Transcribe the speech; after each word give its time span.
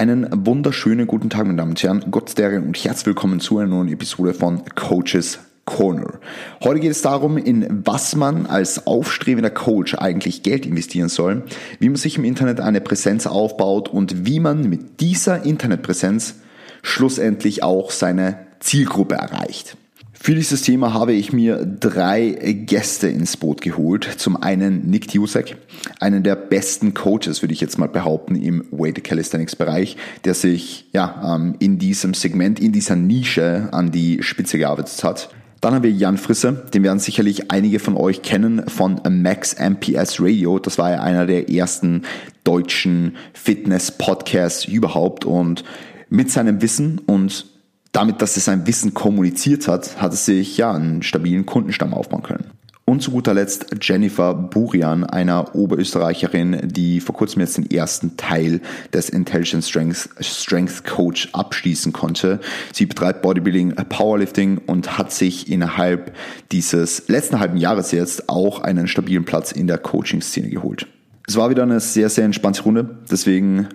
Einen 0.00 0.46
wunderschönen 0.46 1.06
guten 1.06 1.28
Tag, 1.28 1.44
meine 1.44 1.58
Damen 1.58 1.72
und 1.72 1.82
Herren, 1.82 2.00
Gott 2.00 2.12
Gottsterien 2.12 2.64
und 2.64 2.74
herzlich 2.82 3.04
willkommen 3.04 3.38
zu 3.38 3.58
einer 3.58 3.68
neuen 3.68 3.88
Episode 3.88 4.32
von 4.32 4.62
Coaches 4.74 5.40
Corner. 5.66 6.20
Heute 6.64 6.80
geht 6.80 6.92
es 6.92 7.02
darum, 7.02 7.36
in 7.36 7.82
was 7.84 8.16
man 8.16 8.46
als 8.46 8.86
aufstrebender 8.86 9.50
Coach 9.50 9.94
eigentlich 9.94 10.42
Geld 10.42 10.64
investieren 10.64 11.10
soll, 11.10 11.42
wie 11.80 11.90
man 11.90 11.96
sich 11.96 12.16
im 12.16 12.24
Internet 12.24 12.60
eine 12.60 12.80
Präsenz 12.80 13.26
aufbaut 13.26 13.90
und 13.90 14.24
wie 14.24 14.40
man 14.40 14.70
mit 14.70 15.02
dieser 15.02 15.44
Internetpräsenz 15.44 16.36
schlussendlich 16.80 17.62
auch 17.62 17.90
seine 17.90 18.46
Zielgruppe 18.58 19.16
erreicht. 19.16 19.76
Für 20.22 20.34
dieses 20.34 20.60
Thema 20.60 20.92
habe 20.92 21.14
ich 21.14 21.32
mir 21.32 21.64
drei 21.64 22.28
Gäste 22.66 23.08
ins 23.08 23.38
Boot 23.38 23.62
geholt. 23.62 24.06
Zum 24.18 24.36
einen 24.36 24.90
Nick 24.90 25.08
Tiusek, 25.08 25.56
einen 25.98 26.22
der 26.22 26.36
besten 26.36 26.92
Coaches, 26.92 27.40
würde 27.40 27.54
ich 27.54 27.62
jetzt 27.62 27.78
mal 27.78 27.88
behaupten, 27.88 28.34
im 28.34 28.66
Weighted 28.70 29.02
Calisthenics 29.02 29.56
Bereich, 29.56 29.96
der 30.26 30.34
sich 30.34 30.90
ja 30.92 31.36
ähm, 31.36 31.54
in 31.58 31.78
diesem 31.78 32.12
Segment, 32.12 32.60
in 32.60 32.70
dieser 32.70 32.96
Nische 32.96 33.70
an 33.72 33.92
die 33.92 34.22
Spitze 34.22 34.58
gearbeitet 34.58 35.02
hat. 35.04 35.30
Dann 35.62 35.72
haben 35.72 35.84
wir 35.84 35.90
Jan 35.90 36.18
Frisse, 36.18 36.66
den 36.74 36.82
werden 36.82 36.98
sicherlich 36.98 37.50
einige 37.50 37.78
von 37.78 37.96
euch 37.96 38.20
kennen 38.20 38.68
von 38.68 39.00
Max 39.08 39.56
MPS 39.58 40.20
Radio. 40.20 40.58
Das 40.58 40.76
war 40.76 40.90
ja 40.90 41.00
einer 41.00 41.24
der 41.24 41.48
ersten 41.48 42.02
deutschen 42.44 43.16
Fitness-Podcasts 43.32 44.66
überhaupt 44.66 45.24
und 45.24 45.64
mit 46.10 46.30
seinem 46.30 46.60
Wissen 46.60 46.98
und 47.06 47.49
damit, 47.92 48.22
dass 48.22 48.36
er 48.36 48.42
sein 48.42 48.66
Wissen 48.66 48.94
kommuniziert 48.94 49.68
hat, 49.68 50.00
hat 50.00 50.12
es 50.12 50.24
sich 50.24 50.56
ja 50.56 50.72
einen 50.72 51.02
stabilen 51.02 51.46
Kundenstamm 51.46 51.94
aufbauen 51.94 52.22
können. 52.22 52.50
Und 52.90 53.02
zu 53.02 53.12
guter 53.12 53.34
Letzt 53.34 53.66
Jennifer 53.80 54.34
Burian, 54.34 55.04
einer 55.04 55.54
Oberösterreicherin, 55.54 56.60
die 56.64 56.98
vor 56.98 57.14
kurzem 57.14 57.40
jetzt 57.40 57.56
den 57.56 57.70
ersten 57.70 58.16
Teil 58.16 58.60
des 58.92 59.10
Intelligent 59.10 59.64
Strength, 59.64 60.08
Strength 60.18 60.84
Coach 60.86 61.28
abschließen 61.32 61.92
konnte. 61.92 62.40
Sie 62.72 62.86
betreibt 62.86 63.22
Bodybuilding, 63.22 63.76
Powerlifting 63.76 64.58
und 64.66 64.98
hat 64.98 65.12
sich 65.12 65.48
innerhalb 65.48 66.16
dieses 66.50 67.06
letzten 67.06 67.38
halben 67.38 67.58
Jahres 67.58 67.92
jetzt 67.92 68.28
auch 68.28 68.58
einen 68.58 68.88
stabilen 68.88 69.24
Platz 69.24 69.52
in 69.52 69.68
der 69.68 69.78
Coaching-Szene 69.78 70.48
geholt. 70.48 70.88
Es 71.28 71.36
war 71.36 71.48
wieder 71.48 71.62
eine 71.62 71.78
sehr, 71.78 72.08
sehr 72.08 72.24
entspannte 72.24 72.64
Runde, 72.64 72.98
deswegen 73.08 73.68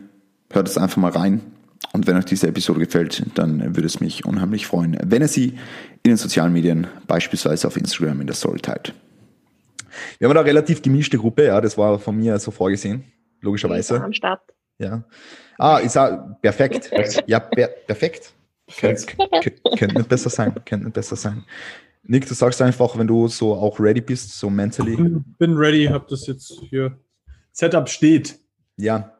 hört 0.52 0.68
es 0.68 0.78
einfach 0.78 0.97
mal 0.97 1.12
rein. 1.12 1.40
Und 1.94 2.08
wenn 2.08 2.17
euch 2.17 2.25
diese 2.25 2.47
Episode 2.47 2.80
gefällt, 2.80 3.23
dann 3.36 3.75
würde 3.75 3.86
es 3.86 4.00
mich 4.00 4.25
unheimlich 4.25 4.67
freuen, 4.67 4.97
wenn 5.03 5.22
ihr 5.22 5.28
sie 5.28 5.58
in 6.03 6.11
den 6.11 6.17
sozialen 6.17 6.53
Medien, 6.53 6.88
beispielsweise 7.08 7.67
auf 7.67 7.78
Instagram 7.78 8.22
in 8.22 8.28
der 8.28 8.36
Story 8.36 8.59
teilt. 8.59 8.94
Wir 10.19 10.28
haben 10.28 10.38
eine 10.38 10.45
relativ 10.45 10.81
gemischte 10.81 11.17
Gruppe, 11.17 11.45
ja, 11.45 11.61
das 11.61 11.78
war 11.78 12.00
von 12.00 12.17
mir 12.17 12.38
so 12.39 12.52
vorgesehen, 12.52 13.06
logischerweise. 13.41 14.03
Am 14.03 14.13
Start. 14.13 14.41
Ja. 14.78 15.06
Ah, 15.58 15.78
ist 15.78 15.97
auch 15.97 16.38
perfekt. 16.41 16.91
ja, 17.28 17.39
per 17.39 17.67
perfekt. 17.67 18.33
perfekt. 18.67 19.16
Könnte 19.78 19.95
nicht 19.95 20.09
besser 20.09 20.30
sein, 20.30 20.53
könnte 20.66 20.86
nicht 20.86 20.94
besser 20.94 21.16
sein. 21.16 21.45
Nick, 22.03 22.28
du 22.28 22.33
sagst 22.33 22.61
einfach, 22.61 22.97
wenn 22.97 23.08
du 23.08 23.28
so 23.28 23.53
auch 23.53 23.80
ready 23.80 24.02
bist, 24.02 24.38
so 24.38 24.50
mentally. 24.50 24.95
Bin 25.39 25.56
ready, 25.56 25.86
hab 25.86 26.08
das 26.08 26.28
jetzt 26.28 26.52
hier. 26.69 27.00
Setup 27.52 27.89
steht. 27.89 28.38
Ja, 28.78 29.15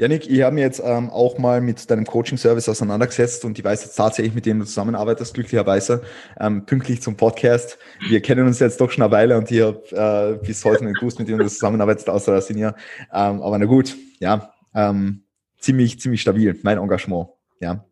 Janik, 0.00 0.30
ich 0.30 0.40
habe 0.40 0.54
mir 0.54 0.62
jetzt 0.62 0.80
ähm, 0.82 1.10
auch 1.10 1.36
mal 1.36 1.60
mit 1.60 1.90
deinem 1.90 2.06
Coaching-Service 2.06 2.70
auseinandergesetzt 2.70 3.44
und 3.44 3.58
ich 3.58 3.62
weiß 3.62 3.84
jetzt 3.84 3.96
tatsächlich, 3.96 4.34
mit 4.34 4.46
dem 4.46 4.58
du 4.58 4.64
zusammenarbeitest, 4.64 5.34
glücklicherweise, 5.34 6.00
ähm, 6.40 6.64
pünktlich 6.64 7.02
zum 7.02 7.18
Podcast. 7.18 7.76
Wir 8.08 8.22
kennen 8.22 8.46
uns 8.46 8.60
jetzt 8.60 8.80
doch 8.80 8.90
schon 8.90 9.02
eine 9.04 9.12
Weile 9.12 9.36
und 9.36 9.50
ich 9.50 9.60
habe 9.60 10.38
äh, 10.40 10.42
bis 10.42 10.64
heute 10.64 10.86
nicht 10.86 11.00
gewusst, 11.00 11.18
mit 11.18 11.28
dem 11.28 11.36
du 11.36 11.46
zusammenarbeitest, 11.46 12.08
außer 12.08 12.32
der 12.32 12.40
Senior. 12.40 12.76
Ähm, 13.12 13.42
aber 13.42 13.58
na 13.58 13.66
gut, 13.66 13.94
ja, 14.20 14.54
ähm, 14.74 15.24
ziemlich, 15.58 16.00
ziemlich 16.00 16.22
stabil, 16.22 16.58
mein 16.62 16.78
Engagement, 16.78 17.28
ja. 17.60 17.84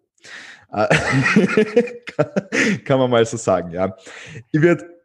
Äh, 0.72 0.88
kann 2.86 3.00
man 3.00 3.10
mal 3.10 3.26
so 3.26 3.36
sagen, 3.36 3.70
ja. 3.70 3.94
Ich 4.50 4.62
würde 4.62 4.97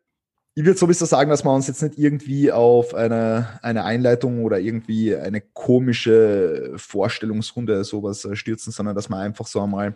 ich 0.56 0.66
würde 0.66 0.78
sowieso 0.78 1.06
sagen, 1.06 1.32
dass 1.32 1.44
wir 1.44 1.52
uns 1.52 1.68
jetzt 1.68 1.82
nicht 1.82 1.98
irgendwie 1.98 2.52
auf 2.52 2.94
eine, 2.94 3.60
eine 3.64 3.86
Einleitung 3.86 4.44
oder 4.44 4.60
irgendwie 4.60 5.16
eine 5.16 5.42
komische 5.42 6.74
Vorstellungsrunde 6.76 7.84
sowas 7.84 8.24
äh, 8.26 8.36
stürzen, 8.36 8.72
sondern 8.72 8.96
dass 8.96 9.10
wir 9.10 9.18
einfach 9.18 9.48
so 9.48 9.62
einmal 9.62 9.88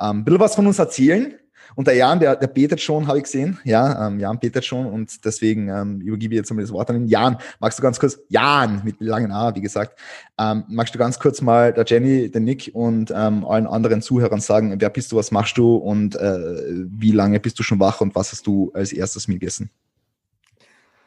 ähm, 0.00 0.18
ein 0.18 0.24
bisschen 0.24 0.40
was 0.40 0.56
von 0.56 0.66
uns 0.66 0.78
erzählen. 0.78 1.34
Und 1.76 1.86
der 1.86 1.94
Jan, 1.94 2.18
der, 2.18 2.34
der 2.34 2.48
betet 2.48 2.80
schon, 2.80 3.06
habe 3.06 3.18
ich 3.18 3.24
gesehen. 3.24 3.60
Ja, 3.62 4.08
ähm, 4.08 4.18
Jan 4.18 4.40
betet 4.40 4.64
schon 4.64 4.86
und 4.86 5.24
deswegen 5.24 5.68
ähm, 5.68 6.00
übergebe 6.00 6.34
ich 6.34 6.38
jetzt 6.38 6.52
mal 6.52 6.60
das 6.60 6.72
Wort 6.72 6.90
an 6.90 6.96
den 6.96 7.06
Jan. 7.06 7.36
Magst 7.60 7.78
du 7.78 7.82
ganz 7.82 8.00
kurz, 8.00 8.18
Jan 8.28 8.82
mit 8.84 9.00
langen 9.00 9.30
A, 9.30 9.54
wie 9.54 9.60
gesagt, 9.60 9.96
ähm, 10.36 10.64
magst 10.66 10.92
du 10.92 10.98
ganz 10.98 11.20
kurz 11.20 11.40
mal 11.40 11.72
der 11.72 11.84
Jenny, 11.86 12.28
den 12.28 12.42
Nick 12.42 12.72
und 12.72 13.12
ähm, 13.14 13.44
allen 13.44 13.68
anderen 13.68 14.02
Zuhörern 14.02 14.40
sagen, 14.40 14.74
wer 14.80 14.90
bist 14.90 15.12
du, 15.12 15.16
was 15.16 15.30
machst 15.30 15.56
du 15.56 15.76
und 15.76 16.16
äh, 16.16 16.64
wie 16.88 17.12
lange 17.12 17.38
bist 17.38 17.60
du 17.60 17.62
schon 17.62 17.78
wach 17.78 18.00
und 18.00 18.16
was 18.16 18.32
hast 18.32 18.48
du 18.48 18.72
als 18.74 18.92
erstes 18.92 19.28
gegessen? 19.28 19.70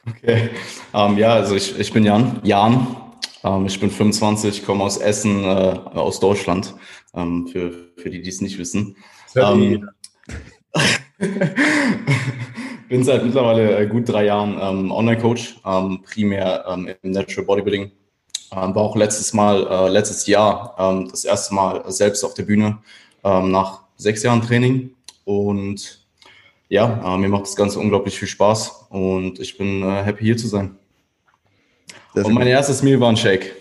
Okay, 0.10 0.50
ähm, 0.94 1.18
ja, 1.18 1.34
also 1.34 1.56
ich, 1.56 1.80
ich 1.80 1.94
bin 1.94 2.04
Jan. 2.04 2.42
Jan, 2.44 2.98
ähm, 3.44 3.66
ich 3.66 3.80
bin 3.80 3.90
25, 3.90 4.66
komme 4.66 4.84
aus 4.84 4.98
Essen, 4.98 5.46
äh, 5.46 5.48
aus 5.48 6.20
Deutschland, 6.20 6.76
ähm, 7.14 7.48
für, 7.48 7.72
für 7.96 8.10
die, 8.10 8.22
die 8.22 8.30
es 8.30 8.42
nicht 8.42 8.58
wissen. 8.58 8.98
Ähm, 9.36 9.90
bin 12.90 13.04
seit 13.04 13.24
mittlerweile 13.24 13.78
äh, 13.78 13.88
gut 13.88 14.10
drei 14.10 14.26
Jahren 14.26 14.58
ähm, 14.62 14.92
Online-Coach, 14.92 15.62
ähm, 15.66 16.02
primär 16.04 16.66
im 17.02 17.12
Natural 17.12 17.46
Bodybuilding. 17.46 17.92
War 18.52 18.78
auch 18.78 18.96
letztes 18.96 19.34
Mal, 19.34 19.66
äh, 19.66 19.90
letztes 19.90 20.28
Jahr 20.28 20.76
das 21.10 21.26
erste 21.26 21.56
Mal 21.56 21.92
selbst 21.92 22.24
auf 22.24 22.36
der 22.36 22.44
Bühne 22.44 22.78
nach 23.24 23.86
sechs 23.98 24.22
Jahren 24.22 24.44
Training 24.44 24.92
und 25.26 26.03
ja, 26.74 27.16
äh, 27.16 27.18
mir 27.20 27.30
macht 27.30 27.44
das 27.44 27.56
Ganze 27.56 27.80
unglaublich 27.80 28.18
viel 28.18 28.28
Spaß 28.28 28.88
und 28.90 29.40
ich 29.40 29.60
bin 29.60 29.84
äh, 29.84 30.04
happy 30.04 30.26
hier 30.26 30.38
zu 30.38 30.48
sein. 30.48 30.76
Das 32.16 32.26
und 32.26 32.34
mein 32.34 32.48
erstes 32.48 32.82
Meal 32.82 33.00
war 33.00 33.10
ein 33.10 33.18
Shake. 33.18 33.56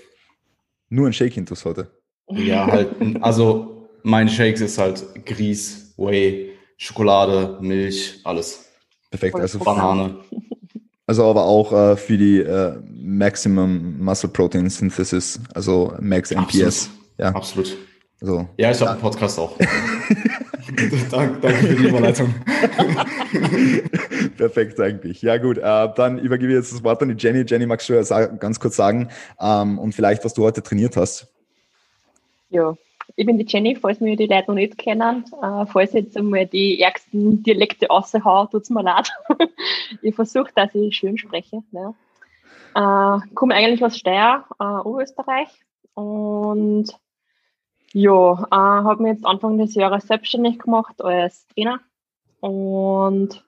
Nur 0.88 1.08
ein 1.08 1.12
Shake 1.12 1.36
intus 1.36 1.62
heute? 1.66 1.90
Ja, 2.30 2.66
halt, 2.66 2.88
also 3.20 3.90
mein 4.02 4.30
Shakes 4.30 4.62
ist 4.62 4.78
halt 4.78 5.04
Grieß, 5.26 5.92
Whey, 5.98 6.52
Schokolade, 6.78 7.58
Milch, 7.60 8.18
alles. 8.24 8.64
Perfekt, 9.10 9.36
also 9.36 9.58
Banane. 9.58 10.16
Also 11.04 11.24
aber 11.24 11.44
auch 11.44 11.72
äh, 11.72 11.96
für 11.96 12.16
die 12.16 12.38
äh, 12.38 12.78
Maximum 12.88 14.02
Muscle 14.02 14.30
Protein 14.30 14.70
Synthesis, 14.70 15.40
also 15.52 15.92
Max 16.00 16.30
MPS. 16.30 16.38
Absolut. 16.38 16.90
Ja, 17.18 17.28
absolut. 17.34 17.76
Also, 18.22 18.48
ja, 18.56 18.70
ich 18.70 18.80
habe 18.80 18.92
einen 18.92 19.00
Podcast 19.00 19.38
auch. 19.38 19.58
danke, 21.10 21.40
danke 21.40 21.58
für 21.58 21.74
die 21.74 21.88
Überleitung. 21.88 22.32
Perfekt 24.36 24.78
eigentlich. 24.78 25.22
Ja 25.22 25.38
gut, 25.38 25.58
äh, 25.58 25.88
dann 25.96 26.20
übergebe 26.20 26.52
ich 26.52 26.56
jetzt 26.56 26.72
das 26.72 26.84
Wort 26.84 27.02
an 27.02 27.08
die 27.08 27.16
Jenny. 27.18 27.44
Jenny, 27.46 27.66
magst 27.66 27.88
du 27.88 27.94
ganz 28.38 28.60
kurz 28.60 28.76
sagen 28.76 29.08
ähm, 29.40 29.80
und 29.80 29.92
vielleicht, 29.92 30.24
was 30.24 30.34
du 30.34 30.44
heute 30.44 30.62
trainiert 30.62 30.96
hast? 30.96 31.26
Ja, 32.50 32.76
ich 33.16 33.26
bin 33.26 33.38
die 33.38 33.46
Jenny, 33.46 33.74
falls 33.74 33.98
mir 34.00 34.14
die 34.16 34.26
Leute 34.26 34.48
noch 34.48 34.54
nicht 34.54 34.78
kennen. 34.78 35.24
Äh, 35.42 35.66
falls 35.66 35.92
jetzt 35.92 36.16
einmal 36.16 36.46
die 36.46 36.80
ärgsten 36.80 37.42
Dialekte 37.42 37.88
raushauen, 37.88 38.48
tut 38.50 38.62
es 38.62 38.70
mir 38.70 38.84
leid. 38.84 39.10
ich 40.00 40.14
versuche, 40.14 40.52
dass 40.54 40.72
ich 40.76 40.96
schön 40.96 41.18
spreche. 41.18 41.64
Ne? 41.72 41.92
Äh, 42.76 43.18
komme 43.34 43.56
eigentlich 43.56 43.84
aus 43.84 43.98
Steyr, 43.98 44.44
äh, 44.60 44.64
Oberösterreich 44.64 45.48
und 45.94 46.86
ja, 47.92 48.32
äh, 48.50 48.56
habe 48.56 49.02
mich 49.02 49.12
jetzt 49.12 49.26
Anfang 49.26 49.58
des 49.58 49.74
Jahres 49.74 50.06
selbstständig 50.06 50.58
gemacht 50.58 51.02
als 51.02 51.46
Trainer 51.48 51.80
und 52.40 53.44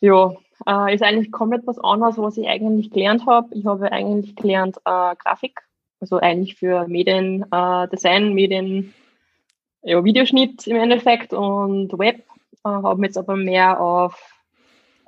ja, 0.00 0.32
äh, 0.66 0.94
ist 0.94 1.02
eigentlich 1.02 1.32
komplett 1.32 1.66
was 1.66 1.78
anderes, 1.78 2.18
was 2.18 2.36
ich 2.36 2.48
eigentlich 2.48 2.90
gelernt 2.90 3.26
habe. 3.26 3.54
Ich 3.54 3.64
habe 3.66 3.90
eigentlich 3.90 4.36
gelernt 4.36 4.78
äh, 4.78 5.14
Grafik, 5.16 5.62
also 6.00 6.18
eigentlich 6.18 6.56
für 6.56 6.86
Medien, 6.88 7.44
äh, 7.50 7.88
Design, 7.88 8.34
Medien, 8.34 8.92
ja, 9.82 10.04
Videoschnitt 10.04 10.66
im 10.66 10.76
Endeffekt 10.76 11.32
und 11.32 11.98
Web. 11.98 12.18
Äh, 12.64 12.68
habe 12.68 13.00
mich 13.00 13.08
jetzt 13.08 13.18
aber 13.18 13.36
mehr 13.36 13.80
auf 13.80 14.20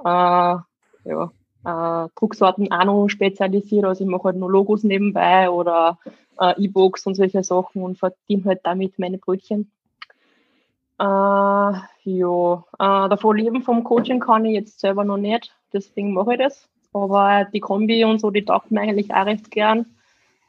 äh, 0.01 0.05
ja, 0.05 1.31
äh, 1.65 2.09
Drucksorten 2.15 2.71
auch 2.73 2.85
noch 2.85 3.09
spezialisiert. 3.09 3.85
Also 3.85 4.05
ich 4.05 4.11
mache 4.11 4.25
halt 4.25 4.37
nur 4.37 4.51
Logos 4.51 4.83
nebenbei 4.83 5.51
oder 5.51 5.99
äh, 6.41 6.55
E-Books 6.63 7.07
und 7.07 7.15
solche 7.15 7.43
Sachen 7.43 7.83
und 7.83 7.99
verdiene 7.99 8.45
halt 8.45 8.61
damit 8.65 8.99
meine 8.99 9.19
Brötchen. 9.19 9.71
Äh, 10.99 11.03
ja, 11.03 12.65
äh, 12.79 13.09
davon 13.09 13.37
leben 13.37 13.63
vom 13.63 13.83
Coaching 13.83 14.21
kann 14.21 14.45
ich 14.45 14.55
jetzt 14.55 14.81
selber 14.81 15.05
noch 15.05 15.17
nicht, 15.17 15.55
deswegen 15.73 16.13
mache 16.13 16.35
ich 16.35 16.39
das. 16.39 16.69
Aber 16.93 17.47
die 17.53 17.59
Kombi 17.61 18.05
und 18.05 18.21
so, 18.21 18.31
die 18.31 18.45
taugt 18.45 18.71
mir 18.71 18.83
eigentlich 18.83 19.13
auch 19.13 19.27
recht 19.27 19.51
gern, 19.51 19.87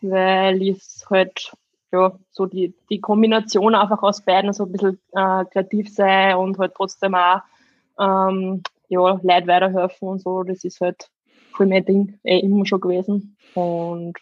weil 0.02 0.62
ich 0.62 0.84
halt, 1.10 1.54
ja, 1.92 2.12
so 2.30 2.46
die, 2.46 2.76
die 2.92 3.02
Kombination 3.02 3.74
einfach 3.74 4.04
aus 4.04 4.22
beiden 4.22 4.54
so 4.54 4.66
ein 4.66 4.72
bisschen 4.72 5.00
äh, 5.14 5.46
kreativ 5.46 5.92
sei 5.92 6.36
und 6.36 6.60
halt 6.60 6.76
trotzdem 6.76 7.16
auch 7.16 7.42
ähm, 8.00 8.62
ja, 8.90 9.20
Leute 9.22 9.48
weiterhelfen 9.48 10.08
und 10.08 10.22
so, 10.22 10.44
das 10.44 10.64
ist 10.64 10.82
halt 10.82 11.10
voll 11.54 11.68
mein 11.68 11.86
Ding 11.86 12.20
eh 12.24 12.40
immer 12.40 12.66
schon 12.66 12.82
gewesen. 12.82 13.38
Und 13.54 14.18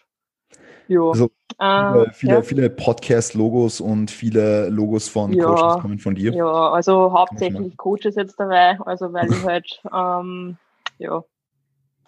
ja. 0.88 1.00
Also 1.10 1.30
Viele, 1.60 2.10
viele, 2.12 2.34
ja. 2.34 2.42
viele 2.42 2.70
Podcast-Logos 2.70 3.80
und 3.80 4.10
viele 4.10 4.68
Logos 4.70 5.08
von 5.08 5.32
ja, 5.32 5.44
Coaches 5.44 5.82
kommen 5.82 5.98
von 5.98 6.14
dir. 6.14 6.32
Ja, 6.34 6.70
also 6.70 7.12
hauptsächlich 7.12 7.76
Coaches 7.76 8.16
jetzt 8.16 8.40
dabei, 8.40 8.78
also 8.80 9.12
weil 9.12 9.30
ich 9.30 9.44
halt, 9.44 9.80
ähm, 9.94 10.56
ja, 10.98 11.22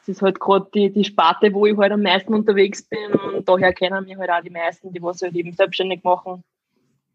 es 0.00 0.08
ist 0.08 0.22
halt 0.22 0.40
gerade 0.40 0.66
die, 0.74 0.92
die 0.92 1.04
Sparte, 1.04 1.52
wo 1.54 1.66
ich 1.66 1.76
halt 1.76 1.92
am 1.92 2.02
meisten 2.02 2.34
unterwegs 2.34 2.82
bin 2.88 3.12
und 3.36 3.48
daher 3.48 3.72
kennen 3.72 4.04
mich 4.04 4.16
halt 4.16 4.30
auch 4.30 4.42
die 4.42 4.50
meisten, 4.50 4.92
die 4.92 5.02
was 5.02 5.22
halt 5.22 5.34
eben 5.34 5.52
selbstständig 5.52 6.02
machen. 6.02 6.42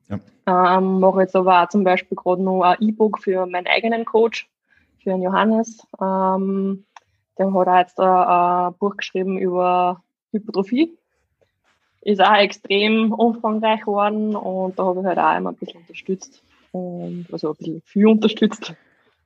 Ja. 0.08 0.78
Ähm, 0.78 1.00
mache 1.00 1.22
jetzt 1.22 1.36
aber 1.36 1.64
auch 1.64 1.70
zum 1.70 1.84
Beispiel 1.84 2.16
gerade 2.16 2.44
noch 2.44 2.62
ein 2.62 2.78
E-Book 2.80 3.20
für 3.20 3.46
meinen 3.46 3.68
eigenen 3.68 4.06
Coach, 4.06 4.50
für 5.04 5.12
den 5.12 5.22
Johannes. 5.22 5.86
Ähm, 6.02 6.86
der 7.38 7.54
hat 7.54 7.68
auch 7.68 7.78
jetzt 7.78 8.00
ein, 8.00 8.08
ein 8.08 8.74
Buch 8.76 8.98
geschrieben 8.98 9.38
über 9.38 10.02
Hypertrophie 10.32 10.98
ist 12.02 12.22
auch 12.22 12.36
extrem 12.36 13.14
umfangreich 13.14 13.82
geworden 13.82 14.36
und 14.36 14.78
da 14.78 14.86
habe 14.86 15.02
ich 15.02 15.06
halt 15.06 15.20
auch 15.20 15.38
immer 15.38 15.52
ein 15.52 15.56
bisschen 15.56 15.82
unterstützt. 15.82 16.44
Und 16.72 17.28
also 17.32 17.52
ein 17.52 17.56
bisschen 17.58 17.82
viel 17.86 18.08
unterstützt. 18.08 18.74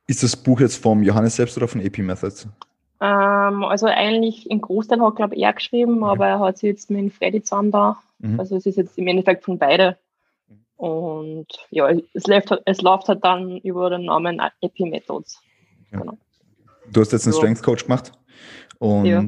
Ist 0.06 0.22
das 0.22 0.36
Buch 0.36 0.60
jetzt 0.60 0.82
vom 0.82 1.02
Johannes 1.02 1.36
selbst 1.36 1.56
oder 1.56 1.68
von 1.68 1.80
AP 1.80 1.98
Methods? 1.98 2.48
Ähm, 3.00 3.64
also 3.64 3.86
eigentlich 3.86 4.50
im 4.50 4.60
Großteil 4.60 5.00
hat, 5.00 5.16
glaube 5.16 5.34
ich, 5.34 5.42
er 5.42 5.52
geschrieben, 5.52 6.02
okay. 6.02 6.12
aber 6.12 6.26
er 6.26 6.40
hat 6.40 6.58
sich 6.58 6.68
jetzt 6.68 6.90
mit 6.90 7.00
dem 7.00 7.10
Freddy 7.10 7.42
Zander, 7.42 7.96
mhm. 8.18 8.38
also 8.38 8.56
es 8.56 8.66
ist 8.66 8.76
jetzt 8.76 8.98
im 8.98 9.06
Endeffekt 9.06 9.44
von 9.44 9.58
beide. 9.58 9.96
Und 10.76 11.46
ja, 11.70 11.88
es 12.12 12.26
läuft, 12.26 12.52
es 12.66 12.82
läuft 12.82 13.08
halt 13.08 13.24
dann 13.24 13.58
über 13.58 13.88
den 13.88 14.04
Namen 14.04 14.40
AP 14.40 14.80
Methods. 14.80 15.40
Okay. 15.92 16.00
Genau. 16.00 16.18
Du 16.92 17.00
hast 17.00 17.12
jetzt 17.12 17.26
einen 17.26 17.34
Strength 17.34 17.62
Coach 17.62 17.84
gemacht 17.84 18.12
und 18.78 19.06
ja. 19.06 19.26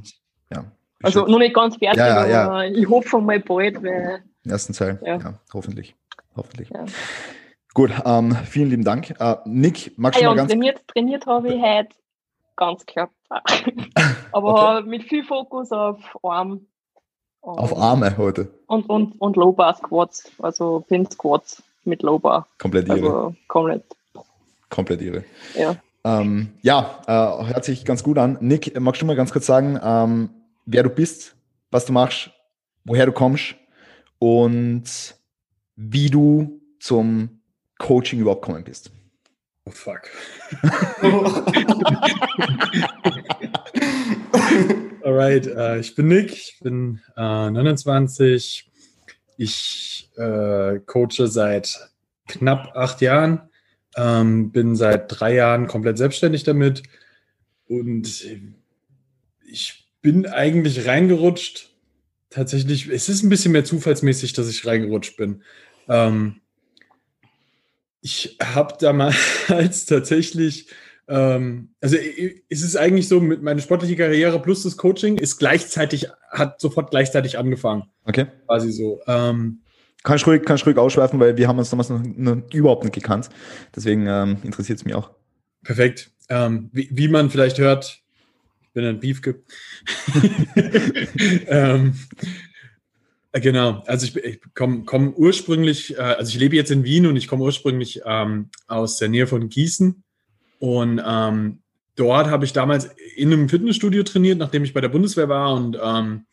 ja. 0.53 0.65
Also 1.03 1.27
noch 1.27 1.39
nicht 1.39 1.55
ganz 1.55 1.77
fertig, 1.77 1.99
ja, 1.99 2.27
ja, 2.27 2.45
aber 2.45 2.67
ich 2.67 2.89
hoffe 2.89 3.21
mal 3.21 3.41
bald. 3.41 3.83
Weil, 3.83 4.23
Ersten 4.47 4.73
Teil, 4.73 5.01
ja, 5.05 5.35
hoffentlich. 5.53 5.95
hoffentlich. 6.37 6.71
Gut, 7.75 7.93
ähm, 8.05 8.37
vielen 8.45 8.71
lieben 8.71 8.85
Dank. 8.85 9.15
Äh, 9.21 9.37
Nick, 9.45 9.97
magst 9.97 10.21
du 10.21 10.25
ah, 10.25 10.31
mal 10.31 10.37
ganz... 10.37 10.51
Trainiert, 10.51 10.83
trainiert 10.89 11.27
habe 11.27 11.55
ich 11.55 11.63
heute 11.63 11.91
ganz 12.57 12.85
knapp. 12.87 13.11
aber 14.33 14.79
okay. 14.79 14.89
mit 14.89 15.05
viel 15.05 15.23
Fokus 15.25 15.71
auf 15.71 15.99
Arm. 16.25 16.67
Auf 17.41 17.77
Arme 17.77 18.17
heute? 18.17 18.51
Und, 18.67 18.89
und, 18.91 19.21
und 19.21 19.37
Low 19.37 19.53
Bar 19.53 19.77
Squats, 19.77 20.31
also 20.41 20.85
Pin 20.89 21.09
Squats 21.09 21.63
mit 21.85 22.03
Low 22.03 22.19
Bar. 22.19 22.47
Komplett 22.59 22.89
irre. 22.89 22.97
Also 22.97 23.35
komplett. 23.47 23.85
Komplett 24.69 25.01
irre. 25.01 25.25
Ja. 25.55 25.77
Ähm, 26.05 26.53
ja, 26.63 27.03
äh, 27.07 27.53
hört 27.53 27.65
sich 27.65 27.85
ganz 27.85 28.03
gut 28.03 28.19
an. 28.19 28.39
Nick, 28.41 28.79
magst 28.81 29.03
du 29.03 29.07
mal 29.07 29.17
ganz 29.17 29.33
kurz 29.33 29.47
sagen, 29.47 29.79
ähm, 29.83 30.31
wer 30.67 30.83
du 30.83 30.91
bist, 30.91 31.37
was 31.71 31.87
du 31.87 31.93
machst, 31.93 32.31
woher 32.85 33.07
du 33.07 33.13
kommst 33.13 33.55
und 34.19 34.85
wie 35.77 36.11
du 36.11 36.61
zum 36.81 37.41
Coaching 37.79 38.21
überhaupt 38.21 38.43
kommen 38.43 38.65
bist. 38.65 38.91
Oh 39.65 39.71
fuck. 39.71 40.11
Alright, 45.05 45.47
äh, 45.47 45.79
ich 45.79 45.95
bin 45.95 46.09
Nick, 46.09 46.33
ich 46.33 46.59
bin 46.63 47.01
äh, 47.17 47.51
29. 47.51 48.69
Ich 49.37 50.11
äh, 50.17 50.81
coache 50.87 51.29
seit 51.29 51.91
knapp 52.27 52.73
acht 52.75 53.01
Jahren, 53.01 53.43
ähm, 53.97 54.51
bin 54.53 54.77
seit 54.77 55.07
drei 55.09 55.35
Jahren 55.35 55.67
komplett 55.67 55.99
selbstständig 55.99 56.45
damit 56.45 56.83
und 57.67 58.27
ich 59.47 59.89
bin 60.01 60.27
eigentlich 60.27 60.87
reingerutscht. 60.87 61.71
Tatsächlich, 62.31 62.89
es 62.89 63.09
ist 63.09 63.23
ein 63.23 63.31
bisschen 63.31 63.53
mehr 63.53 63.65
zufallsmäßig, 63.65 64.35
dass 64.35 64.49
ich 64.49 64.67
reingerutscht 64.67 65.17
bin. 65.17 65.43
Ähm, 65.89 66.41
ich 68.01 68.37
habe 68.43 68.75
damals 68.79 69.87
tatsächlich, 69.87 70.69
ähm, 71.09 71.71
also 71.81 71.97
es 72.49 72.63
ist 72.63 72.77
eigentlich 72.77 73.09
so, 73.09 73.21
mit 73.21 73.43
meiner 73.43 73.61
sportliche 73.61 73.97
Karriere 73.97 74.41
plus 74.41 74.63
das 74.63 74.77
Coaching 74.77 75.17
ist 75.17 75.39
gleichzeitig, 75.39 76.09
hat 76.31 76.61
sofort 76.61 76.91
gleichzeitig 76.91 77.39
angefangen. 77.39 77.85
Okay. 78.05 78.27
Quasi 78.47 78.73
so. 78.73 79.01
Ähm, 79.07 79.63
kannst 80.03 80.27
ruhig, 80.27 80.43
kannst 80.45 80.67
ruhig 80.67 80.77
ausschweifen, 80.77 81.21
weil 81.21 81.37
wir 81.37 81.49
haben 81.49 81.59
uns 81.59 81.71
damals 81.71 81.91
noch, 81.91 82.03
noch 82.03 82.53
überhaupt 82.53 82.85
nicht 82.85 82.95
gekannt. 82.95 83.29
Deswegen 83.75 84.07
ähm, 84.07 84.39
interessiert 84.43 84.79
es 84.79 84.85
mich 84.85 84.95
auch. 84.95 85.11
Perfekt. 85.63 86.11
Ähm, 86.29 86.71
wie, 86.73 86.89
wie 86.91 87.09
man 87.09 87.31
vielleicht 87.31 87.59
hört, 87.59 88.01
bin 88.75 88.85
ein 88.85 89.01
Beefke. 89.01 89.43
ähm, 91.47 91.95
äh, 93.33 93.41
genau, 93.41 93.83
also 93.87 94.07
ich, 94.07 94.17
ich 94.17 94.41
komme 94.55 94.85
komm 94.85 95.13
ursprünglich, 95.15 95.97
äh, 95.97 96.01
also 96.01 96.31
ich 96.31 96.39
lebe 96.39 96.57
jetzt 96.57 96.71
in 96.71 96.85
Wien 96.85 97.07
und 97.07 97.17
ich 97.17 97.29
komme 97.29 97.45
ursprünglich 97.45 98.03
ähm, 98.05 98.51
aus 98.67 98.99
der 98.99 99.09
Nähe 99.09 99.27
von 99.27 99.49
Gießen. 99.49 100.03
Und 100.59 101.03
ähm, 101.05 101.61
dort 101.97 102.29
habe 102.29 102.45
ich 102.45 102.53
damals 102.53 102.91
in 103.17 103.33
einem 103.33 103.49
Fitnessstudio 103.49 104.03
trainiert, 104.03 104.39
nachdem 104.39 104.65
ich 104.65 104.73
bei 104.73 104.81
der 104.81 104.89
Bundeswehr 104.89 105.29
war 105.29 105.55
und 105.55 105.79
ähm, 105.83 106.27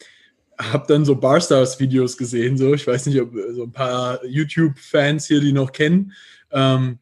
habe 0.57 0.85
dann 0.87 1.05
so 1.05 1.15
Barstars-Videos 1.15 2.17
gesehen. 2.17 2.57
So, 2.57 2.73
ich 2.73 2.85
weiß 2.85 3.05
nicht, 3.07 3.19
ob 3.21 3.33
so 3.51 3.63
ein 3.63 3.71
paar 3.71 4.23
YouTube-Fans 4.25 5.25
hier 5.25 5.41
die 5.41 5.53
noch 5.53 5.71
kennen. 5.71 6.13
Ähm, 6.51 6.99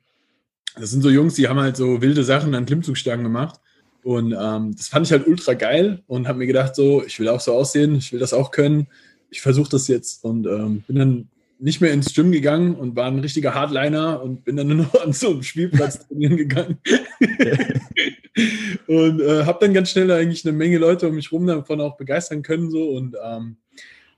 das 0.76 0.92
sind 0.92 1.02
so 1.02 1.10
Jungs, 1.10 1.36
die 1.36 1.48
haben 1.48 1.60
halt 1.60 1.78
so 1.78 2.02
wilde 2.02 2.24
Sachen 2.24 2.56
an 2.56 2.66
Klimmzugstangen 2.66 3.24
gemacht. 3.24 3.60
Und 4.04 4.36
ähm, 4.38 4.76
das 4.76 4.88
fand 4.88 5.06
ich 5.06 5.12
halt 5.12 5.28
ultra 5.28 5.54
geil 5.54 6.04
und 6.08 6.28
habe 6.28 6.40
mir 6.40 6.48
gedacht, 6.48 6.76
so, 6.76 7.04
ich 7.06 7.20
will 7.20 7.30
auch 7.30 7.40
so 7.40 7.54
aussehen, 7.54 7.96
ich 7.96 8.12
will 8.12 8.20
das 8.20 8.34
auch 8.34 8.52
können. 8.52 8.88
Ich 9.30 9.42
versuche 9.42 9.70
das 9.70 9.88
jetzt 9.88 10.24
und 10.24 10.46
ähm, 10.46 10.84
bin 10.88 10.96
dann 10.98 11.30
nicht 11.64 11.80
mehr 11.80 11.94
ins 11.94 12.14
Gym 12.14 12.34
gegangen 12.34 12.76
und 12.76 12.98
war 12.98 13.06
ein 13.06 13.20
richtiger 13.20 13.54
Hardliner 13.54 14.22
und 14.22 14.44
bin 14.44 14.58
dann 14.58 14.68
nur 14.68 14.78
noch 14.78 14.96
an 15.04 15.14
so 15.14 15.30
einem 15.30 15.44
Spielplatz 15.44 16.06
trainieren 16.06 16.36
gegangen. 16.36 16.78
und 18.88 19.22
äh, 19.22 19.46
habe 19.46 19.60
dann 19.62 19.74
ganz 19.74 19.90
schnell 19.90 20.12
eigentlich 20.12 20.46
eine 20.46 20.58
Menge 20.58 20.78
Leute 20.78 21.08
um 21.08 21.16
mich 21.16 21.32
rum 21.32 21.48
davon 21.48 21.80
auch 21.80 21.96
begeistern 21.96 22.42
können. 22.42 22.70
So 22.70 22.90
und 22.90 23.16
ähm, 23.24 23.56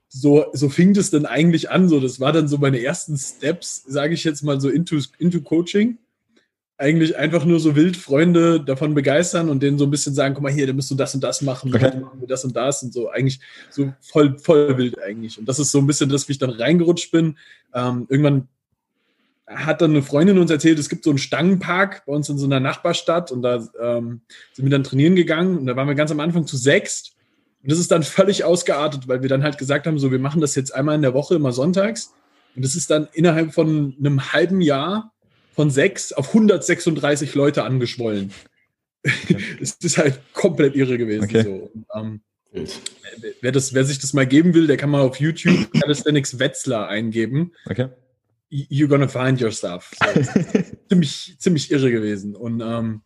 so, 0.08 0.46
so 0.54 0.68
fing 0.68 0.92
das 0.92 1.10
dann 1.10 1.24
eigentlich 1.24 1.70
an. 1.70 1.88
So, 1.88 2.00
das 2.00 2.18
war 2.18 2.32
dann 2.32 2.48
so 2.48 2.58
meine 2.58 2.82
ersten 2.82 3.16
Steps, 3.16 3.84
sage 3.86 4.14
ich 4.14 4.24
jetzt 4.24 4.42
mal 4.42 4.60
so 4.60 4.68
into, 4.68 4.98
into 5.18 5.40
Coaching 5.40 5.98
eigentlich 6.78 7.16
einfach 7.16 7.44
nur 7.44 7.58
so 7.58 7.74
wild 7.74 7.96
Freunde 7.96 8.60
davon 8.60 8.94
begeistern 8.94 9.48
und 9.48 9.62
denen 9.62 9.78
so 9.78 9.84
ein 9.84 9.90
bisschen 9.90 10.14
sagen, 10.14 10.34
guck 10.34 10.42
mal 10.42 10.52
hier, 10.52 10.66
da 10.66 10.74
musst 10.74 10.90
du 10.90 10.94
das 10.94 11.14
und 11.14 11.24
das 11.24 11.40
machen, 11.40 11.74
okay. 11.74 11.90
dann 11.90 12.02
machen 12.02 12.20
wir 12.20 12.28
das 12.28 12.44
und 12.44 12.54
das 12.54 12.82
und 12.82 12.92
so 12.92 13.08
eigentlich 13.08 13.40
so 13.70 13.92
voll, 14.00 14.38
voll 14.38 14.76
wild 14.76 15.00
eigentlich. 15.02 15.38
Und 15.38 15.48
das 15.48 15.58
ist 15.58 15.72
so 15.72 15.78
ein 15.78 15.86
bisschen 15.86 16.10
das, 16.10 16.28
wie 16.28 16.32
ich 16.32 16.38
dann 16.38 16.50
reingerutscht 16.50 17.10
bin. 17.10 17.38
Ähm, 17.72 18.06
irgendwann 18.10 18.48
hat 19.46 19.80
dann 19.80 19.92
eine 19.92 20.02
Freundin 20.02 20.38
uns 20.38 20.50
erzählt, 20.50 20.78
es 20.78 20.88
gibt 20.88 21.04
so 21.04 21.10
einen 21.10 21.18
Stangenpark 21.18 22.04
bei 22.04 22.12
uns 22.12 22.28
in 22.28 22.36
so 22.36 22.46
einer 22.46 22.60
Nachbarstadt 22.60 23.30
und 23.30 23.42
da 23.42 23.66
ähm, 23.80 24.20
sind 24.52 24.64
wir 24.64 24.70
dann 24.70 24.84
trainieren 24.84 25.14
gegangen 25.14 25.58
und 25.58 25.66
da 25.66 25.76
waren 25.76 25.86
wir 25.86 25.94
ganz 25.94 26.10
am 26.10 26.20
Anfang 26.20 26.46
zu 26.46 26.56
sechst 26.56 27.14
und 27.62 27.70
das 27.70 27.78
ist 27.78 27.90
dann 27.90 28.02
völlig 28.02 28.42
ausgeartet, 28.42 29.06
weil 29.06 29.22
wir 29.22 29.28
dann 29.28 29.44
halt 29.44 29.56
gesagt 29.56 29.86
haben, 29.86 30.00
so 30.00 30.10
wir 30.10 30.18
machen 30.18 30.40
das 30.40 30.56
jetzt 30.56 30.74
einmal 30.74 30.96
in 30.96 31.02
der 31.02 31.14
Woche, 31.14 31.36
immer 31.36 31.52
sonntags 31.52 32.12
und 32.56 32.64
das 32.64 32.74
ist 32.74 32.90
dann 32.90 33.06
innerhalb 33.12 33.54
von 33.54 33.94
einem 34.00 34.32
halben 34.32 34.60
Jahr 34.60 35.12
von 35.56 35.70
sechs 35.70 36.12
auf 36.12 36.28
136 36.28 37.34
Leute 37.34 37.64
angeschwollen. 37.64 38.30
Okay. 39.04 39.38
es 39.60 39.76
ist 39.80 39.98
halt 39.98 40.20
komplett 40.34 40.76
irre 40.76 40.98
gewesen. 40.98 41.24
Okay. 41.24 41.42
So. 41.42 41.70
Und, 41.72 41.86
ähm, 41.94 42.20
wer, 43.40 43.52
das, 43.52 43.72
wer 43.72 43.84
sich 43.84 43.98
das 43.98 44.12
mal 44.12 44.26
geben 44.26 44.52
will, 44.54 44.66
der 44.66 44.76
kann 44.76 44.90
mal 44.90 45.00
auf 45.00 45.18
YouTube 45.18 45.72
Calisthenics 45.80 46.38
Wetzlar 46.38 46.88
eingeben. 46.88 47.52
Okay. 47.64 47.88
You're 48.50 48.86
gonna 48.86 49.08
find 49.08 49.42
your 49.42 49.50
stuff. 49.50 49.90
So, 49.98 50.42
ziemlich, 50.88 51.36
ziemlich 51.38 51.70
irre 51.70 51.90
gewesen. 51.90 52.36
Und 52.36 52.60
ähm, 52.60 53.00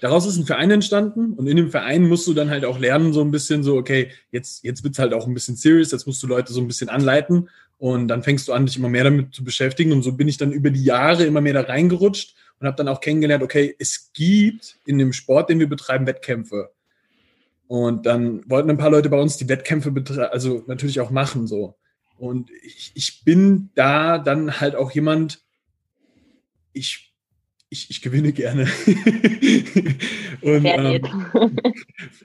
daraus 0.00 0.26
ist 0.26 0.36
ein 0.36 0.46
Verein 0.46 0.70
entstanden 0.70 1.34
und 1.34 1.46
in 1.48 1.56
dem 1.56 1.70
Verein 1.70 2.04
musst 2.04 2.26
du 2.26 2.34
dann 2.34 2.50
halt 2.50 2.64
auch 2.64 2.78
lernen, 2.78 3.12
so 3.12 3.20
ein 3.20 3.30
bisschen 3.30 3.62
so, 3.62 3.76
okay, 3.76 4.10
jetzt, 4.30 4.64
jetzt 4.64 4.84
wird 4.84 4.94
es 4.94 4.98
halt 4.98 5.12
auch 5.12 5.26
ein 5.26 5.34
bisschen 5.34 5.56
serious, 5.56 5.90
jetzt 5.90 6.06
musst 6.06 6.22
du 6.22 6.28
Leute 6.28 6.52
so 6.52 6.60
ein 6.60 6.68
bisschen 6.68 6.88
anleiten 6.88 7.48
und 7.78 8.08
dann 8.08 8.22
fängst 8.22 8.48
du 8.48 8.52
an, 8.52 8.66
dich 8.66 8.76
immer 8.76 8.88
mehr 8.88 9.04
damit 9.04 9.34
zu 9.34 9.44
beschäftigen. 9.44 9.92
Und 9.92 10.02
so 10.02 10.12
bin 10.12 10.28
ich 10.28 10.38
dann 10.38 10.52
über 10.52 10.70
die 10.70 10.84
Jahre 10.84 11.24
immer 11.24 11.40
mehr 11.40 11.52
da 11.52 11.62
reingerutscht 11.62 12.34
und 12.58 12.66
habe 12.66 12.76
dann 12.76 12.88
auch 12.88 13.00
kennengelernt, 13.00 13.42
okay, 13.42 13.74
es 13.78 14.12
gibt 14.12 14.78
in 14.86 14.98
dem 14.98 15.12
Sport, 15.12 15.50
den 15.50 15.58
wir 15.58 15.68
betreiben, 15.68 16.06
Wettkämpfe. 16.06 16.70
Und 17.68 18.06
dann 18.06 18.48
wollten 18.48 18.70
ein 18.70 18.78
paar 18.78 18.90
Leute 18.90 19.10
bei 19.10 19.20
uns 19.20 19.36
die 19.36 19.48
Wettkämpfe 19.48 19.92
also 20.30 20.64
natürlich 20.66 21.00
auch 21.00 21.10
machen 21.10 21.46
so. 21.46 21.74
Und 22.18 22.50
ich, 22.62 22.92
ich 22.94 23.24
bin 23.24 23.70
da 23.74 24.18
dann 24.18 24.60
halt 24.60 24.74
auch 24.74 24.90
jemand, 24.92 25.42
ich, 26.72 27.12
ich, 27.68 27.90
ich 27.90 28.00
gewinne 28.00 28.32
gerne. 28.32 28.68
und, 30.40 30.64
ähm, 30.64 31.02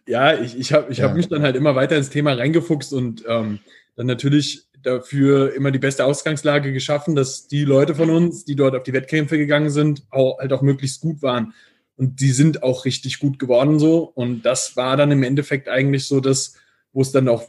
ja, 0.07 0.39
ich, 0.39 0.57
ich 0.57 0.71
habe 0.71 0.91
ich 0.91 0.99
ja. 0.99 1.09
hab 1.09 1.15
mich 1.15 1.27
dann 1.27 1.41
halt 1.41 1.57
immer 1.57 1.75
weiter 1.75 1.97
ins 1.97 2.09
Thema 2.09 2.33
reingefuchst 2.33 2.93
und 2.93 3.25
ähm, 3.27 3.59
dann 3.95 4.07
natürlich 4.07 4.65
dafür 4.83 5.53
immer 5.53 5.71
die 5.71 5.79
beste 5.79 6.05
Ausgangslage 6.05 6.73
geschaffen, 6.73 7.15
dass 7.15 7.47
die 7.47 7.63
Leute 7.63 7.95
von 7.95 8.09
uns, 8.09 8.45
die 8.45 8.55
dort 8.55 8.75
auf 8.75 8.83
die 8.83 8.93
Wettkämpfe 8.93 9.37
gegangen 9.37 9.69
sind, 9.69 10.03
auch, 10.09 10.39
halt 10.39 10.53
auch 10.53 10.61
möglichst 10.61 11.01
gut 11.01 11.21
waren. 11.21 11.53
Und 11.97 12.19
die 12.19 12.31
sind 12.31 12.63
auch 12.63 12.85
richtig 12.85 13.19
gut 13.19 13.39
geworden 13.39 13.79
so. 13.79 14.03
Und 14.03 14.43
das 14.43 14.75
war 14.75 14.97
dann 14.97 15.11
im 15.11 15.23
Endeffekt 15.23 15.69
eigentlich 15.69 16.07
so 16.07 16.19
das, 16.19 16.55
wo 16.93 17.01
es 17.01 17.11
dann 17.11 17.27
auch 17.27 17.43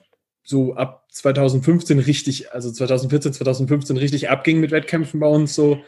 so 0.44 0.74
ab 0.74 1.06
2015 1.10 1.98
richtig, 1.98 2.52
also 2.52 2.70
2014, 2.70 3.32
2015 3.32 3.96
richtig 3.96 4.30
abging 4.30 4.60
mit 4.60 4.70
Wettkämpfen 4.70 5.20
bei 5.20 5.28
uns 5.28 5.54
so. 5.54 5.82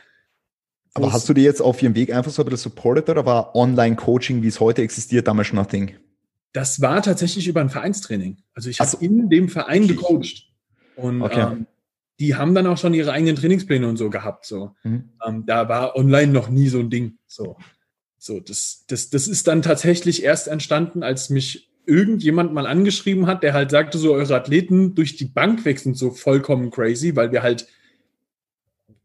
Aber 0.94 1.12
hast 1.12 1.28
du 1.28 1.34
dir 1.34 1.42
jetzt 1.42 1.60
auf 1.60 1.82
ihrem 1.82 1.96
Weg 1.96 2.12
einfach 2.12 2.30
so 2.30 2.42
ein 2.42 2.48
bisschen 2.48 2.70
supported 2.70 3.08
oder 3.08 3.26
war 3.26 3.56
Online-Coaching, 3.56 4.42
wie 4.42 4.46
es 4.46 4.60
heute 4.60 4.82
existiert, 4.82 5.26
damals 5.26 5.48
schon 5.48 5.58
ein 5.58 5.90
Das 6.52 6.80
war 6.80 7.02
tatsächlich 7.02 7.48
über 7.48 7.60
ein 7.60 7.68
Vereinstraining. 7.70 8.38
Also 8.54 8.70
ich 8.70 8.78
habe 8.78 8.90
so. 8.90 8.98
in 8.98 9.28
dem 9.28 9.48
Verein 9.48 9.88
gecoacht. 9.88 10.53
Und 10.96 11.22
okay. 11.22 11.40
ähm, 11.40 11.66
die 12.20 12.36
haben 12.36 12.54
dann 12.54 12.66
auch 12.66 12.78
schon 12.78 12.94
ihre 12.94 13.12
eigenen 13.12 13.36
Trainingspläne 13.36 13.88
und 13.88 13.96
so 13.96 14.10
gehabt. 14.10 14.46
So. 14.46 14.74
Mhm. 14.84 15.10
Ähm, 15.26 15.44
da 15.46 15.68
war 15.68 15.96
online 15.96 16.32
noch 16.32 16.48
nie 16.48 16.68
so 16.68 16.78
ein 16.78 16.90
Ding. 16.90 17.18
So, 17.26 17.56
so 18.18 18.40
das, 18.40 18.84
das, 18.88 19.10
das 19.10 19.26
ist 19.26 19.48
dann 19.48 19.62
tatsächlich 19.62 20.22
erst 20.22 20.48
entstanden, 20.48 21.02
als 21.02 21.30
mich 21.30 21.70
irgendjemand 21.86 22.52
mal 22.54 22.66
angeschrieben 22.66 23.26
hat, 23.26 23.42
der 23.42 23.52
halt 23.52 23.70
sagte, 23.70 23.98
so 23.98 24.14
eure 24.14 24.34
Athleten 24.34 24.94
durch 24.94 25.16
die 25.16 25.26
Bank 25.26 25.64
wechseln 25.64 25.94
so 25.94 26.10
vollkommen 26.10 26.70
crazy, 26.70 27.14
weil 27.14 27.32
wir 27.32 27.42
halt, 27.42 27.66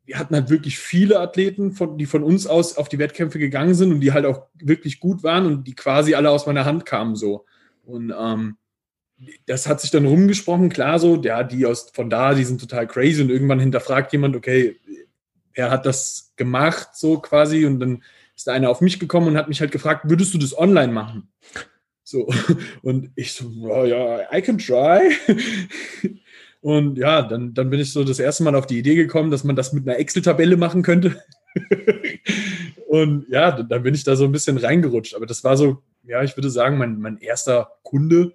wir 0.05 0.17
hatten 0.17 0.35
halt 0.35 0.49
wirklich 0.49 0.79
viele 0.79 1.19
Athleten, 1.19 1.73
von, 1.73 1.97
die 1.97 2.05
von 2.05 2.23
uns 2.23 2.47
aus 2.47 2.77
auf 2.77 2.87
die 2.87 2.99
Wettkämpfe 2.99 3.37
gegangen 3.37 3.73
sind 3.73 3.91
und 3.91 3.99
die 3.99 4.13
halt 4.13 4.25
auch 4.25 4.47
wirklich 4.55 4.99
gut 4.99 5.23
waren 5.23 5.45
und 5.45 5.67
die 5.67 5.75
quasi 5.75 6.15
alle 6.15 6.29
aus 6.29 6.45
meiner 6.45 6.65
Hand 6.65 6.85
kamen 6.85 7.15
so. 7.15 7.45
Und 7.83 8.13
ähm, 8.17 8.57
das 9.45 9.67
hat 9.67 9.81
sich 9.81 9.91
dann 9.91 10.05
rumgesprochen, 10.05 10.69
klar 10.69 10.99
so, 10.99 11.21
ja, 11.21 11.43
die 11.43 11.65
aus 11.65 11.91
von 11.93 12.09
da, 12.09 12.33
die 12.33 12.43
sind 12.43 12.61
total 12.61 12.87
crazy 12.87 13.21
und 13.21 13.29
irgendwann 13.29 13.59
hinterfragt 13.59 14.11
jemand, 14.13 14.35
okay, 14.35 14.77
wer 15.53 15.71
hat 15.71 15.85
das 15.85 16.33
gemacht, 16.35 16.89
so 16.93 17.19
quasi, 17.19 17.65
und 17.65 17.79
dann 17.79 18.03
ist 18.35 18.47
da 18.47 18.53
einer 18.53 18.69
auf 18.69 18.81
mich 18.81 18.99
gekommen 18.99 19.27
und 19.27 19.37
hat 19.37 19.49
mich 19.49 19.59
halt 19.59 19.71
gefragt, 19.71 20.09
würdest 20.09 20.33
du 20.33 20.37
das 20.37 20.57
online 20.57 20.93
machen? 20.93 21.29
So, 22.03 22.27
und 22.81 23.11
ich 23.15 23.33
so, 23.33 23.45
oh, 23.63 23.85
ja, 23.85 24.21
I 24.33 24.41
can 24.41 24.57
try. 24.57 25.11
Und 26.61 26.97
ja, 26.97 27.21
dann, 27.21 27.53
dann 27.53 27.69
bin 27.69 27.79
ich 27.79 27.93
so 27.93 28.03
das 28.03 28.19
erste 28.19 28.43
Mal 28.43 28.55
auf 28.55 28.67
die 28.67 28.79
Idee 28.79 28.95
gekommen, 28.95 29.31
dass 29.31 29.43
man 29.43 29.55
das 29.55 29.71
mit 29.71 29.87
einer 29.87 29.97
Excel-Tabelle 29.97 30.57
machen 30.57 30.81
könnte. 30.81 31.23
und 32.89 33.27
ja, 33.29 33.51
dann 33.51 33.83
bin 33.83 33.93
ich 33.93 34.03
da 34.03 34.15
so 34.15 34.25
ein 34.25 34.31
bisschen 34.31 34.57
reingerutscht. 34.57 35.15
Aber 35.15 35.25
das 35.25 35.43
war 35.43 35.55
so, 35.55 35.81
ja, 36.03 36.21
ich 36.21 36.35
würde 36.35 36.49
sagen, 36.49 36.77
mein, 36.77 36.99
mein 36.99 37.17
erster 37.19 37.71
Kunde. 37.83 38.33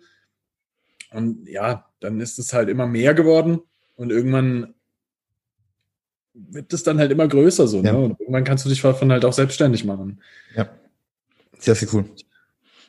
Und 1.15 1.49
ja, 1.49 1.87
dann 2.01 2.21
ist 2.21 2.39
es 2.39 2.53
halt 2.53 2.69
immer 2.69 2.87
mehr 2.87 3.15
geworden. 3.15 3.61
Und 3.95 4.11
irgendwann 4.11 4.75
wird 6.35 6.73
es 6.73 6.83
dann 6.83 6.99
halt 6.99 7.13
immer 7.13 7.29
größer 7.29 7.69
so. 7.69 7.81
Ne? 7.81 7.89
Ja. 7.89 7.93
Ne? 7.93 7.99
Und 8.01 8.21
irgendwann 8.21 8.45
kannst 8.45 8.65
du 8.65 8.69
dich 8.69 8.83
davon 8.83 9.13
halt 9.13 9.25
auch 9.25 9.33
selbstständig 9.33 9.85
machen. 9.85 10.21
Ja. 10.57 10.69
Sehr, 11.59 11.77
sehr 11.77 11.89
cool. 11.95 12.05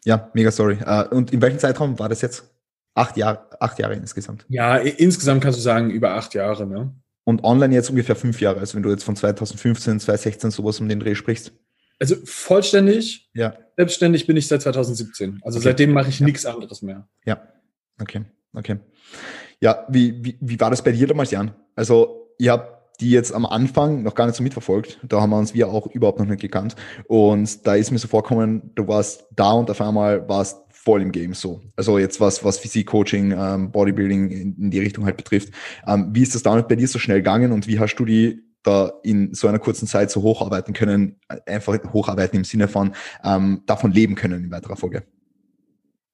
Ja, 0.03 0.29
mega 0.33 0.51
sorry. 0.51 0.79
Äh, 0.83 1.07
und 1.09 1.31
in 1.31 1.41
welchem 1.41 1.59
Zeitraum 1.59 1.97
war 1.99 2.09
das 2.09 2.21
jetzt? 2.21 2.51
Acht 2.95 3.17
Jahre, 3.17 3.45
acht 3.61 3.77
Jahre 3.77 3.93
insgesamt. 3.93 4.45
Ja, 4.47 4.77
insgesamt 4.77 5.43
kannst 5.43 5.59
du 5.59 5.63
sagen, 5.63 5.89
über 5.91 6.11
acht 6.11 6.33
Jahre, 6.33 6.65
ne? 6.65 6.93
Und 7.25 7.43
online 7.43 7.73
jetzt 7.73 7.89
ungefähr 7.89 8.15
fünf 8.15 8.39
Jahre, 8.39 8.59
also 8.59 8.75
wenn 8.75 8.83
du 8.83 8.89
jetzt 8.89 9.03
von 9.03 9.15
2015, 9.15 9.99
2016 9.99 10.51
sowas 10.51 10.79
um 10.79 10.87
den 10.87 10.99
Dreh 10.99 11.15
sprichst. 11.15 11.51
Also 11.99 12.15
vollständig, 12.23 13.29
ja. 13.33 13.55
selbstständig 13.75 14.27
bin 14.27 14.37
ich 14.37 14.47
seit 14.47 14.61
2017. 14.61 15.41
Also 15.43 15.57
okay. 15.57 15.69
seitdem 15.69 15.91
mache 15.91 16.09
ich 16.09 16.19
ja. 16.19 16.25
nichts 16.25 16.45
anderes 16.45 16.81
mehr. 16.81 17.07
Ja, 17.25 17.41
okay, 18.01 18.23
okay. 18.53 18.77
Ja, 19.59 19.85
wie, 19.89 20.23
wie, 20.23 20.37
wie 20.41 20.59
war 20.59 20.69
das 20.69 20.83
bei 20.83 20.91
dir 20.91 21.07
damals, 21.07 21.31
Jan? 21.31 21.51
Also 21.75 22.33
ihr 22.37 22.51
habt 22.51 22.75
die 22.99 23.11
jetzt 23.11 23.33
am 23.33 23.45
Anfang 23.45 24.03
noch 24.03 24.15
gar 24.15 24.25
nicht 24.25 24.35
so 24.35 24.43
mitverfolgt. 24.43 24.99
Da 25.03 25.21
haben 25.21 25.29
wir 25.29 25.37
uns 25.37 25.53
wir 25.53 25.67
auch 25.67 25.87
überhaupt 25.87 26.19
noch 26.19 26.25
nicht 26.25 26.41
gekannt. 26.41 26.75
Und 27.07 27.65
da 27.67 27.75
ist 27.75 27.91
mir 27.91 27.97
so 27.97 28.07
vorkommen, 28.07 28.71
du 28.75 28.87
warst 28.87 29.25
da 29.35 29.51
und 29.51 29.69
auf 29.69 29.81
einmal 29.81 30.27
warst 30.29 30.61
voll 30.71 31.01
im 31.01 31.11
Game 31.11 31.33
so. 31.33 31.61
Also 31.75 31.97
jetzt 31.97 32.21
was, 32.21 32.43
was 32.43 32.59
Physik-Coaching, 32.59 33.33
ähm, 33.37 33.71
Bodybuilding 33.71 34.29
in, 34.29 34.55
in, 34.55 34.71
die 34.71 34.79
Richtung 34.79 35.05
halt 35.05 35.17
betrifft. 35.17 35.51
Ähm, 35.87 36.09
wie 36.13 36.21
ist 36.21 36.35
das 36.35 36.43
damit 36.43 36.67
bei 36.67 36.75
dir 36.75 36.87
so 36.87 36.99
schnell 36.99 37.17
gegangen 37.17 37.51
und 37.51 37.67
wie 37.67 37.79
hast 37.79 37.95
du 37.95 38.05
die 38.05 38.43
da 38.61 38.91
in 39.03 39.33
so 39.33 39.47
einer 39.47 39.59
kurzen 39.59 39.87
Zeit 39.87 40.09
so 40.09 40.21
hocharbeiten 40.21 40.73
können, 40.73 41.19
einfach 41.45 41.77
hocharbeiten 41.91 42.37
im 42.37 42.43
Sinne 42.43 42.67
von 42.67 42.93
ähm, 43.23 43.63
davon 43.65 43.91
leben 43.91 44.15
können 44.15 44.45
in 44.45 44.51
weiterer 44.51 44.75
Folge? 44.75 45.03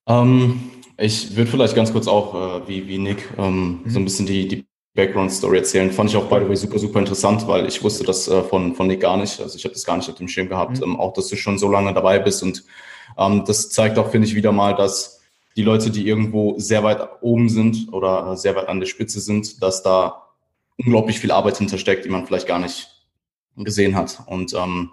Um, 0.06 0.42
ähm, 0.42 0.81
ich 1.02 1.36
würde 1.36 1.50
vielleicht 1.50 1.76
ganz 1.76 1.92
kurz 1.92 2.08
auch, 2.08 2.62
äh, 2.62 2.68
wie, 2.68 2.88
wie 2.88 2.98
Nick, 2.98 3.28
ähm, 3.38 3.82
mhm. 3.84 3.90
so 3.90 4.00
ein 4.00 4.06
bisschen 4.06 4.26
die, 4.26 4.48
die 4.48 4.66
Background-Story 4.94 5.58
erzählen. 5.58 5.92
Fand 5.92 6.10
ich 6.10 6.16
auch, 6.16 6.26
by 6.26 6.40
the 6.40 6.50
way, 6.50 6.56
super, 6.56 6.78
super 6.78 7.00
interessant, 7.00 7.48
weil 7.48 7.66
ich 7.66 7.82
wusste 7.84 8.04
das 8.04 8.28
äh, 8.28 8.44
von, 8.44 8.76
von 8.76 8.88
Nick 8.88 9.02
gar 9.02 9.18
nicht. 9.18 9.40
Also 9.40 9.58
ich 9.58 9.64
habe 9.64 9.74
das 9.74 9.86
gar 9.86 9.98
nicht 9.98 10.10
auf 10.10 10.16
dem 10.16 10.28
Schirm 10.28 10.50
gehabt. 10.50 10.78
Mhm. 10.78 10.84
Ähm, 10.84 11.00
auch, 11.00 11.14
dass 11.14 11.28
du 11.28 11.36
schon 11.36 11.58
so 11.58 11.70
lange 11.70 11.94
dabei 11.94 12.20
bist. 12.20 12.44
Und 12.44 12.64
ähm, 13.18 13.44
das 13.46 13.70
zeigt 13.70 13.98
auch, 13.98 14.12
finde 14.12 14.28
ich, 14.28 14.36
wieder 14.36 14.52
mal, 14.52 14.76
dass 14.76 15.22
die 15.56 15.64
Leute, 15.64 15.90
die 15.90 16.08
irgendwo 16.08 16.56
sehr 16.58 16.84
weit 16.84 17.02
oben 17.22 17.50
sind 17.50 17.92
oder 17.92 18.32
äh, 18.32 18.38
sehr 18.38 18.56
weit 18.56 18.70
an 18.70 18.80
der 18.80 18.88
Spitze 18.88 19.20
sind, 19.20 19.62
dass 19.62 19.84
da 19.84 20.28
unglaublich 20.78 21.20
viel 21.20 21.32
Arbeit 21.32 21.58
hintersteckt, 21.58 22.06
die 22.06 22.10
man 22.10 22.26
vielleicht 22.26 22.48
gar 22.48 22.60
nicht 22.60 22.90
gesehen 23.58 23.96
hat. 23.96 24.24
Und 24.28 24.54
ähm, 24.54 24.92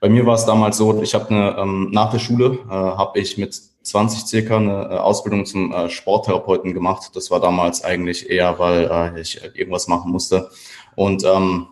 bei 0.00 0.08
mir 0.08 0.24
war 0.26 0.34
es 0.34 0.44
damals 0.44 0.76
so, 0.76 1.02
ich 1.02 1.14
habe 1.14 1.28
eine, 1.30 1.56
ähm, 1.58 1.90
nach 1.90 2.10
der 2.10 2.18
Schule 2.18 2.58
äh, 2.68 2.72
habe 2.72 3.18
ich 3.18 3.36
mit 3.36 3.60
20 3.82 4.26
circa 4.26 4.56
eine 4.56 4.88
äh, 4.90 4.98
Ausbildung 4.98 5.44
zum 5.44 5.72
äh, 5.72 5.88
Sporttherapeuten 5.88 6.74
gemacht. 6.74 7.10
Das 7.14 7.30
war 7.30 7.40
damals 7.40 7.82
eigentlich 7.82 8.30
eher, 8.30 8.58
weil 8.58 8.88
äh, 9.16 9.20
ich 9.20 9.40
irgendwas 9.54 9.88
machen 9.88 10.12
musste. 10.12 10.50
Und 10.94 11.24
ähm, 11.24 11.68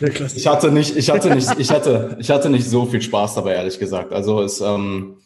ich 0.00 0.46
hatte 0.46 0.70
nicht, 0.70 0.94
ich 0.94 1.08
hatte 1.08 1.34
nicht, 1.34 1.48
ich 1.58 1.70
hatte, 1.70 2.18
ich 2.20 2.30
hatte 2.30 2.50
nicht 2.50 2.68
so 2.68 2.84
viel 2.84 3.00
Spaß 3.00 3.36
dabei, 3.36 3.54
ehrlich 3.54 3.78
gesagt. 3.78 4.12
Also 4.12 4.42
es, 4.42 4.60
ähm, 4.60 5.16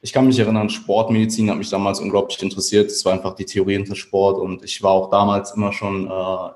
ich 0.00 0.12
kann 0.12 0.26
mich 0.26 0.38
erinnern, 0.38 0.68
Sportmedizin 0.68 1.50
hat 1.50 1.58
mich 1.58 1.70
damals 1.70 1.98
unglaublich 1.98 2.40
interessiert. 2.40 2.90
Es 2.90 3.04
war 3.04 3.12
einfach 3.12 3.34
die 3.34 3.46
Theorie 3.46 3.74
hinter 3.74 3.96
Sport 3.96 4.38
und 4.38 4.62
ich 4.64 4.82
war 4.82 4.92
auch 4.92 5.10
damals 5.10 5.52
immer 5.52 5.72
schon 5.72 6.08
äh, 6.08 6.50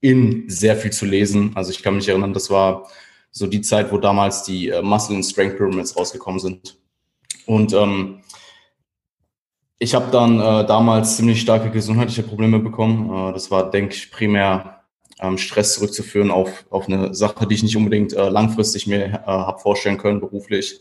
in 0.00 0.44
sehr 0.48 0.76
viel 0.76 0.92
zu 0.92 1.06
lesen. 1.06 1.52
Also 1.54 1.70
ich 1.70 1.82
kann 1.82 1.96
mich 1.96 2.08
erinnern, 2.08 2.32
das 2.32 2.50
war 2.50 2.88
so 3.32 3.46
die 3.46 3.62
Zeit, 3.62 3.90
wo 3.90 3.98
damals 3.98 4.44
die 4.44 4.68
äh, 4.68 4.82
Muscle 4.82 5.16
and 5.16 5.24
Strength 5.24 5.56
Pyramids 5.56 5.96
rausgekommen 5.96 6.38
sind. 6.38 6.76
Und 7.46 7.72
ähm, 7.72 8.20
ich 9.78 9.94
habe 9.94 10.12
dann 10.12 10.38
äh, 10.38 10.64
damals 10.66 11.16
ziemlich 11.16 11.40
starke 11.40 11.70
gesundheitliche 11.70 12.22
Probleme 12.22 12.60
bekommen. 12.60 13.30
Äh, 13.30 13.32
das 13.32 13.50
war, 13.50 13.70
denke 13.70 13.94
ich, 13.94 14.12
primär 14.12 14.82
ähm, 15.18 15.38
Stress 15.38 15.74
zurückzuführen 15.74 16.30
auf, 16.30 16.66
auf 16.70 16.86
eine 16.86 17.14
Sache, 17.14 17.46
die 17.46 17.54
ich 17.54 17.62
nicht 17.62 17.76
unbedingt 17.76 18.12
äh, 18.12 18.28
langfristig 18.28 18.86
mir 18.86 19.06
äh, 19.06 19.18
habe 19.26 19.58
vorstellen 19.58 19.98
können, 19.98 20.20
beruflich. 20.20 20.80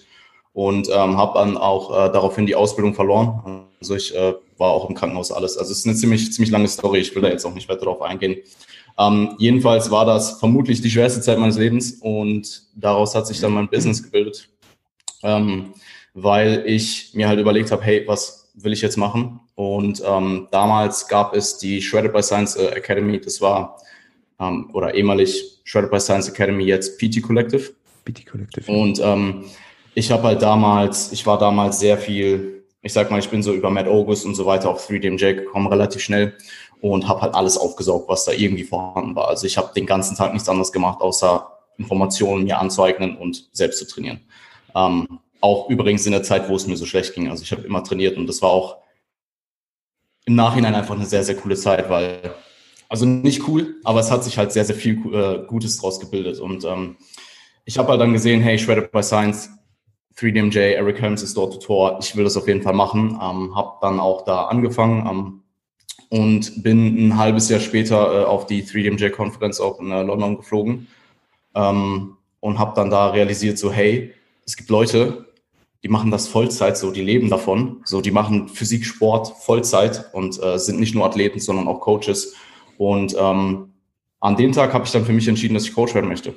Und 0.53 0.89
ähm, 0.89 1.15
habe 1.15 1.39
dann 1.39 1.57
auch 1.57 1.91
äh, 1.91 2.11
daraufhin 2.11 2.45
die 2.45 2.55
Ausbildung 2.55 2.93
verloren. 2.93 3.65
Also 3.79 3.95
ich 3.95 4.13
äh, 4.13 4.33
war 4.57 4.71
auch 4.71 4.89
im 4.89 4.95
Krankenhaus 4.95 5.31
alles. 5.31 5.57
Also 5.57 5.71
es 5.71 5.79
ist 5.79 5.87
eine 5.87 5.95
ziemlich, 5.95 6.33
ziemlich 6.33 6.51
lange 6.51 6.67
Story. 6.67 6.99
Ich 6.99 7.15
will 7.15 7.21
da 7.21 7.29
jetzt 7.29 7.45
auch 7.45 7.53
nicht 7.53 7.69
weiter 7.69 7.85
darauf 7.85 8.01
eingehen. 8.01 8.41
Ähm, 9.01 9.35
jedenfalls 9.39 9.89
war 9.89 10.05
das 10.05 10.39
vermutlich 10.39 10.81
die 10.81 10.89
schwerste 10.89 11.21
Zeit 11.21 11.39
meines 11.39 11.57
Lebens 11.57 11.93
und 12.01 12.63
daraus 12.75 13.15
hat 13.15 13.25
sich 13.25 13.39
dann 13.39 13.53
mein 13.53 13.69
Business 13.69 14.03
gebildet. 14.03 14.49
Ähm, 15.23 15.73
weil 16.13 16.63
ich 16.65 17.11
mir 17.13 17.27
halt 17.27 17.39
überlegt 17.39 17.71
habe, 17.71 17.83
hey, 17.83 18.03
was 18.05 18.51
will 18.53 18.73
ich 18.73 18.81
jetzt 18.81 18.97
machen? 18.97 19.39
Und 19.55 20.03
ähm, 20.05 20.47
damals 20.51 21.07
gab 21.07 21.33
es 21.35 21.57
die 21.57 21.81
Shredded 21.81 22.13
by 22.13 22.21
Science 22.21 22.55
äh, 22.55 22.67
Academy, 22.75 23.19
das 23.19 23.39
war, 23.41 23.77
ähm, 24.39 24.69
oder 24.73 24.93
ehemalig 24.93 25.61
Shredded 25.63 25.89
by 25.89 25.99
Science 25.99 26.27
Academy, 26.27 26.65
jetzt 26.65 26.99
PT 26.99 27.21
Collective. 27.21 27.73
PT 28.05 28.25
Collective. 28.25 28.71
Und 28.71 28.99
ähm, 29.01 29.45
ich 29.95 30.11
habe 30.11 30.23
halt 30.23 30.41
damals, 30.41 31.11
ich 31.11 31.25
war 31.25 31.37
damals 31.37 31.79
sehr 31.79 31.97
viel, 31.97 32.63
ich 32.81 32.93
sag 32.93 33.09
mal, 33.09 33.19
ich 33.19 33.29
bin 33.29 33.41
so 33.41 33.53
über 33.53 33.69
Matt 33.69 33.87
August 33.87 34.25
und 34.25 34.35
so 34.35 34.45
weiter 34.45 34.69
auf 34.69 34.87
3DMJ 34.89 35.35
gekommen, 35.35 35.67
relativ 35.67 36.01
schnell 36.01 36.33
und 36.81 37.07
habe 37.07 37.21
halt 37.21 37.35
alles 37.35 37.57
aufgesaugt, 37.57 38.09
was 38.09 38.25
da 38.25 38.31
irgendwie 38.31 38.63
vorhanden 38.63 39.15
war. 39.15 39.27
Also 39.27 39.45
ich 39.45 39.57
habe 39.57 39.71
den 39.73 39.85
ganzen 39.85 40.17
Tag 40.17 40.33
nichts 40.33 40.49
anderes 40.49 40.71
gemacht, 40.71 41.01
außer 41.01 41.47
Informationen 41.77 42.43
mir 42.43 42.59
anzueignen 42.59 43.17
und 43.17 43.49
selbst 43.51 43.79
zu 43.79 43.87
trainieren. 43.87 44.21
Ähm, 44.75 45.19
auch 45.41 45.69
übrigens 45.69 46.05
in 46.05 46.11
der 46.11 46.23
Zeit, 46.23 46.49
wo 46.49 46.55
es 46.55 46.67
mir 46.67 46.77
so 46.77 46.85
schlecht 46.85 47.13
ging. 47.13 47.29
Also 47.29 47.43
ich 47.43 47.51
habe 47.51 47.63
immer 47.63 47.83
trainiert 47.83 48.17
und 48.17 48.27
das 48.27 48.41
war 48.41 48.49
auch 48.49 48.77
im 50.25 50.35
Nachhinein 50.35 50.75
einfach 50.75 50.95
eine 50.95 51.05
sehr, 51.05 51.23
sehr 51.23 51.35
coole 51.35 51.55
Zeit, 51.55 51.89
weil, 51.89 52.35
also 52.89 53.05
nicht 53.05 53.47
cool, 53.47 53.75
aber 53.83 53.99
es 53.99 54.11
hat 54.11 54.23
sich 54.23 54.37
halt 54.37 54.51
sehr, 54.51 54.65
sehr 54.65 54.75
viel 54.75 54.99
äh, 55.13 55.45
Gutes 55.47 55.77
draus 55.79 55.99
gebildet. 55.99 56.39
Und 56.39 56.63
ähm, 56.65 56.97
ich 57.65 57.77
habe 57.77 57.89
halt 57.89 58.01
dann 58.01 58.13
gesehen, 58.13 58.41
hey, 58.41 58.57
Shredded 58.57 58.91
by 58.91 59.01
Science, 59.01 59.49
3DMJ, 60.17 60.59
Eric 60.59 61.01
Helms 61.01 61.23
ist 61.23 61.37
dort 61.37 61.53
Tutor, 61.53 61.97
ich 62.01 62.15
will 62.15 62.23
das 62.23 62.37
auf 62.37 62.47
jeden 62.47 62.61
Fall 62.61 62.73
machen. 62.73 63.19
Ähm, 63.21 63.55
habe 63.55 63.77
dann 63.81 63.99
auch 63.99 64.23
da 64.23 64.45
angefangen 64.45 65.07
ähm, 65.07 65.40
und 66.11 66.61
bin 66.61 67.07
ein 67.07 67.17
halbes 67.17 67.47
Jahr 67.49 67.61
später 67.61 68.23
äh, 68.23 68.25
auf 68.25 68.45
die 68.45 68.63
3DMJ-Konferenz 68.63 69.61
auch 69.61 69.79
in 69.79 69.91
äh, 69.91 70.03
London 70.03 70.35
geflogen 70.35 70.87
ähm, 71.55 72.17
und 72.41 72.59
habe 72.59 72.73
dann 72.75 72.89
da 72.89 73.11
realisiert, 73.11 73.57
so 73.57 73.71
hey, 73.71 74.13
es 74.45 74.57
gibt 74.57 74.69
Leute, 74.69 75.25
die 75.83 75.87
machen 75.87 76.11
das 76.11 76.27
Vollzeit, 76.27 76.77
so 76.77 76.91
die 76.91 77.01
leben 77.01 77.29
davon. 77.29 77.81
So, 77.85 78.01
die 78.01 78.11
machen 78.11 78.49
Physik, 78.49 78.85
Sport 78.85 79.33
Vollzeit 79.39 80.13
und 80.13 80.41
äh, 80.43 80.59
sind 80.59 80.81
nicht 80.81 80.93
nur 80.93 81.05
Athleten, 81.05 81.39
sondern 81.39 81.69
auch 81.69 81.79
Coaches. 81.79 82.35
Und 82.77 83.15
ähm, 83.17 83.73
an 84.19 84.35
dem 84.35 84.51
Tag 84.51 84.73
habe 84.73 84.85
ich 84.85 84.91
dann 84.91 85.05
für 85.05 85.13
mich 85.13 85.29
entschieden, 85.29 85.53
dass 85.53 85.63
ich 85.63 85.73
Coach 85.73 85.95
werden 85.95 86.09
möchte. 86.09 86.33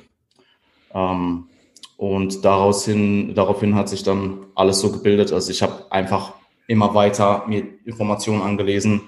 Ähm, 0.93 1.49
und 1.97 2.45
daraus 2.45 2.85
hin, 2.85 3.35
daraufhin 3.35 3.75
hat 3.75 3.89
sich 3.89 4.03
dann 4.03 4.45
alles 4.55 4.79
so 4.79 4.91
gebildet. 4.91 5.33
Also 5.33 5.51
ich 5.51 5.61
habe 5.61 5.91
einfach 5.91 6.33
immer 6.67 6.95
weiter 6.95 7.43
mir 7.47 7.63
Informationen 7.85 8.41
angelesen. 8.41 9.01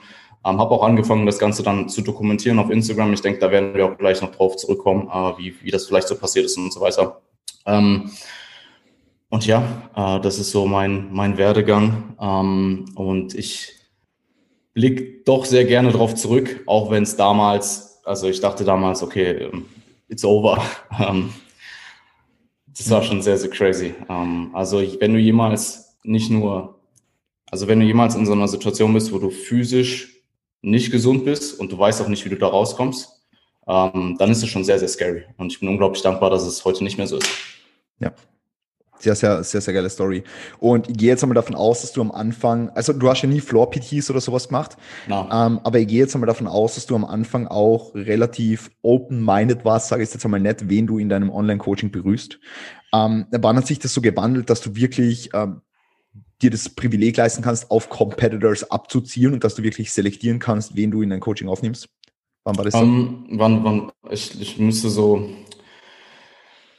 Ähm, 0.48 0.60
habe 0.60 0.72
auch 0.72 0.84
angefangen, 0.84 1.25
das 1.25 1.39
Ganze 1.39 1.62
dann 1.62 1.89
zu 1.89 2.01
dokumentieren 2.01 2.60
auf 2.60 2.70
Instagram. 2.70 3.12
Ich 3.13 3.22
denke, 3.22 3.39
da 3.39 3.51
werden 3.51 3.74
wir 3.74 3.86
auch 3.86 3.98
gleich 3.98 4.22
noch 4.22 4.32
drauf 4.32 4.56
zurückkommen, 4.56 5.10
äh, 5.12 5.38
wie, 5.38 5.56
wie 5.62 5.72
das 5.72 5.86
vielleicht 5.86 6.08
so 6.08 6.16
passiert 6.16 6.46
ist 6.46 6.58
und 6.58 6.72
so 6.72 6.80
weiter. 6.80 7.22
Ähm, 7.66 8.12
und 9.30 9.46
ja, 9.46 9.89
äh, 9.94 10.22
das 10.22 10.39
ist 10.39 10.51
so 10.51 10.66
mein, 10.66 11.12
mein 11.12 11.38
Werdegang. 11.38 12.16
Ähm, 12.22 12.86
und 12.96 13.36
ich 13.36 13.74
blicke 14.74 15.24
doch 15.25 15.44
sehr 15.44 15.66
gerne 15.66 15.92
darauf 15.92 16.16
zurück, 16.16 16.63
auch 16.66 16.92
wenn 16.92 17.04
es 17.04 17.18
damals, 17.18 18.00
also 18.06 18.30
ich 18.30 18.39
dachte 18.39 18.63
damals, 18.63 19.04
okay, 19.04 19.50
ähm, 19.51 19.66
it's 20.08 20.24
over. 20.24 20.62
Ähm, 21.00 21.34
das 22.66 22.89
war 22.89 23.04
schon 23.04 23.22
sehr, 23.22 23.38
sehr 23.38 23.50
crazy. 23.50 23.94
Ähm, 24.08 24.51
also 24.54 24.82
wenn 25.00 25.13
du 25.13 25.20
jemals 25.20 25.98
nicht 26.04 26.30
nur, 26.30 26.80
also 27.51 27.68
wenn 27.68 27.80
du 27.80 27.86
jemals 27.86 28.16
in 28.16 28.25
so 28.25 28.34
einer 28.34 28.48
Situation 28.48 28.94
bist, 28.94 29.12
wo 29.12 29.18
du 29.18 29.30
physisch 29.30 30.17
nicht 30.62 30.92
gesund 30.92 31.26
bist 31.26 31.60
und 31.60 31.72
du 31.72 31.78
weißt 31.78 32.02
auch 32.02 32.08
nicht, 32.08 32.26
wie 32.26 32.30
du 32.30 32.38
da 32.38 32.48
rauskommst, 32.48 33.24
ähm, 33.68 34.16
dann 34.18 34.32
ist 34.32 34.44
es 34.44 34.50
schon 34.50 34.64
sehr, 34.64 34.80
sehr 34.80 34.88
scary. 34.88 35.26
Und 35.38 35.52
ich 35.52 35.60
bin 35.60 35.70
unglaublich 35.70 36.02
dankbar, 36.02 36.30
dass 36.30 36.44
es 36.44 36.64
heute 36.64 36.84
nicht 36.84 36.98
mehr 36.98 37.08
so 37.08 37.18
ist. 37.18 37.30
Ja, 38.00 38.14
sehr, 39.00 39.16
sehr, 39.16 39.44
sehr, 39.44 39.62
sehr 39.62 39.74
geile 39.74 39.90
Story. 39.90 40.24
Und 40.60 40.90
ich 40.90 40.98
gehe 40.98 41.10
jetzt 41.10 41.24
einmal 41.24 41.36
davon 41.36 41.56
aus, 41.56 41.82
dass 41.82 41.94
du 41.94 42.02
am 42.02 42.12
Anfang, 42.12 42.70
also 42.70 42.94
du 42.94 43.10
hast 43.10 43.22
ja 43.22 43.30
nie 43.30 43.42
Floor-PTs 43.42 44.10
oder 44.10 44.22
sowas 44.22 44.48
gemacht, 44.48 44.78
ähm, 45.08 45.60
aber 45.64 45.80
ich 45.80 45.88
gehe 45.88 46.00
jetzt 46.00 46.16
einmal 46.16 46.28
davon 46.28 46.48
aus, 46.48 46.76
dass 46.76 46.86
du 46.86 46.96
am 46.96 47.06
Anfang 47.06 47.48
auch 47.48 47.94
relativ 47.94 48.72
open-minded 48.82 49.66
warst, 49.66 49.90
sage 49.90 50.04
ich 50.04 50.12
jetzt 50.12 50.26
einmal 50.26 50.40
nett, 50.40 50.70
wen 50.70 50.88
du 50.88 50.98
in 50.98 51.10
deinem 51.10 51.30
Online-Coaching 51.30 51.92
berührst. 51.92 52.40
Ähm, 52.94 53.28
wann 53.32 53.58
hat 53.58 53.68
sich 53.68 53.80
das 53.80 53.94
so 53.94 54.02
gewandelt, 54.02 54.50
dass 54.50 54.62
du 54.62 54.76
wirklich 54.76 55.30
ähm, 55.34 55.62
dir 56.41 56.50
das 56.50 56.70
Privileg 56.70 57.17
leisten 57.17 57.41
kannst, 57.41 57.72
auf 57.72 57.89
Competitors 57.89 58.70
abzuziehen 58.70 59.34
und 59.34 59.44
dass 59.44 59.56
du 59.56 59.63
wirklich 59.63 59.91
selektieren 59.91 60.39
kannst, 60.39 60.75
wen 60.75 60.91
du 60.91 61.01
in 61.01 61.10
dein 61.10 61.20
Coaching 61.20 61.48
aufnimmst? 61.48 61.89
Wann 62.44 62.58
war 62.58 62.65
das 62.65 62.74
so? 62.74 62.79
Um, 62.79 63.25
ähm, 63.29 63.39
wann, 63.39 63.63
wann, 63.63 63.91
ich, 64.10 64.39
ich 64.39 64.58
müsste 64.58 64.89
so 64.89 65.29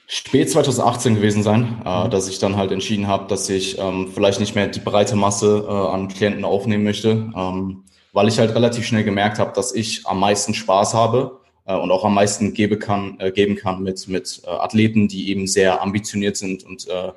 spät 0.07 0.51
2018 0.51 1.17
gewesen 1.17 1.43
sein, 1.43 1.83
äh, 1.85 2.05
mhm. 2.05 2.11
dass 2.11 2.29
ich 2.29 2.39
dann 2.39 2.57
halt 2.57 2.73
entschieden 2.73 3.07
habe, 3.07 3.29
dass 3.29 3.49
ich 3.49 3.79
ähm, 3.79 4.11
vielleicht 4.13 4.41
nicht 4.41 4.55
mehr 4.55 4.69
die 4.69 4.81
breite 4.81 5.17
Masse 5.17 5.67
äh, 5.69 5.71
an 5.71 6.09
Klienten 6.09 6.45
aufnehmen 6.45 6.85
möchte, 6.85 7.31
ähm, 7.37 7.85
weil 8.13 8.29
ich 8.29 8.39
halt 8.39 8.55
relativ 8.55 8.87
schnell 8.87 9.05
gemerkt 9.05 9.39
habe, 9.39 9.53
dass 9.53 9.75
ich 9.75 10.07
am 10.07 10.21
meisten 10.21 10.55
Spaß 10.55 10.95
habe 10.95 11.41
äh, 11.67 11.77
und 11.77 11.91
auch 11.91 12.05
am 12.05 12.15
meisten 12.15 12.55
gebe 12.55 12.79
kann, 12.79 13.21
äh, 13.21 13.31
geben 13.31 13.57
kann 13.57 13.83
mit, 13.83 14.09
mit 14.09 14.41
äh, 14.45 14.49
Athleten, 14.49 15.09
die 15.09 15.31
eben 15.31 15.47
sehr 15.47 15.83
ambitioniert 15.83 16.39
sind 16.39 16.65
und 16.65 16.89
äh, 16.89 17.13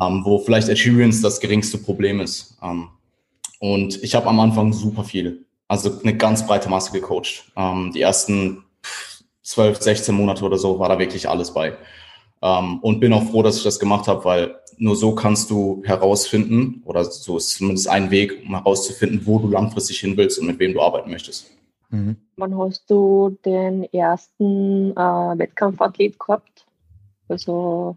ähm, 0.00 0.22
wo 0.24 0.38
vielleicht 0.38 0.70
Achievements 0.70 1.20
das 1.20 1.40
geringste 1.40 1.78
Problem 1.78 2.20
ist. 2.20 2.56
Ähm, 2.62 2.88
und 3.60 4.02
ich 4.02 4.14
habe 4.14 4.26
am 4.26 4.40
Anfang 4.40 4.72
super 4.72 5.04
viel, 5.04 5.44
also 5.68 6.00
eine 6.02 6.16
ganz 6.16 6.46
breite 6.46 6.68
Masse 6.68 6.92
gecoacht. 6.92 7.44
Ähm, 7.56 7.92
die 7.94 8.00
ersten 8.00 8.64
12, 9.42 9.80
16 9.80 10.14
Monate 10.14 10.44
oder 10.44 10.58
so 10.58 10.78
war 10.78 10.88
da 10.88 10.98
wirklich 10.98 11.28
alles 11.28 11.52
bei. 11.52 11.76
Ähm, 12.42 12.78
und 12.80 13.00
bin 13.00 13.12
auch 13.12 13.24
froh, 13.24 13.42
dass 13.42 13.56
ich 13.56 13.62
das 13.62 13.78
gemacht 13.78 14.08
habe, 14.08 14.24
weil 14.24 14.56
nur 14.78 14.96
so 14.96 15.14
kannst 15.14 15.50
du 15.50 15.82
herausfinden, 15.84 16.82
oder 16.84 17.04
so 17.04 17.36
ist 17.36 17.50
zumindest 17.50 17.88
ein 17.88 18.10
Weg, 18.10 18.42
um 18.44 18.54
herauszufinden, 18.54 19.26
wo 19.26 19.38
du 19.38 19.48
langfristig 19.48 20.00
hin 20.00 20.16
willst 20.16 20.38
und 20.38 20.46
mit 20.46 20.58
wem 20.58 20.72
du 20.72 20.80
arbeiten 20.80 21.10
möchtest. 21.10 21.50
Mhm. 21.90 22.16
Wann 22.36 22.58
hast 22.58 22.90
du 22.90 23.36
den 23.44 23.84
ersten 23.92 24.92
äh, 24.92 25.38
Wettkampfathlet 25.38 26.18
gehabt? 26.18 26.66
Also 27.28 27.96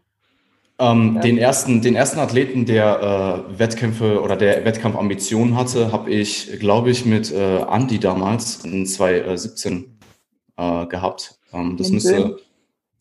ähm, 0.80 1.16
ja. 1.16 1.22
den, 1.22 1.38
ersten, 1.38 1.82
den 1.82 1.96
ersten 1.96 2.20
Athleten, 2.20 2.66
der 2.66 3.46
äh, 3.50 3.60
Wettkämpfe 3.60 4.22
oder 4.22 4.36
der 4.36 4.66
Wettkampfambitionen 4.66 5.56
hatte, 5.56 5.92
habe 5.92 6.12
ich, 6.12 6.60
glaube 6.60 6.90
ich, 6.90 7.06
mit 7.06 7.32
äh, 7.32 7.62
Andy 7.62 8.00
damals 8.00 8.66
in 8.66 8.86
2017 8.86 9.98
äh, 10.58 10.86
gehabt. 10.88 11.40
Ähm, 11.54 11.78
das 11.78 11.90
müsste. 11.92 12.38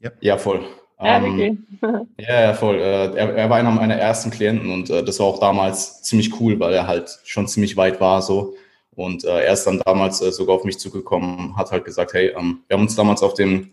Ja. 0.00 0.11
ja, 0.21 0.38
voll. 0.38 0.61
Ja, 1.00 1.16
ähm, 1.16 1.33
okay. 1.33 1.59
ja, 2.19 2.40
ja, 2.43 2.54
voll. 2.54 2.76
Äh, 2.76 3.16
er, 3.16 3.34
er, 3.34 3.50
war 3.50 3.56
einer 3.56 3.71
meiner 3.71 3.97
ersten 3.97 4.30
Klienten 4.30 4.71
und 4.71 4.91
äh, 4.91 5.02
das 5.02 5.19
war 5.19 5.26
auch 5.26 5.41
damals 5.41 6.02
ziemlich 6.02 6.41
cool, 6.41 6.60
weil 6.60 6.73
er 6.73 6.87
halt 6.87 7.19
schon 7.25 7.49
ziemlich 7.49 7.76
weit 7.76 8.00
war 8.00 8.23
so. 8.23 8.54
Und 8.95 9.25
äh, 9.25 9.45
er 9.45 9.52
ist 9.52 9.65
dann 9.65 9.80
damals 9.84 10.21
äh, 10.21 10.30
sogar 10.30 10.56
auf 10.56 10.65
mich 10.65 10.78
zugekommen, 10.78 11.56
hat 11.56 11.73
halt 11.73 11.84
gesagt, 11.84 12.13
hey, 12.13 12.28
ähm, 12.28 12.60
wir 12.69 12.76
haben 12.76 12.84
uns 12.84 12.95
damals 12.95 13.23
auf 13.23 13.34
dem, 13.34 13.73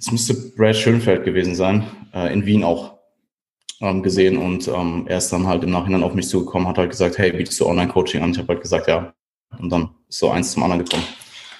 es 0.00 0.10
müsste 0.10 0.34
Brad 0.56 0.76
Schönfeld 0.76 1.24
gewesen 1.24 1.54
sein, 1.54 1.84
äh, 2.14 2.32
in 2.32 2.46
Wien 2.46 2.64
auch 2.64 2.98
ähm, 3.80 4.02
gesehen 4.02 4.38
und 4.38 4.66
ähm, 4.68 5.04
er 5.06 5.18
ist 5.18 5.32
dann 5.32 5.46
halt 5.46 5.62
im 5.62 5.70
Nachhinein 5.70 6.02
auf 6.02 6.14
mich 6.14 6.28
zugekommen, 6.28 6.66
hat 6.66 6.78
halt 6.78 6.90
gesagt, 6.90 7.18
hey, 7.18 7.32
bietest 7.32 7.60
du 7.60 7.66
Online-Coaching 7.66 8.22
an? 8.22 8.30
Ich 8.30 8.38
habe 8.38 8.48
halt 8.48 8.62
gesagt, 8.62 8.88
ja. 8.88 9.12
Und 9.58 9.70
dann 9.70 9.90
ist 10.08 10.18
so 10.18 10.30
eins 10.30 10.52
zum 10.52 10.62
anderen 10.62 10.84
gekommen. 10.84 11.04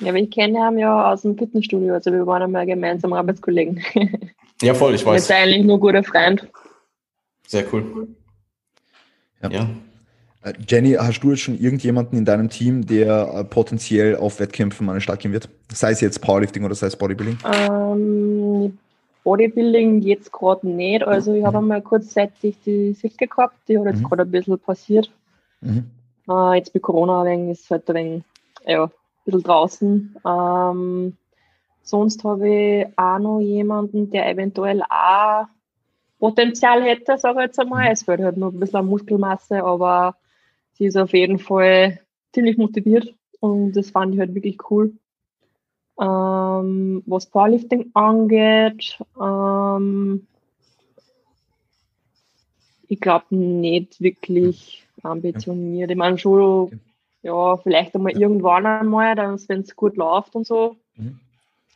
Ja, 0.00 0.08
aber 0.08 0.18
ich 0.18 0.30
kenne 0.30 0.58
ihn 0.58 0.78
ja 0.78 1.12
aus 1.12 1.22
dem 1.22 1.36
Fitnessstudio, 1.36 1.94
also 1.94 2.10
wir 2.12 2.26
waren 2.26 2.42
einmal 2.42 2.66
gemeinsam 2.66 3.12
Arbeitskollegen. 3.12 3.82
Ja, 4.62 4.74
voll, 4.74 4.94
ich 4.94 5.06
weiß. 5.06 5.22
Jetzt 5.22 5.32
eigentlich 5.32 5.64
nur 5.64 5.80
guter 5.80 6.02
Freund. 6.02 6.46
Sehr 7.46 7.64
cool. 7.72 8.08
Ja. 9.42 9.50
ja. 9.50 9.70
Äh, 10.42 10.54
Jenny, 10.66 10.92
hast 10.94 11.20
du 11.20 11.30
jetzt 11.30 11.40
schon 11.40 11.58
irgendjemanden 11.58 12.18
in 12.18 12.24
deinem 12.24 12.48
Team, 12.48 12.86
der 12.86 13.34
äh, 13.34 13.44
potenziell 13.44 14.16
auf 14.16 14.40
Wettkämpfen 14.40 14.86
mal 14.86 15.00
stark 15.00 15.20
gehen 15.20 15.32
wird? 15.32 15.48
Sei 15.72 15.90
es 15.90 16.00
jetzt 16.00 16.20
Powerlifting 16.20 16.64
oder 16.64 16.74
sei 16.74 16.86
es 16.86 16.96
Bodybuilding? 16.96 17.38
Ähm, 17.44 18.78
Bodybuilding 19.24 20.00
jetzt 20.00 20.32
gerade 20.32 20.66
nicht. 20.66 21.02
Also 21.02 21.34
ich 21.34 21.42
mhm. 21.42 21.46
habe 21.46 21.58
einmal 21.58 21.82
kurzzeitig 21.82 22.56
die 22.64 22.94
Silke 22.94 23.26
gehabt, 23.26 23.56
die 23.68 23.78
hat 23.78 23.86
jetzt 23.86 24.00
mhm. 24.00 24.08
gerade 24.08 24.22
ein 24.22 24.30
bisschen 24.30 24.58
passiert. 24.58 25.10
Mhm. 25.60 25.90
Äh, 26.28 26.56
jetzt 26.56 26.72
bei 26.72 26.80
Corona 26.80 27.22
ein 27.22 27.26
wenig, 27.26 27.60
ist 27.60 27.70
halt 27.70 27.88
ein 27.90 27.94
wenig, 27.96 28.22
ja, 28.66 28.90
bisschen 29.26 29.42
draußen. 29.42 30.16
Ähm, 30.26 31.16
sonst 31.82 32.24
habe 32.24 32.48
ich 32.48 32.86
auch 32.96 33.18
noch 33.18 33.40
jemanden, 33.40 34.10
der 34.10 34.30
eventuell 34.30 34.82
auch 34.88 35.46
Potenzial 36.18 36.82
hätte, 36.82 37.18
sage 37.18 37.40
ich 37.40 37.46
jetzt 37.46 37.60
einmal. 37.60 37.90
Es 37.90 38.04
fehlt 38.04 38.20
halt 38.20 38.38
nur 38.38 38.50
ein 38.52 38.60
bisschen 38.60 38.86
Muskelmasse, 38.86 39.62
aber 39.62 40.16
sie 40.80 40.86
ist 40.86 40.96
auf 40.96 41.12
jeden 41.12 41.38
Fall 41.38 42.00
ziemlich 42.32 42.56
motiviert 42.56 43.14
und 43.38 43.72
das 43.72 43.90
fand 43.90 44.14
ich 44.14 44.20
halt 44.20 44.34
wirklich 44.34 44.56
cool. 44.70 44.94
Ähm, 46.00 47.02
was 47.04 47.26
Powerlifting 47.26 47.90
angeht, 47.92 48.98
ähm, 49.20 50.26
ich 52.88 52.98
glaube 52.98 53.26
nicht 53.36 54.00
wirklich 54.00 54.86
ambitioniert. 55.02 55.90
Ich 55.90 55.96
meine 55.98 56.16
schon 56.16 56.80
ja, 57.22 57.58
vielleicht 57.58 57.94
einmal 57.94 58.16
irgendwann 58.16 58.64
einmal, 58.64 59.14
wenn 59.48 59.60
es 59.60 59.76
gut 59.76 59.98
läuft 59.98 60.34
und 60.34 60.46
so. 60.46 60.76
Mhm. 60.96 61.20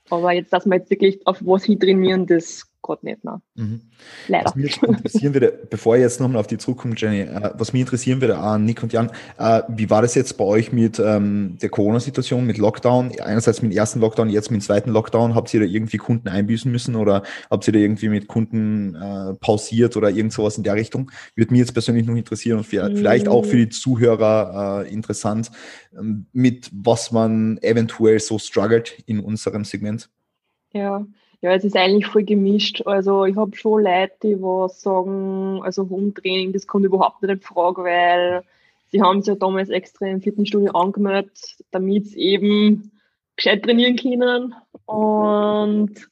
Aber 0.09 0.33
jetzt, 0.33 0.51
dass 0.55 0.65
wir 0.65 0.77
jetzt 0.77 0.89
wirklich 0.89 1.27
auf 1.27 1.45
was 1.45 1.65
hin 1.65 1.79
trainieren, 1.79 2.25
das 2.25 2.67
gerade 2.85 3.05
nicht. 3.05 3.25
Ne? 3.25 3.41
Mhm. 3.57 3.81
Leider. 4.29 4.45
Was 4.45 4.55
mich 4.55 4.83
interessieren 4.83 5.35
würde, 5.35 5.53
bevor 5.71 5.97
ich 5.97 6.03
jetzt 6.03 6.21
nochmal 6.21 6.41
auf 6.41 6.47
die 6.47 6.59
zurückkomme, 6.59 6.95
Jenny, 6.97 7.21
äh, 7.21 7.51
was 7.55 7.73
mich 7.73 7.81
interessieren 7.81 8.21
würde, 8.21 8.35
äh, 8.35 8.59
Nick 8.59 8.83
und 8.83 8.93
Jan, 8.93 9.11
äh, 9.39 9.63
wie 9.69 9.91
war 9.91 10.03
das 10.03 10.15
jetzt 10.15 10.37
bei 10.37 10.45
euch 10.45 10.73
mit 10.73 10.99
ähm, 10.99 11.59
der 11.61 11.71
Corona-Situation, 11.71 12.47
mit 12.47 12.59
Lockdown? 12.59 13.13
Einerseits 13.21 13.63
mit 13.63 13.73
dem 13.73 13.77
ersten 13.77 14.01
Lockdown, 14.01 14.29
jetzt 14.29 14.51
mit 14.51 14.61
dem 14.61 14.65
zweiten 14.65 14.91
Lockdown. 14.91 15.35
Habt 15.35 15.53
ihr 15.55 15.61
da 15.61 15.67
irgendwie 15.67 15.97
Kunden 15.97 16.29
einbüßen 16.29 16.71
müssen 16.71 16.95
oder 16.95 17.23
habt 17.51 17.67
ihr 17.67 17.73
da 17.73 17.79
irgendwie 17.79 18.09
mit 18.09 18.29
Kunden 18.29 18.95
äh, 18.95 19.35
pausiert 19.35 19.97
oder 19.97 20.11
irgend 20.11 20.33
sowas 20.33 20.57
in 20.57 20.63
der 20.63 20.75
Richtung? 20.75 21.11
Würde 21.35 21.53
mich 21.53 21.61
jetzt 21.61 21.73
persönlich 21.73 22.07
noch 22.07 22.15
interessieren 22.15 22.59
und 22.59 22.65
vielleicht 22.65 23.29
auch 23.29 23.45
für 23.45 23.57
die 23.57 23.69
Zuhörer 23.71 24.85
äh, 24.85 24.93
interessant, 24.93 25.51
ähm, 25.99 26.27
mit 26.33 26.71
was 26.73 27.11
man 27.11 27.59
eventuell 27.63 28.21
so 28.21 28.39
struggelt 28.39 29.03
in 29.07 29.21
unserem 29.21 29.65
Segment. 29.65 30.11
Ja, 30.73 31.07
ja, 31.45 31.53
es 31.53 31.63
ist 31.63 31.77
eigentlich 31.77 32.07
voll 32.07 32.25
gemischt. 32.25 32.87
Also 32.87 33.27
ich 33.27 33.37
habe 33.37 33.55
schon 33.55 33.83
Leute, 33.83 34.15
die 34.23 34.41
was 34.41 34.81
sagen, 34.81 35.61
also 35.63 35.91
Hometraining, 35.91 36.55
das 36.55 36.67
kommt 36.67 36.87
überhaupt 36.87 37.21
nicht 37.21 37.33
in 37.33 37.41
Frage, 37.43 37.85
weil 37.85 38.45
sie 38.91 39.03
haben 39.03 39.21
sich 39.21 39.29
ja 39.29 39.35
damals 39.35 39.69
extra 39.69 40.07
im 40.07 40.23
Fitnessstudio 40.23 40.73
angemeldet, 40.73 41.39
damit 41.71 42.07
sie 42.07 42.19
eben 42.19 42.93
gescheit 43.37 43.63
trainieren 43.63 43.97
können. 43.97 44.55
Und 44.87 46.09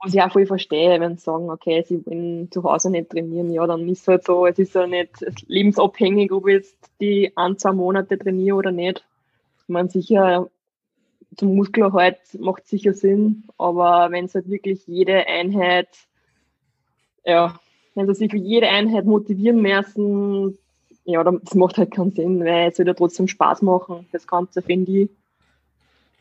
was 0.00 0.14
ich 0.14 0.22
auch 0.22 0.32
voll 0.32 0.46
verstehe, 0.46 0.98
wenn 0.98 1.18
sie 1.18 1.24
sagen, 1.24 1.50
okay, 1.50 1.84
sie 1.86 2.06
wollen 2.06 2.50
zu 2.50 2.62
Hause 2.62 2.88
nicht 2.88 3.10
trainieren, 3.10 3.52
ja, 3.52 3.66
dann 3.66 3.86
ist 3.86 4.00
es 4.00 4.08
halt 4.08 4.24
so, 4.24 4.46
es 4.46 4.58
ist 4.58 4.74
ja 4.74 4.86
nicht 4.86 5.10
lebensabhängig, 5.46 6.32
ob 6.32 6.48
ich 6.48 6.54
jetzt 6.54 6.90
die 7.02 7.36
ein, 7.36 7.58
zwei 7.58 7.72
Monate 7.72 8.18
trainiere 8.18 8.56
oder 8.56 8.72
nicht. 8.72 9.04
Ich 9.64 9.68
meine, 9.68 9.90
sicher 9.90 10.48
zum 11.36 11.54
Muskelerhalt 11.56 12.18
macht 12.38 12.66
sicher 12.66 12.92
Sinn, 12.92 13.44
aber 13.58 14.10
wenn 14.10 14.26
es 14.26 14.34
halt 14.34 14.48
wirklich 14.48 14.86
jede 14.86 15.26
Einheit, 15.26 15.88
ja, 17.24 17.58
wenn 17.94 18.06
sie 18.06 18.14
sich 18.14 18.30
für 18.30 18.38
jede 18.38 18.68
Einheit 18.68 19.06
motivieren 19.06 19.62
müssen, 19.62 20.58
ja, 21.04 21.22
das 21.22 21.54
macht 21.54 21.78
halt 21.78 21.90
keinen 21.90 22.12
Sinn, 22.12 22.44
weil 22.44 22.70
es 22.70 22.78
wird 22.78 22.88
ja 22.88 22.94
trotzdem 22.94 23.28
Spaß 23.28 23.62
machen, 23.62 24.06
das 24.12 24.26
Ganze, 24.26 24.62
finde 24.62 24.92
ich. 24.92 25.10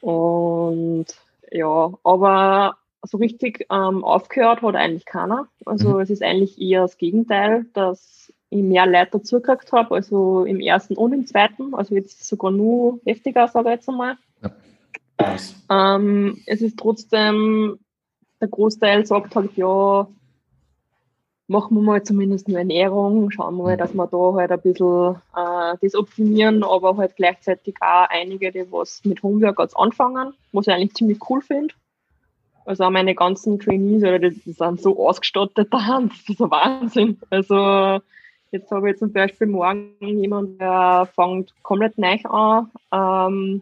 Und 0.02 1.06
ja, 1.52 1.94
aber 2.04 2.78
so 3.04 3.18
richtig 3.18 3.66
ähm, 3.70 4.04
aufgehört 4.04 4.62
hat 4.62 4.76
eigentlich 4.76 5.06
keiner. 5.06 5.48
Also 5.66 5.96
mhm. 5.96 6.00
es 6.02 6.10
ist 6.10 6.24
eigentlich 6.24 6.60
eher 6.60 6.82
das 6.82 6.98
Gegenteil, 6.98 7.66
dass 7.74 8.34
ich 8.50 8.62
mehr 8.62 8.86
Leute 8.86 9.12
dazugekriegt 9.12 9.72
habe, 9.72 9.96
also 9.96 10.46
im 10.46 10.60
ersten 10.60 10.96
und 10.96 11.14
im 11.14 11.26
zweiten, 11.26 11.74
also 11.74 11.96
jetzt 11.96 12.24
sogar 12.26 12.52
nur 12.52 13.00
heftiger, 13.06 13.48
sage 13.48 13.70
ich 13.70 13.76
jetzt 13.76 13.90
einmal. 13.90 14.16
Ja. 14.42 14.52
Ähm, 15.70 16.42
es 16.46 16.62
ist 16.62 16.78
trotzdem, 16.78 17.80
der 18.42 18.48
Großteil 18.48 19.06
sagt 19.06 19.36
halt, 19.36 19.56
ja, 19.56 20.08
machen 21.48 21.76
wir 21.76 21.82
mal 21.82 22.04
zumindest 22.04 22.48
nur 22.48 22.58
Ernährung, 22.58 23.30
schauen 23.32 23.58
wir 23.58 23.64
mal, 23.64 23.78
dass 23.78 23.94
wir 23.94 24.08
da 24.08 24.34
halt 24.36 24.52
ein 24.52 24.62
bisschen 24.62 25.16
äh, 25.36 25.78
das 25.82 25.96
optimieren, 25.96 26.64
aber 26.64 26.98
halt 26.98 27.16
gleichzeitig 27.16 27.76
auch 27.82 28.08
einige, 28.10 28.52
die 28.52 28.72
was 28.72 29.04
mit 29.06 29.22
Homeworkouts 29.24 29.76
anfangen, 29.76 30.34
was 30.52 30.68
ich 30.68 30.74
eigentlich 30.74 30.94
ziemlich 30.94 31.20
cool 31.30 31.42
finde. 31.42 31.74
Also 32.66 32.86
auch 32.86 32.90
meine 32.90 33.14
ganzen 33.14 33.60
Trainees, 33.60 34.04
oder 34.04 34.20
die, 34.20 34.40
die 34.40 34.54
sind 34.54 34.82
so 34.82 35.06
ausgestattet 35.06 35.68
da, 35.72 36.02
das 36.08 36.30
ist 36.30 36.42
ein 36.42 36.52
Wahnsinn. 36.52 37.20
Also 37.30 38.02
jetzt 38.52 38.72
habe 38.72 38.92
ich 38.92 38.98
zum 38.98 39.12
Beispiel 39.12 39.48
morgen 39.48 39.96
jemanden, 40.00 40.58
der 40.58 41.10
fängt 41.14 41.54
komplett 41.62 41.98
neu 41.98 42.18
an, 42.24 42.72
ähm, 42.92 43.62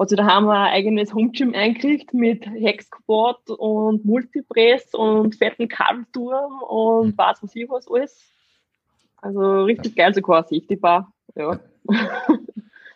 also 0.00 0.16
da 0.16 0.24
haben 0.24 0.46
wir 0.46 0.54
ein 0.54 0.72
eigenes 0.72 1.12
Homegym 1.12 1.54
eingerichtet 1.54 2.14
mit 2.14 2.46
Hexquad 2.46 3.50
und 3.50 4.02
Multipress 4.06 4.94
und 4.94 5.34
fetten 5.34 5.68
Kabelturm 5.68 6.62
und 6.62 7.08
mhm. 7.08 7.18
was 7.18 7.42
weiß 7.42 7.50
ich 7.54 7.68
was 7.68 7.86
alles. 7.86 8.18
Also 9.18 9.64
richtig 9.64 9.96
geil, 9.96 10.14
so 10.14 10.22
quasi 10.22 10.56
Safety 10.56 10.76
Bar. 10.76 11.12
Ja. 11.34 11.60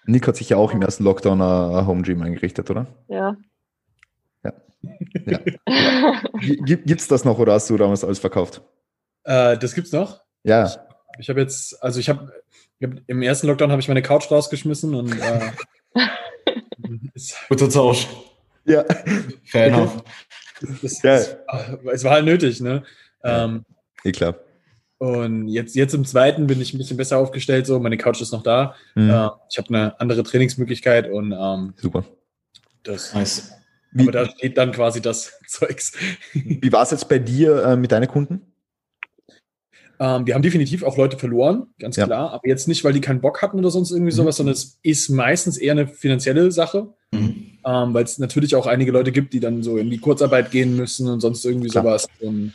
Nick 0.06 0.26
hat 0.26 0.36
sich 0.36 0.48
ja 0.48 0.56
auch 0.56 0.72
im 0.72 0.80
ersten 0.80 1.04
Lockdown 1.04 1.42
ein 1.42 1.86
Homegym 1.86 2.22
eingerichtet, 2.22 2.70
oder? 2.70 2.86
Ja. 3.08 3.36
Ja. 4.42 4.52
ja. 5.26 5.40
Gibt 6.40 7.00
es 7.02 7.06
das 7.06 7.26
noch 7.26 7.38
oder 7.38 7.52
hast 7.52 7.68
du 7.68 7.76
damals 7.76 8.02
alles 8.02 8.18
verkauft? 8.18 8.62
Äh, 9.24 9.58
das 9.58 9.74
gibt's 9.74 9.92
noch. 9.92 10.22
Ja. 10.42 10.64
Ich, 10.64 10.78
ich 11.18 11.28
habe 11.28 11.42
jetzt, 11.42 11.82
also 11.82 12.00
ich 12.00 12.08
habe 12.08 12.32
im 12.80 13.20
ersten 13.20 13.46
Lockdown 13.46 13.70
habe 13.70 13.80
ich 13.82 13.88
meine 13.88 14.00
Couch 14.00 14.30
rausgeschmissen 14.30 14.94
und 14.94 15.12
äh, 15.20 15.50
Guter 17.48 17.70
Tausch. 17.70 18.08
Ja. 18.64 18.84
Fair 19.44 19.66
enough. 19.66 20.02
Das, 20.82 21.00
das, 21.00 21.36
es 21.92 22.04
war 22.04 22.12
halt 22.12 22.24
nötig, 22.24 22.60
ne? 22.60 22.82
Ja. 23.22 23.44
Ähm, 23.44 23.64
eh 24.04 24.12
klar. 24.12 24.36
Und 24.98 25.48
jetzt, 25.48 25.74
jetzt 25.74 25.92
im 25.94 26.04
zweiten 26.04 26.46
bin 26.46 26.60
ich 26.60 26.72
ein 26.72 26.78
bisschen 26.78 26.96
besser 26.96 27.18
aufgestellt, 27.18 27.66
so 27.66 27.78
meine 27.78 27.98
Couch 27.98 28.20
ist 28.20 28.32
noch 28.32 28.42
da. 28.42 28.74
Mhm. 28.94 29.10
Äh, 29.10 29.28
ich 29.50 29.58
habe 29.58 29.68
eine 29.68 30.00
andere 30.00 30.22
Trainingsmöglichkeit 30.22 31.10
und 31.10 31.32
ähm, 31.32 31.74
super. 31.76 32.04
Das 32.84 33.14
nice. 33.14 33.52
Aber 33.98 34.12
da 34.12 34.26
steht 34.26 34.58
dann 34.58 34.72
quasi 34.72 35.00
das 35.00 35.38
Zeugs. 35.46 35.92
Wie 36.32 36.72
war 36.72 36.82
es 36.82 36.90
jetzt 36.90 37.08
bei 37.08 37.18
dir 37.18 37.64
äh, 37.64 37.76
mit 37.76 37.92
deinen 37.92 38.08
Kunden? 38.08 38.53
Ähm, 40.00 40.26
wir 40.26 40.34
haben 40.34 40.42
definitiv 40.42 40.82
auch 40.82 40.96
Leute 40.96 41.16
verloren, 41.16 41.68
ganz 41.78 41.96
ja. 41.96 42.06
klar, 42.06 42.32
aber 42.32 42.48
jetzt 42.48 42.66
nicht, 42.66 42.82
weil 42.84 42.92
die 42.92 43.00
keinen 43.00 43.20
Bock 43.20 43.42
hatten 43.42 43.58
oder 43.58 43.70
sonst 43.70 43.90
irgendwie 43.90 44.12
mhm. 44.12 44.16
sowas, 44.16 44.36
sondern 44.36 44.54
es 44.54 44.78
ist 44.82 45.08
meistens 45.08 45.56
eher 45.56 45.72
eine 45.72 45.86
finanzielle 45.86 46.50
Sache, 46.50 46.88
mhm. 47.12 47.58
ähm, 47.64 47.94
weil 47.94 48.04
es 48.04 48.18
natürlich 48.18 48.56
auch 48.56 48.66
einige 48.66 48.92
Leute 48.92 49.12
gibt, 49.12 49.32
die 49.32 49.40
dann 49.40 49.62
so 49.62 49.76
in 49.76 49.90
die 49.90 49.98
Kurzarbeit 49.98 50.50
gehen 50.50 50.76
müssen 50.76 51.08
und 51.08 51.20
sonst 51.20 51.44
irgendwie 51.44 51.68
klar. 51.68 51.84
sowas. 51.84 52.08
Und 52.20 52.52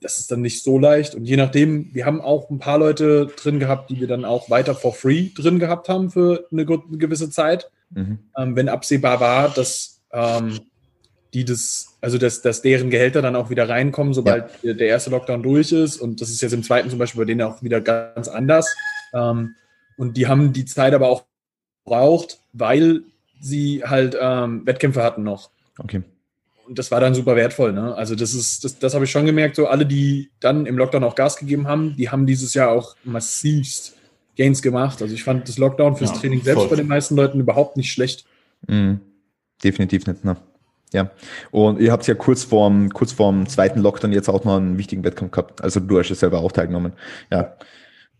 das 0.00 0.18
ist 0.18 0.30
dann 0.30 0.40
nicht 0.40 0.62
so 0.62 0.78
leicht. 0.78 1.14
Und 1.14 1.24
je 1.24 1.36
nachdem, 1.36 1.90
wir 1.92 2.06
haben 2.06 2.20
auch 2.20 2.48
ein 2.50 2.58
paar 2.58 2.78
Leute 2.78 3.28
drin 3.36 3.58
gehabt, 3.58 3.90
die 3.90 4.00
wir 4.00 4.06
dann 4.06 4.24
auch 4.24 4.50
weiter 4.50 4.74
for 4.74 4.94
free 4.94 5.30
drin 5.34 5.58
gehabt 5.58 5.88
haben 5.88 6.10
für 6.10 6.46
eine, 6.50 6.64
gewisse 6.64 7.30
Zeit, 7.30 7.70
mhm. 7.90 8.18
ähm, 8.36 8.56
wenn 8.56 8.68
absehbar 8.68 9.20
war, 9.20 9.48
dass 9.50 10.02
ähm, 10.12 10.60
die 11.34 11.44
das, 11.44 11.96
also 12.00 12.18
dass, 12.18 12.42
dass 12.42 12.62
deren 12.62 12.90
Gehälter 12.90 13.22
dann 13.22 13.36
auch 13.36 13.50
wieder 13.50 13.68
reinkommen, 13.68 14.14
sobald 14.14 14.50
ja. 14.62 14.72
der 14.72 14.88
erste 14.88 15.10
Lockdown 15.10 15.42
durch 15.42 15.72
ist. 15.72 15.98
Und 15.98 16.20
das 16.20 16.30
ist 16.30 16.40
jetzt 16.40 16.52
im 16.52 16.62
zweiten 16.62 16.90
zum 16.90 16.98
Beispiel 16.98 17.20
bei 17.20 17.26
denen 17.26 17.42
auch 17.42 17.62
wieder 17.62 17.80
ganz 17.80 18.28
anders. 18.28 18.74
Ähm, 19.12 19.54
und 19.96 20.16
die 20.16 20.26
haben 20.26 20.52
die 20.52 20.64
Zeit 20.64 20.94
aber 20.94 21.08
auch 21.08 21.24
braucht, 21.84 22.40
weil 22.52 23.02
sie 23.40 23.82
halt 23.84 24.16
ähm, 24.20 24.66
Wettkämpfe 24.66 25.02
hatten 25.02 25.22
noch. 25.22 25.50
Okay. 25.78 26.02
Und 26.66 26.78
das 26.78 26.90
war 26.90 27.00
dann 27.00 27.14
super 27.14 27.36
wertvoll. 27.36 27.72
Ne? 27.72 27.94
Also 27.94 28.14
das 28.14 28.34
ist, 28.34 28.64
das, 28.64 28.78
das 28.78 28.94
habe 28.94 29.04
ich 29.04 29.10
schon 29.10 29.26
gemerkt. 29.26 29.56
So 29.56 29.66
alle, 29.68 29.86
die 29.86 30.30
dann 30.40 30.66
im 30.66 30.76
Lockdown 30.76 31.04
auch 31.04 31.14
Gas 31.14 31.36
gegeben 31.36 31.68
haben, 31.68 31.94
die 31.96 32.10
haben 32.10 32.26
dieses 32.26 32.54
Jahr 32.54 32.70
auch 32.70 32.96
massivst 33.04 33.96
Gains 34.36 34.62
gemacht. 34.62 35.00
Also 35.00 35.14
ich 35.14 35.22
fand 35.22 35.48
das 35.48 35.58
Lockdown 35.58 35.96
fürs 35.96 36.10
ja, 36.10 36.16
Training 36.18 36.42
selbst 36.42 36.62
voll. 36.62 36.70
bei 36.70 36.76
den 36.76 36.88
meisten 36.88 37.14
Leuten 37.14 37.40
überhaupt 37.40 37.76
nicht 37.76 37.92
schlecht. 37.92 38.24
Mhm. 38.66 39.00
Definitiv 39.62 40.06
nicht, 40.06 40.24
ne? 40.24 40.36
Ja, 40.92 41.10
und 41.50 41.80
ihr 41.80 41.90
habt 41.90 42.06
ja 42.06 42.14
kurz 42.14 42.44
vorm, 42.44 42.90
kurz 42.90 43.12
vorm 43.12 43.48
zweiten 43.48 43.80
Lockdown 43.80 44.12
jetzt 44.12 44.28
auch 44.28 44.44
noch 44.44 44.56
einen 44.56 44.78
wichtigen 44.78 45.04
Wettkampf 45.04 45.32
gehabt. 45.32 45.62
Also 45.62 45.80
du 45.80 45.98
hast 45.98 46.08
ja 46.08 46.14
selber 46.14 46.38
auch 46.38 46.52
teilgenommen. 46.52 46.92
Ja. 47.30 47.56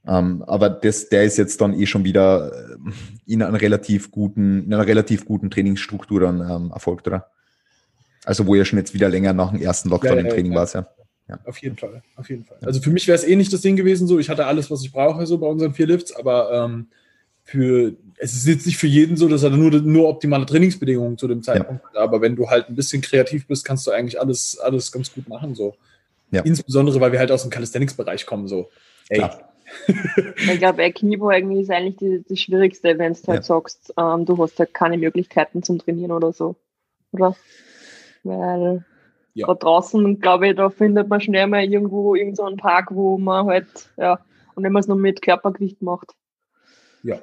Ähm, 0.07 0.43
aber 0.47 0.71
das, 0.71 1.09
der 1.09 1.25
ist 1.25 1.37
jetzt 1.37 1.61
dann 1.61 1.79
eh 1.79 1.87
schon 1.87 2.05
wieder 2.05 2.53
äh, 2.53 3.33
in 3.33 3.43
einer 3.43 3.61
relativ 3.61 4.11
guten, 4.11 4.65
in 4.65 4.75
einer 4.75 4.87
relativ 4.87 5.25
guten 5.25 5.51
Trainingsstruktur 5.51 6.21
dann 6.21 6.41
ähm, 6.41 6.71
erfolgt, 6.73 7.07
oder? 7.07 7.31
Also 8.25 8.47
wo 8.47 8.55
ihr 8.55 8.65
schon 8.65 8.79
jetzt 8.79 8.95
wieder 8.95 9.09
länger 9.09 9.33
nach 9.33 9.51
dem 9.51 9.61
ersten 9.61 9.89
Lockdown 9.89 10.17
ja, 10.17 10.23
ja, 10.23 10.29
im 10.29 10.33
Training 10.33 10.53
ja. 10.53 10.59
war, 10.59 10.73
ja. 10.73 10.87
Ja. 11.29 11.41
Auf 11.45 11.59
jeden 11.59 11.77
Fall, 11.77 12.03
auf 12.15 12.31
jeden 12.31 12.45
Fall. 12.45 12.59
Also 12.63 12.81
für 12.81 12.91
mich 12.91 13.09
wäre 13.09 13.17
es 13.17 13.25
eh 13.25 13.35
nicht 13.35 13.53
das 13.53 13.61
Ding 13.61 13.75
gewesen, 13.75 14.07
so 14.07 14.19
ich 14.21 14.31
hatte 14.31 14.47
alles, 14.47 14.71
was 14.71 14.85
ich 14.85 14.93
brauche, 14.93 15.27
so 15.27 15.39
bei 15.39 15.47
unseren 15.49 15.75
vier 15.75 15.89
Lifts, 15.89 16.15
aber 16.15 16.53
ähm, 16.53 16.89
für, 17.47 17.95
es 18.19 18.35
ist 18.35 18.47
jetzt 18.47 18.67
nicht 18.67 18.77
für 18.77 18.89
jeden 18.89 19.17
so, 19.17 19.29
dass 19.29 19.45
er 19.45 19.51
nur, 19.51 19.71
nur 19.71 20.09
optimale 20.09 20.47
Trainingsbedingungen 20.47 21.17
zu 21.17 21.29
dem 21.29 21.45
Zeitpunkt 21.45 21.85
hat. 21.85 21.97
Aber 21.97 22.21
wenn 22.21 22.35
du 22.35 22.51
halt 22.51 22.69
ein 22.69 22.75
bisschen 22.75 23.03
kreativ 23.03 23.47
bist, 23.47 23.65
kannst 23.65 23.87
du 23.87 23.93
eigentlich 23.93 24.21
alles, 24.21 24.59
alles 24.59 24.91
ganz 24.91 25.15
gut 25.15 25.29
machen. 25.29 25.55
So. 25.55 25.77
Ja. 26.33 26.43
Insbesondere, 26.43 27.01
weil 27.01 27.13
wir 27.13 27.21
halt 27.21 27.31
aus 27.31 27.43
dem 27.43 27.53
Calisthenics-Bereich 27.53 28.27
kommen. 28.27 28.49
So. 28.49 28.69
Ey. 29.09 29.25
ich 29.87 30.59
glaube, 30.59 30.79
bei 30.79 30.91
Kniebeugen 30.91 31.57
ist 31.57 31.71
eigentlich 31.71 31.97
die, 31.97 32.25
das 32.29 32.41
Schwierigste, 32.41 32.99
wenn 32.99 33.13
du 33.13 33.23
halt 33.29 33.39
ja. 33.39 33.43
sagst, 33.43 33.95
ähm, 33.97 34.25
du 34.25 34.37
hast 34.43 34.59
halt 34.59 34.75
keine 34.75 34.99
Möglichkeiten 34.99 35.63
zum 35.63 35.79
Trainieren 35.79 36.11
oder 36.11 36.33
so. 36.33 36.57
Oder? 37.13 37.37
Weil 38.25 38.85
ja. 39.35 39.47
da 39.47 39.55
draußen, 39.55 40.19
glaube 40.19 40.49
ich, 40.49 40.57
da 40.57 40.69
findet 40.69 41.09
man 41.09 41.21
schnell 41.21 41.47
mal 41.47 41.63
irgendwo 41.63 42.17
irgendeinen 42.17 42.57
so 42.57 42.63
Park, 42.63 42.89
wo 42.91 43.19
man 43.19 43.47
halt, 43.47 43.67
ja, 43.97 44.19
und 44.57 44.65
wenn 44.65 44.73
man 44.73 44.81
es 44.81 44.89
nur 44.89 44.97
mit 44.97 45.23
Körpergewicht 45.23 45.81
macht. 45.81 46.13
Ja, 47.05 47.21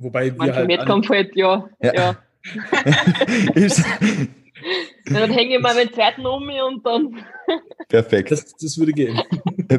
Wobei 0.00 0.34
wir 0.36 0.54
halt. 0.54 0.68
Wettkampf 0.68 1.08
halt, 1.08 1.36
ja. 1.36 1.68
ja. 1.80 1.94
ja. 1.94 2.16
dann 5.12 5.30
hänge 5.30 5.56
ich 5.56 5.62
mal 5.62 5.74
meinen 5.74 5.92
zweiten 5.92 6.26
um 6.26 6.46
mich 6.46 6.60
und 6.60 6.84
dann. 6.84 7.16
Perfekt. 7.88 8.30
Das, 8.30 8.54
das 8.56 8.78
würde 8.78 8.92
gehen. 8.92 9.20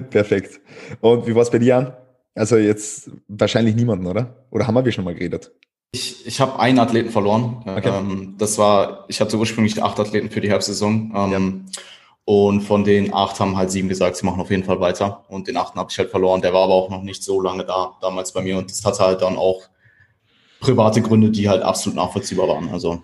Perfekt. 0.09 0.59
Und 0.99 1.27
wie 1.27 1.35
war 1.35 1.41
es 1.41 1.49
bei 1.49 1.59
dir 1.59 1.77
an? 1.77 1.93
Also 2.35 2.57
jetzt 2.57 3.11
wahrscheinlich 3.27 3.75
niemanden, 3.75 4.07
oder? 4.07 4.45
Oder 4.51 4.67
haben 4.67 4.83
wir 4.83 4.91
schon 4.91 5.03
mal 5.03 5.13
geredet? 5.13 5.51
Ich, 5.93 6.25
ich 6.25 6.39
habe 6.39 6.59
einen 6.59 6.79
Athleten 6.79 7.09
verloren. 7.09 7.63
Okay. 7.65 7.89
Ähm, 7.89 8.35
das 8.37 8.57
war, 8.57 9.05
ich 9.09 9.19
hatte 9.19 9.37
ursprünglich 9.37 9.81
acht 9.83 9.99
Athleten 9.99 10.29
für 10.29 10.39
die 10.39 10.49
Herbstsaison. 10.49 11.11
Ähm, 11.15 11.65
ja. 11.65 11.81
Und 12.23 12.61
von 12.61 12.83
den 12.85 13.13
acht 13.13 13.39
haben 13.39 13.57
halt 13.57 13.71
sieben 13.71 13.89
gesagt, 13.89 14.15
sie 14.15 14.25
machen 14.25 14.39
auf 14.39 14.51
jeden 14.51 14.63
Fall 14.63 14.79
weiter. 14.79 15.25
Und 15.27 15.47
den 15.47 15.57
achten 15.57 15.77
habe 15.79 15.89
ich 15.91 15.97
halt 15.97 16.09
verloren. 16.09 16.41
Der 16.41 16.53
war 16.53 16.63
aber 16.63 16.73
auch 16.73 16.89
noch 16.89 17.01
nicht 17.01 17.23
so 17.23 17.41
lange 17.41 17.65
da, 17.65 17.97
damals 17.99 18.31
bei 18.31 18.41
mir. 18.41 18.57
Und 18.57 18.69
das 18.69 18.85
hatte 18.85 19.03
halt 19.03 19.21
dann 19.21 19.35
auch 19.35 19.63
private 20.61 21.01
Gründe, 21.01 21.29
die 21.29 21.49
halt 21.49 21.61
absolut 21.63 21.97
nachvollziehbar 21.97 22.47
waren. 22.47 22.69
Also 22.69 23.03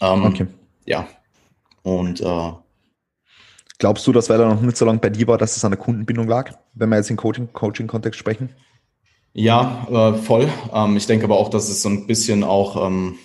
ähm, 0.00 0.24
okay. 0.24 0.46
ja. 0.86 1.06
Und 1.82 2.22
äh, 2.22 2.52
glaubst 3.78 4.06
du, 4.06 4.12
dass 4.12 4.30
weil 4.30 4.40
er 4.40 4.48
noch 4.48 4.62
nicht 4.62 4.78
so 4.78 4.86
lange 4.86 5.00
bei 5.00 5.10
dir 5.10 5.26
war, 5.26 5.36
dass 5.36 5.56
es 5.56 5.64
an 5.64 5.72
der 5.72 5.78
Kundenbindung 5.78 6.26
lag, 6.26 6.52
wenn 6.72 6.88
wir 6.88 6.96
jetzt 6.96 7.10
im 7.10 7.18
Coaching-Kontext 7.18 7.52
Coaching 7.52 8.12
sprechen? 8.14 8.48
Ja, 9.34 9.86
äh, 9.90 10.14
voll. 10.14 10.48
Ähm, 10.72 10.96
ich 10.96 11.06
denke 11.06 11.24
aber 11.26 11.36
auch, 11.36 11.50
dass 11.50 11.68
es 11.68 11.82
so 11.82 11.90
ein 11.90 12.06
bisschen 12.06 12.44
auch 12.44 12.86
ähm, 12.86 13.16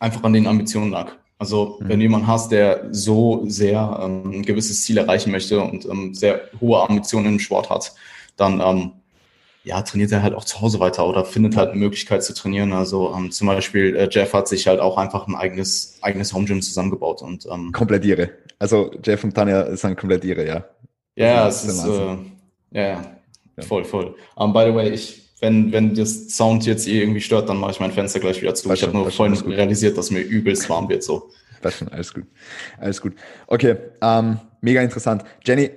einfach 0.00 0.24
an 0.24 0.32
den 0.32 0.46
Ambitionen 0.46 0.90
lag. 0.90 1.12
Also 1.38 1.78
mhm. 1.80 1.88
wenn 1.88 2.00
jemand 2.00 2.26
hast, 2.26 2.50
der 2.50 2.88
so 2.90 3.44
sehr 3.46 4.00
ähm, 4.02 4.30
ein 4.30 4.42
gewisses 4.42 4.82
Ziel 4.82 4.96
erreichen 4.96 5.30
möchte 5.30 5.60
und 5.60 5.84
ähm, 5.84 6.14
sehr 6.14 6.40
hohe 6.60 6.80
Ambitionen 6.80 7.34
im 7.34 7.38
Sport 7.38 7.70
hat, 7.70 7.94
dann 8.36 8.60
ähm, 8.60 8.92
ja, 9.68 9.82
trainiert 9.82 10.10
er 10.12 10.22
halt 10.22 10.34
auch 10.34 10.44
zu 10.44 10.62
Hause 10.62 10.80
weiter 10.80 11.06
oder 11.06 11.26
findet 11.26 11.56
halt 11.56 11.70
eine 11.70 11.78
Möglichkeit 11.78 12.24
zu 12.24 12.32
trainieren. 12.32 12.72
Also 12.72 13.14
ähm, 13.14 13.30
zum 13.30 13.48
Beispiel 13.48 13.94
äh, 13.96 14.08
Jeff 14.10 14.32
hat 14.32 14.48
sich 14.48 14.66
halt 14.66 14.80
auch 14.80 14.96
einfach 14.96 15.28
ein 15.28 15.34
eigenes, 15.34 15.98
eigenes 16.00 16.32
Home 16.32 16.46
Gym 16.46 16.62
zusammengebaut 16.62 17.20
und 17.20 17.46
ähm, 17.52 17.70
komplett 17.72 18.06
ihre. 18.06 18.30
Also 18.58 18.90
Jeff 19.04 19.22
und 19.24 19.34
Tanja 19.34 19.76
sind 19.76 19.98
komplett 19.98 20.24
ihre, 20.24 20.46
ja. 20.46 20.64
Ja, 21.16 21.44
also, 21.44 21.68
es 21.68 21.74
ist, 21.74 21.86
äh, 21.86 22.16
ja, 22.70 22.88
ja, 22.88 23.02
voll, 23.62 23.84
voll. 23.84 24.14
Um, 24.36 24.54
by 24.54 24.64
the 24.68 24.74
way, 24.74 24.88
ich, 24.88 25.34
wenn, 25.40 25.70
wenn 25.70 25.94
das 25.94 26.30
Sound 26.30 26.64
jetzt 26.64 26.88
irgendwie 26.88 27.20
stört, 27.20 27.50
dann 27.50 27.58
mache 27.58 27.72
ich 27.72 27.80
mein 27.80 27.92
Fenster 27.92 28.20
gleich 28.20 28.40
wieder 28.40 28.54
zu. 28.54 28.72
ich 28.72 28.82
habe 28.82 28.92
nur 28.92 29.10
vorhin 29.10 29.36
realisiert, 29.52 29.98
dass 29.98 30.10
mir 30.10 30.20
übelst 30.20 30.70
warm 30.70 30.88
wird 30.88 31.02
so. 31.02 31.30
Das 31.60 31.76
schon, 31.76 31.88
alles 31.88 32.14
gut. 32.14 32.24
Alles 32.78 33.02
gut. 33.02 33.14
Okay, 33.46 33.76
ähm, 34.00 34.38
mega 34.62 34.80
interessant. 34.80 35.24
Jenny, 35.44 35.70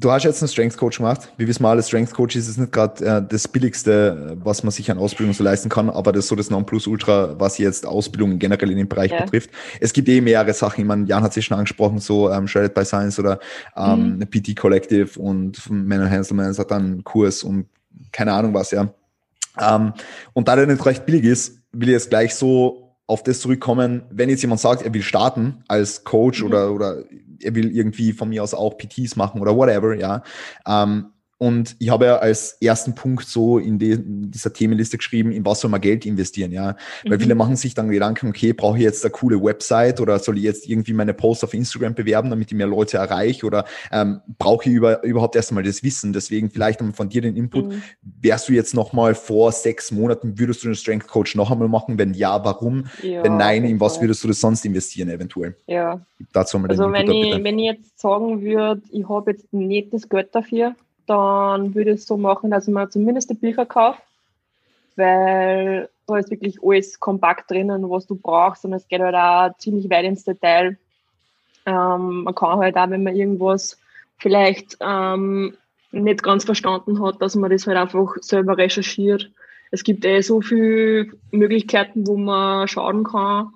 Du 0.00 0.12
hast 0.12 0.22
jetzt 0.22 0.40
einen 0.40 0.48
Strength 0.48 0.76
Coach 0.76 0.98
gemacht. 0.98 1.32
Wie 1.38 1.48
wissen 1.48 1.64
wir 1.64 1.70
alle, 1.70 1.82
Strength 1.82 2.14
Coach 2.14 2.36
ist 2.36 2.56
nicht 2.56 2.70
gerade 2.70 3.04
äh, 3.04 3.22
das 3.28 3.48
Billigste, 3.48 4.36
was 4.44 4.62
man 4.62 4.70
sich 4.70 4.88
an 4.92 4.98
Ausbildung 4.98 5.34
so 5.34 5.42
leisten 5.42 5.68
kann, 5.68 5.90
aber 5.90 6.12
das 6.12 6.26
ist 6.26 6.28
so 6.28 6.36
das 6.36 6.50
Nonplusultra, 6.50 7.34
was 7.40 7.58
jetzt 7.58 7.84
Ausbildung 7.84 8.38
generell 8.38 8.70
in 8.70 8.78
dem 8.78 8.88
Bereich 8.88 9.10
ja. 9.10 9.24
betrifft. 9.24 9.50
Es 9.80 9.92
gibt 9.92 10.08
eh 10.08 10.20
mehrere 10.20 10.54
Sachen. 10.54 10.82
Ich 10.82 10.86
meine, 10.86 11.04
Jan 11.06 11.24
hat 11.24 11.32
sich 11.32 11.46
schon 11.46 11.56
angesprochen, 11.56 11.98
so 11.98 12.30
ähm, 12.30 12.46
Shredded 12.46 12.74
by 12.74 12.84
Science 12.84 13.18
oder 13.18 13.40
ähm, 13.76 14.18
mhm. 14.18 14.30
PT 14.30 14.54
Collective 14.54 15.18
und 15.18 15.68
Manuel 15.68 16.08
Hanselman 16.10 16.56
hat 16.56 16.70
dann 16.70 16.84
einen 16.84 17.04
Kurs 17.04 17.42
und 17.42 17.66
keine 18.12 18.34
Ahnung 18.34 18.54
was, 18.54 18.70
ja. 18.70 18.94
Ähm, 19.60 19.94
und 20.32 20.46
da 20.46 20.54
der 20.54 20.68
nicht 20.68 20.86
recht 20.86 21.06
billig 21.06 21.24
ist, 21.24 21.58
will 21.72 21.88
ich 21.88 21.94
jetzt 21.94 22.10
gleich 22.10 22.36
so 22.36 22.87
auf 23.08 23.22
das 23.22 23.40
zurückkommen, 23.40 24.02
wenn 24.10 24.28
jetzt 24.28 24.42
jemand 24.42 24.60
sagt, 24.60 24.82
er 24.82 24.92
will 24.92 25.02
starten 25.02 25.64
als 25.66 26.04
Coach 26.04 26.42
mhm. 26.42 26.46
oder, 26.46 26.72
oder 26.72 27.04
er 27.42 27.54
will 27.54 27.74
irgendwie 27.74 28.12
von 28.12 28.28
mir 28.28 28.42
aus 28.42 28.54
auch 28.54 28.76
PTs 28.76 29.16
machen 29.16 29.40
oder 29.40 29.56
whatever, 29.56 29.96
ja. 29.96 30.22
Ähm, 30.66 31.06
und 31.38 31.76
ich 31.78 31.90
habe 31.90 32.06
ja 32.06 32.16
als 32.16 32.58
ersten 32.60 32.96
Punkt 32.96 33.28
so 33.28 33.58
in, 33.58 33.78
die, 33.78 33.92
in 33.92 34.30
dieser 34.32 34.52
Themenliste 34.52 34.98
geschrieben, 34.98 35.30
in 35.30 35.46
was 35.46 35.60
soll 35.60 35.70
man 35.70 35.80
Geld 35.80 36.04
investieren, 36.04 36.50
ja. 36.50 36.76
Weil 37.04 37.18
mhm. 37.18 37.22
viele 37.22 37.34
machen 37.36 37.54
sich 37.54 37.74
dann 37.74 37.90
Gedanken, 37.90 38.28
okay, 38.28 38.52
brauche 38.52 38.76
ich 38.76 38.82
jetzt 38.82 39.04
eine 39.04 39.12
coole 39.12 39.40
Website 39.40 40.00
oder 40.00 40.18
soll 40.18 40.36
ich 40.38 40.42
jetzt 40.42 40.68
irgendwie 40.68 40.92
meine 40.92 41.14
Posts 41.14 41.44
auf 41.44 41.54
Instagram 41.54 41.94
bewerben, 41.94 42.30
damit 42.30 42.50
ich 42.50 42.56
mehr 42.56 42.66
Leute 42.66 42.96
erreiche 42.96 43.46
oder 43.46 43.66
ähm, 43.92 44.20
brauche 44.38 44.68
ich 44.68 44.74
über, 44.74 45.04
überhaupt 45.04 45.36
erstmal 45.36 45.62
das 45.62 45.84
Wissen? 45.84 46.12
Deswegen 46.12 46.50
vielleicht 46.50 46.80
von 46.92 47.08
dir 47.08 47.22
den 47.22 47.36
Input. 47.36 47.68
Mhm. 47.68 47.82
Wärst 48.02 48.48
du 48.48 48.52
jetzt 48.52 48.74
nochmal 48.74 49.14
vor 49.14 49.52
sechs 49.52 49.92
Monaten, 49.92 50.40
würdest 50.40 50.64
du 50.64 50.68
den 50.68 50.74
Strength 50.74 51.06
Coach 51.06 51.36
noch 51.36 51.52
einmal 51.52 51.68
machen? 51.68 51.98
Wenn 51.98 52.14
ja, 52.14 52.44
warum? 52.44 52.86
Ja, 53.00 53.22
wenn 53.22 53.36
nein, 53.36 53.64
in 53.64 53.78
was 53.78 54.00
würdest 54.00 54.24
du 54.24 54.28
das 54.28 54.40
sonst 54.40 54.64
investieren 54.64 55.08
eventuell? 55.08 55.54
Ja. 55.68 56.00
Dazu 56.32 56.58
mal 56.58 56.68
also 56.68 56.90
wenn 56.90 57.08
ich, 57.08 57.44
wenn 57.44 57.58
ich 57.60 57.66
jetzt 57.66 58.00
sagen 58.00 58.42
würde, 58.42 58.82
ich 58.90 59.08
habe 59.08 59.30
jetzt 59.30 59.52
nicht 59.52 59.92
das 59.94 60.08
Geld 60.08 60.34
dafür, 60.34 60.74
dann 61.08 61.74
würde 61.74 61.90
ich 61.90 62.00
es 62.00 62.06
so 62.06 62.16
machen, 62.16 62.50
dass 62.50 62.68
ich 62.68 62.74
mir 62.74 62.88
zumindest 62.88 63.30
die 63.30 63.34
Bücher 63.34 63.66
kaufe, 63.66 64.00
weil 64.96 65.88
da 66.06 66.18
ist 66.18 66.30
wirklich 66.30 66.58
alles 66.62 67.00
kompakt 67.00 67.50
drinnen, 67.50 67.88
was 67.90 68.06
du 68.06 68.16
brauchst 68.16 68.64
und 68.64 68.72
es 68.72 68.88
geht 68.88 69.00
halt 69.00 69.14
auch 69.14 69.56
ziemlich 69.58 69.88
weit 69.90 70.04
ins 70.04 70.24
Detail. 70.24 70.78
Ähm, 71.66 72.24
man 72.24 72.34
kann 72.34 72.58
halt 72.58 72.76
auch, 72.76 72.90
wenn 72.90 73.02
man 73.02 73.16
irgendwas 73.16 73.78
vielleicht 74.18 74.76
ähm, 74.80 75.56
nicht 75.90 76.22
ganz 76.22 76.44
verstanden 76.44 77.02
hat, 77.02 77.20
dass 77.22 77.34
man 77.36 77.50
das 77.50 77.66
halt 77.66 77.76
einfach 77.76 78.14
selber 78.20 78.56
recherchiert. 78.56 79.30
Es 79.70 79.84
gibt 79.84 80.04
eh 80.04 80.20
so 80.20 80.40
viele 80.40 81.12
Möglichkeiten, 81.30 82.06
wo 82.06 82.16
man 82.16 82.68
schauen 82.68 83.04
kann. 83.04 83.52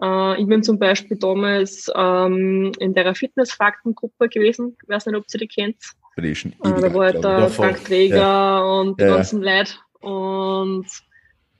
Äh, 0.00 0.40
ich 0.40 0.46
bin 0.46 0.62
zum 0.62 0.78
Beispiel 0.78 1.16
damals 1.16 1.90
ähm, 1.94 2.72
in 2.78 2.94
der 2.94 3.14
Fitnessfaktengruppe 3.14 4.28
gewesen. 4.28 4.76
Ich 4.82 4.88
weiß 4.88 5.06
nicht, 5.06 5.16
ob 5.16 5.24
ihr 5.32 5.40
die 5.40 5.48
kennt. 5.48 5.76
Bin 6.16 6.24
ich 6.24 6.40
schon 6.40 6.52
ewig 6.64 6.80
Da 6.80 6.94
war 6.94 7.04
halt 7.06 7.24
der 7.24 7.48
Frank 7.48 7.84
Träger 7.84 8.16
ja. 8.16 8.60
und 8.60 9.00
die 9.00 9.04
ja, 9.04 9.16
ganzen 9.16 9.42
ja. 9.42 9.58
Leute. 9.58 9.72
Und 10.00 10.86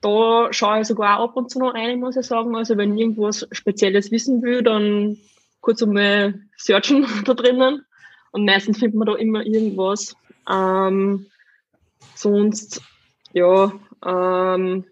da 0.03 0.49
schaue 0.53 0.81
ich 0.81 0.87
sogar 0.87 1.21
auch 1.21 1.31
ab 1.31 1.37
und 1.37 1.51
zu 1.51 1.59
noch 1.59 1.75
ein, 1.75 2.01
muss 2.01 2.17
ich 2.17 2.27
sagen. 2.27 2.55
Also 2.57 2.77
wenn 2.77 2.95
ich 2.95 3.01
irgendwas 3.01 3.47
Spezielles 3.53 4.11
wissen 4.11 4.43
will, 4.43 4.63
dann 4.63 5.17
kurz 5.61 5.83
einmal 5.83 6.35
searchen 6.57 7.07
da 7.25 7.35
drinnen. 7.35 7.85
Und 8.33 8.45
meistens 8.45 8.79
findet 8.79 8.99
man 8.99 9.07
da 9.07 9.15
immer 9.15 9.45
irgendwas. 9.45 10.17
Ähm, 10.51 11.27
sonst, 12.15 12.83
ja, 13.33 13.73
ähm, 14.05 14.85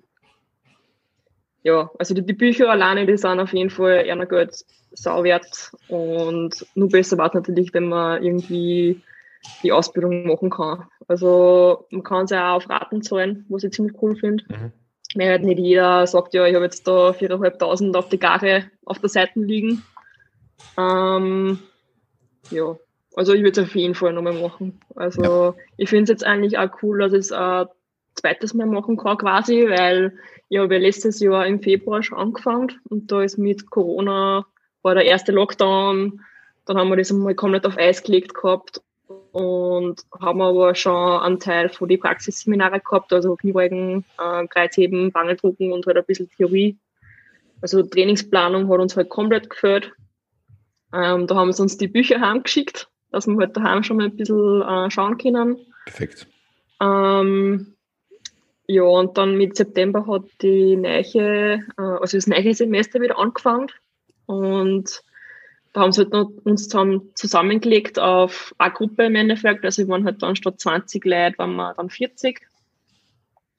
ja, 1.62 1.90
also 1.98 2.14
die, 2.14 2.24
die, 2.24 2.32
Bücher 2.32 2.70
alleine, 2.70 3.04
die 3.04 3.16
sind 3.16 3.40
auf 3.40 3.52
jeden 3.52 3.70
Fall 3.70 4.06
eher 4.06 4.26
Geld 4.26 4.64
sauwert. 4.92 5.72
Und 5.88 6.66
nur 6.74 6.88
besser 6.88 7.18
war 7.18 7.28
es 7.28 7.34
natürlich, 7.34 7.74
wenn 7.74 7.88
man 7.88 8.22
irgendwie 8.22 9.02
die 9.62 9.72
Ausbildung 9.72 10.26
machen 10.26 10.50
kann. 10.50 10.84
Also 11.08 11.86
man 11.90 12.02
kann 12.02 12.24
es 12.24 12.30
ja 12.30 12.52
auch 12.52 12.56
auf 12.56 12.70
Raten 12.70 13.02
zahlen, 13.02 13.44
was 13.48 13.64
ich 13.64 13.72
ziemlich 13.72 14.00
cool 14.02 14.16
finde. 14.16 14.44
Mhm. 14.48 14.72
Weil 15.16 15.28
halt 15.28 15.42
nicht 15.42 15.58
jeder 15.58 16.06
sagt, 16.06 16.34
ja, 16.34 16.46
ich 16.46 16.54
habe 16.54 16.64
jetzt 16.64 16.86
da 16.86 17.10
4.500 17.10 17.96
auf 17.96 18.08
die 18.08 18.18
Gare 18.18 18.70
auf 18.84 19.00
der 19.00 19.08
Seite 19.08 19.40
liegen. 19.40 19.82
Ähm, 20.78 21.58
ja, 22.50 22.76
also 23.16 23.32
ich 23.32 23.42
würde 23.42 23.60
es 23.60 23.66
auf 23.66 23.74
jeden 23.74 23.94
Fall 23.94 24.12
nochmal 24.12 24.34
machen. 24.34 24.80
Also 24.94 25.22
ja. 25.22 25.54
ich 25.76 25.88
finde 25.88 26.04
es 26.04 26.10
jetzt 26.10 26.24
eigentlich 26.24 26.58
auch 26.58 26.70
cool, 26.82 27.00
dass 27.00 27.12
ich 27.12 27.20
es 27.20 27.32
ein 27.32 27.66
zweites 28.14 28.54
Mal 28.54 28.66
machen 28.66 28.96
kann 28.96 29.18
quasi, 29.18 29.68
weil 29.68 30.16
ich 30.48 30.58
habe 30.58 30.78
letztes 30.78 31.18
Jahr 31.20 31.46
im 31.46 31.60
Februar 31.60 32.02
schon 32.02 32.18
angefangen 32.18 32.72
und 32.88 33.10
da 33.10 33.22
ist 33.22 33.38
mit 33.38 33.70
Corona 33.70 34.46
war 34.82 34.94
der 34.94 35.04
erste 35.04 35.32
Lockdown, 35.32 36.20
dann 36.64 36.78
haben 36.78 36.88
wir 36.88 36.96
das 36.96 37.10
einmal 37.10 37.34
komplett 37.34 37.66
auf 37.66 37.76
Eis 37.76 38.02
gelegt 38.02 38.34
gehabt 38.34 38.80
und 39.32 40.04
haben 40.20 40.40
aber 40.40 40.74
schon 40.74 41.20
einen 41.22 41.40
Teil 41.40 41.68
von 41.68 41.88
den 41.88 42.00
Praxisseminare 42.00 42.80
gehabt, 42.80 43.12
also 43.12 43.36
Kniebeugen, 43.36 44.04
äh, 44.18 44.46
Kreuzheben, 44.46 45.12
Bangeldrucken 45.12 45.72
und 45.72 45.86
halt 45.86 45.96
ein 45.96 46.04
bisschen 46.04 46.30
Theorie. 46.36 46.78
Also 47.60 47.82
Trainingsplanung 47.82 48.70
hat 48.70 48.80
uns 48.80 48.96
halt 48.96 49.08
komplett 49.08 49.50
gefällt. 49.50 49.92
Ähm, 50.92 51.26
da 51.26 51.34
haben 51.36 51.52
sie 51.52 51.62
uns 51.62 51.76
die 51.76 51.88
Bücher 51.88 52.20
heimgeschickt, 52.20 52.88
dass 53.10 53.26
wir 53.26 53.36
halt 53.36 53.56
daheim 53.56 53.82
schon 53.82 53.98
mal 53.98 54.06
ein 54.06 54.16
bisschen 54.16 54.62
äh, 54.62 54.90
schauen 54.90 55.18
können. 55.18 55.58
Perfekt. 55.84 56.26
Ähm, 56.80 57.74
ja, 58.66 58.82
und 58.82 59.18
dann 59.18 59.36
mit 59.36 59.56
September 59.56 60.06
hat 60.06 60.24
die 60.42 60.76
neue, 60.76 61.54
äh, 61.54 61.62
also 61.76 62.16
das 62.16 62.26
neue 62.26 62.54
Semester 62.54 63.00
wieder 63.00 63.18
angefangen 63.18 63.68
und 64.26 65.02
da 65.72 65.82
haben 65.82 65.92
sie 65.92 66.02
halt 66.02 66.12
uns 66.44 66.64
zusammen, 66.64 67.10
zusammengelegt 67.14 67.98
auf 67.98 68.54
eine 68.58 68.72
Gruppe 68.72 69.04
im 69.04 69.14
Endeffekt. 69.14 69.64
Also 69.64 69.82
wir 69.82 69.88
waren 69.88 70.04
halt 70.04 70.22
dann 70.22 70.36
statt 70.36 70.60
20 70.60 71.04
Leute, 71.04 71.38
waren 71.38 71.54
wir 71.54 71.74
dann 71.74 71.90
40. 71.90 72.40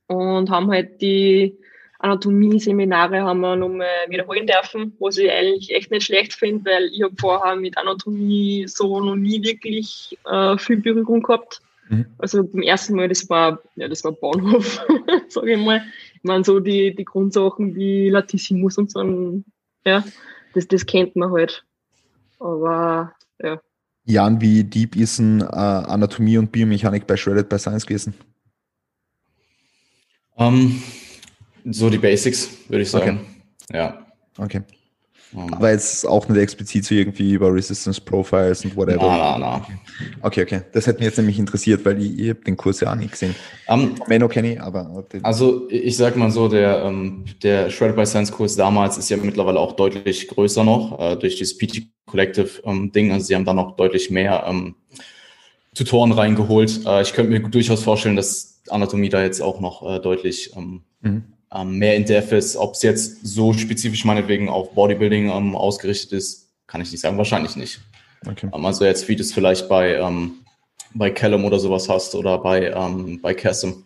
Und 0.08 0.50
haben 0.50 0.70
halt 0.70 1.02
die 1.02 1.58
Anatomie-Seminare 2.00 3.22
haben 3.22 3.42
wir 3.42 3.56
nochmal 3.56 3.88
wiederholen 4.10 4.48
dürfen, 4.48 4.94
was 5.00 5.18
ich 5.18 5.32
eigentlich 5.32 5.72
echt 5.74 5.92
nicht 5.92 6.06
schlecht 6.06 6.34
finde, 6.34 6.70
weil 6.70 6.86
ich 6.86 7.04
habe 7.04 7.16
vorher 7.18 7.56
mit 7.56 7.78
Anatomie 7.78 8.66
so 8.68 9.00
noch 9.00 9.16
nie 9.16 9.42
wirklich 9.44 10.18
äh, 10.26 10.58
viel 10.58 10.78
Berührung 10.78 11.22
gehabt. 11.22 11.62
Mhm. 11.90 12.08
Also 12.18 12.44
beim 12.44 12.64
ersten 12.64 12.96
Mal, 12.96 13.08
das 13.08 13.30
war, 13.30 13.62
ja, 13.76 13.88
das 13.88 14.04
war 14.04 14.14
Bahnhof, 14.14 14.84
sage 15.30 15.54
ich 15.54 15.60
mal. 15.60 15.84
Ich 16.16 16.24
meine, 16.24 16.44
so 16.44 16.60
die, 16.60 16.96
die 16.96 17.06
Grundsachen 17.06 17.76
wie 17.76 18.10
Latissimus 18.10 18.78
und 18.78 18.92
so, 18.92 19.44
ja, 19.86 20.04
das, 20.56 20.68
das 20.68 20.86
kennt 20.86 21.16
man 21.16 21.32
halt. 21.32 21.64
Aber 22.42 23.14
ja. 23.42 23.62
Jan, 24.04 24.42
wie 24.42 24.64
deep 24.64 24.96
ist 24.96 25.20
ein 25.20 25.42
äh, 25.42 25.46
Anatomie 25.46 26.40
und 26.40 26.52
Biomechanik 26.52 27.06
bei 27.06 27.16
Shredded 27.16 27.50
bei 27.50 27.60
Science 27.60 27.86
gewesen? 27.86 28.16
Um, 30.36 30.82
ähm, 31.64 31.74
so 31.74 31.90
die 31.90 32.00
Basics, 32.00 32.50
würde 32.68 32.82
ich 32.82 32.90
sagen. 32.90 33.20
Okay. 33.70 33.78
Ja. 33.78 34.08
Okay. 34.38 34.62
Um, 35.34 35.54
Aber 35.54 35.72
jetzt 35.72 36.06
auch 36.06 36.28
nicht 36.28 36.40
explizit 36.40 36.84
so 36.84 36.94
irgendwie 36.94 37.34
über 37.34 37.54
Resistance 37.54 38.02
Profiles 38.02 38.66
und 38.66 38.76
whatever. 38.76 39.08
Na, 39.08 39.38
na, 39.38 39.60
na. 39.60 39.68
Okay, 40.22 40.44
okay. 40.44 40.62
Das 40.74 40.88
hätte 40.88 41.00
mich 41.00 41.08
jetzt 41.08 41.18
nämlich 41.18 41.40
interessiert, 41.40 41.86
weil 41.86 42.02
ich, 42.02 42.20
ich 42.20 42.30
habe 42.30 42.42
den 42.42 42.58
Kurs 42.58 42.82
ja 42.82 42.92
auch 42.92 42.96
nicht 42.96 43.12
gesehen. 43.12 43.36
Um, 43.68 43.96
Menno 44.08 44.28
kenne 44.28 44.54
ich, 44.54 44.62
aber. 44.62 45.06
Also 45.24 45.70
ich 45.70 45.96
sag 45.96 46.18
mal 46.18 46.32
so, 46.32 46.50
der, 46.50 46.84
ähm, 46.84 47.26
der 47.44 47.70
Shredded 47.70 47.96
by 47.96 48.06
Science 48.06 48.32
Kurs 48.32 48.56
damals 48.56 48.98
ist 48.98 49.10
ja 49.10 49.18
mittlerweile 49.18 49.60
auch 49.60 49.74
deutlich 49.74 50.28
größer 50.28 50.64
noch, 50.64 51.00
äh, 51.00 51.16
durch 51.16 51.40
das 51.40 51.58
PT 51.58 51.84
Collective 52.06 52.62
ähm, 52.66 52.92
Ding. 52.92 53.12
Also 53.12 53.28
sie 53.28 53.36
haben 53.36 53.46
da 53.46 53.54
noch 53.54 53.78
deutlich 53.78 54.10
mehr 54.10 54.44
ähm, 54.48 54.76
Tutoren 55.74 56.12
reingeholt. 56.12 56.86
Äh, 56.86 57.04
ich 57.04 57.14
könnte 57.14 57.32
mir 57.32 57.40
durchaus 57.48 57.84
vorstellen, 57.84 58.18
dass 58.18 58.62
Anatomie 58.70 59.10
da 59.10 59.22
jetzt 59.24 59.42
auch 59.42 59.62
noch 59.62 59.90
äh, 59.90 60.00
deutlich 60.00 60.52
ähm, 60.58 60.82
mhm. 61.02 61.24
Ähm, 61.54 61.78
mehr 61.78 61.96
in 61.96 62.06
Depth 62.06 62.32
ist. 62.32 62.56
Ob 62.56 62.74
es 62.74 62.82
jetzt 62.82 63.26
so 63.26 63.54
spezifisch 63.54 64.06
meinetwegen 64.06 64.50
auf 64.50 64.74
Bodybuilding 64.74 65.30
ähm, 65.30 65.56
ausgerichtet 65.56 66.14
ist, 66.14 66.50
kann 66.68 66.82
ich 66.82 66.92
nicht 66.92 67.02
sagen. 67.02 67.18
Wahrscheinlich 67.18 67.56
nicht. 67.56 67.82
Okay. 68.28 68.50
Ähm, 68.54 68.66
also 68.66 68.86
jetzt, 68.86 69.08
wie 69.08 69.16
du 69.16 69.22
es 69.22 69.34
vielleicht 69.34 69.68
bei, 69.68 69.96
ähm, 69.96 70.46
bei 70.94 71.10
Callum 71.10 71.46
oder 71.46 71.60
sowas 71.60 71.90
hast 71.90 72.16
oder 72.16 72.38
bei, 72.38 72.72
ähm, 72.72 73.20
bei 73.22 73.34
Cassim. 73.34 73.84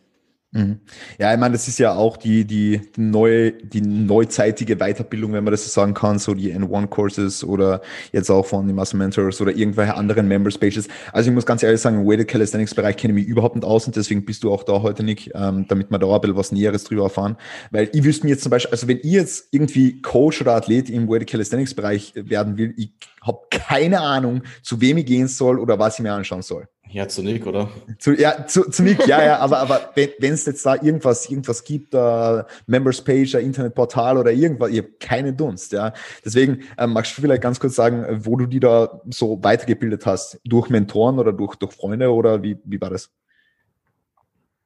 Mhm. 0.56 0.80
Ja, 1.20 1.34
ich 1.34 1.40
meine, 1.40 1.52
das 1.52 1.68
ist 1.68 1.80
ja 1.80 1.94
auch 1.96 2.16
die, 2.16 2.46
die, 2.46 2.80
die 2.96 3.02
neue, 3.02 3.52
die 3.52 3.82
neuzeitige 3.82 4.78
Weiterbildung, 4.78 5.34
wenn 5.34 5.44
man 5.44 5.52
das 5.52 5.66
so 5.66 5.70
sagen 5.70 5.94
kann, 5.94 6.18
so 6.18 6.34
die 6.34 6.56
N1-Courses 6.56 7.44
oder 7.44 7.82
jetzt 8.14 8.30
auch 8.30 8.46
von 8.46 8.66
den 8.66 8.74
Muscle 8.74 8.98
Mentors 8.98 9.42
oder 9.42 9.54
irgendwelche 9.54 9.96
anderen 9.96 10.30
Member 10.30 10.50
Spaces. 10.50 10.88
Also 11.12 11.30
ich 11.30 11.34
muss 11.34 11.46
ganz 11.46 11.62
ehrlich 11.62 11.82
sagen, 11.82 12.00
im 12.00 12.08
Weighted 12.08 12.30
Calisthenics 12.30 12.74
Bereich 12.74 12.96
kenne 12.96 13.12
ich 13.12 13.26
mich 13.26 13.28
überhaupt 13.28 13.56
nicht 13.56 13.66
aus 13.66 13.86
und 13.86 13.98
deswegen 13.98 14.24
bist 14.24 14.46
du 14.46 14.54
auch 14.54 14.64
da 14.64 14.82
heute 14.82 15.04
nicht, 15.04 15.32
ähm, 15.36 15.66
damit 15.68 15.92
wir 15.92 16.00
da 16.00 16.08
ein 16.08 16.22
bisschen 16.22 16.38
was 16.38 16.54
Näheres 16.54 16.86
drüber 16.86 17.04
erfahren. 17.04 17.36
Weil 17.72 17.90
ich 17.92 18.06
wüsste 18.06 18.26
mir 18.26 18.32
jetzt 18.32 18.44
zum 18.44 18.50
Beispiel, 18.50 18.72
also 18.72 18.88
wenn 18.88 19.00
ich 19.00 19.12
jetzt 19.12 19.50
irgendwie 19.52 20.02
Coach 20.02 20.40
oder 20.40 20.56
Athlet 20.56 20.90
im 20.90 21.10
Weighted 21.10 21.32
Calisthenics 21.32 21.74
Bereich 21.74 22.14
werden 22.16 22.58
will, 22.58 22.74
ich 22.78 22.94
habe 23.22 23.40
keine 23.52 24.00
Ahnung, 24.00 24.44
zu 24.64 24.80
wem 24.80 25.00
ich 25.00 25.06
gehen 25.06 25.28
soll 25.28 25.60
oder 25.60 25.78
was 25.80 25.96
ich 25.96 26.04
mir 26.04 26.14
anschauen 26.14 26.44
soll. 26.44 26.70
Ja, 26.96 27.10
zu 27.10 27.24
Nick, 27.24 27.46
oder? 27.46 27.70
Zu, 28.00 28.14
ja, 28.14 28.48
zu, 28.48 28.70
zu 28.70 28.82
Nick, 28.82 29.06
ja, 29.06 29.22
ja, 29.22 29.40
aber, 29.40 29.58
aber 29.58 29.92
wenn 29.96 30.32
es 30.32 30.46
jetzt 30.46 30.66
da 30.66 30.76
irgendwas, 30.76 31.30
irgendwas 31.30 31.66
gibt, 31.66 31.94
uh, 31.94 32.44
Members 32.68 33.04
Page, 33.04 33.36
ein 33.36 33.44
Internetportal 33.44 34.18
oder 34.18 34.32
irgendwas, 34.32 34.72
ihr 34.72 34.84
habt 34.84 35.02
keine 35.02 35.34
Dunst, 35.34 35.74
ja. 35.74 35.92
Deswegen 36.24 36.64
ähm, 36.78 36.94
magst 36.94 37.18
du 37.18 37.22
vielleicht 37.22 37.42
ganz 37.42 37.60
kurz 37.60 37.76
sagen, 37.76 38.06
wo 38.24 38.38
du 38.38 38.46
die 38.46 38.62
da 38.62 39.02
so 39.10 39.44
weitergebildet 39.44 40.06
hast? 40.06 40.40
Durch 40.46 40.70
Mentoren 40.70 41.20
oder 41.20 41.34
durch, 41.34 41.58
durch 41.58 41.74
Freunde 41.74 42.14
oder 42.14 42.42
wie, 42.44 42.58
wie 42.64 42.80
war 42.80 42.92
das? 42.92 43.12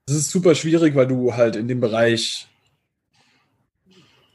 Das 0.06 0.16
ist 0.16 0.30
super 0.30 0.54
schwierig, 0.54 0.94
weil 0.94 1.08
du 1.08 1.34
halt 1.34 1.56
in 1.56 1.68
dem 1.68 1.80
Bereich, 1.80 2.48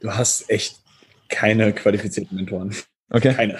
du 0.01 0.11
hast 0.11 0.49
echt 0.49 0.81
keine 1.29 1.71
qualifizierten 1.71 2.35
Mentoren. 2.35 2.75
Okay. 3.09 3.33
Keine. 3.33 3.57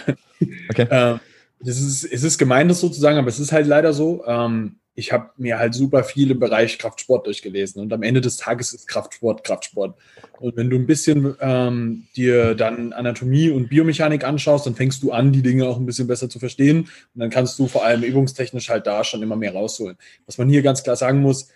Okay. 0.69 0.87
Ähm, 0.91 1.21
das 1.59 1.79
ist, 1.79 2.03
es 2.03 2.23
ist 2.23 2.37
gemein, 2.37 2.67
das 2.67 2.79
sozusagen, 2.79 3.17
aber 3.17 3.27
es 3.27 3.39
ist 3.39 3.51
halt 3.51 3.67
leider 3.67 3.93
so. 3.93 4.23
Ähm, 4.25 4.77
ich 4.97 5.11
habe 5.11 5.31
mir 5.37 5.59
halt 5.59 5.73
super 5.73 6.05
viel 6.05 6.31
im 6.31 6.39
Bereich 6.39 6.79
Kraftsport 6.79 7.27
durchgelesen 7.27 7.81
und 7.81 7.91
am 7.91 8.01
Ende 8.01 8.21
des 8.21 8.37
Tages 8.37 8.73
ist 8.73 8.87
Kraftsport 8.87 9.43
Kraftsport. 9.43 9.97
Und 10.39 10.55
wenn 10.55 10.69
du 10.69 10.77
ein 10.77 10.85
bisschen 10.85 11.35
ähm, 11.41 12.07
dir 12.15 12.55
dann 12.55 12.93
Anatomie 12.93 13.49
und 13.49 13.67
Biomechanik 13.67 14.23
anschaust, 14.23 14.65
dann 14.65 14.75
fängst 14.75 15.03
du 15.03 15.11
an, 15.11 15.33
die 15.33 15.41
Dinge 15.41 15.67
auch 15.67 15.77
ein 15.77 15.85
bisschen 15.85 16.07
besser 16.07 16.29
zu 16.29 16.39
verstehen 16.39 16.87
und 17.13 17.19
dann 17.19 17.29
kannst 17.29 17.59
du 17.59 17.67
vor 17.67 17.83
allem 17.83 18.03
übungstechnisch 18.03 18.69
halt 18.69 18.87
da 18.87 19.03
schon 19.03 19.21
immer 19.21 19.35
mehr 19.35 19.53
rausholen. 19.53 19.97
Was 20.25 20.37
man 20.37 20.47
hier 20.47 20.61
ganz 20.61 20.81
klar 20.83 20.95
sagen 20.95 21.19
muss, 21.19 21.49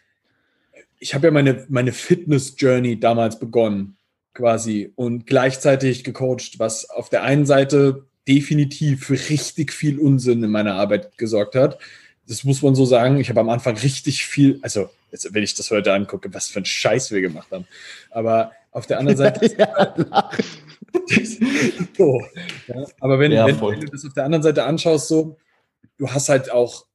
ich 0.99 1.15
habe 1.15 1.27
ja 1.27 1.31
meine, 1.31 1.65
meine 1.69 1.93
Fitness-Journey 1.93 2.99
damals 2.99 3.39
begonnen, 3.39 3.95
quasi, 4.33 4.91
und 4.95 5.25
gleichzeitig 5.25 6.03
gecoacht, 6.03 6.59
was 6.59 6.89
auf 6.89 7.09
der 7.09 7.23
einen 7.23 7.45
Seite 7.45 8.08
definitiv 8.29 9.05
für 9.05 9.19
richtig 9.29 9.73
viel 9.73 9.99
Unsinn 9.99 10.43
in 10.43 10.51
meiner 10.51 10.75
Arbeit 10.75 11.17
gesorgt 11.17 11.55
hat 11.55 11.79
das 12.29 12.43
muss 12.43 12.61
man 12.61 12.75
so 12.75 12.85
sagen. 12.85 13.19
Ich 13.19 13.29
habe 13.29 13.39
am 13.39 13.49
Anfang 13.49 13.75
richtig 13.75 14.25
viel, 14.25 14.59
also 14.61 14.89
jetzt, 15.11 15.33
wenn 15.33 15.43
ich 15.43 15.55
das 15.55 15.71
heute 15.71 15.91
angucke, 15.91 16.31
was 16.33 16.47
für 16.47 16.59
ein 16.59 16.65
Scheiß 16.65 17.11
wir 17.11 17.21
gemacht 17.21 17.51
haben. 17.51 17.65
Aber 18.11 18.51
auf 18.71 18.85
der 18.85 18.99
anderen 18.99 19.17
Seite. 19.17 19.55
ja, 19.57 20.29
so, 21.97 22.21
ja, 22.67 22.85
aber 22.99 23.19
wenn, 23.19 23.31
ja, 23.31 23.47
wenn, 23.47 23.59
wenn, 23.59 23.81
du 23.81 23.87
das 23.87 24.05
auf 24.05 24.13
der 24.13 24.25
anderen 24.25 24.43
Seite 24.43 24.63
anschaust, 24.63 25.07
so, 25.07 25.37
du 25.97 26.11
hast 26.11 26.29
halt 26.29 26.51
auch 26.51 26.85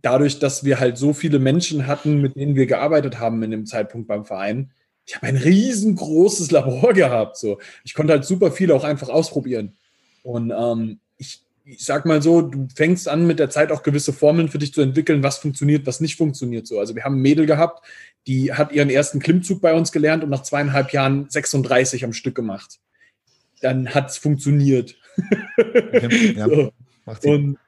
dadurch, 0.00 0.38
dass 0.38 0.64
wir 0.64 0.80
halt 0.80 0.96
so 0.96 1.12
viele 1.12 1.38
Menschen 1.38 1.86
hatten, 1.86 2.22
mit 2.22 2.34
denen 2.34 2.56
wir 2.56 2.66
gearbeitet 2.66 3.18
haben 3.18 3.42
in 3.42 3.50
dem 3.50 3.66
Zeitpunkt 3.66 4.08
beim 4.08 4.24
Verein, 4.24 4.72
ich 5.04 5.16
habe 5.16 5.26
ein 5.26 5.36
riesengroßes 5.36 6.50
Labor 6.50 6.92
gehabt. 6.94 7.36
So. 7.36 7.58
Ich 7.84 7.92
konnte 7.92 8.14
halt 8.14 8.24
super 8.24 8.50
viel 8.50 8.72
auch 8.72 8.84
einfach 8.84 9.10
ausprobieren. 9.10 9.76
Und 10.22 10.52
ähm, 10.56 11.00
ich 11.18 11.42
ich 11.64 11.84
sag 11.84 12.06
mal 12.06 12.20
so, 12.22 12.42
du 12.42 12.68
fängst 12.74 13.08
an 13.08 13.26
mit 13.26 13.38
der 13.38 13.50
Zeit 13.50 13.70
auch 13.70 13.82
gewisse 13.82 14.12
Formeln 14.12 14.48
für 14.48 14.58
dich 14.58 14.72
zu 14.72 14.82
entwickeln, 14.82 15.22
was 15.22 15.38
funktioniert, 15.38 15.86
was 15.86 16.00
nicht 16.00 16.16
funktioniert 16.16 16.66
so. 16.66 16.78
Also 16.78 16.94
wir 16.94 17.04
haben 17.04 17.16
ein 17.16 17.22
Mädel 17.22 17.46
gehabt, 17.46 17.84
die 18.26 18.52
hat 18.52 18.72
ihren 18.72 18.90
ersten 18.90 19.20
Klimmzug 19.20 19.60
bei 19.60 19.74
uns 19.74 19.92
gelernt 19.92 20.24
und 20.24 20.30
nach 20.30 20.42
zweieinhalb 20.42 20.92
Jahren 20.92 21.28
36 21.28 22.04
am 22.04 22.12
Stück 22.12 22.34
gemacht. 22.34 22.80
Dann 23.60 23.94
hat 23.94 24.10
es 24.10 24.18
funktioniert. 24.18 24.96
Ja, 26.36 26.48
so. 26.48 26.72
und, 27.24 27.58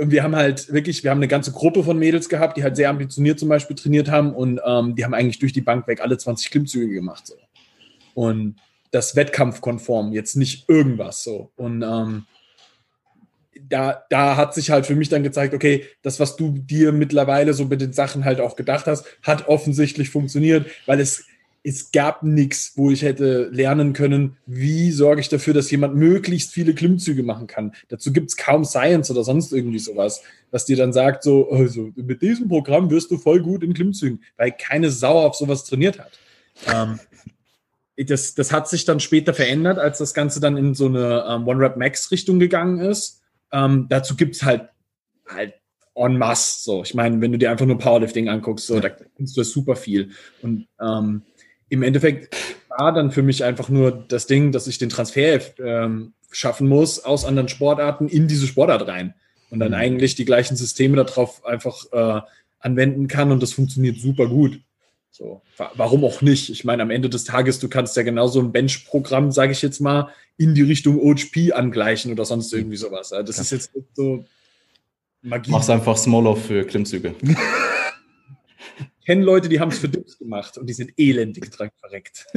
und, 0.00 0.10
wir 0.10 0.22
haben 0.22 0.36
halt 0.36 0.72
wirklich, 0.72 1.02
wir 1.02 1.10
haben 1.10 1.18
eine 1.18 1.28
ganze 1.28 1.52
Gruppe 1.52 1.82
von 1.82 1.98
Mädels 1.98 2.28
gehabt, 2.28 2.56
die 2.56 2.62
halt 2.62 2.76
sehr 2.76 2.88
ambitioniert 2.88 3.40
zum 3.40 3.48
Beispiel 3.48 3.74
trainiert 3.74 4.10
haben 4.10 4.32
und 4.32 4.60
ähm, 4.64 4.94
die 4.94 5.04
haben 5.04 5.14
eigentlich 5.14 5.40
durch 5.40 5.52
die 5.52 5.60
Bank 5.60 5.88
weg 5.88 6.00
alle 6.00 6.18
20 6.18 6.50
Klimmzüge 6.50 6.94
gemacht. 6.94 7.26
So. 7.26 7.34
Und 8.14 8.56
das 8.90 9.16
wettkampfkonform, 9.16 10.12
jetzt 10.12 10.36
nicht 10.36 10.68
irgendwas 10.68 11.22
so. 11.22 11.50
Und 11.56 11.82
ähm, 11.82 12.26
da, 13.68 14.04
da 14.10 14.36
hat 14.36 14.54
sich 14.54 14.70
halt 14.70 14.86
für 14.86 14.94
mich 14.94 15.08
dann 15.08 15.22
gezeigt, 15.22 15.54
okay, 15.54 15.84
das, 16.02 16.20
was 16.20 16.36
du 16.36 16.50
dir 16.50 16.92
mittlerweile 16.92 17.54
so 17.54 17.64
mit 17.64 17.80
den 17.80 17.92
Sachen 17.92 18.24
halt 18.24 18.40
auch 18.40 18.56
gedacht 18.56 18.86
hast, 18.86 19.04
hat 19.22 19.48
offensichtlich 19.48 20.10
funktioniert, 20.10 20.66
weil 20.86 21.00
es, 21.00 21.24
es 21.64 21.92
gab 21.92 22.22
nichts, 22.22 22.72
wo 22.76 22.90
ich 22.90 23.02
hätte 23.02 23.48
lernen 23.52 23.92
können, 23.92 24.36
wie 24.46 24.90
sorge 24.90 25.20
ich 25.20 25.28
dafür, 25.28 25.54
dass 25.54 25.70
jemand 25.70 25.96
möglichst 25.96 26.52
viele 26.52 26.74
Klimmzüge 26.74 27.22
machen 27.22 27.46
kann. 27.46 27.72
Dazu 27.88 28.12
gibt 28.12 28.30
es 28.30 28.36
kaum 28.36 28.64
Science 28.64 29.10
oder 29.10 29.24
sonst 29.24 29.52
irgendwie 29.52 29.80
sowas, 29.80 30.22
was 30.50 30.64
dir 30.64 30.76
dann 30.76 30.92
sagt, 30.92 31.22
so, 31.24 31.50
also 31.50 31.90
mit 31.96 32.22
diesem 32.22 32.48
Programm 32.48 32.90
wirst 32.90 33.10
du 33.10 33.18
voll 33.18 33.42
gut 33.42 33.62
in 33.62 33.74
Klimmzügen, 33.74 34.22
weil 34.36 34.52
keine 34.52 34.90
Sau 34.90 35.26
auf 35.26 35.34
sowas 35.34 35.64
trainiert 35.64 35.98
hat. 35.98 36.12
Ähm, 36.72 36.98
das, 38.06 38.34
das 38.34 38.52
hat 38.52 38.68
sich 38.68 38.84
dann 38.84 39.00
später 39.00 39.34
verändert, 39.34 39.78
als 39.78 39.98
das 39.98 40.14
Ganze 40.14 40.40
dann 40.40 40.56
in 40.56 40.74
so 40.74 40.86
eine 40.86 41.24
ähm, 41.28 41.48
One-Rap-Max-Richtung 41.48 42.38
gegangen 42.38 42.80
ist 42.80 43.18
ähm, 43.52 43.86
dazu 43.88 44.16
gibt 44.16 44.36
es 44.36 44.42
halt, 44.42 44.68
halt 45.26 45.54
en 45.94 46.18
masse. 46.18 46.62
So, 46.62 46.82
ich 46.82 46.94
meine, 46.94 47.20
wenn 47.20 47.32
du 47.32 47.38
dir 47.38 47.50
einfach 47.50 47.66
nur 47.66 47.78
Powerlifting 47.78 48.28
anguckst, 48.28 48.66
so, 48.66 48.80
da 48.80 48.90
findest 49.16 49.36
du 49.36 49.42
super 49.42 49.76
viel. 49.76 50.10
Und 50.42 50.66
ähm, 50.80 51.22
im 51.68 51.82
Endeffekt 51.82 52.36
war 52.76 52.92
dann 52.92 53.10
für 53.10 53.22
mich 53.22 53.44
einfach 53.44 53.68
nur 53.68 53.90
das 53.90 54.26
Ding, 54.26 54.52
dass 54.52 54.66
ich 54.66 54.78
den 54.78 54.88
Transfer 54.88 55.40
ähm, 55.58 56.14
schaffen 56.30 56.68
muss 56.68 57.04
aus 57.04 57.24
anderen 57.24 57.48
Sportarten 57.48 58.08
in 58.08 58.28
diese 58.28 58.46
Sportart 58.46 58.86
rein 58.86 59.14
und 59.50 59.60
dann 59.60 59.70
mhm. 59.70 59.78
eigentlich 59.78 60.14
die 60.14 60.26
gleichen 60.26 60.56
Systeme 60.56 61.02
darauf 61.02 61.44
einfach 61.44 61.84
äh, 61.92 62.20
anwenden 62.60 63.08
kann 63.08 63.32
und 63.32 63.42
das 63.42 63.52
funktioniert 63.52 63.98
super 63.98 64.28
gut. 64.28 64.60
So, 65.10 65.42
warum 65.74 66.04
auch 66.04 66.22
nicht? 66.22 66.48
Ich 66.50 66.64
meine, 66.64 66.82
am 66.82 66.90
Ende 66.90 67.08
des 67.08 67.24
Tages, 67.24 67.58
du 67.58 67.68
kannst 67.68 67.96
ja 67.96 68.02
genauso 68.02 68.40
ein 68.40 68.52
Bench-Programm, 68.52 69.32
sage 69.32 69.52
ich 69.52 69.62
jetzt 69.62 69.80
mal, 69.80 70.10
in 70.36 70.54
die 70.54 70.62
Richtung 70.62 71.00
OHP 71.00 71.52
angleichen 71.52 72.12
oder 72.12 72.24
sonst 72.24 72.52
irgendwie 72.52 72.76
sowas. 72.76 73.08
Das 73.08 73.36
ja. 73.36 73.42
ist 73.42 73.50
jetzt 73.50 73.70
so 73.94 74.24
Magie. 75.22 75.50
Mach's 75.50 75.68
einfach 75.68 75.96
smaller 75.96 76.36
für 76.36 76.64
Klimmzüge. 76.64 77.14
ich 77.22 79.06
kenne 79.06 79.24
Leute, 79.24 79.48
die 79.48 79.58
haben 79.58 79.70
es 79.70 79.78
für 79.78 79.88
Dips 79.88 80.18
gemacht 80.18 80.56
und 80.58 80.66
die 80.68 80.74
sind 80.74 80.92
elendig 80.96 81.50
dran 81.50 81.70
verreckt. 81.80 82.26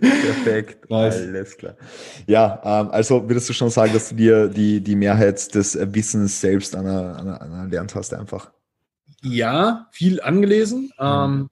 Perfekt, 0.00 0.90
nice. 0.90 1.16
alles 1.16 1.56
klar. 1.56 1.76
Ja, 2.26 2.60
ähm, 2.64 2.90
also 2.90 3.28
würdest 3.28 3.48
du 3.48 3.52
schon 3.52 3.70
sagen, 3.70 3.92
dass 3.92 4.08
du 4.08 4.14
dir 4.16 4.48
die, 4.48 4.80
die 4.80 4.96
Mehrheit 4.96 5.54
des 5.54 5.78
Wissens 5.94 6.40
selbst 6.40 6.74
anerlernt 6.74 7.94
hast 7.94 8.14
einfach? 8.14 8.50
Ja, 9.22 9.88
viel 9.90 10.20
angelesen. 10.20 10.92
Mhm. 10.98 11.00
Ähm, 11.00 11.50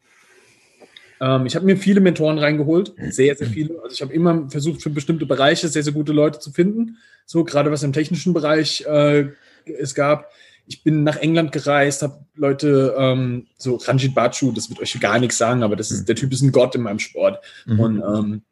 ähm, 1.21 1.47
ich 1.47 1.55
habe 1.55 1.67
mir 1.67 1.77
viele 1.77 2.01
Mentoren 2.01 2.39
reingeholt, 2.39 2.95
sehr, 3.11 3.37
sehr 3.37 3.47
viele. 3.47 3.81
Also 3.83 3.95
ich 3.95 4.03
habe 4.03 4.13
immer 4.13 4.49
versucht, 4.49 4.83
für 4.83 4.91
bestimmte 4.91 5.27
Bereiche 5.27 5.69
sehr, 5.69 5.83
sehr 5.83 5.93
gute 5.93 6.13
Leute 6.13 6.39
zu 6.39 6.51
finden. 6.51 6.97
So 7.27 7.45
gerade 7.45 7.71
was 7.71 7.83
im 7.83 7.93
technischen 7.93 8.33
Bereich 8.33 8.85
äh, 8.87 9.29
es 9.79 9.95
gab. 9.95 10.31
Ich 10.67 10.83
bin 10.83 11.03
nach 11.03 11.17
England 11.17 11.53
gereist, 11.53 12.03
habe 12.03 12.25
Leute, 12.37 12.95
ähm, 12.97 13.47
so 13.59 13.77
Ranjit 13.77 14.15
Bachu, 14.15 14.53
das 14.53 14.71
wird 14.71 14.81
euch 14.81 14.99
gar 15.01 15.19
nichts 15.19 15.37
sagen, 15.37 15.63
aber 15.63 15.77
das 15.77 15.91
ist, 15.91 16.09
der 16.09 16.17
Typ 16.17 16.33
ist 16.33 16.43
ein 16.43 16.53
Gott 16.53 16.75
in 16.75 16.83
meinem 16.83 17.01
Sport. 17.01 17.45
Mhm. 17.67 17.81
Und 17.81 18.03
ähm, 18.03 18.43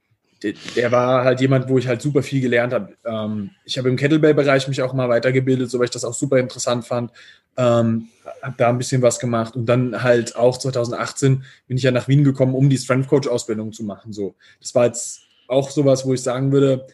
der, 0.42 0.54
der, 0.76 0.92
war 0.92 1.24
halt 1.24 1.40
jemand, 1.40 1.68
wo 1.68 1.78
ich 1.78 1.88
halt 1.88 2.00
super 2.00 2.22
viel 2.22 2.40
gelernt 2.40 2.72
habe. 2.72 2.94
Ähm, 3.04 3.50
ich 3.64 3.78
habe 3.78 3.88
im 3.88 3.96
Kettlebell-Bereich 3.96 4.68
mich 4.68 4.82
auch 4.82 4.92
mal 4.92 5.08
weitergebildet, 5.08 5.70
so 5.70 5.78
weil 5.78 5.86
ich 5.86 5.90
das 5.90 6.04
auch 6.04 6.14
super 6.14 6.38
interessant 6.38 6.86
fand. 6.86 7.10
Ähm, 7.56 8.08
habe 8.42 8.54
da 8.56 8.68
ein 8.68 8.78
bisschen 8.78 9.02
was 9.02 9.18
gemacht 9.18 9.56
und 9.56 9.66
dann 9.66 10.02
halt 10.02 10.36
auch 10.36 10.58
2018 10.58 11.42
bin 11.66 11.76
ich 11.76 11.82
ja 11.82 11.90
nach 11.90 12.06
Wien 12.06 12.22
gekommen, 12.22 12.54
um 12.54 12.70
die 12.70 12.78
Strength 12.78 13.08
Coach 13.08 13.28
Ausbildung 13.28 13.72
zu 13.72 13.82
machen. 13.82 14.12
So, 14.12 14.36
das 14.60 14.74
war 14.74 14.86
jetzt 14.86 15.22
auch 15.48 15.70
sowas, 15.70 16.06
wo 16.06 16.14
ich 16.14 16.22
sagen 16.22 16.52
würde, 16.52 16.86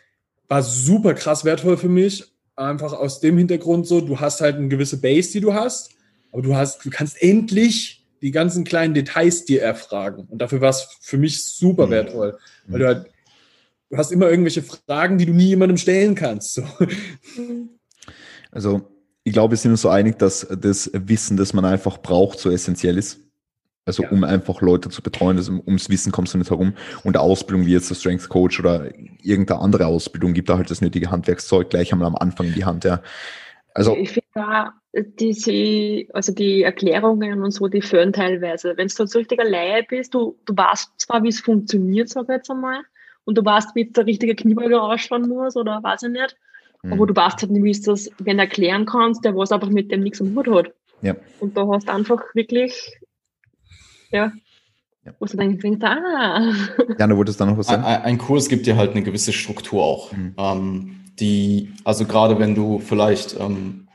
war 0.48 0.62
super 0.62 1.14
krass 1.14 1.44
wertvoll 1.44 1.76
für 1.76 1.88
mich. 1.88 2.24
Einfach 2.56 2.92
aus 2.92 3.20
dem 3.20 3.36
Hintergrund 3.36 3.86
so, 3.86 4.00
du 4.00 4.20
hast 4.20 4.40
halt 4.40 4.56
eine 4.56 4.68
gewisse 4.68 5.00
Base, 5.00 5.32
die 5.32 5.40
du 5.40 5.52
hast, 5.52 5.90
aber 6.32 6.42
du 6.42 6.56
hast, 6.56 6.84
du 6.84 6.90
kannst 6.90 7.20
endlich 7.20 8.04
die 8.22 8.30
ganzen 8.30 8.64
kleinen 8.64 8.94
Details 8.94 9.44
dir 9.44 9.60
erfragen. 9.60 10.26
Und 10.30 10.38
dafür 10.38 10.62
war 10.62 10.70
es 10.70 10.96
für 11.00 11.18
mich 11.18 11.44
super 11.44 11.86
mhm. 11.86 11.90
wertvoll, 11.90 12.38
weil 12.66 12.78
du 12.78 12.86
halt 12.86 13.06
du 13.94 13.98
hast 13.98 14.10
immer 14.10 14.28
irgendwelche 14.28 14.62
Fragen, 14.62 15.18
die 15.18 15.26
du 15.26 15.32
nie 15.32 15.46
jemandem 15.46 15.76
stellen 15.76 16.14
kannst. 16.14 16.54
So. 16.54 16.62
Also, 18.50 18.82
ich 19.24 19.32
glaube, 19.32 19.50
wir 19.50 19.56
sind 19.56 19.72
uns 19.72 19.82
so 19.82 19.88
einig, 19.88 20.16
dass 20.20 20.46
das 20.48 20.88
Wissen, 20.94 21.36
das 21.36 21.54
man 21.54 21.64
einfach 21.64 21.98
braucht, 21.98 22.38
so 22.38 22.52
essentiell 22.52 22.96
ist. 22.96 23.18
Also 23.84 24.04
ja. 24.04 24.10
um 24.10 24.22
einfach 24.22 24.60
Leute 24.60 24.90
zu 24.90 25.02
betreuen, 25.02 25.36
also 25.36 25.60
ums 25.66 25.90
Wissen 25.90 26.12
kommst 26.12 26.34
du 26.34 26.38
nicht 26.38 26.50
herum. 26.50 26.74
Und 27.02 27.16
Ausbildung 27.16 27.66
wie 27.66 27.72
jetzt 27.72 27.90
der 27.90 27.96
Strength 27.96 28.28
Coach 28.28 28.60
oder 28.60 28.92
irgendeine 29.22 29.60
andere 29.60 29.86
Ausbildung 29.86 30.34
gibt 30.34 30.50
da 30.50 30.56
halt 30.56 30.70
das 30.70 30.80
nötige 30.80 31.10
Handwerkszeug 31.10 31.68
gleich 31.68 31.92
einmal 31.92 32.06
am 32.06 32.14
Anfang 32.14 32.46
in 32.46 32.54
die 32.54 32.64
Hand. 32.64 32.84
Ja. 32.84 33.02
Also 33.74 33.96
ich 33.96 34.10
finde 34.10 34.28
da 34.34 34.72
diese, 34.92 36.06
also 36.14 36.32
die 36.32 36.62
Erklärungen 36.62 37.42
und 37.42 37.50
so, 37.50 37.66
die 37.66 37.82
führen 37.82 38.12
teilweise. 38.12 38.74
Wenn 38.76 38.86
du 38.86 39.06
so 39.06 39.18
richtiger 39.18 39.44
Laie 39.44 39.82
bist, 39.82 40.14
du, 40.14 40.38
du 40.44 40.56
weißt 40.56 40.92
zwar, 40.98 41.24
wie 41.24 41.28
es 41.28 41.40
funktioniert, 41.40 42.08
sag 42.08 42.22
ich 42.24 42.28
jetzt 42.28 42.50
einmal, 42.50 42.82
und 43.24 43.38
du 43.38 43.44
weißt, 43.44 43.74
wie 43.74 43.82
jetzt 43.82 43.96
der 43.96 44.06
richtige 44.06 44.34
Kniebeuger 44.34 44.82
ausschauen 44.82 45.28
muss 45.28 45.56
oder 45.56 45.82
weiß 45.82 46.04
ich 46.04 46.10
nicht. 46.10 46.36
Mhm. 46.82 46.92
Aber 46.92 47.06
du 47.06 47.16
weißt 47.16 47.42
halt 47.42 47.50
nicht, 47.50 47.64
wie 47.64 47.72
du 47.72 47.90
das 47.90 48.10
wenn 48.18 48.38
erklären 48.38 48.86
kannst, 48.86 49.24
der 49.24 49.36
was 49.36 49.52
einfach 49.52 49.70
mit 49.70 49.90
dem 49.90 50.02
nichts 50.02 50.20
am 50.20 50.34
Hut 50.36 50.48
hat. 50.48 50.72
Ja. 51.02 51.16
Und 51.40 51.56
da 51.56 51.66
hast 51.68 51.88
du 51.88 51.92
einfach 51.92 52.22
wirklich, 52.34 52.98
ja, 54.10 54.32
ja. 55.04 55.12
Wo 55.18 55.26
du 55.26 55.36
denkst, 55.36 55.60
denkst 55.62 55.84
ah. 55.84 56.52
Ja, 56.98 57.06
du 57.06 57.16
wolltest 57.16 57.40
da 57.40 57.46
noch 57.46 57.58
was 57.58 57.66
sagen? 57.66 57.84
Ein, 57.84 58.02
ein, 58.02 58.18
Kurs 58.18 58.48
gibt 58.48 58.66
dir 58.66 58.76
halt 58.76 58.92
eine 58.92 59.02
gewisse 59.02 59.32
Struktur 59.32 59.82
auch. 59.82 60.12
Mhm. 60.12 60.34
Ähm, 60.38 61.00
die, 61.20 61.72
also 61.84 62.06
gerade 62.06 62.38
wenn 62.38 62.54
du 62.54 62.78
vielleicht 62.78 63.38
ähm, 63.38 63.88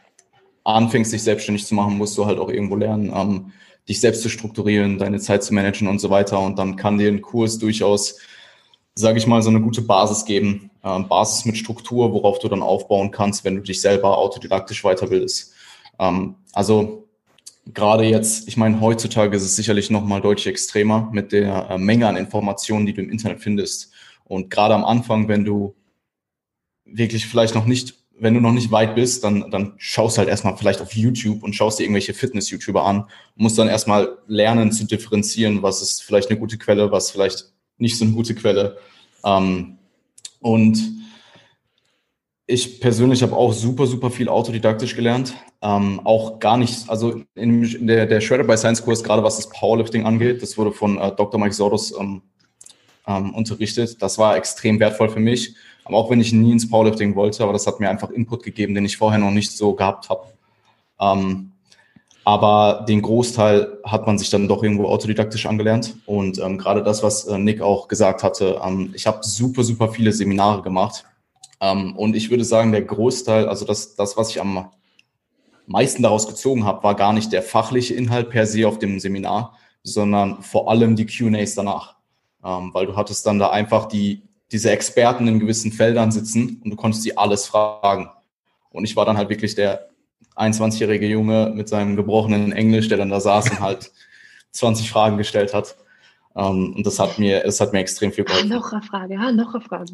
anfängst, 0.63 1.11
dich 1.11 1.23
selbstständig 1.23 1.65
zu 1.65 1.73
machen, 1.73 1.97
musst 1.97 2.17
du 2.17 2.25
halt 2.25 2.37
auch 2.37 2.49
irgendwo 2.49 2.75
lernen, 2.75 3.11
ähm, 3.13 3.51
dich 3.87 3.99
selbst 3.99 4.21
zu 4.21 4.29
strukturieren, 4.29 4.99
deine 4.99 5.19
Zeit 5.19 5.43
zu 5.43 5.53
managen 5.53 5.87
und 5.87 5.99
so 5.99 6.11
weiter. 6.11 6.39
Und 6.39 6.59
dann 6.59 6.75
kann 6.75 6.99
dir 6.99 7.07
ein 7.07 7.21
Kurs 7.21 7.57
durchaus 7.57 8.19
sage 8.99 9.17
ich 9.17 9.27
mal, 9.27 9.41
so 9.41 9.49
eine 9.49 9.61
gute 9.61 9.81
Basis 9.81 10.25
geben. 10.25 10.71
Ähm, 10.83 11.07
Basis 11.07 11.45
mit 11.45 11.57
Struktur, 11.57 12.13
worauf 12.13 12.39
du 12.39 12.47
dann 12.47 12.61
aufbauen 12.61 13.11
kannst, 13.11 13.43
wenn 13.43 13.55
du 13.55 13.61
dich 13.61 13.81
selber 13.81 14.17
autodidaktisch 14.17 14.83
weiterbildest. 14.83 15.53
Ähm, 15.99 16.35
also 16.53 17.07
gerade 17.73 18.03
jetzt, 18.05 18.47
ich 18.47 18.57
meine, 18.57 18.79
heutzutage 18.81 19.35
ist 19.35 19.43
es 19.43 19.55
sicherlich 19.55 19.89
nochmal 19.89 20.21
deutlich 20.21 20.47
extremer 20.47 21.09
mit 21.11 21.31
der 21.31 21.69
äh, 21.69 21.77
Menge 21.77 22.07
an 22.07 22.17
Informationen, 22.17 22.85
die 22.85 22.93
du 22.93 23.01
im 23.01 23.09
Internet 23.09 23.41
findest. 23.41 23.91
Und 24.25 24.49
gerade 24.49 24.75
am 24.75 24.85
Anfang, 24.85 25.27
wenn 25.27 25.43
du 25.43 25.75
wirklich 26.85 27.25
vielleicht 27.27 27.55
noch 27.55 27.65
nicht 27.65 27.99
wenn 28.21 28.33
du 28.33 28.41
noch 28.41 28.51
nicht 28.51 28.69
weit 28.71 28.95
bist, 28.95 29.23
dann, 29.23 29.49
dann 29.49 29.75
schaust 29.77 30.17
halt 30.17 30.27
erstmal 30.27 30.57
vielleicht 30.57 30.81
auf 30.81 30.93
YouTube 30.93 31.41
und 31.41 31.55
schaust 31.55 31.79
dir 31.79 31.83
irgendwelche 31.83 32.13
Fitness-YouTuber 32.13 32.83
an 32.83 33.05
musst 33.35 33.57
dann 33.57 33.69
erstmal 33.69 34.17
lernen 34.27 34.73
zu 34.73 34.83
differenzieren, 34.83 35.63
was 35.63 35.81
ist 35.81 36.03
vielleicht 36.03 36.29
eine 36.29 36.37
gute 36.37 36.57
Quelle, 36.57 36.91
was 36.91 37.11
vielleicht 37.11 37.53
nicht 37.79 37.97
so 37.97 38.05
eine 38.05 38.13
gute 38.13 38.35
Quelle. 38.35 38.77
Ähm, 39.25 39.77
und 40.39 40.77
ich 42.47 42.79
persönlich 42.79 43.21
habe 43.21 43.35
auch 43.35 43.53
super, 43.53 43.85
super 43.85 44.09
viel 44.09 44.27
autodidaktisch 44.27 44.95
gelernt. 44.95 45.33
Ähm, 45.61 46.01
auch 46.03 46.39
gar 46.39 46.57
nicht, 46.57 46.89
also 46.89 47.21
in, 47.35 47.85
der, 47.85 48.05
der 48.05 48.21
Shredder 48.21 48.43
by 48.43 48.57
Science 48.57 48.83
Kurs, 48.83 49.03
gerade 49.03 49.23
was 49.23 49.35
das 49.35 49.49
Powerlifting 49.49 50.05
angeht, 50.05 50.41
das 50.41 50.57
wurde 50.57 50.71
von 50.71 50.97
äh, 50.97 51.11
Dr. 51.15 51.39
Mike 51.39 51.53
Soros 51.53 51.93
ähm, 51.99 52.21
ähm, 53.07 53.33
unterrichtet. 53.35 54.01
Das 54.01 54.17
war 54.17 54.35
extrem 54.35 54.79
wertvoll 54.79 55.09
für 55.09 55.19
mich. 55.19 55.55
Aber 55.83 55.97
auch 55.97 56.09
wenn 56.09 56.21
ich 56.21 56.31
nie 56.31 56.51
ins 56.51 56.69
Powerlifting 56.69 57.15
wollte, 57.15 57.43
aber 57.43 57.53
das 57.53 57.65
hat 57.65 57.79
mir 57.79 57.89
einfach 57.89 58.09
Input 58.11 58.43
gegeben, 58.43 58.75
den 58.75 58.85
ich 58.85 58.97
vorher 58.97 59.19
noch 59.19 59.31
nicht 59.31 59.51
so 59.51 59.73
gehabt 59.73 60.09
habe. 60.09 60.27
Aber 62.23 62.85
den 62.87 63.01
Großteil 63.01 63.79
hat 63.83 64.05
man 64.05 64.17
sich 64.17 64.29
dann 64.29 64.47
doch 64.47 64.61
irgendwo 64.61 64.85
autodidaktisch 64.87 65.45
angelernt. 65.45 65.95
Und 66.05 66.39
ähm, 66.39 66.57
gerade 66.57 66.83
das, 66.83 67.01
was 67.01 67.25
äh, 67.25 67.37
Nick 67.37 67.61
auch 67.61 67.87
gesagt 67.87 68.23
hatte, 68.23 68.61
ähm, 68.63 68.91
ich 68.93 69.07
habe 69.07 69.19
super, 69.23 69.63
super 69.63 69.89
viele 69.89 70.11
Seminare 70.11 70.61
gemacht. 70.61 71.05
Ähm, 71.61 71.95
und 71.95 72.15
ich 72.15 72.29
würde 72.29 72.43
sagen, 72.43 72.71
der 72.71 72.83
Großteil, 72.83 73.47
also 73.47 73.65
das, 73.65 73.95
das, 73.95 74.17
was 74.17 74.29
ich 74.29 74.41
am 74.41 74.69
meisten 75.65 76.03
daraus 76.03 76.27
gezogen 76.27 76.65
habe, 76.65 76.83
war 76.83 76.95
gar 76.95 77.13
nicht 77.13 77.31
der 77.31 77.43
fachliche 77.43 77.93
Inhalt 77.93 78.29
per 78.29 78.45
se 78.45 78.67
auf 78.67 78.79
dem 78.79 78.99
Seminar, 78.99 79.57
sondern 79.83 80.41
vor 80.41 80.69
allem 80.69 80.95
die 80.95 81.05
QAs 81.05 81.55
danach. 81.55 81.95
Ähm, 82.43 82.71
weil 82.73 82.85
du 82.85 82.95
hattest 82.95 83.25
dann 83.25 83.39
da 83.39 83.49
einfach 83.49 83.85
die, 83.87 84.23
diese 84.51 84.71
Experten 84.71 85.27
in 85.27 85.39
gewissen 85.39 85.71
Feldern 85.71 86.11
sitzen 86.11 86.61
und 86.63 86.71
du 86.71 86.75
konntest 86.75 87.03
sie 87.03 87.17
alles 87.17 87.45
fragen. 87.47 88.09
Und 88.71 88.85
ich 88.85 88.95
war 88.95 89.05
dann 89.05 89.17
halt 89.17 89.29
wirklich 89.29 89.55
der 89.55 89.89
21-jährige 90.39 91.07
Junge 91.07 91.51
mit 91.53 91.69
seinem 91.69 91.95
gebrochenen 91.95 92.51
Englisch, 92.51 92.87
der 92.87 92.97
dann 92.97 93.09
da 93.09 93.19
saß 93.19 93.49
und 93.51 93.59
halt 93.59 93.91
20 94.51 94.89
Fragen 94.89 95.17
gestellt 95.17 95.53
hat. 95.53 95.75
Um, 96.33 96.45
ähm, 96.45 96.73
und 96.77 96.85
das 96.85 96.99
hat 96.99 97.17
mir, 97.19 97.41
das 97.41 97.59
hat 97.59 97.73
mir 97.73 97.79
extrem 97.79 98.11
viel 98.11 98.23
geholfen. 98.23 98.51
Ah, 98.51 98.55
noch 98.55 98.71
eine 98.71 98.81
Frage, 98.83 99.17
ah, 99.19 99.31
noch 99.31 99.53
eine 99.53 99.63
Frage. 99.63 99.91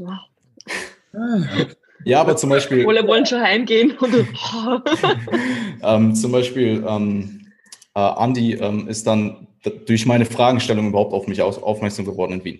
Ja, 2.04 2.22
aber 2.22 2.36
zum 2.36 2.50
Beispiel. 2.50 2.86
Alle 2.88 3.08
wollen 3.08 3.26
schon 3.26 3.41
heimgehen. 3.41 3.93
ähm, 5.82 6.14
zum 6.14 6.32
Beispiel, 6.32 6.84
ähm, 6.88 7.48
äh, 7.96 8.24
Andy 8.24 8.54
ähm, 8.54 8.88
ist 8.88 9.08
dann 9.08 9.48
durch 9.88 10.06
meine 10.06 10.26
Fragestellung 10.26 10.89
überhaupt 10.89 11.14
auf 11.14 11.28
mich 11.28 11.41
aufmerksam 11.41 12.06
geworden 12.06 12.34
in 12.34 12.43
Wien. 12.43 12.60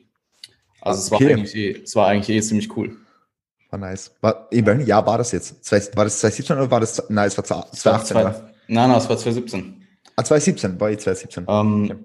Also 0.81 0.99
es, 0.99 1.11
war 1.11 1.19
eigentlich 1.19 1.55
eh, 1.55 1.81
es 1.83 1.95
war 1.95 2.07
eigentlich 2.07 2.36
eh 2.36 2.41
ziemlich 2.41 2.75
cool. 2.75 2.95
War 3.76 3.89
nice. 3.89 4.11
War, 4.21 4.47
eben, 4.51 4.86
ja, 4.86 5.05
war 5.05 5.17
das 5.17 5.34
jetzt? 5.34 5.69
War 5.97 6.05
das 6.05 6.19
2017 6.19 6.55
oder 6.55 6.71
war 6.71 6.80
das, 6.80 7.03
nein, 7.09 7.28
es 7.28 7.38
war 7.38 7.43
2018, 7.43 8.15
Nein, 8.15 8.34
nein, 8.67 8.91
es 8.91 9.09
war 9.09 9.17
2017. 9.17 9.86
Ah, 10.15 10.23
2017, 10.23 10.80
war 10.80 10.91
eh 10.91 10.97
2017. 10.97 11.45
Ähm, 11.47 11.84
okay. 11.84 11.95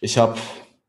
Ich 0.00 0.16
habe, 0.16 0.36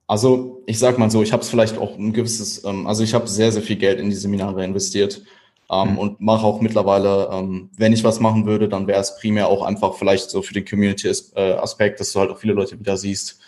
also 0.06 0.62
ich 0.68 0.78
sag 0.78 1.00
mal 1.00 1.10
so, 1.10 1.24
ich 1.24 1.34
habe 1.34 1.42
es 1.42 1.50
vielleicht 1.50 1.80
auch 1.80 1.98
ein 1.98 2.14
gewisses, 2.14 2.64
ähm, 2.64 2.86
also 2.86 3.04
ich 3.04 3.16
habe 3.16 3.28
sehr, 3.28 3.52
sehr 3.52 3.64
viel 3.64 3.78
Geld 3.78 4.00
in 4.00 4.12
die 4.12 4.16
Seminare 4.16 4.64
investiert 4.64 5.24
ähm, 5.72 5.94
mhm. 5.94 5.98
und 5.98 6.22
mache 6.22 6.46
auch 6.46 6.62
mittlerweile, 6.62 7.30
ähm, 7.32 7.72
wenn 7.76 7.94
ich 7.94 8.04
was 8.04 8.20
machen 8.20 8.46
würde, 8.46 8.70
dann 8.70 8.86
wäre 8.86 9.02
es 9.02 9.18
primär 9.18 9.48
auch 9.48 9.64
einfach 9.64 9.96
vielleicht 9.96 10.30
so 10.30 10.44
für 10.44 10.54
den 10.54 10.66
Community-Aspekt, 10.66 11.96
äh, 11.96 11.98
dass 11.98 12.12
du 12.12 12.20
halt 12.20 12.30
auch 12.30 12.38
viele 12.38 12.54
Leute 12.54 12.80
wieder 12.80 12.98
siehst. 12.98 13.40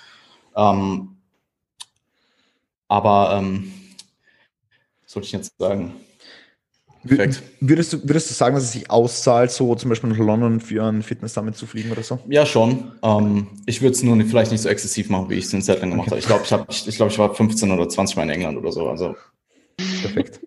Ähm, 0.55 1.17
aber 2.87 3.37
ähm, 3.37 3.71
was 5.03 5.11
sollte 5.11 5.27
ich 5.27 5.33
jetzt 5.33 5.53
sagen? 5.59 5.93
Perfekt. 7.07 7.41
Würdest 7.59 7.93
du, 7.93 8.03
würdest 8.03 8.29
du 8.29 8.33
sagen, 8.35 8.53
dass 8.53 8.63
es 8.63 8.73
sich 8.73 8.91
auszahlt, 8.91 9.51
so 9.51 9.73
zum 9.75 9.89
Beispiel 9.89 10.11
nach 10.11 10.17
London 10.19 10.59
für 10.59 10.83
einen 10.83 11.01
Fitness 11.01 11.33
damit 11.33 11.55
zu 11.55 11.65
fliegen 11.65 11.91
oder 11.91 12.03
so? 12.03 12.19
Ja, 12.29 12.45
schon. 12.45 12.91
Ähm, 13.01 13.47
ich 13.65 13.81
würde 13.81 13.95
es 13.95 14.03
nur 14.03 14.15
nicht, 14.15 14.29
vielleicht 14.29 14.51
nicht 14.51 14.61
so 14.61 14.69
exzessiv 14.69 15.09
machen, 15.09 15.29
wie 15.29 15.35
ich 15.35 15.45
es 15.45 15.53
in 15.53 15.61
Zettel 15.63 15.89
gemacht 15.89 16.11
okay. 16.11 16.11
habe. 16.11 16.19
Ich 16.19 16.27
glaube, 16.27 16.43
ich, 16.45 16.53
hab, 16.53 16.69
ich, 16.69 16.87
ich, 16.87 16.95
glaub, 16.95 17.09
ich 17.09 17.17
war 17.17 17.33
15 17.33 17.71
oder 17.71 17.89
20 17.89 18.17
Mal 18.17 18.23
in 18.23 18.29
England 18.29 18.57
oder 18.57 18.71
so. 18.71 18.87
Also. 18.87 19.15
Perfekt. 20.01 20.41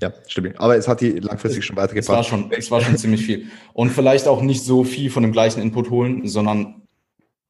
Ja, 0.00 0.12
stimmt. 0.26 0.58
Aber 0.58 0.76
es 0.76 0.88
hat 0.88 1.00
die 1.00 1.10
langfristig 1.10 1.64
schon 1.64 1.76
weitergebracht. 1.76 2.04
Es 2.04 2.08
war 2.08 2.24
schon, 2.24 2.50
es 2.52 2.70
war 2.70 2.80
schon 2.80 2.96
ziemlich 2.96 3.26
viel. 3.26 3.46
Und 3.74 3.90
vielleicht 3.90 4.28
auch 4.28 4.40
nicht 4.40 4.64
so 4.64 4.84
viel 4.84 5.10
von 5.10 5.22
dem 5.22 5.32
gleichen 5.32 5.60
Input 5.60 5.90
holen, 5.90 6.26
sondern 6.26 6.82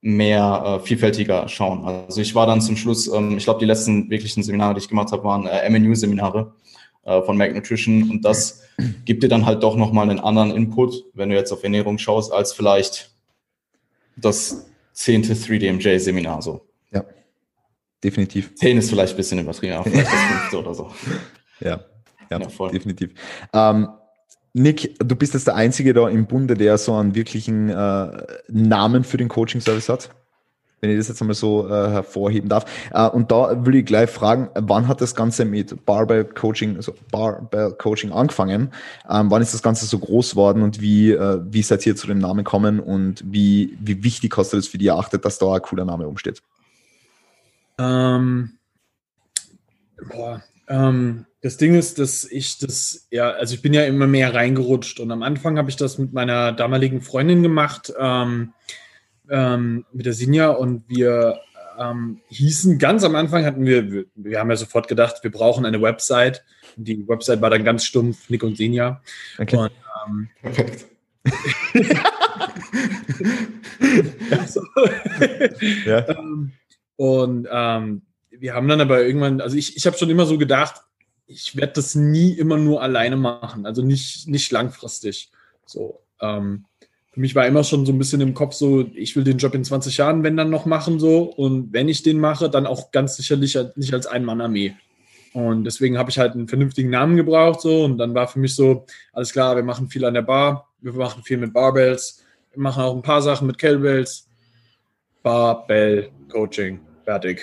mehr 0.01 0.81
äh, 0.81 0.87
vielfältiger 0.87 1.49
schauen. 1.49 1.85
Also 1.85 2.21
ich 2.21 2.35
war 2.35 2.47
dann 2.47 2.61
zum 2.61 2.77
Schluss, 2.77 3.07
ähm, 3.09 3.37
ich 3.37 3.45
glaube, 3.45 3.61
die 3.61 3.67
letzten 3.67 4.11
wirklichen 4.11 4.43
Seminare, 4.43 4.75
die 4.75 4.81
ich 4.81 4.89
gemacht 4.89 5.13
habe, 5.13 5.25
waren 5.25 5.47
äh, 5.47 5.69
MNU-Seminare 5.69 6.55
äh, 7.09 7.23
von 7.23 7.37
Mac 7.37 7.55
Nutrition 7.55 8.11
und 8.11 8.25
das 8.25 8.63
gibt 9.05 9.23
dir 9.23 9.29
dann 9.29 9.47
halt 9.47 9.63
doch 9.63 9.77
nochmal 9.77 10.09
einen 10.09 10.21
anderen 10.21 10.51
Input, 10.51 11.05
wenn 11.15 11.31
du 11.31 11.37
jetzt 11.37 11.53
auf 11.53 11.65
Ernährung 11.65 11.99
schaust, 11.99 12.33
als 12.33 12.53
vielleicht 12.53 13.11
das 14.17 14.67
zehnte 14.93 15.35
3DMJ-Seminar 15.35 16.43
so. 16.43 16.67
Ja, 16.93 17.05
definitiv. 18.05 18.55
Zehn 18.57 18.77
ist 18.77 18.91
vielleicht 18.91 19.15
ein 19.15 19.17
bisschen 19.17 19.39
übertrieben, 19.39 19.75
aber 19.75 19.91
vielleicht 19.91 20.13
das 20.13 20.21
fünfte 20.21 20.59
oder 20.59 20.75
so. 20.75 20.91
Ja, 21.61 21.85
ja, 22.31 22.39
ja 22.39 22.69
definitiv. 22.69 23.15
Ähm, 23.53 23.89
Nick, 24.53 24.95
du 25.01 25.17
bist 25.17 25.35
jetzt 25.35 25.49
der 25.49 25.57
Einzige 25.57 25.93
da 25.93 26.09
im 26.09 26.27
Bunde, 26.27 26.55
der 26.55 26.79
so 26.79 26.95
einen 26.95 27.17
wirklichen 27.17 27.69
äh, 27.69 28.23
Namen 28.47 29.03
für 29.03 29.17
den 29.17 29.27
Coaching-Service 29.27 29.89
hat. 29.89 30.11
Wenn 30.81 30.91
ich 30.91 30.97
das 30.97 31.09
jetzt 31.09 31.21
einmal 31.21 31.35
so 31.35 31.69
äh, 31.69 31.91
hervorheben 31.91 32.49
darf. 32.49 32.65
Äh, 32.93 33.09
und 33.09 33.31
da 33.31 33.67
will 33.67 33.75
ich 33.77 33.87
gleich 33.87 34.11
fragen, 34.11 34.49
wann 34.55 34.87
hat 34.87 35.01
das 35.01 35.15
Ganze 35.15 35.45
mit 35.45 35.85
Barbell 35.85 36.25
Coaching, 36.25 36.77
also 36.77 36.95
Barbell 37.11 37.73
Coaching 37.73 38.13
angefangen? 38.13 38.73
Ähm, 39.11 39.31
wann 39.31 39.43
ist 39.43 39.55
das 39.55 39.63
Ganze 39.63 39.87
so 39.87 39.99
groß 39.99 40.37
worden 40.37 40.63
und 40.63 40.81
wie, 40.81 41.13
äh, 41.13 41.41
wie 41.45 41.63
seid 41.63 41.85
ihr 41.87 41.97
zu 41.97 42.07
dem 42.07 42.19
Namen 42.19 42.45
gekommen 42.45 42.81
und 42.81 43.25
wie, 43.27 43.77
wie 43.81 44.05
wichtig 44.05 44.37
hast 44.37 44.53
du 44.53 44.57
das 44.57 44.69
für 44.69 44.79
dich 44.79 44.89
erachtet, 44.89 45.25
dass 45.25 45.39
da 45.39 45.55
ein 45.55 45.63
cooler 45.63 45.85
Name 45.85 46.07
umsteht? 46.07 46.43
Ähm, 47.79 48.53
boah, 50.11 50.43
ähm, 50.69 51.27
das 51.41 51.57
Ding 51.57 51.75
ist, 51.75 51.99
dass 51.99 52.25
ich 52.25 52.59
das, 52.59 53.07
ja, 53.11 53.31
also 53.31 53.55
ich 53.55 53.63
bin 53.63 53.73
ja 53.73 53.85
immer 53.85 54.07
mehr 54.07 54.35
reingerutscht 54.35 54.99
und 54.99 55.11
am 55.13 55.23
Anfang 55.23 55.57
habe 55.57 55.71
ich 55.71 55.77
das 55.77 55.99
mit 55.99 56.13
meiner 56.13 56.53
damaligen 56.53 57.01
Freundin 57.01 57.43
gemacht, 57.43 57.93
ähm, 57.99 58.53
ähm, 59.31 59.85
mit 59.93 60.07
der 60.07 60.13
Sinja 60.13 60.51
und 60.51 60.89
wir 60.89 61.41
ähm, 61.79 62.21
hießen, 62.29 62.79
ganz 62.79 63.05
am 63.05 63.15
Anfang 63.15 63.45
hatten 63.45 63.65
wir, 63.65 63.91
wir, 63.91 64.07
wir, 64.15 64.39
haben 64.41 64.51
ja 64.51 64.57
sofort 64.57 64.89
gedacht, 64.89 65.23
wir 65.23 65.31
brauchen 65.31 65.65
eine 65.65 65.81
Website. 65.81 66.45
Und 66.77 66.89
die 66.89 67.07
Website 67.07 67.41
war 67.41 67.51
dann 67.51 67.65
ganz 67.65 67.85
stumpf, 67.85 68.29
Nick 68.31 68.43
und 68.43 68.57
Sinja. 68.57 69.01
Okay. 69.39 69.57
Und, 69.57 69.71
ähm, 70.07 70.29
Perfekt. 70.43 70.87
also, 74.31 74.63
ja. 75.87 76.09
Ähm, 76.09 76.53
und 76.97 77.49
ähm, 77.51 78.03
wir 78.31 78.55
haben 78.55 78.69
dann 78.69 78.81
aber 78.81 79.05
irgendwann, 79.05 79.41
also 79.41 79.57
ich, 79.57 79.77
ich 79.77 79.87
habe 79.87 79.97
schon 79.97 80.11
immer 80.11 80.27
so 80.27 80.39
gedacht, 80.39 80.83
ich 81.27 81.57
werde 81.57 81.75
das 81.75 81.95
nie 81.95 82.33
immer 82.33 82.57
nur 82.57 82.83
alleine 82.83 83.17
machen, 83.17 83.67
also 83.67 83.83
nicht, 83.83 84.29
nicht 84.29 84.51
langfristig. 84.51 85.31
So, 85.67 86.03
ähm, 86.21 86.65
für 87.19 87.21
mich 87.21 87.35
war 87.35 87.49
immer 87.49 87.65
schon 87.65 87.85
so 87.85 87.91
ein 87.91 87.99
bisschen 87.99 88.21
im 88.21 88.33
Kopf 88.33 88.55
so, 88.55 88.87
ich 88.95 89.17
will 89.17 89.25
den 89.25 89.39
Job 89.39 89.53
in 89.57 89.65
20 89.65 89.97
Jahren, 89.97 90.23
wenn 90.23 90.37
dann 90.37 90.51
noch 90.51 90.67
machen 90.67 91.01
so 91.01 91.23
und 91.23 91.73
wenn 91.73 91.89
ich 91.89 92.05
den 92.05 92.21
mache, 92.21 92.49
dann 92.49 92.65
auch 92.65 92.93
ganz 92.93 93.17
sicherlich 93.17 93.59
nicht 93.75 93.93
als 93.93 94.07
Ein-Mann-Armee. 94.07 94.77
Und 95.33 95.65
deswegen 95.65 95.99
habe 95.99 96.11
ich 96.11 96.19
halt 96.19 96.35
einen 96.35 96.47
vernünftigen 96.47 96.91
Namen 96.91 97.17
gebraucht 97.17 97.61
so 97.61 97.85
und 97.85 97.99
dann 97.99 98.15
war 98.15 98.29
für 98.29 98.39
mich 98.39 98.55
so, 98.55 98.87
alles 99.13 99.33
klar, 99.33 99.57
wir 99.57 99.65
machen 99.65 99.89
viel 99.89 100.05
an 100.05 100.15
der 100.15 100.23
Bar, 100.23 100.69
wir 100.81 100.93
machen 100.93 101.25
viel 101.25 101.39
mit 101.39 101.53
Barbells, 101.53 102.25
wir 102.53 102.63
machen 102.63 102.85
auch 102.85 102.95
ein 102.95 103.03
paar 103.03 103.21
Sachen 103.21 103.49
mit 103.49 103.59
Kettlebells, 103.59 104.29
Barbell 105.25 106.11
Coaching, 106.29 106.79
fertig. 107.05 107.43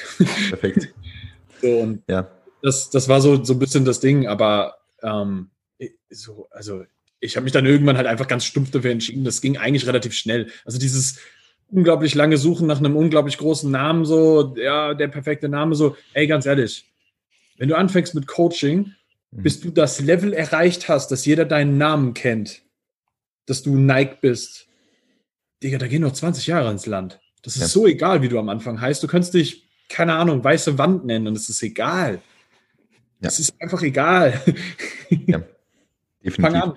Perfekt. 0.49 0.93
so 1.61 1.67
und 1.67 2.01
ja 2.07 2.29
das, 2.65 2.89
das 2.89 3.07
war 3.07 3.21
so, 3.21 3.43
so 3.43 3.53
ein 3.53 3.59
bisschen 3.59 3.85
das 3.85 3.99
Ding, 3.99 4.25
aber 4.25 4.77
ähm, 5.03 5.51
so, 6.09 6.47
also 6.49 6.83
ich 7.19 7.35
habe 7.35 7.45
mich 7.45 7.53
dann 7.53 7.65
irgendwann 7.65 7.97
halt 7.97 8.07
einfach 8.07 8.27
ganz 8.27 8.45
stumpf 8.45 8.71
dafür 8.71 8.91
entschieden. 8.91 9.23
Das 9.23 9.41
ging 9.41 9.57
eigentlich 9.57 9.87
relativ 9.87 10.13
schnell. 10.13 10.51
Also 10.65 10.77
dieses 10.77 11.19
unglaublich 11.67 12.15
lange 12.15 12.37
Suchen 12.37 12.67
nach 12.67 12.79
einem 12.79 12.95
unglaublich 12.95 13.37
großen 13.37 13.69
Namen, 13.71 14.05
so, 14.05 14.55
ja, 14.57 14.93
der 14.93 15.07
perfekte 15.07 15.49
Name, 15.49 15.75
so, 15.75 15.95
ey, 16.13 16.27
ganz 16.27 16.45
ehrlich, 16.45 16.85
wenn 17.57 17.69
du 17.69 17.75
anfängst 17.75 18.15
mit 18.15 18.27
Coaching, 18.27 18.93
mhm. 19.31 19.43
bis 19.43 19.61
du 19.61 19.71
das 19.71 19.99
Level 19.99 20.33
erreicht 20.33 20.89
hast, 20.89 21.09
dass 21.11 21.25
jeder 21.25 21.45
deinen 21.45 21.77
Namen 21.77 22.13
kennt, 22.13 22.61
dass 23.45 23.63
du 23.63 23.75
Nike 23.75 24.17
bist, 24.21 24.67
Digga, 25.63 25.77
da 25.77 25.87
gehen 25.87 26.01
noch 26.01 26.13
20 26.13 26.47
Jahre 26.47 26.69
ins 26.69 26.85
Land. 26.85 27.19
Das 27.41 27.55
ist 27.55 27.61
ja. 27.61 27.67
so 27.67 27.87
egal, 27.87 28.21
wie 28.21 28.29
du 28.29 28.37
am 28.39 28.49
Anfang 28.49 28.81
heißt. 28.81 29.01
Du 29.01 29.07
kannst 29.07 29.33
dich, 29.33 29.67
keine 29.89 30.13
Ahnung, 30.15 30.43
weiße 30.43 30.77
Wand 30.77 31.05
nennen 31.05 31.27
und 31.27 31.35
es 31.35 31.49
ist 31.49 31.63
egal. 31.63 32.21
Ja. 33.21 33.29
Es 33.29 33.39
ist 33.39 33.59
einfach 33.61 33.81
egal. 33.81 34.41
Ja, 35.09 35.41
definitiv. 36.25 36.59
Fang 36.59 36.71
an. 36.71 36.73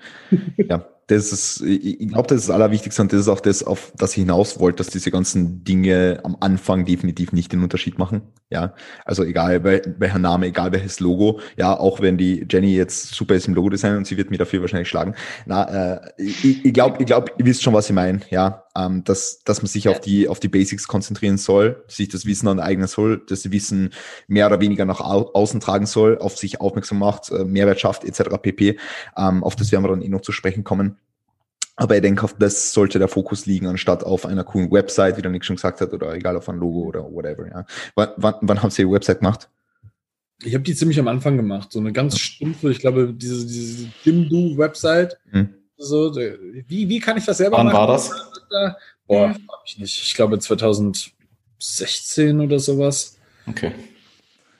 Ja, 0.57 0.85
das 1.09 1.31
ist, 1.31 1.61
ich 1.61 2.07
glaube, 2.07 2.27
das 2.27 2.41
ist 2.41 2.49
das 2.49 2.55
Allerwichtigste 2.55 3.01
und 3.01 3.11
das 3.11 3.21
ist 3.21 3.27
auch 3.29 3.39
das, 3.39 3.63
auf 3.63 3.91
das 3.97 4.11
ich 4.11 4.17
hinaus 4.17 4.59
wollte, 4.59 4.77
dass 4.77 4.87
diese 4.89 5.09
ganzen 5.09 5.63
Dinge 5.63 6.19
am 6.23 6.37
Anfang 6.39 6.85
definitiv 6.85 7.31
nicht 7.31 7.51
den 7.51 7.63
Unterschied 7.63 7.97
machen. 7.97 8.21
Ja, 8.51 8.73
also 9.05 9.23
egal 9.23 9.63
welcher 9.63 10.19
Name, 10.19 10.47
egal 10.47 10.71
welches 10.71 10.99
Logo. 10.99 11.39
Ja, 11.57 11.77
auch 11.77 11.99
wenn 11.99 12.17
die 12.17 12.45
Jenny 12.49 12.75
jetzt 12.75 13.15
super 13.15 13.33
ist 13.33 13.47
im 13.47 13.55
Logo-Design 13.55 13.97
und 13.97 14.05
sie 14.05 14.17
wird 14.17 14.29
mir 14.29 14.37
dafür 14.37 14.61
wahrscheinlich 14.61 14.89
schlagen. 14.89 15.15
Na, 15.47 15.95
äh, 15.95 16.11
ich, 16.17 16.73
glaube, 16.73 16.97
ich 16.99 17.07
glaube, 17.07 17.31
ihr 17.39 17.45
wisst 17.45 17.63
schon, 17.63 17.73
was 17.73 17.89
ich 17.89 17.95
meine. 17.95 18.19
Ja, 18.29 18.65
ähm, 18.79 19.03
dass, 19.03 19.41
dass 19.43 19.61
man 19.61 19.67
sich 19.67 19.85
ja. 19.85 19.91
auf 19.91 19.99
die, 19.99 20.27
auf 20.27 20.39
die 20.39 20.47
Basics 20.47 20.87
konzentrieren 20.87 21.37
soll, 21.37 21.83
sich 21.87 22.09
das 22.09 22.25
Wissen 22.25 22.47
aneignen 22.47 22.87
soll, 22.87 23.23
das 23.27 23.51
Wissen 23.51 23.91
mehr 24.27 24.47
oder 24.47 24.61
weniger 24.61 24.85
nach 24.85 25.01
au 25.01 25.31
außen 25.33 25.59
tragen 25.59 25.85
soll, 25.85 26.17
auf 26.17 26.37
sich 26.37 26.61
aufmerksam 26.61 26.99
macht, 26.99 27.31
äh, 27.31 27.43
Mehrwert 27.43 27.79
schafft, 27.79 28.03
etc. 28.03 28.37
pp. 28.41 28.77
Ähm, 29.17 29.43
auf 29.43 29.55
das 29.55 29.71
werden 29.71 29.83
wir 29.83 29.89
dann 29.89 30.01
eh 30.01 30.09
noch 30.09 30.21
zu 30.21 30.31
sprechen 30.31 30.63
kommen. 30.63 30.97
Aber 31.75 31.95
ich 31.95 32.01
denke, 32.01 32.23
auf 32.23 32.35
das 32.37 32.73
sollte 32.73 32.99
der 32.99 33.07
Fokus 33.07 33.45
liegen, 33.45 33.65
anstatt 33.67 34.03
auf 34.03 34.25
einer 34.25 34.43
coolen 34.43 34.69
Website, 34.69 35.15
wie 35.17 35.21
der 35.21 35.31
Nick 35.31 35.45
schon 35.45 35.55
gesagt 35.55 35.79
hat, 35.79 35.93
oder 35.93 36.13
egal 36.13 36.35
auf 36.35 36.49
ein 36.49 36.57
Logo 36.57 36.81
oder 36.81 37.03
whatever. 37.03 37.47
Ja. 37.47 37.65
Wann, 37.95 38.09
wann, 38.17 38.35
wann 38.41 38.61
habt 38.61 38.77
ihr 38.77 38.85
die 38.85 38.91
Website 38.91 39.19
gemacht? 39.19 39.49
Ich 40.43 40.53
habe 40.53 40.63
die 40.63 40.75
ziemlich 40.75 40.99
am 40.99 41.07
Anfang 41.07 41.37
gemacht. 41.37 41.71
So 41.71 41.79
eine 41.79 41.93
ganz 41.93 42.17
stumpfe, 42.17 42.71
ich 42.71 42.79
glaube, 42.79 43.13
diese, 43.13 43.45
diese 43.45 43.87
Dimdo-Website. 44.05 45.17
Hm. 45.31 45.53
So, 45.81 46.13
wie, 46.13 46.89
wie 46.89 46.99
kann 46.99 47.17
ich 47.17 47.25
das 47.25 47.37
selber 47.37 47.57
Wann 47.57 47.67
machen? 47.67 47.77
Wann 47.77 47.87
war 47.87 47.93
das? 47.93 48.11
Boah, 49.07 49.33
hm. 49.33 49.47
ich 49.65 49.79
nicht. 49.79 50.03
Ich 50.03 50.13
glaube 50.13 50.37
2016 50.37 52.41
oder 52.41 52.59
sowas. 52.59 53.17
Okay. 53.47 53.71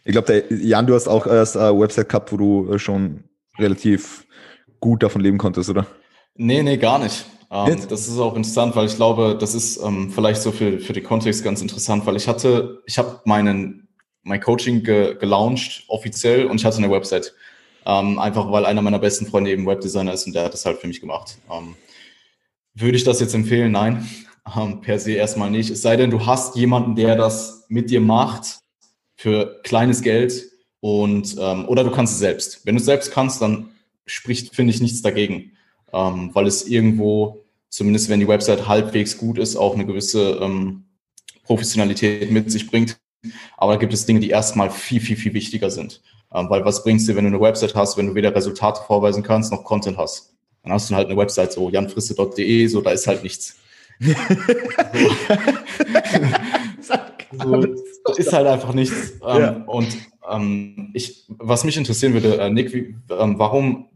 Ich 0.05 0.13
glaube, 0.13 0.45
Jan, 0.49 0.88
du 0.88 0.95
hast 0.95 1.09
auch 1.09 1.28
erst 1.28 1.57
eine 1.57 1.78
Website 1.78 2.07
gehabt, 2.07 2.32
wo 2.32 2.38
du 2.38 2.74
äh, 2.74 2.80
schon 2.80 3.26
relativ 3.59 4.26
gut 4.80 5.03
davon 5.03 5.22
leben 5.22 5.38
konntest, 5.38 5.70
oder? 5.70 5.86
Nee, 6.36 6.63
nee, 6.63 6.78
gar 6.78 6.99
nicht. 6.99 7.26
Ähm, 7.51 7.78
das 7.89 8.07
ist 8.07 8.17
auch 8.17 8.36
interessant, 8.36 8.78
weil 8.78 8.86
ich 8.86 8.95
glaube, 8.95 9.38
das 9.38 9.53
ist 9.53 9.84
ähm, 9.84 10.09
vielleicht 10.09 10.41
so 10.41 10.53
für, 10.53 10.80
für 10.80 10.93
den 10.93 11.03
Kontext 11.03 11.43
ganz 11.43 11.61
interessant, 11.61 12.05
weil 12.05 12.15
ich 12.15 12.30
hatte, 12.30 12.82
ich 12.86 12.97
habe 12.97 13.20
meinen 13.26 13.89
mein 14.24 14.39
Coaching 14.39 14.84
ge 14.84 15.15
gelauncht 15.15 15.84
offiziell 15.88 16.45
und 16.45 16.61
ich 16.61 16.65
hatte 16.65 16.78
eine 16.78 16.89
Website. 16.89 17.34
Ähm, 17.89 18.19
einfach 18.19 18.51
weil 18.51 18.65
einer 18.65 18.81
meiner 18.81 18.99
besten 18.99 19.25
Freunde 19.25 19.51
eben 19.51 19.65
Webdesigner 19.65 20.13
ist 20.13 20.27
und 20.27 20.35
der 20.35 20.45
hat 20.45 20.53
das 20.53 20.65
halt 20.65 20.77
für 20.77 20.87
mich 20.87 21.01
gemacht. 21.01 21.37
Ähm, 21.51 21.75
würde 22.75 22.97
ich 22.97 23.03
das 23.03 23.19
jetzt 23.19 23.33
empfehlen? 23.33 23.71
Nein, 23.71 24.07
ähm, 24.55 24.81
per 24.81 24.99
se 24.99 25.13
erstmal 25.13 25.49
nicht. 25.49 25.69
Es 25.69 25.81
sei 25.81 25.95
denn, 25.95 26.11
du 26.11 26.25
hast 26.25 26.55
jemanden, 26.55 26.95
der 26.95 27.15
das 27.15 27.65
mit 27.69 27.89
dir 27.89 28.01
macht 28.01 28.59
für 29.15 29.61
kleines 29.63 30.01
Geld 30.01 30.43
und 30.81 31.35
ähm, 31.39 31.67
oder 31.67 31.83
du 31.83 31.91
kannst 31.91 32.13
es 32.13 32.19
selbst. 32.19 32.65
Wenn 32.65 32.75
du 32.75 32.79
es 32.79 32.85
selbst 32.85 33.11
kannst, 33.11 33.41
dann 33.41 33.69
spricht, 34.05 34.55
finde 34.55 34.73
ich, 34.73 34.81
nichts 34.81 35.01
dagegen 35.01 35.53
ähm, 35.93 36.29
weil 36.33 36.47
es 36.47 36.67
irgendwo, 36.67 37.45
zumindest 37.69 38.09
wenn 38.09 38.19
die 38.19 38.27
Website 38.27 38.67
halbwegs 38.67 39.17
gut 39.17 39.37
ist, 39.37 39.55
auch 39.55 39.73
eine 39.73 39.85
gewisse 39.85 40.39
ähm, 40.41 40.85
Professionalität 41.43 42.31
mit 42.31 42.51
sich 42.51 42.69
bringt. 42.69 42.97
Aber 43.57 43.74
da 43.74 43.80
gibt 43.80 43.93
es 43.93 44.05
Dinge, 44.05 44.20
die 44.20 44.30
erstmal 44.30 44.70
viel, 44.70 45.01
viel, 45.01 45.17
viel 45.17 45.34
wichtiger 45.34 45.70
sind. 45.70 46.01
Ähm, 46.34 46.49
weil 46.49 46.63
was 46.65 46.84
bringst 46.84 47.07
du, 47.09 47.15
wenn 47.15 47.26
du 47.26 47.30
eine 47.30 47.41
Website 47.41 47.76
hast, 47.76 47.97
wenn 47.97 48.07
du 48.07 48.15
weder 48.15 48.34
Resultate 48.36 48.82
vorweisen 48.86 49.24
kannst, 49.24 49.51
noch 49.51 49.63
Content 49.63 49.97
hast? 49.97 50.34
Dann 50.63 50.74
hast 50.74 50.89
du 50.89 50.95
halt 50.95 51.07
eine 51.07 51.17
Website, 51.17 51.53
so 51.53 51.70
janfrisse.de, 51.70 52.67
so 52.67 52.82
da 52.82 52.91
ist 52.91 53.07
halt 53.07 53.24
nichts. 53.24 53.55
so, 53.99 54.13
ist 58.17 58.34
halt 58.34 58.47
einfach 58.47 58.74
nichts. 58.74 59.13
Ähm, 59.26 59.41
ja. 59.41 59.63
Und 59.65 59.97
ähm, 60.30 60.91
ich, 60.93 61.26
was 61.28 61.63
mich 61.63 61.78
interessieren 61.78 62.13
würde, 62.13 62.38
äh, 62.38 62.49
Nick, 62.49 62.74
wie, 62.74 62.95
ähm, 63.09 63.39
warum, 63.39 63.88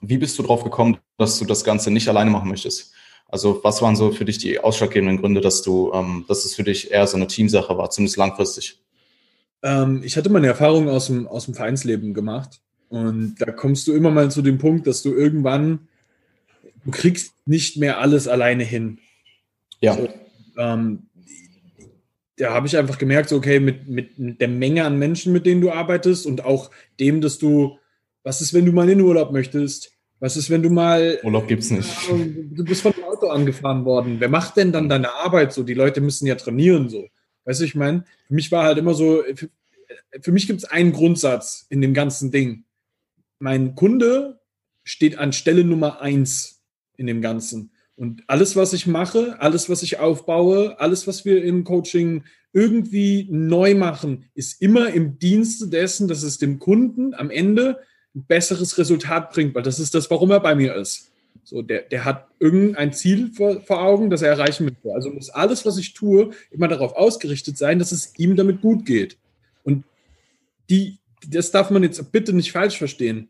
wie 0.00 0.18
bist 0.18 0.38
du 0.38 0.42
drauf 0.42 0.64
gekommen, 0.64 0.98
dass 1.16 1.38
du 1.38 1.44
das 1.44 1.64
Ganze 1.64 1.90
nicht 1.90 2.08
alleine 2.08 2.30
machen 2.30 2.48
möchtest? 2.48 2.92
Also 3.34 3.58
was 3.64 3.82
waren 3.82 3.96
so 3.96 4.12
für 4.12 4.24
dich 4.24 4.38
die 4.38 4.60
ausschlaggebenden 4.60 5.20
Gründe, 5.20 5.40
dass 5.40 5.60
du, 5.60 5.90
ähm, 5.92 6.24
dass 6.28 6.44
es 6.44 6.54
für 6.54 6.62
dich 6.62 6.92
eher 6.92 7.04
so 7.08 7.16
eine 7.16 7.26
Teamsache 7.26 7.76
war, 7.76 7.90
zumindest 7.90 8.16
langfristig? 8.16 8.78
Ähm, 9.64 10.02
ich 10.04 10.16
hatte 10.16 10.30
meine 10.30 10.46
Erfahrungen 10.46 10.88
aus 10.88 11.08
dem, 11.08 11.26
aus 11.26 11.46
dem 11.46 11.54
Vereinsleben 11.54 12.14
gemacht 12.14 12.60
und 12.90 13.34
da 13.40 13.50
kommst 13.50 13.88
du 13.88 13.92
immer 13.92 14.12
mal 14.12 14.30
zu 14.30 14.40
dem 14.40 14.58
Punkt, 14.58 14.86
dass 14.86 15.02
du 15.02 15.12
irgendwann, 15.12 15.88
du 16.84 16.92
kriegst 16.92 17.32
nicht 17.44 17.76
mehr 17.76 17.98
alles 17.98 18.28
alleine 18.28 18.62
hin. 18.62 19.00
Ja. 19.80 19.94
So, 19.94 20.08
ähm, 20.56 21.08
da 22.36 22.52
habe 22.52 22.68
ich 22.68 22.76
einfach 22.76 22.98
gemerkt, 22.98 23.30
so, 23.30 23.36
okay, 23.36 23.58
mit, 23.58 23.88
mit, 23.88 24.16
mit 24.16 24.40
der 24.40 24.46
Menge 24.46 24.84
an 24.84 24.96
Menschen, 24.96 25.32
mit 25.32 25.44
denen 25.44 25.60
du 25.60 25.72
arbeitest 25.72 26.24
und 26.24 26.44
auch 26.44 26.70
dem, 27.00 27.20
dass 27.20 27.38
du, 27.38 27.80
was 28.22 28.40
ist, 28.40 28.54
wenn 28.54 28.64
du 28.64 28.70
mal 28.70 28.88
in 28.88 28.98
den 28.98 29.06
Urlaub 29.08 29.32
möchtest? 29.32 29.93
Was 30.20 30.36
ist, 30.36 30.48
wenn 30.50 30.62
du 30.62 30.70
mal. 30.70 31.18
Urlaub 31.22 31.48
gibt's 31.48 31.70
nicht. 31.70 31.90
Du 32.08 32.64
bist 32.64 32.82
von 32.82 32.92
dem 32.92 33.04
Auto 33.04 33.28
angefahren 33.28 33.84
worden. 33.84 34.16
Wer 34.20 34.28
macht 34.28 34.56
denn 34.56 34.72
dann 34.72 34.88
deine 34.88 35.12
Arbeit 35.12 35.52
so? 35.52 35.62
Die 35.62 35.74
Leute 35.74 36.00
müssen 36.00 36.26
ja 36.26 36.34
trainieren 36.34 36.88
so. 36.88 37.06
Weißt 37.44 37.60
du, 37.60 37.64
ich 37.64 37.74
meine, 37.74 38.04
für 38.28 38.34
mich 38.34 38.50
war 38.50 38.64
halt 38.64 38.78
immer 38.78 38.94
so, 38.94 39.22
für, 39.34 39.50
für 40.20 40.32
mich 40.32 40.46
gibt 40.46 40.60
es 40.60 40.64
einen 40.64 40.92
Grundsatz 40.92 41.66
in 41.68 41.80
dem 41.80 41.94
ganzen 41.94 42.30
Ding. 42.30 42.64
Mein 43.38 43.74
Kunde 43.74 44.40
steht 44.82 45.18
an 45.18 45.32
Stelle 45.32 45.64
Nummer 45.64 46.00
eins 46.00 46.62
in 46.96 47.06
dem 47.06 47.20
Ganzen. 47.20 47.72
Und 47.96 48.24
alles, 48.26 48.56
was 48.56 48.72
ich 48.72 48.86
mache, 48.86 49.40
alles, 49.40 49.68
was 49.68 49.82
ich 49.82 49.98
aufbaue, 49.98 50.80
alles, 50.80 51.06
was 51.06 51.24
wir 51.24 51.44
im 51.44 51.64
Coaching 51.64 52.24
irgendwie 52.52 53.28
neu 53.30 53.74
machen, 53.74 54.24
ist 54.34 54.60
immer 54.62 54.92
im 54.92 55.18
Dienste 55.18 55.68
dessen, 55.68 56.08
dass 56.08 56.22
es 56.22 56.38
dem 56.38 56.58
Kunden 56.58 57.14
am 57.14 57.30
Ende 57.30 57.78
ein 58.14 58.24
besseres 58.24 58.78
Resultat 58.78 59.32
bringt, 59.32 59.54
weil 59.54 59.62
das 59.62 59.80
ist 59.80 59.94
das, 59.94 60.10
warum 60.10 60.30
er 60.30 60.40
bei 60.40 60.54
mir 60.54 60.74
ist. 60.74 61.10
So, 61.42 61.62
der, 61.62 61.82
der 61.82 62.04
hat 62.04 62.28
irgendein 62.38 62.92
Ziel 62.92 63.30
vor, 63.32 63.60
vor 63.60 63.82
Augen, 63.82 64.08
das 64.08 64.22
er 64.22 64.30
erreichen 64.30 64.64
möchte. 64.64 64.94
Also 64.94 65.10
muss 65.10 65.30
alles, 65.30 65.66
was 65.66 65.76
ich 65.76 65.92
tue, 65.92 66.30
immer 66.50 66.68
darauf 66.68 66.94
ausgerichtet 66.94 67.58
sein, 67.58 67.78
dass 67.78 67.92
es 67.92 68.12
ihm 68.18 68.36
damit 68.36 68.62
gut 68.62 68.86
geht. 68.86 69.18
Und 69.62 69.84
die, 70.70 70.98
das 71.26 71.50
darf 71.50 71.70
man 71.70 71.82
jetzt 71.82 72.12
bitte 72.12 72.32
nicht 72.32 72.52
falsch 72.52 72.78
verstehen. 72.78 73.28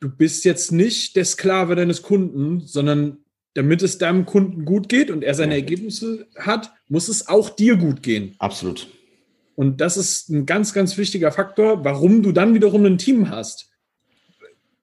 Du 0.00 0.10
bist 0.10 0.44
jetzt 0.44 0.72
nicht 0.72 1.16
der 1.16 1.24
Sklave 1.24 1.76
deines 1.76 2.02
Kunden, 2.02 2.60
sondern 2.60 3.18
damit 3.54 3.82
es 3.82 3.98
deinem 3.98 4.26
Kunden 4.26 4.64
gut 4.64 4.88
geht 4.88 5.10
und 5.10 5.22
er 5.22 5.34
seine 5.34 5.54
Ergebnisse 5.54 6.26
hat, 6.36 6.72
muss 6.88 7.08
es 7.08 7.28
auch 7.28 7.50
dir 7.50 7.76
gut 7.76 8.02
gehen. 8.02 8.34
Absolut. 8.38 8.88
Und 9.56 9.80
das 9.80 9.96
ist 9.96 10.30
ein 10.30 10.46
ganz, 10.46 10.72
ganz 10.72 10.96
wichtiger 10.96 11.30
Faktor, 11.30 11.84
warum 11.84 12.22
du 12.22 12.32
dann 12.32 12.54
wiederum 12.54 12.84
ein 12.84 12.98
Team 12.98 13.30
hast. 13.30 13.70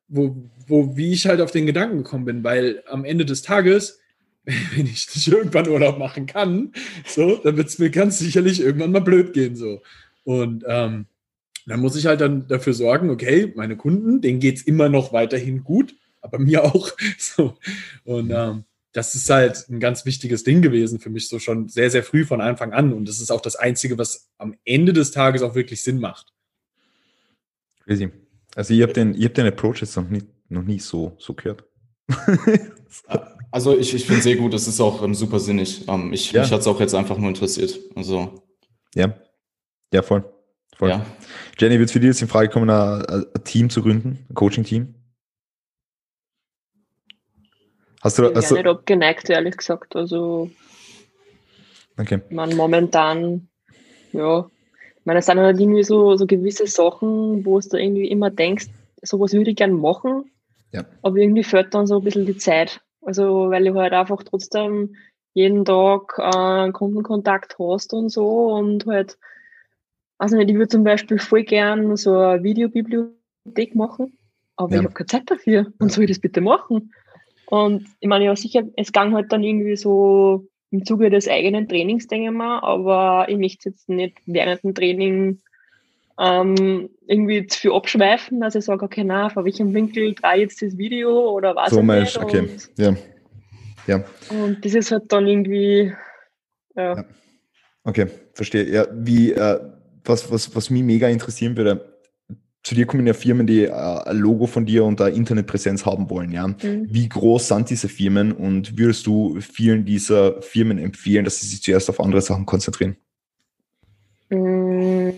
Wo, 0.07 0.49
wo, 0.67 0.97
wie 0.97 1.11
ich 1.13 1.25
halt 1.27 1.41
auf 1.41 1.51
den 1.51 1.65
Gedanken 1.65 1.99
gekommen 1.99 2.25
bin, 2.25 2.43
weil 2.43 2.83
am 2.87 3.05
Ende 3.05 3.25
des 3.25 3.41
Tages, 3.41 3.99
wenn 4.45 4.85
ich 4.85 5.07
nicht 5.13 5.27
irgendwann 5.27 5.69
Urlaub 5.69 5.97
machen 5.97 6.25
kann, 6.25 6.73
so, 7.05 7.37
dann 7.37 7.57
wird 7.57 7.67
es 7.67 7.79
mir 7.79 7.89
ganz 7.89 8.19
sicherlich 8.19 8.61
irgendwann 8.61 8.91
mal 8.91 8.99
blöd 8.99 9.33
gehen. 9.33 9.55
So. 9.55 9.81
Und 10.23 10.63
ähm, 10.67 11.05
dann 11.65 11.79
muss 11.79 11.95
ich 11.95 12.05
halt 12.05 12.21
dann 12.21 12.47
dafür 12.47 12.73
sorgen, 12.73 13.09
okay, 13.09 13.53
meine 13.55 13.77
Kunden, 13.77 14.21
denen 14.21 14.39
geht 14.39 14.57
es 14.57 14.63
immer 14.63 14.89
noch 14.89 15.13
weiterhin 15.13 15.63
gut, 15.63 15.95
aber 16.21 16.39
mir 16.39 16.63
auch. 16.63 16.91
So. 17.17 17.55
Und 18.03 18.31
ähm, 18.31 18.65
das 18.93 19.15
ist 19.15 19.29
halt 19.29 19.69
ein 19.69 19.79
ganz 19.79 20.05
wichtiges 20.05 20.43
Ding 20.43 20.61
gewesen 20.61 20.99
für 20.99 21.09
mich, 21.09 21.29
so 21.29 21.39
schon 21.39 21.69
sehr, 21.69 21.89
sehr 21.89 22.03
früh 22.03 22.25
von 22.25 22.41
Anfang 22.41 22.73
an. 22.73 22.93
Und 22.93 23.07
das 23.07 23.21
ist 23.21 23.31
auch 23.31 23.41
das 23.41 23.55
Einzige, 23.55 23.97
was 23.97 24.29
am 24.37 24.55
Ende 24.65 24.93
des 24.93 25.11
Tages 25.11 25.41
auch 25.41 25.55
wirklich 25.55 25.81
Sinn 25.81 25.99
macht. 25.99 26.33
Crazy. 27.85 28.09
Also 28.55 28.73
ihr 28.73 28.85
habt 28.85 28.97
den, 28.97 29.13
ihr 29.13 29.25
habt 29.25 29.37
den 29.37 29.47
Approach 29.47 29.81
jetzt 29.81 29.95
noch 29.95 30.09
nie, 30.09 30.23
noch 30.49 30.63
nie 30.63 30.79
so, 30.79 31.15
so 31.19 31.33
gehört. 31.33 31.63
also 33.51 33.77
ich, 33.77 33.93
ich 33.93 34.05
finde 34.05 34.19
es 34.19 34.23
sehr 34.23 34.35
gut, 34.35 34.53
es 34.53 34.67
ist 34.67 34.81
auch 34.81 35.01
ähm, 35.03 35.15
super 35.15 35.39
sinnig. 35.39 35.87
Ähm, 35.87 36.11
ich, 36.11 36.31
ja. 36.33 36.41
Mich 36.41 36.51
hat 36.51 36.59
es 36.59 36.67
auch 36.67 36.79
jetzt 36.81 36.93
einfach 36.93 37.17
nur 37.17 37.29
interessiert. 37.29 37.79
Also. 37.95 38.43
Ja. 38.93 39.15
Ja, 39.93 40.01
voll. 40.01 40.25
voll. 40.75 40.89
Ja. 40.89 41.05
Jenny, 41.57 41.79
wird 41.79 41.91
für 41.91 41.99
dich 42.01 42.07
jetzt 42.07 42.21
in 42.21 42.27
Frage 42.27 42.49
kommen, 42.49 42.69
ein, 42.69 43.05
ein 43.05 43.43
Team 43.45 43.69
zu 43.69 43.81
gründen, 43.81 44.25
ein 44.29 44.35
Coaching-Team? 44.35 44.95
Hast 48.01 48.17
du, 48.17 48.25
ich 48.25 48.33
bin 48.33 48.57
nicht 48.57 48.67
abgeneigt, 48.67 49.29
ehrlich 49.29 49.57
gesagt. 49.57 49.95
Also, 49.95 50.49
okay. 51.97 52.21
man 52.29 52.55
momentan, 52.55 53.47
ja, 54.11 54.49
ich 55.01 55.05
meine, 55.05 55.19
es 55.19 55.27
sind 55.27 55.39
halt 55.39 55.59
irgendwie 55.59 55.83
so, 55.83 56.15
so 56.15 56.25
gewisse 56.25 56.67
Sachen, 56.67 57.45
wo 57.45 57.59
du 57.59 57.77
irgendwie 57.77 58.07
immer 58.07 58.29
denkst, 58.29 58.67
sowas 59.01 59.33
würde 59.33 59.51
ich 59.51 59.55
gerne 59.55 59.73
machen, 59.73 60.31
ja. 60.71 60.85
aber 61.01 61.17
irgendwie 61.17 61.43
fehlt 61.43 61.73
dann 61.73 61.87
so 61.87 61.97
ein 61.97 62.03
bisschen 62.03 62.25
die 62.25 62.37
Zeit. 62.37 62.81
Also, 63.03 63.49
weil 63.49 63.65
du 63.65 63.73
halt 63.75 63.93
einfach 63.93 64.23
trotzdem 64.23 64.95
jeden 65.33 65.65
Tag 65.65 66.17
äh, 66.17 66.71
Kundenkontakt 66.71 67.57
hast 67.57 67.93
und 67.93 68.09
so 68.09 68.53
und 68.53 68.85
halt, 68.85 69.17
also 70.17 70.37
nicht, 70.37 70.49
ich 70.49 70.55
würde 70.55 70.67
zum 70.67 70.83
Beispiel 70.83 71.17
voll 71.19 71.43
gern 71.43 71.95
so 71.97 72.17
eine 72.17 72.43
Videobibliothek 72.43 73.75
machen, 73.75 74.17
aber 74.55 74.73
ja. 74.73 74.79
ich 74.79 74.85
habe 74.85 74.93
keine 74.93 75.07
Zeit 75.07 75.31
dafür. 75.31 75.71
Und 75.79 75.91
soll 75.91 76.03
ich 76.03 76.11
das 76.11 76.19
bitte 76.19 76.41
machen? 76.41 76.91
Und 77.51 77.85
ich 77.99 78.07
meine, 78.07 78.23
ja, 78.23 78.35
sicher, 78.37 78.63
es 78.77 78.93
ging 78.93 79.13
halt 79.13 79.29
dann 79.33 79.43
irgendwie 79.43 79.75
so 79.75 80.47
im 80.69 80.85
Zuge 80.85 81.09
des 81.09 81.27
eigenen 81.27 81.67
Trainings, 81.67 82.07
denke 82.07 82.29
ich 82.29 82.33
mal, 82.33 82.59
aber 82.59 83.27
ich 83.27 83.37
möchte 83.37 83.67
jetzt 83.67 83.89
nicht 83.89 84.19
während 84.25 84.63
dem 84.63 84.73
Training 84.73 85.41
ähm, 86.17 86.89
irgendwie 87.07 87.45
zu 87.47 87.59
viel 87.59 87.73
abschweifen, 87.73 88.39
dass 88.39 88.55
ich 88.55 88.63
sage, 88.63 88.85
okay, 88.85 89.03
na, 89.03 89.27
vor 89.27 89.43
welchem 89.43 89.73
Winkel 89.73 90.13
drehe 90.13 90.35
ich 90.35 90.41
jetzt 90.43 90.61
das 90.61 90.77
Video 90.77 91.29
oder 91.29 91.53
was 91.53 91.71
so 91.71 91.83
meinst, 91.83 92.17
okay. 92.17 92.39
Und, 92.39 92.69
ja. 92.77 92.95
ja. 93.85 94.05
Und 94.29 94.63
das 94.63 94.73
ist 94.73 94.93
halt 94.93 95.11
dann 95.11 95.27
irgendwie, 95.27 95.91
ja. 96.77 96.95
ja. 96.95 97.05
Okay, 97.83 98.07
verstehe. 98.33 98.63
Ja, 98.63 98.87
wie, 98.93 99.33
äh, 99.33 99.59
was, 100.05 100.31
was, 100.31 100.55
was 100.55 100.69
mich 100.69 100.83
mega 100.83 101.09
interessieren 101.09 101.57
würde, 101.57 101.90
zu 102.63 102.75
dir 102.75 102.85
kommen 102.85 103.07
ja 103.07 103.13
Firmen, 103.13 103.47
die 103.47 103.65
äh, 103.65 103.71
ein 103.71 104.17
Logo 104.17 104.45
von 104.45 104.65
dir 104.65 104.85
und 104.85 105.01
eine 105.01 105.15
Internetpräsenz 105.15 105.85
haben 105.85 106.09
wollen. 106.09 106.31
Ja? 106.31 106.47
Mhm. 106.47 106.87
Wie 106.89 107.09
groß 107.09 107.47
sind 107.47 107.69
diese 107.69 107.89
Firmen 107.89 108.31
und 108.31 108.77
würdest 108.77 109.07
du 109.07 109.39
vielen 109.41 109.83
dieser 109.85 110.41
Firmen 110.41 110.77
empfehlen, 110.77 111.25
dass 111.25 111.39
sie 111.39 111.47
sich 111.47 111.63
zuerst 111.63 111.89
auf 111.89 111.99
andere 111.99 112.21
Sachen 112.21 112.45
konzentrieren? 112.45 112.97
Mm, 114.29 115.09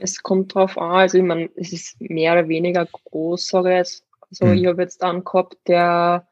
es 0.00 0.22
kommt 0.22 0.54
drauf 0.54 0.78
an. 0.78 0.92
Also, 0.92 1.18
ich 1.18 1.24
meine, 1.24 1.50
es 1.56 1.72
ist 1.72 2.00
mehr 2.00 2.32
oder 2.32 2.48
weniger 2.48 2.86
groß, 2.86 3.46
sage 3.46 3.70
ich 3.70 3.76
jetzt. 3.76 4.04
Also, 4.30 4.46
mhm. 4.46 4.54
ich 4.54 4.66
habe 4.66 4.82
jetzt 4.82 5.02
einen 5.02 5.24
gehabt, 5.24 5.56
der, 5.68 6.26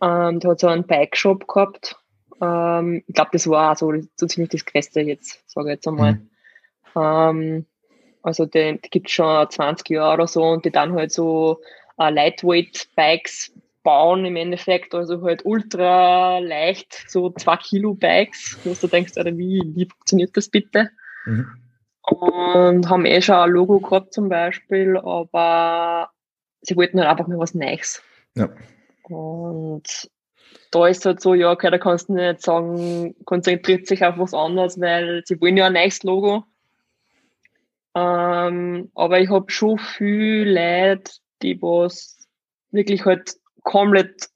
ähm, 0.00 0.38
der 0.38 0.52
hat 0.52 0.60
so 0.60 0.68
einen 0.68 0.86
Bike-Shop 0.86 1.48
gehabt. 1.48 1.96
Ähm, 2.40 3.02
ich 3.06 3.14
glaube, 3.14 3.30
das 3.32 3.48
war 3.48 3.74
so, 3.74 3.92
so 4.14 4.26
ziemlich 4.26 4.50
das 4.50 4.64
Größte 4.64 5.00
jetzt, 5.00 5.42
sage 5.46 5.70
ich 5.70 5.74
jetzt 5.74 5.88
einmal. 5.88 6.12
Mhm. 6.14 6.30
Ähm, 6.94 7.66
also 8.26 8.44
die, 8.44 8.80
die 8.84 8.90
gibt 8.90 9.06
es 9.06 9.12
schon 9.12 9.48
20 9.48 9.88
Jahre 9.90 10.14
oder 10.14 10.26
so 10.26 10.42
und 10.42 10.64
die 10.64 10.70
dann 10.70 10.94
halt 10.94 11.12
so 11.12 11.60
uh, 11.98 12.08
Lightweight-Bikes 12.08 13.52
bauen 13.82 14.24
im 14.24 14.34
Endeffekt, 14.34 14.94
also 14.96 15.22
halt 15.22 15.44
ultra 15.44 16.40
leicht, 16.40 17.04
so 17.06 17.30
2 17.30 17.56
Kilo 17.58 17.94
Bikes, 17.94 18.58
wo 18.64 18.74
du 18.74 18.88
denkst, 18.88 19.16
oder 19.16 19.36
wie, 19.38 19.62
wie 19.76 19.86
funktioniert 19.86 20.36
das 20.36 20.48
bitte? 20.48 20.90
Mhm. 21.24 21.46
Und 22.02 22.88
haben 22.88 23.06
eh 23.06 23.22
schon 23.22 23.36
ein 23.36 23.50
Logo 23.50 23.78
gehabt 23.78 24.12
zum 24.12 24.28
Beispiel, 24.28 24.96
aber 24.96 26.10
sie 26.62 26.76
wollten 26.76 26.98
halt 26.98 27.08
einfach 27.08 27.28
mal 27.28 27.38
was 27.38 27.54
Neues. 27.54 28.02
Ja. 28.34 28.48
Und 29.04 30.10
da 30.72 30.86
ist 30.88 31.06
halt 31.06 31.20
so, 31.20 31.34
ja, 31.34 31.52
okay, 31.52 31.70
da 31.70 31.78
kannst 31.78 32.08
du 32.08 32.14
nicht 32.14 32.42
sagen, 32.42 33.14
konzentriert 33.24 33.86
sich 33.86 34.04
auf 34.04 34.18
was 34.18 34.34
anderes, 34.34 34.80
weil 34.80 35.22
sie 35.24 35.40
wollen 35.40 35.56
ja 35.56 35.66
ein 35.66 35.74
neues 35.74 36.02
Logo 36.02 36.44
ähm, 37.96 38.90
aber 38.94 39.20
ich 39.20 39.30
habe 39.30 39.50
schon 39.50 39.78
viel 39.78 40.50
Leute, 40.50 41.12
die 41.40 41.60
was 41.62 42.28
wirklich 42.70 43.06
halt 43.06 43.36
komplett, 43.62 44.28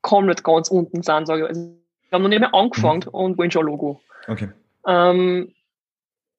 komplett 0.00 0.42
ganz 0.42 0.68
unten 0.68 1.04
sind, 1.04 1.26
sage 1.26 1.42
ich. 1.42 1.48
Also, 1.48 1.60
die 1.60 2.10
haben 2.10 2.22
noch 2.22 2.28
nicht 2.28 2.40
mehr 2.40 2.52
angefangen 2.52 3.04
mhm. 3.06 3.14
und 3.14 3.38
wollen 3.38 3.52
schon 3.52 3.62
ein 3.62 3.66
Logo. 3.66 4.00
Okay. 4.26 4.48
Ähm, 4.84 5.54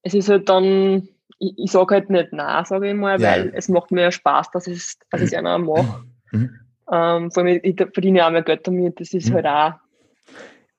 es 0.02 0.14
ist 0.14 0.28
halt 0.28 0.50
dann, 0.50 1.08
ich, 1.40 1.58
ich 1.58 1.72
sage 1.72 1.96
halt 1.96 2.10
nicht 2.10 2.34
nein, 2.34 2.66
sage 2.66 2.90
ich 2.90 2.94
mal, 2.94 3.22
ja. 3.22 3.32
weil 3.32 3.54
es 3.56 3.70
macht 3.70 3.92
mir 3.92 4.12
Spaß, 4.12 4.52
dass 4.52 4.68
ich 4.68 4.80
es 4.80 5.00
dass 5.12 5.22
ich's 5.22 5.34
einer 5.34 5.58
mache. 5.60 6.04
Mhm. 6.34 6.60
Ähm, 6.92 7.32
vor 7.32 7.44
allem, 7.44 7.62
ich, 7.64 7.64
ich 7.64 7.88
verdiene 7.94 8.20
ja 8.20 8.28
auch 8.28 8.32
mehr 8.32 8.44
Geld 8.44 8.68
damit, 8.68 9.00
das 9.00 9.14
ist 9.14 9.30
mhm. 9.30 9.36
halt 9.36 9.48
auch. 9.48 9.74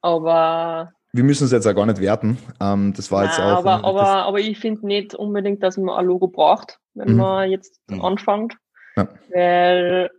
Aber 0.03 0.93
wir 1.15 1.23
müssen 1.23 1.45
es 1.45 1.53
jetzt 1.53 1.67
auch 1.67 1.75
gar 1.75 1.87
nicht 1.87 2.01
werten. 2.01 2.39
Ähm, 2.61 2.93
das 2.97 3.12
war 3.12 3.21
Nein, 3.21 3.29
jetzt 3.29 3.39
auch. 3.39 3.59
Aber, 3.59 3.85
aber, 3.85 4.07
aber 4.25 4.41
ich 4.41 4.59
finde 4.59 4.85
nicht 4.85 5.15
unbedingt, 5.15 5.62
dass 5.62 5.77
man 5.77 5.97
ein 5.97 6.07
Logo 6.07 6.27
braucht, 6.27 6.81
wenn 6.95 7.12
mhm. 7.12 7.17
man 7.19 7.51
jetzt 7.51 7.81
mhm. 7.89 8.03
anfängt. 8.03 8.57
Ja. 8.97 9.09
Weil 9.33 10.11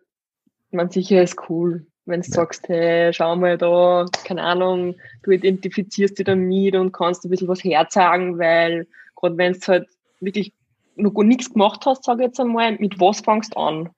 man 0.72 0.90
sicher 0.90 1.22
ist 1.22 1.50
cool, 1.50 1.86
wenn 2.06 2.22
du 2.22 2.28
ja. 2.28 2.34
sagst, 2.34 2.70
hey, 2.70 3.12
schau 3.12 3.36
mal 3.36 3.58
da, 3.58 4.06
keine 4.24 4.42
Ahnung, 4.42 4.96
du 5.24 5.32
identifizierst 5.32 6.18
dich 6.18 6.26
damit 6.26 6.76
und 6.76 6.94
kannst 6.94 7.26
ein 7.26 7.30
bisschen 7.30 7.50
was 7.50 7.64
herzagen, 7.64 8.40
weil 8.40 8.88
gerade 9.16 9.38
wenn 9.38 9.54
du 9.54 9.68
halt 9.68 9.90
wirklich 10.22 10.54
noch 10.96 11.14
gar 11.14 11.26
nichts 11.26 11.52
gemacht 11.52 11.86
hast, 11.86 12.06
sage 12.06 12.24
ich 12.24 12.28
jetzt 12.28 12.40
einmal, 12.40 12.78
mit 12.78 13.02
was 13.02 13.20
fangst 13.20 13.54
du 13.54 13.60
an? 13.60 13.90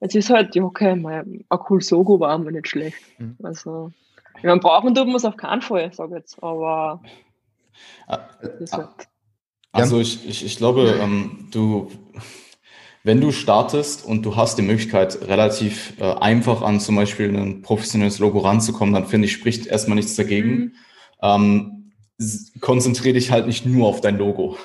Jetzt 0.00 0.14
ist 0.14 0.30
halt, 0.30 0.54
ja, 0.54 0.62
okay, 0.62 0.94
mal 0.94 1.24
ein 1.24 1.44
cooles 1.48 1.90
Logo 1.90 2.20
war 2.20 2.30
aber 2.30 2.52
nicht 2.52 2.68
schlecht. 2.68 2.98
Mhm. 3.18 3.36
Also, 3.42 3.90
ja, 4.42 4.56
brauchen 4.56 4.94
tut 4.94 5.06
man 5.06 5.16
es 5.16 5.24
auf 5.24 5.36
keinen 5.36 5.62
Fall, 5.62 5.92
sage 5.92 6.12
ich 6.12 6.18
jetzt, 6.18 6.42
aber. 6.42 7.02
Ah, 8.06 8.20
halt 8.72 8.88
also, 9.72 10.00
ich, 10.00 10.28
ich, 10.28 10.44
ich 10.44 10.56
glaube, 10.58 10.98
ähm, 11.00 11.48
du, 11.50 11.90
wenn 13.04 13.20
du 13.20 13.32
startest 13.32 14.04
und 14.04 14.24
du 14.24 14.36
hast 14.36 14.58
die 14.58 14.62
Möglichkeit, 14.62 15.22
relativ 15.22 15.98
äh, 15.98 16.12
einfach 16.14 16.60
an 16.62 16.78
zum 16.78 16.96
Beispiel 16.96 17.34
ein 17.34 17.62
professionelles 17.62 18.18
Logo 18.18 18.40
ranzukommen, 18.40 18.94
dann 18.94 19.06
finde 19.06 19.26
ich, 19.26 19.32
spricht 19.32 19.66
erstmal 19.66 19.96
nichts 19.96 20.14
dagegen. 20.14 20.50
Mhm. 20.50 20.72
Ähm, 21.22 21.92
konzentriere 22.60 23.14
dich 23.14 23.30
halt 23.30 23.46
nicht 23.46 23.64
nur 23.64 23.88
auf 23.88 24.00
dein 24.00 24.18
Logo. 24.18 24.56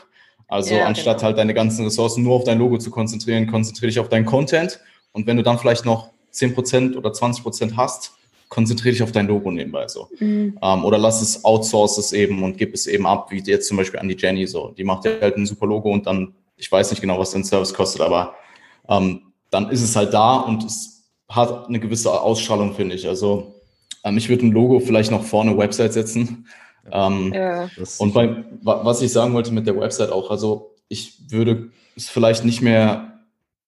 Also 0.48 0.76
ja, 0.76 0.86
anstatt 0.86 1.18
genau. 1.18 1.28
halt 1.28 1.38
deine 1.38 1.54
ganzen 1.54 1.86
Ressourcen 1.86 2.24
nur 2.24 2.36
auf 2.36 2.44
dein 2.44 2.60
Logo 2.60 2.78
zu 2.78 2.92
konzentrieren, 2.92 3.48
konzentriere 3.48 3.88
dich 3.88 4.00
auf 4.00 4.10
deinen 4.10 4.26
Content. 4.26 4.80
Und 5.14 5.26
wenn 5.26 5.38
du 5.38 5.44
dann 5.44 5.58
vielleicht 5.58 5.86
noch 5.86 6.12
10% 6.34 6.96
oder 6.96 7.12
20% 7.12 7.76
hast, 7.76 8.17
konzentriere 8.50 8.94
dich 8.94 9.04
auf 9.04 9.12
dein 9.12 9.28
Logo 9.28 9.52
nebenbei 9.52 9.88
so. 9.88 10.08
Mhm. 10.20 10.58
Ähm, 10.62 10.86
oder 10.86 10.98
lass 10.98 11.22
es, 11.22 11.44
outsource 11.44 11.98
es 11.98 12.14
eben 12.14 12.44
und 12.44 12.58
gib 12.58 12.74
es 12.74 12.88
eben 12.88 13.06
ab, 13.06 13.32
wie 13.32 13.40
jetzt 13.40 13.68
zum 13.68 13.78
Beispiel 13.78 14.00
an 14.00 14.08
die 14.08 14.16
Jenny 14.18 14.48
so. 14.48 14.74
Die 14.78 14.84
macht 14.84 15.06
ja 15.06 15.12
halt 15.20 15.38
ein 15.38 15.46
super 15.46 15.68
Logo 15.68 15.92
und 15.92 16.06
dann, 16.08 16.34
ich 16.56 16.72
weiß 16.72 16.92
nicht 16.92 17.02
genau, 17.02 17.20
was 17.20 17.32
dein 17.32 17.44
Service 17.44 17.74
kostet, 17.74 18.02
aber 18.02 18.36
ähm, 18.88 19.22
dann 19.50 19.70
ist 19.70 19.82
es 19.82 19.96
halt 19.96 20.14
da 20.14 20.38
und 20.38 20.64
es 20.64 21.04
hat 21.30 21.68
eine 21.68 21.80
gewisse 21.80 22.12
Ausstrahlung, 22.12 22.74
finde 22.74 22.96
ich. 22.96 23.08
Also 23.08 23.56
ähm, 24.04 24.18
ich 24.18 24.30
würde 24.30 24.46
ein 24.46 24.52
Logo 24.52 24.80
vielleicht 24.80 25.12
noch 25.12 25.24
vorne 25.24 25.58
Website 25.58 25.94
setzen. 25.94 26.48
Ähm, 26.92 27.34
ja. 27.34 27.70
Und 27.98 28.14
bei, 28.14 28.46
was 28.62 29.02
ich 29.02 29.12
sagen 29.12 29.34
wollte 29.34 29.52
mit 29.52 29.68
der 29.68 29.78
Website 29.78 30.12
auch, 30.12 30.32
also 30.32 30.76
ich 30.88 31.30
würde 31.30 31.70
es 31.96 32.08
vielleicht 32.08 32.46
nicht 32.46 32.62
mehr 32.62 33.20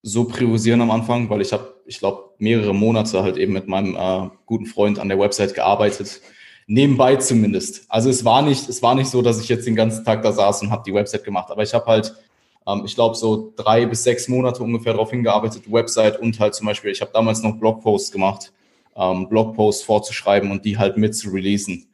so 0.02 0.24
priorisieren 0.24 0.82
am 0.82 0.92
Anfang, 0.92 1.30
weil 1.30 1.42
ich 1.42 1.52
habe, 1.52 1.74
ich 1.90 2.00
glaube, 2.00 2.30
mehrere 2.38 2.74
Monate 2.74 3.24
halt 3.24 3.38
eben 3.38 3.54
mit 3.54 3.68
meinem 3.68 3.96
äh, 3.96 4.30
guten 4.46 4.68
Freund 4.68 5.00
an 5.00 5.10
der 5.10 5.20
Website 5.20 5.56
gearbeitet. 5.56 6.22
Nebenbei 6.68 7.16
zumindest. 7.16 7.86
Also 7.90 8.12
es 8.12 8.24
war 8.24 8.44
nicht, 8.44 8.70
es 8.70 8.84
war 8.84 8.94
nicht 8.94 9.10
so, 9.10 9.24
dass 9.24 9.42
ich 9.42 9.50
jetzt 9.50 9.66
den 9.66 9.76
ganzen 9.76 10.06
Tag 10.06 10.22
da 10.22 10.32
saß 10.32 10.62
und 10.62 10.70
habe 10.70 10.84
die 10.86 10.94
Website 10.94 11.24
gemacht. 11.24 11.50
Aber 11.50 11.64
ich 11.64 11.74
habe 11.74 11.88
halt, 11.88 12.14
ähm, 12.68 12.84
ich 12.86 12.94
glaube, 12.94 13.16
so 13.16 13.52
drei 13.56 13.88
bis 13.88 14.04
sechs 14.04 14.28
Monate 14.28 14.62
ungefähr 14.62 14.94
darauf 14.94 15.10
hingearbeitet, 15.10 15.64
Website 15.66 16.20
und 16.20 16.40
halt 16.40 16.54
zum 16.54 16.68
Beispiel, 16.68 16.92
ich 16.92 17.02
habe 17.02 17.12
damals 17.12 17.42
noch 17.42 17.58
Blogposts 17.58 18.12
gemacht, 18.12 18.54
ähm, 18.96 19.28
Blogposts 19.28 19.84
vorzuschreiben 19.84 20.52
und 20.52 20.64
die 20.66 20.78
halt 20.78 20.96
mit 20.96 21.16
zu 21.16 21.32
releasen. 21.32 21.88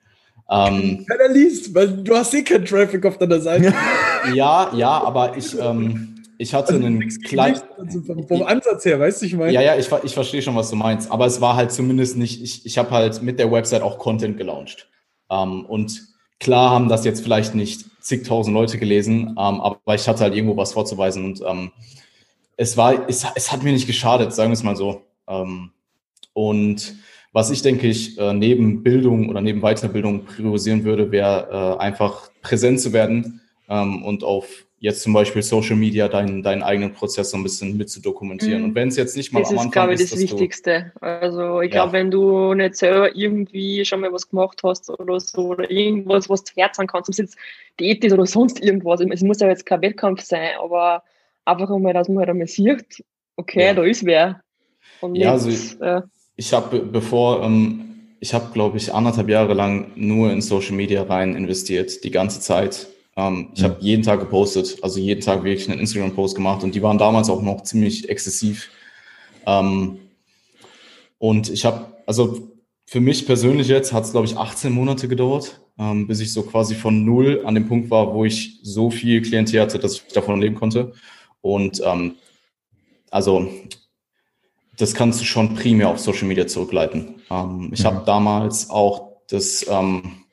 Ähm, 0.49 1.05
Keiner 1.07 1.33
liest, 1.33 1.73
weil 1.73 2.03
du 2.03 2.15
hast 2.15 2.33
eh 2.33 2.43
keinen 2.43 2.65
Traffic 2.65 3.05
auf 3.05 3.17
deiner 3.17 3.39
Seite. 3.39 3.73
ja, 4.33 4.71
ja, 4.75 4.89
aber 4.89 5.37
ich, 5.37 5.57
ähm, 5.57 6.14
ich 6.37 6.53
hatte 6.53 6.73
also 6.73 6.85
einen 6.85 7.07
kleinen. 7.23 7.61
Also 7.77 8.01
vom, 8.01 8.27
vom, 8.27 8.43
Ansatz 8.43 8.85
her, 8.85 8.99
weißt 8.99 9.21
du, 9.21 9.25
ich 9.25 9.35
meine. 9.35 9.51
Ja, 9.51 9.61
ja, 9.61 9.75
ich, 9.75 9.89
ich 10.03 10.13
verstehe 10.13 10.41
schon, 10.41 10.55
was 10.55 10.69
du 10.69 10.75
meinst. 10.75 11.11
Aber 11.11 11.25
es 11.25 11.41
war 11.41 11.55
halt 11.55 11.71
zumindest 11.71 12.17
nicht, 12.17 12.41
ich, 12.41 12.65
ich 12.65 12.77
habe 12.77 12.91
halt 12.91 13.21
mit 13.21 13.39
der 13.39 13.51
Website 13.51 13.81
auch 13.81 13.97
Content 13.97 14.37
gelauncht. 14.37 14.89
Ähm, 15.29 15.65
und 15.65 16.01
klar 16.39 16.71
haben 16.71 16.89
das 16.89 17.05
jetzt 17.05 17.21
vielleicht 17.21 17.55
nicht 17.55 17.85
zigtausend 18.01 18.53
Leute 18.53 18.77
gelesen, 18.77 19.29
ähm, 19.29 19.35
aber 19.61 19.95
ich 19.95 20.07
hatte 20.07 20.21
halt 20.21 20.35
irgendwo 20.35 20.57
was 20.57 20.73
vorzuweisen 20.73 21.25
und 21.25 21.41
ähm, 21.45 21.71
es 22.57 22.77
war, 22.77 23.09
es, 23.09 23.25
es 23.35 23.51
hat 23.51 23.63
mir 23.63 23.73
nicht 23.73 23.87
geschadet, 23.87 24.33
sagen 24.33 24.51
wir 24.51 24.53
es 24.53 24.63
mal 24.63 24.75
so. 24.75 25.01
Ähm, 25.27 25.71
und 26.33 26.95
was 27.33 27.49
ich 27.49 27.61
denke 27.61 27.87
ich 27.87 28.17
äh, 28.17 28.33
neben 28.33 28.83
Bildung 28.83 29.29
oder 29.29 29.41
neben 29.41 29.61
Weiterbildung 29.61 30.25
priorisieren 30.25 30.83
würde, 30.83 31.11
wäre 31.11 31.77
äh, 31.77 31.81
einfach 31.81 32.29
präsent 32.41 32.79
zu 32.79 32.93
werden 32.93 33.41
ähm, 33.67 34.03
und 34.03 34.23
auf 34.23 34.64
jetzt 34.85 35.01
zum 35.01 35.13
Beispiel 35.13 35.41
Social 35.41 35.75
Media 35.75 36.07
deinen, 36.07 36.43
deinen 36.43 36.61
eigenen 36.61 36.93
Prozess 36.93 37.31
so 37.31 37.37
ein 37.37 37.43
bisschen 37.43 37.75
mit 37.75 37.89
zu 37.89 37.99
dokumentieren. 37.99 38.59
Mhm. 38.59 38.69
Und 38.69 38.75
wenn 38.75 38.89
es 38.89 38.97
jetzt 38.97 39.17
nicht 39.17 39.33
mal 39.33 39.39
das 39.39 39.49
am 39.49 39.57
Anfang 39.57 39.67
ist, 39.67 39.73
glaube 39.73 39.93
ich, 39.95 40.09
das 40.11 40.19
Wichtigste. 40.19 40.91
Also 41.01 41.61
ich 41.61 41.73
ja. 41.73 41.81
glaube, 41.81 41.93
wenn 41.93 42.11
du 42.11 42.53
nicht 42.53 42.75
selber 42.75 43.15
irgendwie 43.15 43.83
schon 43.83 44.01
mal 44.01 44.13
was 44.13 44.29
gemacht 44.29 44.61
hast 44.63 44.91
oder 44.91 45.19
so 45.19 45.47
oder 45.47 45.69
irgendwas, 45.71 46.29
was 46.29 46.43
du 46.43 46.53
herzern 46.55 46.85
kannst, 46.85 47.09
ob 47.09 47.13
es 47.13 47.17
jetzt 47.17 47.37
Diät 47.79 48.03
ist 48.05 48.13
oder 48.13 48.27
sonst 48.27 48.63
irgendwas. 48.63 49.01
Es 49.01 49.23
muss 49.23 49.39
ja 49.39 49.47
jetzt 49.47 49.65
kein 49.65 49.81
Wettkampf 49.81 50.21
sein, 50.21 50.51
aber 50.61 51.01
einfach 51.45 51.71
einmal, 51.71 51.93
dass 51.93 52.07
man 52.07 52.19
halt 52.19 52.29
einmal 52.29 52.47
sieht, 52.47 53.03
okay, 53.37 53.65
ja. 53.65 53.73
da 53.73 53.83
ist 53.83 54.05
wer. 54.05 54.41
Und 55.01 55.15
ja, 55.15 55.33
jetzt, 55.33 55.45
also 55.45 55.49
ich, 55.49 55.81
äh, 55.81 56.01
ich 56.35 56.53
habe 56.53 56.79
bevor, 56.79 57.43
ähm, 57.43 58.13
ich 58.19 58.35
habe, 58.35 58.53
glaube 58.53 58.77
ich, 58.77 58.93
anderthalb 58.93 59.29
Jahre 59.29 59.55
lang 59.55 59.93
nur 59.95 60.31
in 60.31 60.43
Social 60.43 60.75
Media 60.75 61.01
rein 61.01 61.35
investiert, 61.35 62.03
die 62.03 62.11
ganze 62.11 62.39
Zeit. 62.39 62.87
Ähm, 63.15 63.49
ich 63.53 63.61
mhm. 63.61 63.65
habe 63.65 63.77
jeden 63.79 64.03
Tag 64.03 64.19
gepostet, 64.19 64.77
also 64.81 64.99
jeden 64.99 65.21
Tag 65.21 65.43
wirklich 65.43 65.69
einen 65.69 65.79
Instagram-Post 65.79 66.35
gemacht 66.35 66.63
und 66.63 66.75
die 66.75 66.81
waren 66.81 66.97
damals 66.97 67.29
auch 67.29 67.41
noch 67.41 67.61
ziemlich 67.63 68.09
exzessiv. 68.09 68.69
Ähm, 69.45 69.99
und 71.17 71.49
ich 71.49 71.65
habe, 71.65 71.93
also 72.05 72.49
für 72.85 72.99
mich 72.99 73.25
persönlich 73.25 73.67
jetzt 73.67 73.93
hat 73.93 74.03
es, 74.03 74.11
glaube 74.11 74.27
ich, 74.27 74.37
18 74.37 74.71
Monate 74.71 75.07
gedauert, 75.07 75.59
ähm, 75.79 76.07
bis 76.07 76.19
ich 76.19 76.31
so 76.31 76.43
quasi 76.43 76.75
von 76.75 77.03
null 77.03 77.43
an 77.45 77.55
dem 77.55 77.67
Punkt 77.67 77.89
war, 77.89 78.13
wo 78.13 78.25
ich 78.25 78.59
so 78.63 78.91
viel 78.91 79.21
Klientel 79.21 79.61
hatte, 79.61 79.79
dass 79.79 79.95
ich 79.95 80.07
davon 80.07 80.39
leben 80.41 80.55
konnte. 80.55 80.93
Und 81.41 81.81
ähm, 81.83 82.15
also 83.11 83.47
das 84.77 84.93
kannst 84.93 85.21
du 85.21 85.25
schon 85.25 85.55
primär 85.55 85.89
auf 85.89 85.99
Social 85.99 86.27
Media 86.27 86.47
zurückleiten. 86.47 87.15
Ähm, 87.29 87.69
ich 87.73 87.81
mhm. 87.81 87.85
habe 87.85 88.05
damals 88.05 88.69
auch 88.69 89.21
das, 89.29 89.65
ähm, 89.69 90.23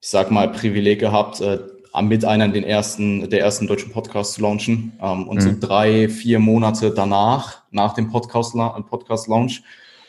ich 0.00 0.08
sag 0.08 0.30
mal, 0.30 0.50
Privileg 0.52 1.00
gehabt, 1.00 1.40
äh, 1.40 1.58
mit 2.02 2.24
einer 2.24 2.48
den 2.48 2.64
ersten, 2.64 3.28
der 3.30 3.40
ersten 3.40 3.66
deutschen 3.66 3.92
Podcasts 3.92 4.34
zu 4.34 4.42
launchen. 4.42 4.92
Ähm, 5.00 5.28
und 5.28 5.36
mhm. 5.36 5.40
so 5.40 5.54
drei, 5.60 6.08
vier 6.08 6.38
Monate 6.38 6.90
danach, 6.90 7.62
nach 7.70 7.94
dem 7.94 8.10
Podcast, 8.10 8.54
Podcast 8.88 9.28
Launch, 9.28 9.62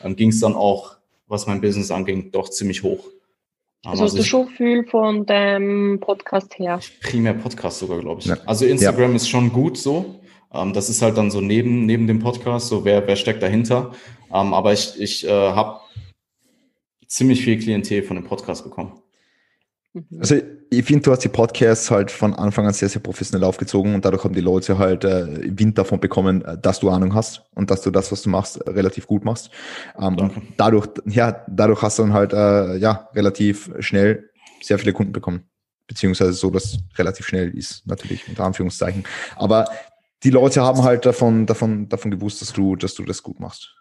ähm, 0.03 0.15
ging 0.15 0.29
es 0.29 0.39
dann 0.39 0.55
auch, 0.55 0.97
was 1.27 1.47
mein 1.47 1.61
Business 1.61 1.91
anging, 1.91 2.31
doch 2.31 2.49
ziemlich 2.49 2.83
hoch. 2.83 3.05
Also, 3.85 4.03
also 4.03 4.17
hast 4.17 4.17
du 4.17 4.23
schon 4.23 4.47
viel 4.47 4.83
von 4.85 5.25
dem 5.27 5.99
Podcast 6.01 6.57
her? 6.57 6.79
Primär 7.01 7.35
Podcast 7.35 7.79
sogar, 7.79 7.99
glaube 7.99 8.21
ich. 8.21 8.27
Ja. 8.27 8.37
Also 8.45 8.65
Instagram 8.65 9.11
ja. 9.11 9.15
ist 9.17 9.29
schon 9.29 9.53
gut 9.53 9.77
so. 9.77 10.21
Ähm, 10.51 10.73
das 10.73 10.89
ist 10.89 11.03
halt 11.03 11.17
dann 11.17 11.29
so 11.29 11.39
neben, 11.39 11.85
neben 11.85 12.07
dem 12.07 12.19
Podcast, 12.19 12.67
so 12.67 12.83
wer, 12.83 13.05
wer 13.07 13.15
steckt 13.15 13.43
dahinter. 13.43 13.91
Ähm, 14.33 14.55
aber 14.55 14.73
ich, 14.73 14.99
ich 14.99 15.27
äh, 15.27 15.29
habe 15.29 15.81
ziemlich 17.05 17.43
viel 17.43 17.59
Klientel 17.59 18.01
von 18.01 18.15
dem 18.15 18.25
Podcast 18.25 18.63
bekommen. 18.63 18.93
Also 20.19 20.41
ich 20.69 20.85
finde, 20.85 21.03
du 21.03 21.11
hast 21.11 21.23
die 21.23 21.29
Podcasts 21.29 21.91
halt 21.91 22.11
von 22.11 22.33
Anfang 22.33 22.65
an 22.65 22.73
sehr, 22.73 22.89
sehr 22.89 23.01
professionell 23.01 23.47
aufgezogen 23.47 23.93
und 23.93 24.03
dadurch 24.03 24.23
haben 24.23 24.33
die 24.33 24.41
Leute 24.41 24.77
halt 24.77 25.03
äh, 25.03 25.57
Wind 25.57 25.77
davon 25.77 25.99
bekommen, 25.99 26.43
äh, 26.43 26.57
dass 26.57 26.79
du 26.79 26.89
Ahnung 26.89 27.13
hast 27.13 27.43
und 27.53 27.71
dass 27.71 27.81
du 27.81 27.91
das, 27.91 28.11
was 28.11 28.23
du 28.23 28.29
machst, 28.29 28.59
relativ 28.67 29.07
gut 29.07 29.23
machst. 29.23 29.51
Ähm, 29.99 30.17
und 30.17 30.31
dadurch, 30.57 30.87
ja, 31.05 31.43
dadurch 31.47 31.81
hast 31.81 31.99
du 31.99 32.03
dann 32.03 32.13
halt 32.13 32.33
äh, 32.33 32.77
ja 32.77 33.09
relativ 33.13 33.71
schnell 33.79 34.29
sehr 34.61 34.79
viele 34.79 34.93
Kunden 34.93 35.11
bekommen. 35.11 35.43
Beziehungsweise 35.87 36.33
so, 36.33 36.49
dass 36.49 36.79
relativ 36.97 37.27
schnell 37.27 37.55
ist, 37.55 37.85
natürlich, 37.85 38.27
unter 38.27 38.43
Anführungszeichen. 38.45 39.03
Aber 39.35 39.65
die 40.23 40.31
Leute 40.31 40.61
haben 40.61 40.83
halt 40.83 41.05
davon, 41.05 41.45
davon, 41.45 41.87
davon 41.89 42.09
gewusst, 42.09 42.41
dass 42.41 42.53
du, 42.53 42.75
dass 42.75 42.95
du 42.95 43.03
das 43.03 43.21
gut 43.21 43.39
machst. 43.39 43.75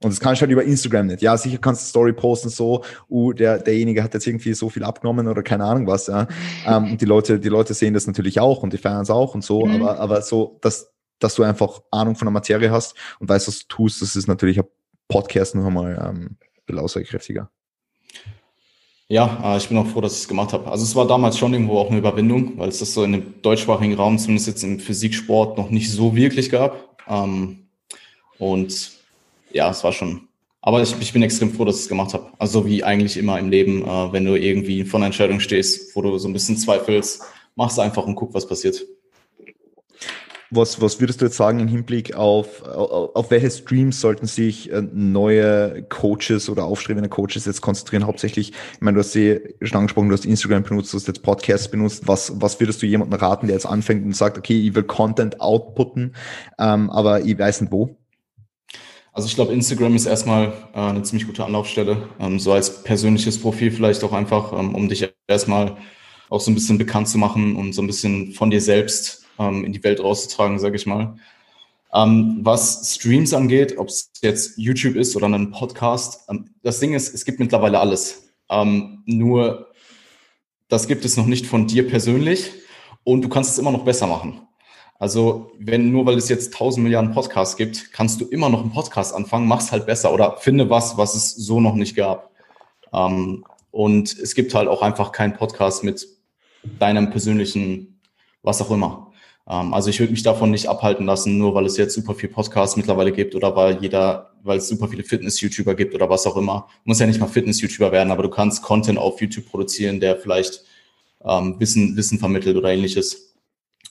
Und 0.00 0.10
das 0.10 0.20
kannst 0.20 0.40
du 0.40 0.42
halt 0.42 0.52
über 0.52 0.62
Instagram 0.62 1.06
nicht. 1.06 1.22
Ja, 1.22 1.36
sicher 1.36 1.58
kannst 1.58 1.82
du 1.82 1.86
Story 1.86 2.12
posten 2.12 2.50
so, 2.50 2.84
uh, 3.10 3.32
der, 3.32 3.58
derjenige 3.58 4.02
hat 4.02 4.14
jetzt 4.14 4.26
irgendwie 4.26 4.54
so 4.54 4.68
viel 4.68 4.84
abgenommen 4.84 5.26
oder 5.26 5.42
keine 5.42 5.64
Ahnung 5.64 5.88
was, 5.88 6.06
ja. 6.06 6.28
ähm, 6.66 6.92
und 6.92 7.00
die 7.00 7.04
Leute, 7.04 7.40
die 7.40 7.48
Leute 7.48 7.74
sehen 7.74 7.94
das 7.94 8.06
natürlich 8.06 8.38
auch 8.38 8.62
und 8.62 8.72
die 8.72 8.78
feiern 8.78 9.02
es 9.02 9.10
auch 9.10 9.34
und 9.34 9.42
so, 9.42 9.66
mhm. 9.66 9.82
aber, 9.82 9.98
aber 9.98 10.22
so, 10.22 10.58
dass, 10.60 10.92
dass 11.18 11.34
du 11.34 11.42
einfach 11.42 11.80
Ahnung 11.90 12.14
von 12.14 12.26
der 12.26 12.32
Materie 12.32 12.70
hast 12.70 12.94
und 13.18 13.28
weißt, 13.28 13.48
was 13.48 13.58
du 13.60 13.66
tust, 13.66 14.00
das 14.00 14.14
ist 14.14 14.28
natürlich 14.28 14.60
ein 14.60 14.66
Podcast 15.08 15.56
noch 15.56 15.66
einmal 15.66 16.00
ähm, 16.08 16.36
bisschen 16.68 16.84
aussagekräftiger. 16.84 17.50
Ja, 19.08 19.54
äh, 19.54 19.56
ich 19.56 19.68
bin 19.68 19.78
auch 19.78 19.86
froh, 19.86 20.02
dass 20.02 20.12
ich 20.12 20.20
es 20.20 20.28
gemacht 20.28 20.52
habe. 20.52 20.70
Also 20.70 20.84
es 20.84 20.94
war 20.94 21.06
damals 21.06 21.38
schon 21.38 21.54
irgendwo 21.54 21.78
auch 21.78 21.88
eine 21.88 21.98
Überwindung, 21.98 22.58
weil 22.58 22.68
es 22.68 22.78
das 22.78 22.92
so 22.92 23.02
in 23.02 23.12
dem 23.12 23.42
deutschsprachigen 23.42 23.94
Raum, 23.94 24.18
zumindest 24.18 24.48
jetzt 24.48 24.62
im 24.62 24.78
Physiksport, 24.78 25.56
noch 25.56 25.70
nicht 25.70 25.90
so 25.90 26.14
wirklich 26.14 26.50
gab. 26.50 27.02
Ähm, 27.08 27.68
und 28.38 28.97
ja, 29.52 29.70
es 29.70 29.84
war 29.84 29.92
schon. 29.92 30.28
Aber 30.60 30.82
ich, 30.82 30.94
ich 31.00 31.12
bin 31.12 31.22
extrem 31.22 31.52
froh, 31.52 31.64
dass 31.64 31.76
ich 31.76 31.82
es 31.82 31.88
gemacht 31.88 32.14
habe. 32.14 32.32
Also 32.38 32.66
wie 32.66 32.82
eigentlich 32.82 33.16
immer 33.16 33.38
im 33.38 33.48
Leben, 33.48 33.82
äh, 33.84 34.12
wenn 34.12 34.24
du 34.24 34.34
irgendwie 34.34 34.84
vor 34.84 34.98
einer 34.98 35.06
Entscheidung 35.06 35.40
stehst, 35.40 35.94
wo 35.94 36.02
du 36.02 36.18
so 36.18 36.28
ein 36.28 36.32
bisschen 36.32 36.56
zweifelst, 36.56 37.22
mach 37.54 37.70
es 37.70 37.78
einfach 37.78 38.06
und 38.06 38.16
guck, 38.16 38.34
was 38.34 38.46
passiert. 38.46 38.84
Was, 40.50 40.80
was 40.80 40.98
würdest 40.98 41.20
du 41.20 41.26
jetzt 41.26 41.36
sagen 41.36 41.60
im 41.60 41.68
Hinblick 41.68 42.14
auf, 42.14 42.62
auf, 42.62 43.14
auf 43.14 43.30
welche 43.30 43.50
Streams 43.50 44.00
sollten 44.00 44.26
sich 44.26 44.72
äh, 44.72 44.80
neue 44.80 45.82
Coaches 45.90 46.48
oder 46.48 46.64
aufstrebende 46.64 47.10
Coaches 47.10 47.44
jetzt 47.44 47.60
konzentrieren? 47.60 48.06
Hauptsächlich, 48.06 48.52
ich 48.72 48.80
meine, 48.80 48.94
du 48.94 49.00
hast 49.00 49.12
sie 49.12 49.40
schon 49.60 49.80
angesprochen, 49.80 50.08
du 50.08 50.14
hast 50.14 50.24
Instagram 50.24 50.62
benutzt, 50.62 50.92
du 50.92 50.96
hast 50.96 51.06
jetzt 51.06 51.22
Podcasts 51.22 51.70
benutzt. 51.70 52.08
Was, 52.08 52.40
was 52.40 52.58
würdest 52.60 52.80
du 52.80 52.86
jemandem 52.86 53.20
raten, 53.20 53.46
der 53.46 53.56
jetzt 53.56 53.66
anfängt 53.66 54.06
und 54.06 54.16
sagt, 54.16 54.38
okay, 54.38 54.58
ich 54.58 54.74
will 54.74 54.84
Content 54.84 55.38
outputten, 55.38 56.16
ähm, 56.58 56.88
aber 56.88 57.20
ich 57.20 57.38
weiß 57.38 57.60
nicht 57.60 57.72
wo? 57.72 57.98
Also 59.18 59.26
ich 59.26 59.34
glaube, 59.34 59.52
Instagram 59.52 59.96
ist 59.96 60.06
erstmal 60.06 60.52
äh, 60.72 60.78
eine 60.78 61.02
ziemlich 61.02 61.26
gute 61.26 61.44
Anlaufstelle, 61.44 62.08
ähm, 62.20 62.38
so 62.38 62.52
als 62.52 62.84
persönliches 62.84 63.36
Profil 63.40 63.72
vielleicht 63.72 64.04
auch 64.04 64.12
einfach, 64.12 64.52
ähm, 64.52 64.76
um 64.76 64.88
dich 64.88 65.12
erstmal 65.26 65.76
auch 66.30 66.40
so 66.40 66.52
ein 66.52 66.54
bisschen 66.54 66.78
bekannt 66.78 67.08
zu 67.08 67.18
machen 67.18 67.56
und 67.56 67.72
so 67.72 67.82
ein 67.82 67.88
bisschen 67.88 68.30
von 68.30 68.48
dir 68.48 68.60
selbst 68.60 69.24
ähm, 69.40 69.64
in 69.64 69.72
die 69.72 69.82
Welt 69.82 69.98
rauszutragen, 69.98 70.60
sage 70.60 70.76
ich 70.76 70.86
mal. 70.86 71.16
Ähm, 71.92 72.38
was 72.42 72.94
Streams 72.94 73.34
angeht, 73.34 73.76
ob 73.76 73.88
es 73.88 74.12
jetzt 74.22 74.56
YouTube 74.56 74.94
ist 74.94 75.16
oder 75.16 75.26
ein 75.26 75.50
Podcast, 75.50 76.20
ähm, 76.30 76.50
das 76.62 76.78
Ding 76.78 76.94
ist, 76.94 77.12
es 77.12 77.24
gibt 77.24 77.40
mittlerweile 77.40 77.80
alles. 77.80 78.30
Ähm, 78.48 79.02
nur 79.04 79.72
das 80.68 80.86
gibt 80.86 81.04
es 81.04 81.16
noch 81.16 81.26
nicht 81.26 81.44
von 81.44 81.66
dir 81.66 81.88
persönlich 81.88 82.52
und 83.02 83.22
du 83.22 83.28
kannst 83.28 83.50
es 83.50 83.58
immer 83.58 83.72
noch 83.72 83.84
besser 83.84 84.06
machen. 84.06 84.42
Also, 84.98 85.52
wenn 85.58 85.92
nur 85.92 86.06
weil 86.06 86.16
es 86.16 86.28
jetzt 86.28 86.52
tausend 86.52 86.82
Milliarden 86.82 87.12
Podcasts 87.12 87.56
gibt, 87.56 87.92
kannst 87.92 88.20
du 88.20 88.24
immer 88.24 88.48
noch 88.48 88.62
einen 88.62 88.72
Podcast 88.72 89.14
anfangen, 89.14 89.46
mach's 89.46 89.70
halt 89.70 89.86
besser 89.86 90.12
oder 90.12 90.36
finde 90.38 90.70
was, 90.70 90.96
was 90.96 91.14
es 91.14 91.34
so 91.36 91.60
noch 91.60 91.74
nicht 91.74 91.94
gab. 91.94 92.32
Ähm, 92.92 93.44
und 93.70 94.18
es 94.18 94.34
gibt 94.34 94.54
halt 94.54 94.68
auch 94.68 94.82
einfach 94.82 95.12
keinen 95.12 95.34
Podcast 95.34 95.84
mit 95.84 96.06
deinem 96.80 97.10
persönlichen, 97.10 98.00
was 98.42 98.60
auch 98.60 98.72
immer. 98.72 99.12
Ähm, 99.48 99.72
also 99.72 99.88
ich 99.90 100.00
würde 100.00 100.12
mich 100.12 100.22
davon 100.24 100.50
nicht 100.50 100.68
abhalten 100.68 101.06
lassen, 101.06 101.38
nur 101.38 101.54
weil 101.54 101.66
es 101.66 101.76
jetzt 101.76 101.94
super 101.94 102.14
viel 102.14 102.28
Podcasts 102.28 102.76
mittlerweile 102.76 103.12
gibt 103.12 103.34
oder 103.34 103.54
weil 103.54 103.80
jeder, 103.80 104.32
weil 104.42 104.58
es 104.58 104.68
super 104.68 104.88
viele 104.88 105.04
Fitness-YouTuber 105.04 105.74
gibt 105.74 105.94
oder 105.94 106.10
was 106.10 106.26
auch 106.26 106.36
immer. 106.36 106.68
Muss 106.84 106.98
ja 106.98 107.06
nicht 107.06 107.20
mal 107.20 107.28
Fitness-YouTuber 107.28 107.92
werden, 107.92 108.10
aber 108.10 108.24
du 108.24 108.30
kannst 108.30 108.62
Content 108.62 108.98
auf 108.98 109.20
YouTube 109.20 109.46
produzieren, 109.46 110.00
der 110.00 110.16
vielleicht 110.16 110.64
ähm, 111.24 111.56
Wissen, 111.58 111.96
Wissen 111.96 112.18
vermittelt 112.18 112.56
oder 112.56 112.70
ähnliches. 112.70 113.27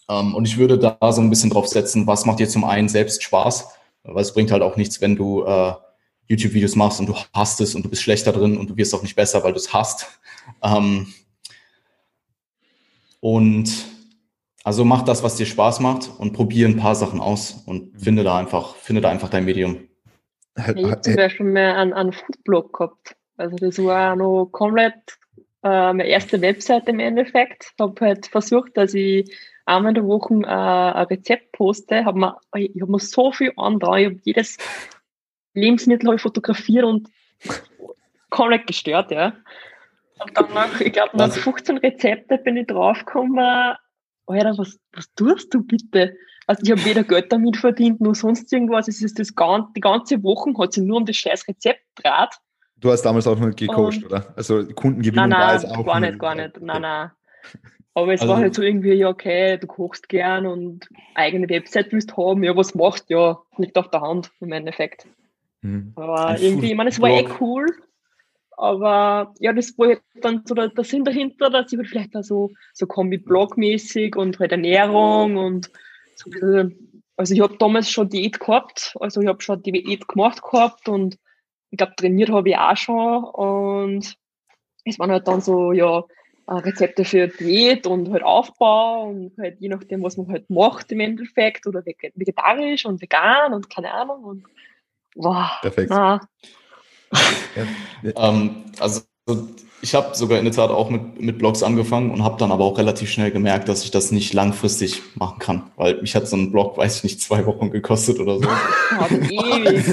Ähm, 0.10 0.36
und 0.36 0.48
ich 0.48 0.58
würde 0.58 0.78
da 0.78 1.12
so 1.12 1.22
ein 1.22 1.30
bisschen 1.30 1.50
drauf 1.50 1.68
setzen, 1.68 2.08
was 2.08 2.26
macht 2.26 2.40
dir 2.40 2.50
zum 2.50 2.64
einen 2.64 2.90
selbst 2.90 3.24
Spaß, 3.24 3.70
weil 4.04 4.22
es 4.22 4.34
bringt 4.34 4.52
halt 4.52 4.62
auch 4.62 4.78
nichts, 4.78 5.02
wenn 5.02 5.16
du 5.16 5.44
äh, 5.44 5.74
YouTube-Videos 6.28 6.76
machst 6.76 7.00
und 7.00 7.08
du 7.08 7.16
hast 7.34 7.62
es 7.62 7.76
und 7.76 7.84
du 7.84 7.90
bist 7.90 8.02
schlechter 8.02 8.32
drin 8.32 8.58
und 8.58 8.70
du 8.70 8.78
wirst 8.78 8.94
auch 8.94 9.02
nicht 9.02 9.16
besser, 9.16 9.44
weil 9.44 9.54
du 9.54 9.58
es 9.60 9.74
hast. 9.74 10.20
Ähm, 10.62 11.08
und 13.20 13.70
also 14.64 14.84
mach 14.84 15.04
das, 15.04 15.24
was 15.24 15.36
dir 15.36 15.46
Spaß 15.46 15.80
macht 15.80 16.10
und 16.20 16.34
probier 16.34 16.68
ein 16.68 16.78
paar 16.78 16.96
Sachen 16.96 17.22
aus 17.22 17.64
und 17.66 17.94
mhm. 17.94 18.00
finde 18.00 18.24
da 18.24 18.38
einfach, 18.38 18.76
finde 18.76 19.02
da 19.02 19.10
einfach 19.10 19.30
dein 19.30 19.46
Medium. 19.46 19.88
Ich 20.58 20.84
habe 20.84 21.02
zum 21.02 21.16
Beispiel 21.16 21.46
mal 21.46 21.76
einen, 21.76 21.94
einen 21.94 22.14
Foodblog 22.14 22.74
gehabt. 22.74 23.16
Also 23.38 23.56
das 23.58 23.78
war 23.78 24.16
noch 24.16 24.48
komplett 24.52 24.96
äh, 25.64 25.94
meine 25.94 26.08
erste 26.08 26.42
Webseite 26.42 26.92
im 26.92 27.00
Endeffekt. 27.00 27.72
Ich 27.74 27.80
habe 27.80 28.06
halt 28.06 28.26
versucht, 28.26 28.76
dass 28.76 28.94
ich 28.94 29.32
einmal 29.68 29.92
in 29.92 29.96
der 29.96 30.06
Woche 30.06 30.34
äh, 30.34 30.48
ein 30.48 31.06
Rezept 31.08 31.52
poste, 31.52 32.06
hab 32.06 32.16
mir, 32.16 32.38
ich 32.56 32.82
habe 32.82 32.92
mir 32.92 33.00
so 33.00 33.32
viel 33.32 33.52
andauert, 33.58 34.00
ich 34.00 34.06
habe 34.08 34.20
jedes 34.24 34.58
Lebensmittel 35.54 36.14
ich 36.14 36.22
fotografiert 36.22 36.86
und 36.86 37.10
komplett 38.30 38.68
gestört, 38.68 39.12
ja. 39.12 39.34
Und 40.20 40.36
dann 40.36 40.54
nach, 40.54 40.80
ich 40.80 40.94
glaube, 40.94 41.16
nach 41.16 41.32
15 41.32 41.78
Rezepte 41.78 42.38
bin 42.38 42.58
ich 42.58 42.68
draufgekommen, 42.68 43.76
Alter, 44.26 44.58
was, 44.58 44.80
was 44.94 45.14
tust 45.16 45.54
du 45.54 45.64
bitte? 45.64 46.16
Also 46.48 46.64
ich 46.64 46.72
habe 46.72 46.86
weder 46.86 47.04
Geld 47.04 47.32
damit 47.32 47.58
verdient, 47.58 48.02
noch 48.02 48.16
sonst 48.16 48.52
irgendwas. 48.52 48.88
Es 48.88 49.02
ist 49.02 49.20
das 49.20 49.36
ganze, 49.36 49.70
die 49.76 49.82
ganze 49.82 50.22
Woche 50.24 50.54
hat 50.58 50.74
sich 50.74 50.84
nur 50.84 50.98
um 50.98 51.06
das 51.06 51.16
scheiß 51.18 51.48
Rezept 51.48 51.82
draht. 51.96 52.36
Du 52.78 52.92
hast 52.92 53.04
damals 53.04 53.28
auch 53.28 53.40
nicht 53.40 53.58
gecoacht, 53.58 54.04
oder? 54.06 54.34
Also 54.36 54.66
Kundengewinnung 54.68 55.30
nein, 55.30 55.40
nein, 55.40 55.48
war 55.48 55.56
es 55.56 55.66
auch 55.66 55.86
gar 55.86 56.00
nicht, 56.00 56.20
gar 56.20 56.36
nicht. 56.36 56.62
Nein, 56.62 56.82
nein. 56.82 57.12
Aber 57.98 58.14
es 58.14 58.22
also, 58.22 58.34
war 58.34 58.40
halt 58.40 58.54
so 58.54 58.62
irgendwie, 58.62 58.94
ja, 58.94 59.10
okay, 59.10 59.58
du 59.58 59.66
kochst 59.66 60.08
gern 60.08 60.46
und 60.46 60.88
eigene 61.16 61.50
Website 61.50 61.92
willst 61.92 62.16
haben, 62.16 62.44
ja, 62.44 62.56
was 62.56 62.76
machst, 62.76 63.10
ja, 63.10 63.40
liegt 63.58 63.76
auf 63.76 63.90
der 63.90 64.02
Hand 64.02 64.30
im 64.40 64.52
Endeffekt. 64.52 65.08
Mhm. 65.64 65.94
Aber 65.96 66.40
irgendwie, 66.40 66.70
ich 66.70 66.78
meine, 66.78 66.92
es 66.92 67.02
war 67.02 67.10
eh 67.10 67.28
cool, 67.40 67.66
aber 68.52 69.34
ja, 69.40 69.52
das 69.52 69.76
war 69.80 69.88
halt 69.88 70.02
dann 70.22 70.44
so 70.46 70.54
der, 70.54 70.68
der 70.68 70.84
Sinn 70.84 71.06
dahinter, 71.06 71.50
dass 71.50 71.74
ich 71.74 71.80
halt 71.80 71.88
vielleicht 71.88 72.16
auch 72.16 72.22
so, 72.22 72.52
so 72.72 72.86
Kombi-Blog-mäßig 72.86 74.16
und 74.16 74.38
halt 74.40 74.52
Ernährung 74.52 75.38
und 75.38 75.72
so 76.14 76.30
ein 76.30 76.32
bisschen, 76.32 77.04
also 77.16 77.34
ich 77.34 77.42
habe 77.42 77.58
damals 77.58 77.90
schon 77.90 78.10
Diät 78.10 78.40
gehabt, 78.40 78.96
also 79.00 79.22
ich 79.22 79.28
habe 79.28 79.42
schon 79.42 79.64
Diät 79.64 80.08
gemacht 80.08 80.44
gehabt 80.44 80.88
und 80.88 81.18
ich 81.72 81.80
glaube, 81.80 81.94
trainiert 81.98 82.30
habe 82.30 82.50
ich 82.50 82.58
auch 82.60 82.78
schon 82.78 83.24
und 83.24 84.16
es 84.86 85.00
waren 85.00 85.10
halt 85.10 85.28
dann 85.28 85.42
so, 85.42 85.72
ja, 85.72 86.04
Rezepte 86.56 87.04
für 87.04 87.28
Diät 87.28 87.86
und 87.88 88.12
halt 88.12 88.24
Aufbau 88.24 89.10
und 89.10 89.38
halt 89.38 89.60
je 89.60 89.70
nachdem, 89.70 90.04
was 90.04 90.18
man 90.18 90.30
halt 90.30 90.50
macht 90.50 90.92
im 90.92 91.02
Endeffekt 91.02 91.68
oder 91.68 91.86
vegetarisch 91.86 92.86
und 92.86 93.02
vegan 93.02 93.54
und 93.54 93.70
keine 93.70 93.92
Ahnung 93.92 94.24
und 94.24 94.44
wow. 95.16 95.50
Perfekt. 95.62 95.92
Ah. 95.92 96.22
ähm, 98.04 98.66
also 98.80 99.02
ich 99.82 99.94
habe 99.94 100.16
sogar 100.16 100.40
in 100.40 100.46
der 100.46 100.54
Tat 100.54 100.72
auch 100.72 100.90
mit, 100.90 101.22
mit 101.22 101.38
Blogs 101.38 101.62
angefangen 101.62 102.10
und 102.10 102.24
habe 102.24 102.38
dann 102.40 102.52
aber 102.52 102.64
auch 102.64 102.78
relativ 102.80 103.12
schnell 103.12 103.30
gemerkt, 103.30 103.70
dass 103.70 103.84
ich 103.84 103.92
das 103.92 104.12
nicht 104.12 104.34
langfristig 104.34 105.04
machen 105.16 105.38
kann, 105.38 105.72
weil 105.76 106.02
mich 106.02 106.16
hat 106.16 106.28
so 106.28 106.36
ein 106.36 106.52
Blog, 106.52 106.78
weiß 106.78 106.98
ich 106.98 107.04
nicht, 107.04 107.22
zwei 107.22 107.46
Wochen 107.46 107.70
gekostet 107.70 108.20
oder 108.20 108.40
so. 108.40 108.48
Das 109.00 109.12
ewig. 109.12 109.86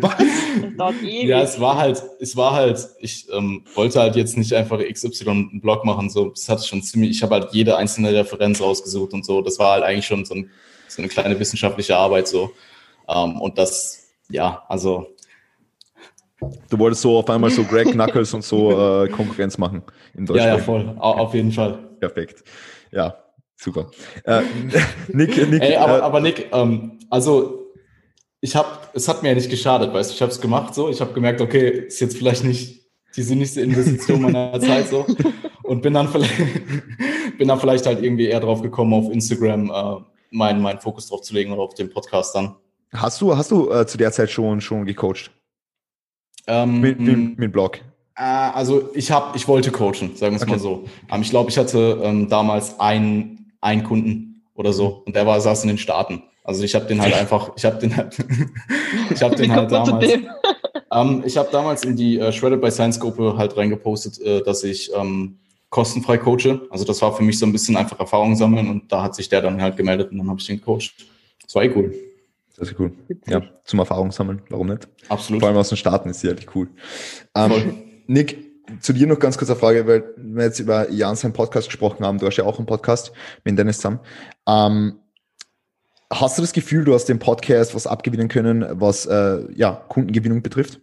das 0.00 0.76
dauert 0.78 1.02
ewig. 1.02 1.28
Ja, 1.28 1.42
es 1.42 1.60
war 1.60 1.76
halt, 1.76 2.02
es 2.20 2.36
war 2.36 2.52
halt, 2.52 2.88
ich 3.00 3.26
ähm, 3.30 3.64
wollte 3.74 4.00
halt 4.00 4.16
jetzt 4.16 4.38
nicht 4.38 4.54
einfach 4.54 4.78
XY 4.78 5.28
einen 5.28 5.60
Blog 5.60 5.84
machen, 5.84 6.08
so, 6.08 6.32
es 6.32 6.48
hat 6.48 6.64
schon 6.64 6.82
ziemlich, 6.82 7.10
ich 7.10 7.22
habe 7.22 7.34
halt 7.34 7.48
jede 7.52 7.76
einzelne 7.76 8.14
Referenz 8.14 8.62
rausgesucht 8.62 9.12
und 9.12 9.26
so, 9.26 9.42
das 9.42 9.58
war 9.58 9.72
halt 9.72 9.84
eigentlich 9.84 10.06
schon 10.06 10.24
so, 10.24 10.34
ein, 10.34 10.50
so 10.88 11.02
eine 11.02 11.08
kleine 11.08 11.38
wissenschaftliche 11.38 11.96
Arbeit 11.96 12.28
so. 12.28 12.52
Ähm, 13.08 13.40
und 13.40 13.58
das, 13.58 14.08
ja, 14.30 14.62
also 14.68 15.06
Du 16.68 16.78
wolltest 16.78 17.02
so 17.02 17.18
auf 17.18 17.30
einmal 17.30 17.50
so 17.50 17.64
Greg 17.64 17.92
Knuckles 17.92 18.34
und 18.34 18.44
so 18.44 19.04
äh, 19.04 19.08
Konkurrenz 19.08 19.56
machen 19.56 19.82
in 20.14 20.26
Deutschland. 20.26 20.50
Ja, 20.50 20.56
ja, 20.56 20.62
voll. 20.62 20.94
Auf 20.98 21.34
jeden 21.34 21.50
Fall. 21.50 21.78
Perfekt. 21.98 22.44
Ja, 22.92 23.16
super. 23.56 23.90
Äh, 24.24 24.42
Nick, 25.08 25.50
Nick, 25.50 25.62
Ey, 25.62 25.76
aber, 25.76 25.98
äh, 25.98 26.02
aber 26.02 26.20
Nick, 26.20 26.48
ähm, 26.52 26.98
also 27.08 27.72
ich 28.40 28.54
habe, 28.54 28.68
es 28.94 29.08
hat 29.08 29.22
mir 29.22 29.30
ja 29.30 29.34
nicht 29.34 29.50
geschadet, 29.50 29.92
weißt 29.92 30.10
du, 30.10 30.14
ich 30.14 30.22
habe 30.22 30.30
es 30.30 30.40
gemacht 30.40 30.74
so, 30.74 30.90
ich 30.90 31.00
habe 31.00 31.12
gemerkt, 31.12 31.40
okay, 31.40 31.86
ist 31.86 32.00
jetzt 32.00 32.16
vielleicht 32.16 32.44
nicht 32.44 32.86
die 33.16 33.22
sinnigste 33.22 33.62
Investition 33.62 34.20
meiner 34.20 34.60
Zeit 34.60 34.88
so 34.88 35.06
und 35.62 35.82
bin 35.82 35.94
dann 35.94 36.08
vielleicht, 36.08 36.34
bin 37.38 37.48
dann 37.48 37.58
vielleicht 37.58 37.86
halt 37.86 38.02
irgendwie 38.02 38.26
eher 38.26 38.40
drauf 38.40 38.60
gekommen, 38.60 38.92
auf 38.92 39.10
Instagram 39.10 39.70
äh, 39.70 40.04
meinen, 40.30 40.60
meinen 40.60 40.80
Fokus 40.80 41.08
drauf 41.08 41.22
zu 41.22 41.34
legen 41.34 41.52
oder 41.52 41.62
auf 41.62 41.74
den 41.74 41.90
Podcast 41.90 42.34
dann. 42.34 42.56
Hast 42.92 43.20
du, 43.20 43.36
hast 43.36 43.50
du 43.50 43.70
äh, 43.70 43.86
zu 43.86 43.96
der 43.98 44.12
Zeit 44.12 44.30
schon, 44.30 44.60
schon 44.60 44.84
gecoacht? 44.84 45.30
Ähm, 46.46 46.80
mit, 46.80 47.00
mit, 47.00 47.38
mit 47.38 47.52
Blog? 47.52 47.78
Äh, 48.16 48.22
also 48.22 48.90
ich 48.94 49.10
habe, 49.10 49.36
ich 49.36 49.46
wollte 49.48 49.70
coachen, 49.70 50.16
sagen 50.16 50.32
wir 50.32 50.36
es 50.36 50.42
okay. 50.42 50.52
mal 50.52 50.58
so. 50.58 50.84
Ähm, 51.10 51.22
ich 51.22 51.30
glaube, 51.30 51.50
ich 51.50 51.58
hatte 51.58 52.00
ähm, 52.02 52.28
damals 52.28 52.78
einen, 52.80 53.52
einen 53.60 53.84
Kunden 53.84 54.42
oder 54.54 54.72
so 54.72 55.02
und 55.06 55.16
der 55.16 55.26
war 55.26 55.40
saß 55.40 55.62
in 55.64 55.68
den 55.68 55.78
Staaten. 55.78 56.22
Also 56.44 56.62
ich 56.62 56.74
habe 56.74 56.86
den 56.86 57.00
halt 57.00 57.14
einfach, 57.14 57.50
ich 57.56 57.64
habe 57.64 57.78
den 57.78 57.96
halt, 57.96 58.16
ich 59.10 59.22
habe 59.22 59.34
den 59.34 59.52
halt 59.52 59.70
damals. 59.70 60.06
Ähm, 60.92 61.24
ich 61.26 61.36
habe 61.36 61.48
damals 61.50 61.84
in 61.84 61.96
die 61.96 62.18
äh, 62.18 62.30
Shredded 62.30 62.60
by 62.60 62.70
Science 62.70 63.00
Gruppe 63.00 63.36
halt 63.36 63.56
reingepostet, 63.56 64.20
äh, 64.20 64.42
dass 64.42 64.62
ich 64.62 64.90
ähm, 64.94 65.36
kostenfrei 65.68 66.16
coache. 66.16 66.60
Also 66.70 66.84
das 66.84 67.02
war 67.02 67.12
für 67.14 67.24
mich 67.24 67.38
so 67.38 67.44
ein 67.44 67.52
bisschen 67.52 67.76
einfach 67.76 67.98
Erfahrung 67.98 68.36
sammeln 68.36 68.68
und 68.68 68.90
da 68.90 69.02
hat 69.02 69.14
sich 69.14 69.28
der 69.28 69.42
dann 69.42 69.60
halt 69.60 69.76
gemeldet 69.76 70.12
und 70.12 70.18
dann 70.18 70.28
habe 70.28 70.38
ich 70.38 70.46
den 70.46 70.58
gecoacht. 70.58 70.94
Das 71.42 71.54
war 71.54 71.64
eh 71.64 71.72
cool. 71.74 71.92
Das 72.56 72.68
ist 72.70 72.80
cool. 72.80 72.92
Ja, 73.26 73.42
zum 73.64 73.80
Erfahrung 73.80 74.12
sammeln, 74.12 74.42
warum 74.48 74.68
nicht? 74.68 74.88
Absolut. 75.08 75.40
Vor 75.40 75.48
allem 75.48 75.58
aus 75.58 75.68
den 75.68 75.76
Staaten 75.76 76.08
ist 76.08 76.20
sicherlich 76.20 76.54
cool. 76.54 76.70
Ähm, 77.34 77.82
Nick, 78.06 78.46
zu 78.80 78.92
dir 78.92 79.06
noch 79.06 79.18
ganz 79.18 79.36
kurz 79.36 79.50
eine 79.50 79.58
Frage, 79.58 79.86
weil 79.86 80.04
wir 80.16 80.44
jetzt 80.44 80.58
über 80.58 80.90
Jan 80.90 81.16
seinen 81.16 81.34
Podcast 81.34 81.68
gesprochen 81.68 82.04
haben. 82.04 82.18
Du 82.18 82.26
hast 82.26 82.36
ja 82.36 82.44
auch 82.44 82.58
einen 82.58 82.66
Podcast 82.66 83.12
mit 83.44 83.58
Dennis 83.58 83.76
zusammen. 83.76 84.00
Ähm, 84.48 85.00
hast 86.10 86.38
du 86.38 86.42
das 86.42 86.52
Gefühl, 86.52 86.84
du 86.84 86.94
hast 86.94 87.06
dem 87.06 87.18
Podcast 87.18 87.74
was 87.74 87.86
abgewinnen 87.86 88.28
können, 88.28 88.64
was 88.80 89.06
äh, 89.06 89.52
ja, 89.54 89.84
Kundengewinnung 89.88 90.42
betrifft? 90.42 90.80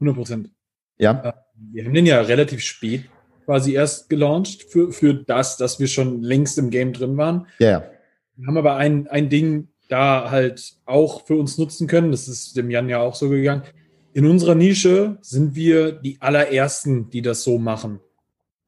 100 0.00 0.16
Prozent. 0.16 0.50
Ja. 0.98 1.22
Äh, 1.24 1.32
wir 1.72 1.84
haben 1.84 1.94
den 1.94 2.06
ja 2.06 2.20
relativ 2.20 2.60
spät 2.60 3.08
quasi 3.44 3.72
erst 3.72 4.08
gelauncht 4.08 4.62
für, 4.64 4.92
für 4.92 5.14
das, 5.14 5.56
dass 5.56 5.78
wir 5.78 5.86
schon 5.86 6.22
längst 6.22 6.58
im 6.58 6.70
Game 6.70 6.92
drin 6.92 7.16
waren. 7.16 7.46
Ja, 7.58 7.70
ja. 7.70 7.84
Wir 8.36 8.48
haben 8.48 8.56
aber 8.56 8.76
ein, 8.76 9.06
ein 9.08 9.28
Ding 9.28 9.68
da 9.94 10.30
halt 10.30 10.74
auch 10.86 11.24
für 11.24 11.36
uns 11.36 11.56
nutzen 11.56 11.86
können. 11.86 12.10
Das 12.10 12.26
ist 12.26 12.56
dem 12.56 12.68
Jan 12.68 12.88
ja 12.88 12.98
auch 12.98 13.14
so 13.14 13.28
gegangen. 13.28 13.62
In 14.12 14.26
unserer 14.26 14.56
Nische 14.56 15.18
sind 15.20 15.54
wir 15.54 15.92
die 15.92 16.20
allerersten, 16.20 17.10
die 17.10 17.22
das 17.22 17.44
so 17.44 17.58
machen. 17.58 18.00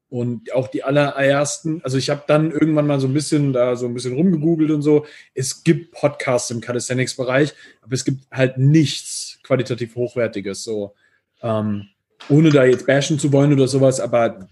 Und 0.09 0.53
auch 0.53 0.69
die 0.69 0.83
allerersten, 0.83 1.81
also 1.83 1.97
ich 1.97 2.09
habe 2.09 2.23
dann 2.27 2.51
irgendwann 2.51 2.87
mal 2.87 3.01
so 3.01 3.07
ein 3.07 3.13
bisschen 3.13 3.51
da 3.51 3.75
so 3.75 3.87
ein 3.87 3.93
bisschen 3.93 4.15
rumgegoogelt 4.15 4.71
und 4.71 4.81
so. 4.81 5.05
Es 5.33 5.65
gibt 5.65 5.91
Podcasts 5.91 6.49
im 6.49 6.61
Calisthenics-Bereich, 6.61 7.53
aber 7.81 7.93
es 7.93 8.05
gibt 8.05 8.23
halt 8.31 8.57
nichts 8.57 9.39
qualitativ 9.43 9.95
Hochwertiges. 9.97 10.63
So, 10.63 10.93
ähm, 11.41 11.89
ohne 12.29 12.51
da 12.51 12.63
jetzt 12.63 12.87
bashen 12.87 13.19
zu 13.19 13.33
wollen 13.33 13.51
oder 13.51 13.67
sowas, 13.67 13.99
aber 13.99 14.47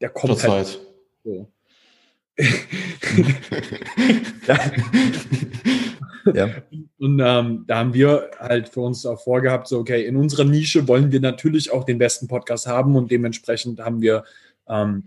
der 0.00 0.08
kommt 0.08 0.40
Zur 0.40 0.52
halt. 0.52 0.80
So. 1.22 1.46
ja. 6.34 6.48
Und 6.98 7.20
ähm, 7.24 7.64
da 7.66 7.78
haben 7.78 7.94
wir 7.94 8.30
halt 8.38 8.68
für 8.68 8.80
uns 8.80 9.06
auch 9.06 9.20
vorgehabt, 9.20 9.68
so, 9.68 9.78
okay, 9.78 10.06
in 10.06 10.16
unserer 10.16 10.44
Nische 10.44 10.86
wollen 10.88 11.12
wir 11.12 11.20
natürlich 11.20 11.72
auch 11.72 11.84
den 11.84 11.98
besten 11.98 12.28
Podcast 12.28 12.66
haben 12.66 12.96
und 12.96 13.10
dementsprechend 13.10 13.80
haben 13.80 14.02
wir 14.02 14.24
ähm, 14.68 15.04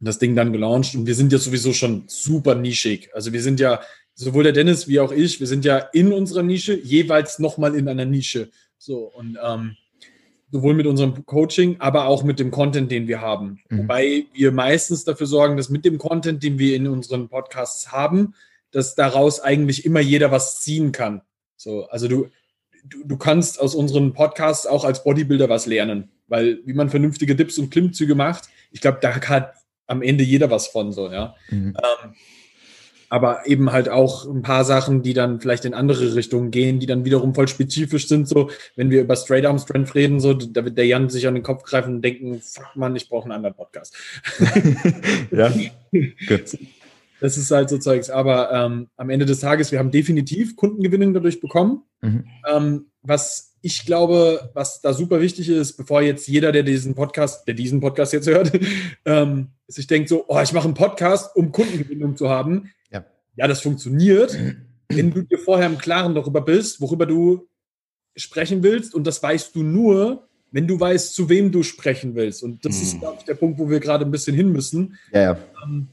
das 0.00 0.18
Ding 0.18 0.34
dann 0.34 0.52
gelauncht 0.52 0.94
und 0.94 1.06
wir 1.06 1.14
sind 1.14 1.32
ja 1.32 1.38
sowieso 1.38 1.72
schon 1.72 2.04
super 2.06 2.54
nischig. 2.54 3.10
Also 3.14 3.32
wir 3.32 3.42
sind 3.42 3.60
ja, 3.60 3.80
sowohl 4.14 4.44
der 4.44 4.52
Dennis 4.52 4.88
wie 4.88 5.00
auch 5.00 5.12
ich, 5.12 5.40
wir 5.40 5.46
sind 5.46 5.64
ja 5.64 5.78
in 5.92 6.12
unserer 6.12 6.42
Nische, 6.42 6.74
jeweils 6.74 7.38
nochmal 7.38 7.74
in 7.74 7.88
einer 7.88 8.04
Nische. 8.04 8.50
So 8.78 9.10
und 9.14 9.38
ähm, 9.42 9.76
sowohl 10.52 10.74
mit 10.74 10.86
unserem 10.86 11.24
Coaching, 11.24 11.76
aber 11.78 12.06
auch 12.06 12.22
mit 12.22 12.38
dem 12.38 12.50
Content, 12.50 12.92
den 12.92 13.08
wir 13.08 13.22
haben. 13.22 13.58
Mhm. 13.70 13.78
Wobei 13.78 14.26
wir 14.34 14.52
meistens 14.52 15.02
dafür 15.02 15.26
sorgen, 15.26 15.56
dass 15.56 15.70
mit 15.70 15.84
dem 15.84 15.96
Content, 15.98 16.42
den 16.42 16.58
wir 16.58 16.76
in 16.76 16.86
unseren 16.86 17.28
Podcasts 17.28 17.90
haben, 17.90 18.34
dass 18.70 18.94
daraus 18.94 19.40
eigentlich 19.40 19.86
immer 19.86 20.00
jeder 20.00 20.30
was 20.30 20.60
ziehen 20.60 20.92
kann. 20.92 21.22
So, 21.56 21.86
also 21.86 22.06
du, 22.06 22.28
du, 22.84 23.02
du 23.04 23.16
kannst 23.16 23.60
aus 23.60 23.74
unseren 23.74 24.12
Podcasts 24.12 24.66
auch 24.66 24.84
als 24.84 25.02
Bodybuilder 25.04 25.48
was 25.48 25.64
lernen, 25.64 26.10
weil 26.28 26.60
wie 26.66 26.74
man 26.74 26.90
vernünftige 26.90 27.34
Dips 27.34 27.58
und 27.58 27.70
Klimmzüge 27.70 28.14
macht, 28.14 28.50
ich 28.70 28.82
glaube, 28.82 28.98
da 29.00 29.14
hat 29.28 29.54
am 29.86 30.02
Ende 30.02 30.22
jeder 30.22 30.50
was 30.50 30.66
von 30.66 30.92
so, 30.92 31.10
ja. 31.10 31.34
Mhm. 31.48 31.76
Ähm, 31.76 32.14
aber 33.12 33.46
eben 33.46 33.72
halt 33.72 33.90
auch 33.90 34.24
ein 34.24 34.40
paar 34.40 34.64
Sachen, 34.64 35.02
die 35.02 35.12
dann 35.12 35.38
vielleicht 35.38 35.66
in 35.66 35.74
andere 35.74 36.14
Richtungen 36.14 36.50
gehen, 36.50 36.80
die 36.80 36.86
dann 36.86 37.04
wiederum 37.04 37.34
voll 37.34 37.46
spezifisch 37.46 38.08
sind. 38.08 38.26
So, 38.26 38.48
wenn 38.74 38.90
wir 38.90 39.02
über 39.02 39.16
Straight 39.16 39.44
Arm 39.44 39.58
Strength 39.58 39.94
reden, 39.94 40.18
so, 40.18 40.32
da 40.32 40.64
wird 40.64 40.78
der 40.78 40.86
Jan 40.86 41.10
sich 41.10 41.26
an 41.26 41.34
den 41.34 41.42
Kopf 41.42 41.62
greifen 41.62 41.96
und 41.96 42.02
denken, 42.02 42.40
fuck 42.40 42.74
man, 42.74 42.96
ich 42.96 43.10
brauche 43.10 43.24
einen 43.24 43.32
anderen 43.32 43.54
Podcast. 43.54 43.94
ja, 45.30 45.52
gut. 46.26 46.58
Das 47.20 47.36
ist 47.36 47.50
halt 47.50 47.68
so 47.68 47.76
Zeugs. 47.76 48.08
Aber 48.08 48.50
ähm, 48.50 48.88
am 48.96 49.10
Ende 49.10 49.26
des 49.26 49.40
Tages, 49.40 49.72
wir 49.72 49.78
haben 49.78 49.90
definitiv 49.90 50.56
Kundengewinnung 50.56 51.12
dadurch 51.12 51.38
bekommen. 51.38 51.82
Mhm. 52.00 52.24
Ähm, 52.50 52.86
was 53.02 53.52
ich 53.60 53.84
glaube, 53.84 54.50
was 54.54 54.80
da 54.80 54.94
super 54.94 55.20
wichtig 55.20 55.50
ist, 55.50 55.76
bevor 55.76 56.00
jetzt 56.00 56.28
jeder, 56.28 56.50
der 56.50 56.62
diesen 56.62 56.94
Podcast, 56.94 57.46
der 57.46 57.52
diesen 57.52 57.80
Podcast 57.80 58.14
jetzt 58.14 58.26
hört, 58.26 58.52
ähm, 59.04 59.48
sich 59.68 59.86
denkt 59.86 60.08
so, 60.08 60.24
oh, 60.28 60.40
ich 60.40 60.54
mache 60.54 60.64
einen 60.64 60.74
Podcast, 60.74 61.36
um 61.36 61.52
Kundengewinnung 61.52 62.16
zu 62.16 62.30
haben 62.30 62.70
ja, 63.36 63.46
das 63.46 63.60
funktioniert, 63.60 64.36
wenn 64.88 65.10
du 65.10 65.22
dir 65.22 65.38
vorher 65.38 65.66
im 65.66 65.78
Klaren 65.78 66.14
darüber 66.14 66.40
bist, 66.40 66.80
worüber 66.80 67.06
du 67.06 67.48
sprechen 68.16 68.62
willst. 68.62 68.94
Und 68.94 69.06
das 69.06 69.22
weißt 69.22 69.54
du 69.54 69.62
nur, 69.62 70.28
wenn 70.50 70.66
du 70.66 70.78
weißt, 70.78 71.14
zu 71.14 71.28
wem 71.28 71.50
du 71.50 71.62
sprechen 71.62 72.14
willst. 72.14 72.42
Und 72.42 72.64
das 72.64 72.76
hm. 72.76 72.82
ist, 72.82 72.98
glaube 73.00 73.16
ich, 73.18 73.24
der 73.24 73.34
Punkt, 73.34 73.58
wo 73.58 73.70
wir 73.70 73.80
gerade 73.80 74.04
ein 74.04 74.10
bisschen 74.10 74.36
hin 74.36 74.52
müssen. 74.52 74.98
Ja, 75.12 75.20
ja. 75.20 75.38
Ähm, 75.64 75.88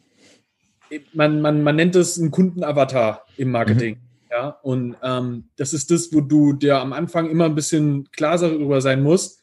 man, 1.14 1.42
man, 1.42 1.64
man 1.64 1.76
nennt 1.76 1.96
es 1.96 2.20
einen 2.20 2.32
Kundenavatar 2.32 3.26
im 3.38 3.52
Marketing. 3.52 3.96
Mhm. 3.96 4.02
Ja, 4.32 4.50
und 4.62 4.96
ähm, 5.02 5.46
das 5.56 5.74
ist 5.74 5.90
das, 5.90 6.14
wo 6.14 6.22
du 6.22 6.54
dir 6.54 6.80
am 6.80 6.94
Anfang 6.94 7.30
immer 7.30 7.46
ein 7.46 7.56
bisschen 7.56 8.12
klar 8.12 8.38
darüber 8.38 8.80
sein 8.80 9.02
musst, 9.02 9.40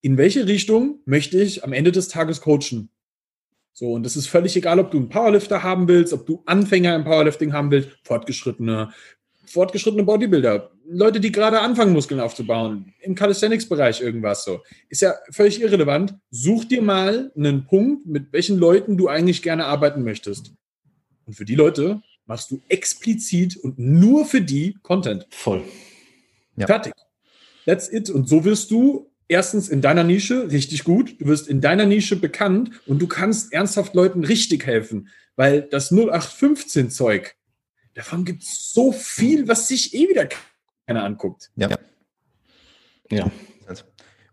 in 0.00 0.16
welche 0.16 0.46
Richtung 0.46 1.00
möchte 1.04 1.40
ich 1.40 1.64
am 1.64 1.72
Ende 1.72 1.92
des 1.92 2.08
Tages 2.08 2.40
coachen. 2.40 2.88
So, 3.76 3.92
und 3.92 4.06
es 4.06 4.16
ist 4.16 4.28
völlig 4.28 4.56
egal, 4.56 4.78
ob 4.78 4.92
du 4.92 4.98
einen 4.98 5.08
Powerlifter 5.08 5.64
haben 5.64 5.88
willst, 5.88 6.12
ob 6.12 6.26
du 6.26 6.42
Anfänger 6.46 6.94
im 6.94 7.02
Powerlifting 7.02 7.52
haben 7.52 7.72
willst, 7.72 7.90
fortgeschrittene, 8.04 8.90
fortgeschrittene 9.46 10.04
Bodybuilder, 10.04 10.70
Leute, 10.86 11.18
die 11.18 11.32
gerade 11.32 11.60
anfangen, 11.60 11.92
Muskeln 11.92 12.20
aufzubauen, 12.20 12.92
im 13.00 13.14
Calisthenics-Bereich 13.14 14.00
irgendwas 14.00 14.44
so. 14.44 14.60
Ist 14.88 15.02
ja 15.02 15.14
völlig 15.30 15.60
irrelevant. 15.60 16.14
Such 16.30 16.66
dir 16.66 16.82
mal 16.82 17.32
einen 17.36 17.66
Punkt, 17.66 18.06
mit 18.06 18.32
welchen 18.32 18.58
Leuten 18.58 18.96
du 18.96 19.08
eigentlich 19.08 19.42
gerne 19.42 19.64
arbeiten 19.64 20.04
möchtest. 20.04 20.52
Und 21.26 21.34
für 21.34 21.44
die 21.44 21.54
Leute 21.54 22.00
machst 22.26 22.50
du 22.50 22.60
explizit 22.68 23.56
und 23.56 23.78
nur 23.78 24.24
für 24.26 24.40
die 24.40 24.76
Content. 24.82 25.26
Voll. 25.30 25.62
Ja. 26.56 26.66
Fertig. 26.66 26.92
That's 27.64 27.90
it. 27.90 28.10
Und 28.10 28.28
so 28.28 28.44
wirst 28.44 28.70
du 28.70 29.10
erstens 29.28 29.68
in 29.68 29.80
deiner 29.80 30.04
Nische 30.04 30.50
richtig 30.50 30.84
gut, 30.84 31.20
du 31.20 31.26
wirst 31.26 31.48
in 31.48 31.60
deiner 31.60 31.86
Nische 31.86 32.16
bekannt 32.16 32.70
und 32.86 33.00
du 33.00 33.06
kannst 33.06 33.52
ernsthaft 33.52 33.94
Leuten 33.94 34.24
richtig 34.24 34.66
helfen, 34.66 35.08
weil 35.36 35.62
das 35.62 35.92
0815-Zeug, 35.92 37.34
davon 37.94 38.24
gibt 38.24 38.42
es 38.42 38.72
so 38.72 38.92
viel, 38.92 39.48
was 39.48 39.68
sich 39.68 39.94
eh 39.94 40.08
wieder 40.08 40.28
keiner 40.86 41.04
anguckt. 41.04 41.50
Ja. 41.56 41.70
Ja. 43.10 43.30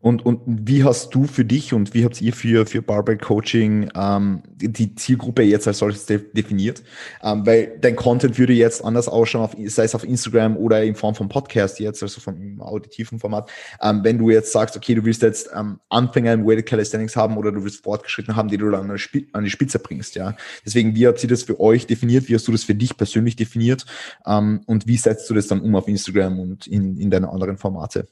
Und, 0.02 0.26
und 0.26 0.42
wie 0.48 0.84
hast 0.84 1.14
du 1.14 1.26
für 1.26 1.46
dich 1.46 1.74
und 1.74 1.94
wie 1.94 2.04
habt 2.04 2.20
ihr 2.22 2.34
für, 2.34 2.66
für 2.66 2.82
Barbell 2.82 3.18
Coaching 3.18 3.92
ähm, 3.96 4.42
die 4.56 4.96
Zielgruppe 4.96 5.44
jetzt 5.44 5.68
als 5.68 5.78
solches 5.78 6.08
de 6.08 6.20
definiert? 6.34 6.82
Ähm, 7.22 7.46
weil 7.46 7.78
dein 7.80 7.96
Content 7.96 8.40
würde 8.40 8.54
jetzt 8.54 8.84
anders 8.84 9.08
ausschauen, 9.08 9.44
auf, 9.44 9.56
sei 9.68 9.84
es 9.84 9.94
auf 9.94 10.04
Instagram 10.04 10.58
oder 10.58 10.84
in 10.84 10.96
Form 10.96 11.14
von 11.14 11.30
Podcast 11.30 11.80
jetzt, 11.80 12.02
also 12.02 12.20
vom 12.20 12.60
auditiven 12.62 13.20
Format. 13.20 13.52
Ähm, 13.80 14.04
wenn 14.04 14.18
du 14.18 14.32
jetzt 14.32 14.52
sagst, 14.52 14.76
okay, 14.76 14.96
du 14.96 15.06
willst 15.06 15.22
jetzt 15.22 15.52
ähm, 15.56 15.80
Anfänger 15.90 16.34
im 16.34 16.48
Weighted 16.48 16.66
Calisthenics 16.66 17.16
haben 17.16 17.38
oder 17.38 17.52
du 17.52 17.64
willst 17.64 17.84
fortgeschritten 17.84 18.36
haben, 18.36 18.50
die 18.50 18.58
du 18.58 18.72
dann 18.72 18.90
an 18.90 19.44
die 19.44 19.50
Spitze 19.52 19.78
bringst, 19.78 20.16
ja. 20.16 20.36
Deswegen, 20.66 20.96
wie 20.96 21.06
habt 21.06 21.22
ihr 21.22 21.30
das 21.30 21.44
für 21.44 21.60
euch 21.60 21.86
definiert? 21.86 22.28
Wie 22.28 22.34
hast 22.34 22.48
du 22.48 22.52
das 22.52 22.64
für 22.64 22.76
dich 22.76 22.98
persönlich 22.98 23.36
definiert? 23.36 23.86
Ähm, 24.26 24.62
und 24.66 24.88
wie 24.88 24.98
setzt 24.98 25.30
du 25.30 25.36
das 25.36 25.46
dann 25.46 25.62
um 25.62 25.76
auf 25.76 25.88
Instagram 25.88 26.40
und 26.40 26.66
in, 26.66 26.98
in 26.98 27.12
deine 27.12 27.30
anderen 27.30 27.58
Formate? 27.58 28.08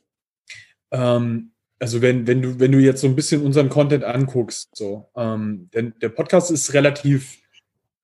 Ähm 0.92 1.52
also 1.80 2.02
wenn, 2.02 2.28
wenn 2.28 2.42
du, 2.42 2.60
wenn 2.60 2.72
du 2.72 2.80
jetzt 2.80 3.02
so 3.02 3.08
ein 3.08 3.16
bisschen 3.16 3.44
unseren 3.44 3.70
Content 3.70 4.04
anguckst, 4.04 4.76
so, 4.76 5.10
ähm, 5.16 5.70
denn 5.74 5.94
der 6.02 6.10
Podcast 6.10 6.52
ist 6.52 6.74
relativ, 6.74 7.38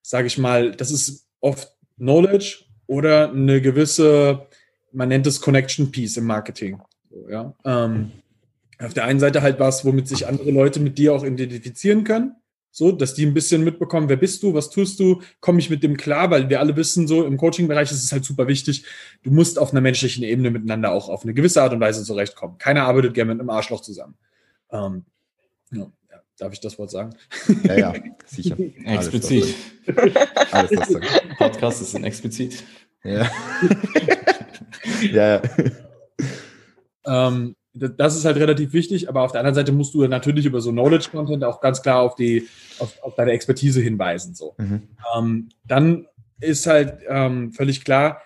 sage 0.01 0.28
ich 0.28 0.38
mal, 0.38 0.71
das 0.71 0.91
ist 0.91 1.28
oft 1.41 1.76
Knowledge 1.97 2.65
oder 2.88 3.30
eine 3.30 3.61
gewisse, 3.61 4.47
man 4.91 5.09
nennt 5.09 5.28
es 5.28 5.41
Connection 5.41 5.91
Piece 5.91 6.17
im 6.17 6.26
Marketing. 6.26 6.82
So, 7.09 7.30
ja? 7.30 7.53
Ähm, 7.65 8.11
auf 8.80 8.93
der 8.93 9.05
einen 9.05 9.19
Seite 9.19 9.41
halt 9.41 9.59
was, 9.59 9.86
womit 9.86 10.07
sich 10.07 10.28
andere 10.28 10.51
Leute 10.51 10.80
mit 10.80 10.97
dir 10.97 11.13
auch 11.13 11.23
identifizieren 11.23 12.03
können. 12.03 12.36
So, 12.76 12.91
dass 12.91 13.13
die 13.13 13.26
ein 13.26 13.34
bisschen 13.34 13.63
mitbekommen, 13.63 14.09
wer 14.09 14.17
bist 14.17 14.43
du, 14.43 14.53
was 14.53 14.69
tust 14.69 14.99
du, 14.99 15.21
komme 15.39 15.59
ich 15.59 15.69
mit 15.69 15.82
dem 15.82 15.95
klar, 15.95 16.30
weil 16.30 16.49
wir 16.49 16.59
alle 16.59 16.76
wissen, 16.76 17.07
so 17.07 17.26
im 17.26 17.38
Coaching-Bereich 17.38 17.89
ist 17.89 18.03
es 18.03 18.11
halt 18.11 18.26
super 18.26 18.49
wichtig, 18.49 18.84
du 19.23 19.32
musst 19.32 19.57
auf 19.57 19.71
einer 19.71 19.80
menschlichen 19.80 20.26
Ebene 20.26 20.51
miteinander 20.51 20.91
auch 20.91 21.07
auf 21.07 21.23
eine 21.23 21.34
gewisse 21.34 21.63
Art 21.63 21.71
und 21.71 21.80
Weise 21.80 22.03
zurechtkommen. 22.03 22.57
Keiner 22.57 22.84
arbeitet 22.84 23.13
gerne 23.13 23.34
mit 23.34 23.39
einem 23.39 23.49
Arschloch 23.49 23.80
zusammen. 23.80 24.15
Ähm, 24.73 25.05
ja, 25.71 25.89
darf 26.38 26.51
ich 26.51 26.59
das 26.59 26.78
Wort 26.78 26.91
sagen? 26.91 27.15
Ja, 27.63 27.78
ja, 27.78 27.93
sicher. 28.26 28.57
explizit. 28.84 29.55
Alles 30.51 30.71
das 30.71 30.89
sagen. 30.89 31.07
Podcast 31.38 31.82
ist 31.82 31.95
ein 31.95 32.03
explizit. 32.03 32.61
Ja. 33.05 33.32
ja, 35.13 35.36
ja. 35.36 35.41
Ähm, 37.05 37.55
das 37.76 38.15
ist 38.15 38.26
halt 38.26 38.38
relativ 38.38 38.71
wichtig, 38.73 39.09
aber 39.09 39.21
auf 39.21 39.32
der 39.32 39.41
anderen 39.41 39.55
Seite 39.55 39.71
musst 39.73 39.93
du 39.93 40.07
natürlich 40.07 40.45
über 40.45 40.61
so 40.61 40.71
Knowledge-Content 40.71 41.43
auch 41.43 41.59
ganz 41.59 41.82
klar 41.82 42.01
auf 42.01 42.15
die, 42.15 42.47
auf, 42.80 43.01
auf 43.03 43.15
deine 43.15 43.32
Expertise 43.32 43.82
hinweisen. 43.82 44.34
So. 44.34 44.55
Mhm. 44.57 44.84
Ähm, 45.15 45.49
dann 45.65 46.07
ist 46.39 46.67
halt 46.67 46.99
ähm, 47.07 47.51
völlig 47.51 47.84
klar, 47.84 48.21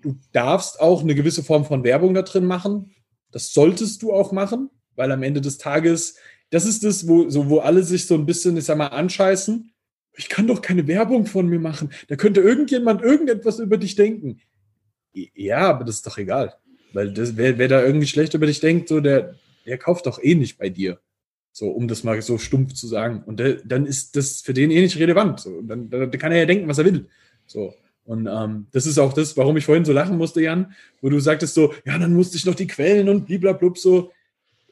du 0.00 0.16
darfst 0.32 0.80
auch 0.80 1.02
eine 1.02 1.14
gewisse 1.14 1.42
Form 1.42 1.64
von 1.64 1.84
Werbung 1.84 2.14
da 2.14 2.22
drin 2.22 2.46
machen. 2.46 2.94
Das 3.32 3.52
solltest 3.52 4.02
du 4.02 4.12
auch 4.12 4.32
machen, 4.32 4.70
weil 4.96 5.12
am 5.12 5.22
Ende 5.22 5.40
des 5.40 5.58
Tages, 5.58 6.16
das 6.50 6.64
ist 6.64 6.82
das, 6.82 7.06
wo, 7.06 7.28
so, 7.28 7.48
wo 7.50 7.58
alle 7.58 7.82
sich 7.82 8.06
so 8.06 8.14
ein 8.14 8.26
bisschen, 8.26 8.56
ich 8.56 8.64
sag 8.64 8.78
mal, 8.78 8.88
anscheißen. 8.88 9.72
Ich 10.16 10.28
kann 10.28 10.46
doch 10.46 10.62
keine 10.62 10.86
Werbung 10.86 11.26
von 11.26 11.46
mir 11.46 11.60
machen. 11.60 11.92
Da 12.08 12.16
könnte 12.16 12.40
irgendjemand 12.40 13.02
irgendetwas 13.02 13.58
über 13.58 13.76
dich 13.76 13.94
denken. 13.94 14.40
Ja, 15.12 15.68
aber 15.68 15.84
das 15.84 15.96
ist 15.96 16.06
doch 16.06 16.18
egal. 16.18 16.54
Weil 16.92 17.12
das, 17.12 17.36
wer, 17.36 17.58
wer 17.58 17.68
da 17.68 17.82
irgendwie 17.82 18.06
schlecht 18.06 18.34
über 18.34 18.46
dich 18.46 18.60
denkt, 18.60 18.88
so, 18.88 19.00
der, 19.00 19.34
der 19.66 19.78
kauft 19.78 20.06
doch 20.06 20.22
eh 20.22 20.34
nicht 20.34 20.58
bei 20.58 20.68
dir. 20.68 20.98
So, 21.52 21.68
um 21.68 21.88
das 21.88 22.04
mal 22.04 22.20
so 22.22 22.38
stumpf 22.38 22.74
zu 22.74 22.86
sagen. 22.86 23.22
Und 23.26 23.40
der, 23.40 23.54
dann 23.64 23.86
ist 23.86 24.16
das 24.16 24.40
für 24.40 24.54
den 24.54 24.70
eh 24.70 24.80
nicht 24.80 24.98
relevant. 24.98 25.40
So, 25.40 25.60
dann, 25.62 25.90
dann 25.90 26.10
kann 26.12 26.32
er 26.32 26.38
ja 26.38 26.46
denken, 26.46 26.68
was 26.68 26.78
er 26.78 26.84
will. 26.84 27.08
So. 27.46 27.74
Und 28.04 28.26
ähm, 28.26 28.66
das 28.72 28.86
ist 28.86 28.98
auch 28.98 29.12
das, 29.12 29.36
warum 29.36 29.56
ich 29.56 29.64
vorhin 29.64 29.84
so 29.84 29.92
lachen 29.92 30.16
musste, 30.16 30.42
Jan, 30.42 30.72
wo 31.00 31.08
du 31.10 31.20
sagtest 31.20 31.54
so, 31.54 31.74
ja, 31.84 31.98
dann 31.98 32.14
musste 32.14 32.36
ich 32.36 32.46
noch 32.46 32.54
die 32.54 32.66
Quellen 32.66 33.08
und 33.08 33.26
bliblablub 33.26 33.78
so. 33.78 34.10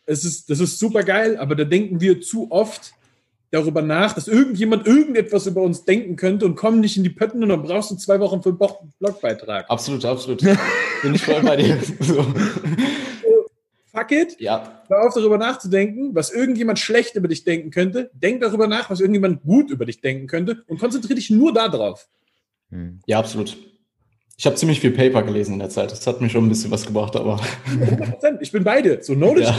Es 0.06 0.24
ist, 0.24 0.48
das 0.48 0.60
ist 0.60 0.78
super 0.78 1.02
geil, 1.02 1.36
aber 1.36 1.54
da 1.54 1.64
denken 1.64 2.00
wir 2.00 2.20
zu 2.20 2.50
oft, 2.50 2.94
darüber 3.50 3.82
nach, 3.82 4.14
dass 4.14 4.28
irgendjemand 4.28 4.86
irgendetwas 4.86 5.46
über 5.46 5.62
uns 5.62 5.84
denken 5.84 6.16
könnte 6.16 6.44
und 6.46 6.54
kommen 6.54 6.80
nicht 6.80 6.96
in 6.96 7.02
die 7.02 7.10
Pötten 7.10 7.42
und 7.42 7.48
dann 7.48 7.62
brauchst 7.62 7.90
du 7.90 7.96
zwei 7.96 8.20
Wochen 8.20 8.42
für 8.42 8.50
einen 8.50 8.58
Blogbeitrag. 8.98 9.68
Absolut, 9.68 10.04
absolut. 10.04 10.40
Bin 11.02 11.14
ich 11.14 11.22
voll 11.22 11.42
bei 11.42 11.56
dir. 11.56 11.78
So. 12.00 12.26
Fuck 13.90 14.12
it. 14.12 14.36
Ja. 14.38 14.82
Hör 14.88 15.06
auf, 15.06 15.14
darüber 15.14 15.38
nachzudenken, 15.38 16.14
was 16.14 16.30
irgendjemand 16.30 16.78
schlecht 16.78 17.16
über 17.16 17.26
dich 17.26 17.44
denken 17.44 17.70
könnte. 17.70 18.10
Denk 18.12 18.40
darüber 18.42 18.66
nach, 18.66 18.90
was 18.90 19.00
irgendjemand 19.00 19.42
gut 19.42 19.70
über 19.70 19.86
dich 19.86 20.00
denken 20.00 20.26
könnte 20.26 20.62
und 20.66 20.78
konzentriere 20.78 21.14
dich 21.14 21.30
nur 21.30 21.52
darauf. 21.52 22.08
Hm. 22.70 23.00
Ja, 23.06 23.18
absolut. 23.18 23.56
Ich 24.36 24.46
habe 24.46 24.54
ziemlich 24.54 24.80
viel 24.80 24.92
Paper 24.92 25.24
gelesen 25.24 25.54
in 25.54 25.58
der 25.58 25.70
Zeit. 25.70 25.90
Das 25.90 26.06
hat 26.06 26.20
mir 26.20 26.28
schon 26.28 26.46
ein 26.46 26.48
bisschen 26.48 26.70
was 26.70 26.86
gebracht, 26.86 27.16
aber. 27.16 27.40
100%. 27.68 28.38
Ich 28.40 28.52
bin 28.52 28.62
beide. 28.62 29.02
So 29.02 29.14
Knowledge. 29.14 29.48
Ja. 29.48 29.58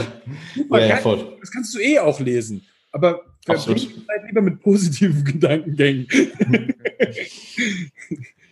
Super, 0.56 0.80
ja, 0.80 0.86
ja, 0.86 0.96
voll. 0.96 1.36
Das 1.40 1.50
kannst 1.50 1.74
du 1.74 1.80
eh 1.80 1.98
auch 1.98 2.18
lesen. 2.18 2.64
Aber 2.92 3.22
verbringt 3.44 4.06
Zeit 4.06 4.24
lieber 4.26 4.42
mit 4.42 4.60
positiven 4.60 5.24
Gedankengängen. 5.24 6.06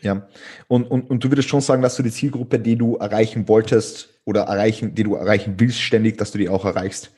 Ja, 0.00 0.28
und, 0.68 0.84
und, 0.84 1.10
und 1.10 1.24
du 1.24 1.30
würdest 1.30 1.48
schon 1.48 1.60
sagen, 1.60 1.82
dass 1.82 1.96
du 1.96 2.02
die 2.02 2.10
Zielgruppe, 2.10 2.58
die 2.58 2.76
du 2.76 2.96
erreichen 2.96 3.48
wolltest 3.48 4.20
oder 4.24 4.42
erreichen, 4.42 4.94
die 4.94 5.02
du 5.02 5.14
erreichen 5.14 5.56
willst, 5.58 5.80
ständig, 5.80 6.18
dass 6.18 6.30
du 6.30 6.38
die 6.38 6.48
auch 6.48 6.64
erreichst. 6.64 7.10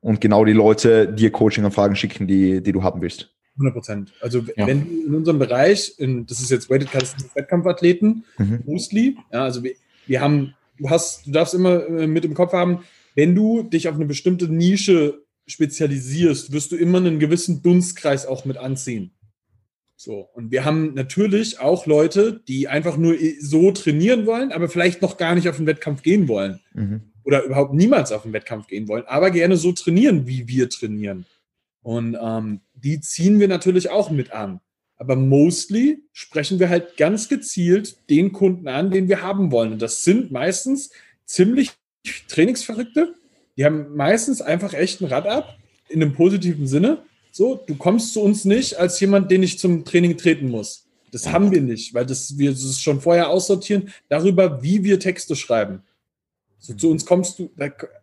Und 0.00 0.20
genau 0.20 0.44
die 0.44 0.52
Leute 0.52 1.12
dir 1.12 1.30
Coaching-Anfragen 1.30 1.94
schicken, 1.94 2.26
die, 2.26 2.62
die 2.62 2.72
du 2.72 2.82
haben 2.82 3.02
willst. 3.02 3.30
100 3.54 3.74
Prozent. 3.74 4.12
Also 4.20 4.40
ja. 4.56 4.66
wenn 4.66 4.84
du 4.84 5.06
in 5.08 5.14
unserem 5.14 5.38
Bereich, 5.38 5.94
in, 5.98 6.26
das 6.26 6.40
ist 6.40 6.50
jetzt 6.50 6.70
Weighted 6.70 6.90
Calisthenics 6.90 7.36
Wettkampfathleten, 7.36 8.24
mhm. 8.38 8.62
mostly, 8.64 9.18
ja, 9.30 9.44
also 9.44 9.62
wir, 9.62 9.74
wir 10.06 10.20
haben, 10.20 10.54
du 10.78 10.88
hast, 10.88 11.26
du 11.26 11.32
darfst 11.32 11.54
immer 11.54 11.86
äh, 11.86 12.06
mit 12.06 12.24
im 12.24 12.34
Kopf 12.34 12.52
haben, 12.52 12.82
wenn 13.14 13.34
du 13.34 13.62
dich 13.62 13.88
auf 13.88 13.94
eine 13.94 14.06
bestimmte 14.06 14.48
Nische 14.48 15.22
spezialisierst, 15.46 16.52
wirst 16.52 16.72
du 16.72 16.76
immer 16.76 16.98
einen 16.98 17.18
gewissen 17.18 17.62
Dunstkreis 17.62 18.26
auch 18.26 18.44
mit 18.44 18.56
anziehen. 18.56 19.12
So. 19.96 20.28
Und 20.34 20.50
wir 20.50 20.64
haben 20.64 20.94
natürlich 20.94 21.60
auch 21.60 21.86
Leute, 21.86 22.42
die 22.48 22.66
einfach 22.66 22.96
nur 22.96 23.16
so 23.40 23.70
trainieren 23.70 24.26
wollen, 24.26 24.50
aber 24.50 24.68
vielleicht 24.68 25.00
noch 25.00 25.16
gar 25.16 25.34
nicht 25.34 25.48
auf 25.48 25.58
den 25.58 25.66
Wettkampf 25.66 26.02
gehen 26.02 26.26
wollen. 26.26 26.60
Mhm. 26.74 27.12
Oder 27.24 27.44
überhaupt 27.44 27.72
niemals 27.72 28.10
auf 28.10 28.22
den 28.22 28.32
Wettkampf 28.32 28.66
gehen 28.66 28.88
wollen, 28.88 29.04
aber 29.06 29.30
gerne 29.30 29.56
so 29.56 29.70
trainieren, 29.70 30.26
wie 30.26 30.48
wir 30.48 30.68
trainieren. 30.68 31.24
Und 31.82 32.16
ähm, 32.20 32.60
die 32.74 33.00
ziehen 33.00 33.38
wir 33.38 33.46
natürlich 33.46 33.90
auch 33.90 34.10
mit 34.10 34.32
an. 34.32 34.60
Aber 34.96 35.16
mostly 35.16 36.02
sprechen 36.12 36.58
wir 36.58 36.68
halt 36.68 36.96
ganz 36.96 37.28
gezielt 37.28 37.96
den 38.10 38.32
Kunden 38.32 38.68
an, 38.68 38.90
den 38.90 39.08
wir 39.08 39.22
haben 39.22 39.50
wollen. 39.52 39.72
Und 39.72 39.82
das 39.82 40.02
sind 40.02 40.30
meistens 40.30 40.90
ziemlich 41.24 41.72
Trainingsverrückte, 42.28 43.14
die 43.56 43.64
haben 43.64 43.94
meistens 43.94 44.40
einfach 44.40 44.72
echt 44.74 45.00
ein 45.00 45.06
Rad 45.06 45.26
ab, 45.26 45.56
in 45.88 46.02
einem 46.02 46.14
positiven 46.14 46.66
Sinne. 46.66 46.98
So, 47.30 47.62
du 47.66 47.76
kommst 47.76 48.12
zu 48.12 48.22
uns 48.22 48.44
nicht 48.44 48.78
als 48.78 48.98
jemand, 49.00 49.30
den 49.30 49.42
ich 49.42 49.58
zum 49.58 49.84
Training 49.84 50.16
treten 50.16 50.50
muss. 50.50 50.86
Das 51.12 51.30
haben 51.30 51.50
wir 51.50 51.60
nicht, 51.60 51.92
weil 51.92 52.06
das, 52.06 52.38
wir 52.38 52.50
das 52.50 52.80
schon 52.80 53.00
vorher 53.00 53.28
aussortieren 53.28 53.92
darüber, 54.08 54.62
wie 54.62 54.82
wir 54.82 54.98
Texte 54.98 55.36
schreiben. 55.36 55.82
So, 56.58 56.74
zu 56.74 56.90
uns 56.90 57.04
kommst 57.04 57.38
du 57.38 57.50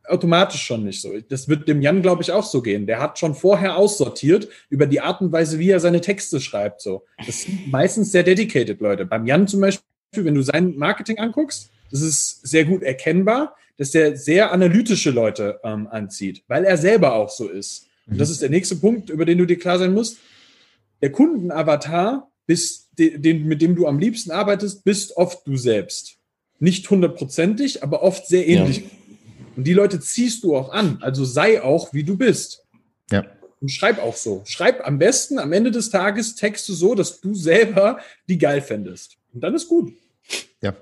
automatisch 0.05 0.61
schon 0.61 0.83
nicht 0.83 1.01
so. 1.01 1.13
Das 1.29 1.47
wird 1.47 1.67
dem 1.67 1.81
Jan, 1.81 2.01
glaube 2.01 2.21
ich, 2.21 2.31
auch 2.31 2.43
so 2.43 2.61
gehen. 2.61 2.87
Der 2.87 2.99
hat 2.99 3.17
schon 3.17 3.33
vorher 3.33 3.77
aussortiert 3.77 4.49
über 4.69 4.85
die 4.85 4.99
Art 4.99 5.21
und 5.21 5.31
Weise, 5.31 5.59
wie 5.59 5.69
er 5.69 5.79
seine 5.79 6.01
Texte 6.01 6.41
schreibt. 6.41 6.81
So, 6.81 7.03
das 7.25 7.43
sind 7.43 7.71
meistens 7.71 8.11
sehr 8.11 8.23
dedicated 8.23 8.81
Leute. 8.81 9.05
Beim 9.05 9.25
Jan 9.25 9.47
zum 9.47 9.61
Beispiel, 9.61 9.81
wenn 10.13 10.35
du 10.35 10.41
sein 10.41 10.75
Marketing 10.75 11.19
anguckst, 11.19 11.71
das 11.91 12.01
ist 12.01 12.47
sehr 12.47 12.65
gut 12.65 12.83
erkennbar 12.83 13.55
dass 13.79 13.91
der 13.91 14.17
sehr 14.17 14.51
analytische 14.51 15.09
Leute 15.09 15.61
ähm, 15.63 15.87
anzieht, 15.87 16.43
weil 16.49 16.65
er 16.65 16.77
selber 16.77 17.15
auch 17.15 17.29
so 17.29 17.47
ist. 17.47 17.87
Und 18.07 18.19
das 18.19 18.27
mhm. 18.27 18.33
ist 18.33 18.41
der 18.41 18.49
nächste 18.49 18.75
Punkt, 18.75 19.09
über 19.09 19.23
den 19.23 19.37
du 19.37 19.45
dir 19.45 19.57
klar 19.57 19.79
sein 19.79 19.93
musst. 19.93 20.17
Der 21.01 21.13
Kundenavatar, 21.13 22.29
bist, 22.45 22.89
den, 22.97 23.47
mit 23.47 23.61
dem 23.61 23.75
du 23.77 23.87
am 23.87 23.97
liebsten 23.97 24.31
arbeitest, 24.31 24.83
bist 24.83 25.15
oft 25.15 25.47
du 25.47 25.55
selbst. 25.55 26.17
Nicht 26.59 26.89
hundertprozentig, 26.89 27.81
aber 27.81 28.03
oft 28.03 28.27
sehr 28.27 28.45
ähnlich. 28.49 28.79
Ja. 28.79 28.83
Und 29.55 29.63
die 29.65 29.73
Leute 29.73 30.01
ziehst 30.01 30.43
du 30.43 30.57
auch 30.57 30.73
an. 30.73 30.97
Also 30.99 31.23
sei 31.23 31.63
auch, 31.63 31.93
wie 31.93 32.03
du 32.03 32.17
bist. 32.17 32.65
Ja. 33.11 33.25
Und 33.61 33.69
schreib 33.69 33.99
auch 33.99 34.17
so. 34.17 34.41
Schreib 34.45 34.85
am 34.85 34.99
besten 34.99 35.39
am 35.39 35.53
Ende 35.53 35.71
des 35.71 35.89
Tages 35.89 36.35
Texte 36.35 36.73
so, 36.73 36.95
dass 36.95 37.21
du 37.21 37.33
selber 37.33 37.99
die 38.27 38.37
geil 38.37 38.61
fändest. 38.61 39.15
Und 39.33 39.41
dann 39.41 39.55
ist 39.55 39.69
gut. 39.69 39.93
Ja. 40.61 40.75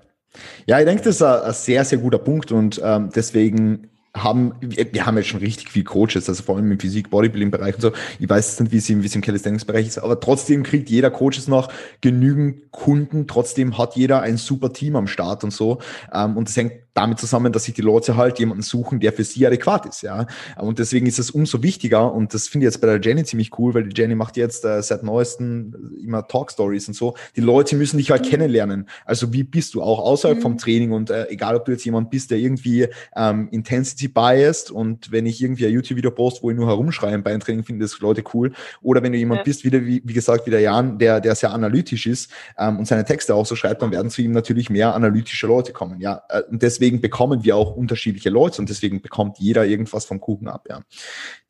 Ja, 0.65 0.79
ich 0.79 0.85
denke, 0.85 1.03
das 1.03 1.15
ist 1.15 1.21
ein, 1.21 1.41
ein 1.41 1.53
sehr, 1.53 1.85
sehr 1.85 1.99
guter 1.99 2.19
Punkt 2.19 2.51
und 2.51 2.81
ähm, 2.83 3.09
deswegen 3.15 3.89
haben, 4.23 4.53
wir 4.61 5.05
haben 5.05 5.17
jetzt 5.17 5.27
schon 5.27 5.39
richtig 5.39 5.69
viel 5.69 5.83
Coaches, 5.83 6.27
also 6.29 6.43
vor 6.43 6.55
allem 6.55 6.71
im 6.71 6.79
Physik, 6.79 7.09
Bodybuilding-Bereich 7.09 7.75
und 7.75 7.81
so. 7.81 7.91
Ich 8.19 8.29
weiß 8.29 8.59
nicht, 8.59 8.71
wie 8.71 8.77
es 8.77 8.89
im, 8.89 9.03
wie 9.03 9.07
es 9.07 9.15
im 9.15 9.21
Calisthenics-Bereich 9.21 9.87
ist, 9.87 9.99
aber 9.99 10.19
trotzdem 10.19 10.63
kriegt 10.63 10.89
jeder 10.89 11.11
Coaches 11.11 11.47
noch 11.47 11.71
genügend 12.01 12.71
Kunden. 12.71 13.27
Trotzdem 13.27 13.77
hat 13.77 13.95
jeder 13.95 14.21
ein 14.21 14.37
super 14.37 14.73
Team 14.73 14.95
am 14.95 15.07
Start 15.07 15.43
und 15.43 15.51
so. 15.51 15.79
Ähm, 16.13 16.37
und 16.37 16.47
das 16.47 16.55
hängt 16.55 16.73
damit 16.97 17.19
zusammen, 17.19 17.53
dass 17.53 17.65
sich 17.65 17.75
die 17.75 17.83
Leute 17.83 18.17
halt 18.17 18.39
jemanden 18.39 18.63
suchen, 18.63 18.99
der 18.99 19.13
für 19.13 19.23
sie 19.23 19.45
adäquat 19.45 19.85
ist, 19.85 20.01
ja. 20.01 20.25
Und 20.57 20.79
deswegen 20.79 21.05
ist 21.05 21.19
es 21.19 21.29
umso 21.29 21.61
wichtiger 21.61 22.11
und 22.11 22.33
das 22.33 22.47
finde 22.47 22.65
ich 22.65 22.73
jetzt 22.73 22.81
bei 22.81 22.87
der 22.87 22.99
Jenny 22.99 23.23
ziemlich 23.23 23.57
cool, 23.59 23.75
weil 23.75 23.87
die 23.87 23.95
Jenny 23.95 24.15
macht 24.15 24.35
jetzt 24.35 24.65
äh, 24.65 24.81
seit 24.81 25.03
neuesten 25.03 25.99
immer 26.03 26.27
Talk 26.27 26.51
Stories 26.51 26.87
und 26.87 26.95
so. 26.95 27.15
Die 27.35 27.41
Leute 27.41 27.75
müssen 27.75 27.97
dich 27.97 28.09
halt 28.09 28.25
mhm. 28.25 28.29
kennenlernen. 28.29 28.89
Also 29.05 29.31
wie 29.31 29.43
bist 29.43 29.75
du 29.75 29.83
auch 29.83 29.99
außerhalb 29.99 30.39
mhm. 30.39 30.41
vom 30.41 30.57
Training 30.57 30.91
und 30.91 31.11
äh, 31.11 31.27
egal, 31.29 31.55
ob 31.55 31.65
du 31.65 31.71
jetzt 31.71 31.85
jemand 31.85 32.09
bist, 32.09 32.31
der 32.31 32.39
irgendwie 32.39 32.87
ähm, 33.15 33.47
Intensity 33.51 34.06
biased 34.07 34.71
und 34.71 35.11
wenn 35.11 35.25
ich 35.25 35.41
irgendwie 35.41 35.67
ein 35.67 35.73
YouTube-Video 35.73 36.11
post, 36.11 36.43
wo 36.43 36.49
ich 36.49 36.57
nur 36.57 36.67
herumschreie 36.67 37.17
beim 37.19 37.39
Training, 37.39 37.63
finden 37.63 37.81
das 37.81 37.99
Leute 37.99 38.23
cool. 38.33 38.53
Oder 38.81 39.03
wenn 39.03 39.11
du 39.11 39.17
jemand 39.17 39.39
ja. 39.39 39.43
bist, 39.43 39.63
wie, 39.63 39.71
wie, 39.71 40.01
wie 40.03 40.13
gesagt, 40.13 40.45
wie 40.45 40.51
der 40.51 40.61
Jan, 40.61 40.97
der, 40.97 41.21
der 41.21 41.35
sehr 41.35 41.51
analytisch 41.51 42.07
ist 42.07 42.31
ähm, 42.57 42.79
und 42.79 42.85
seine 42.85 43.05
Texte 43.05 43.35
auch 43.35 43.45
so 43.45 43.55
schreibt, 43.55 43.81
dann 43.81 43.91
werden 43.91 44.09
zu 44.09 44.21
ihm 44.21 44.31
natürlich 44.31 44.69
mehr 44.69 44.93
analytische 44.93 45.47
Leute 45.47 45.73
kommen, 45.73 46.01
ja. 46.01 46.23
Äh, 46.29 46.43
und 46.49 46.61
deswegen 46.61 46.87
deswegen 46.97 47.01
bekommen 47.01 47.43
wir 47.43 47.55
auch 47.55 47.75
unterschiedliche 47.75 48.29
Leute 48.29 48.61
und 48.61 48.69
deswegen 48.69 49.01
bekommt 49.01 49.39
jeder 49.39 49.65
irgendwas 49.65 50.05
vom 50.05 50.19
Kuchen 50.19 50.47
ab, 50.47 50.67
ja. 50.69 50.81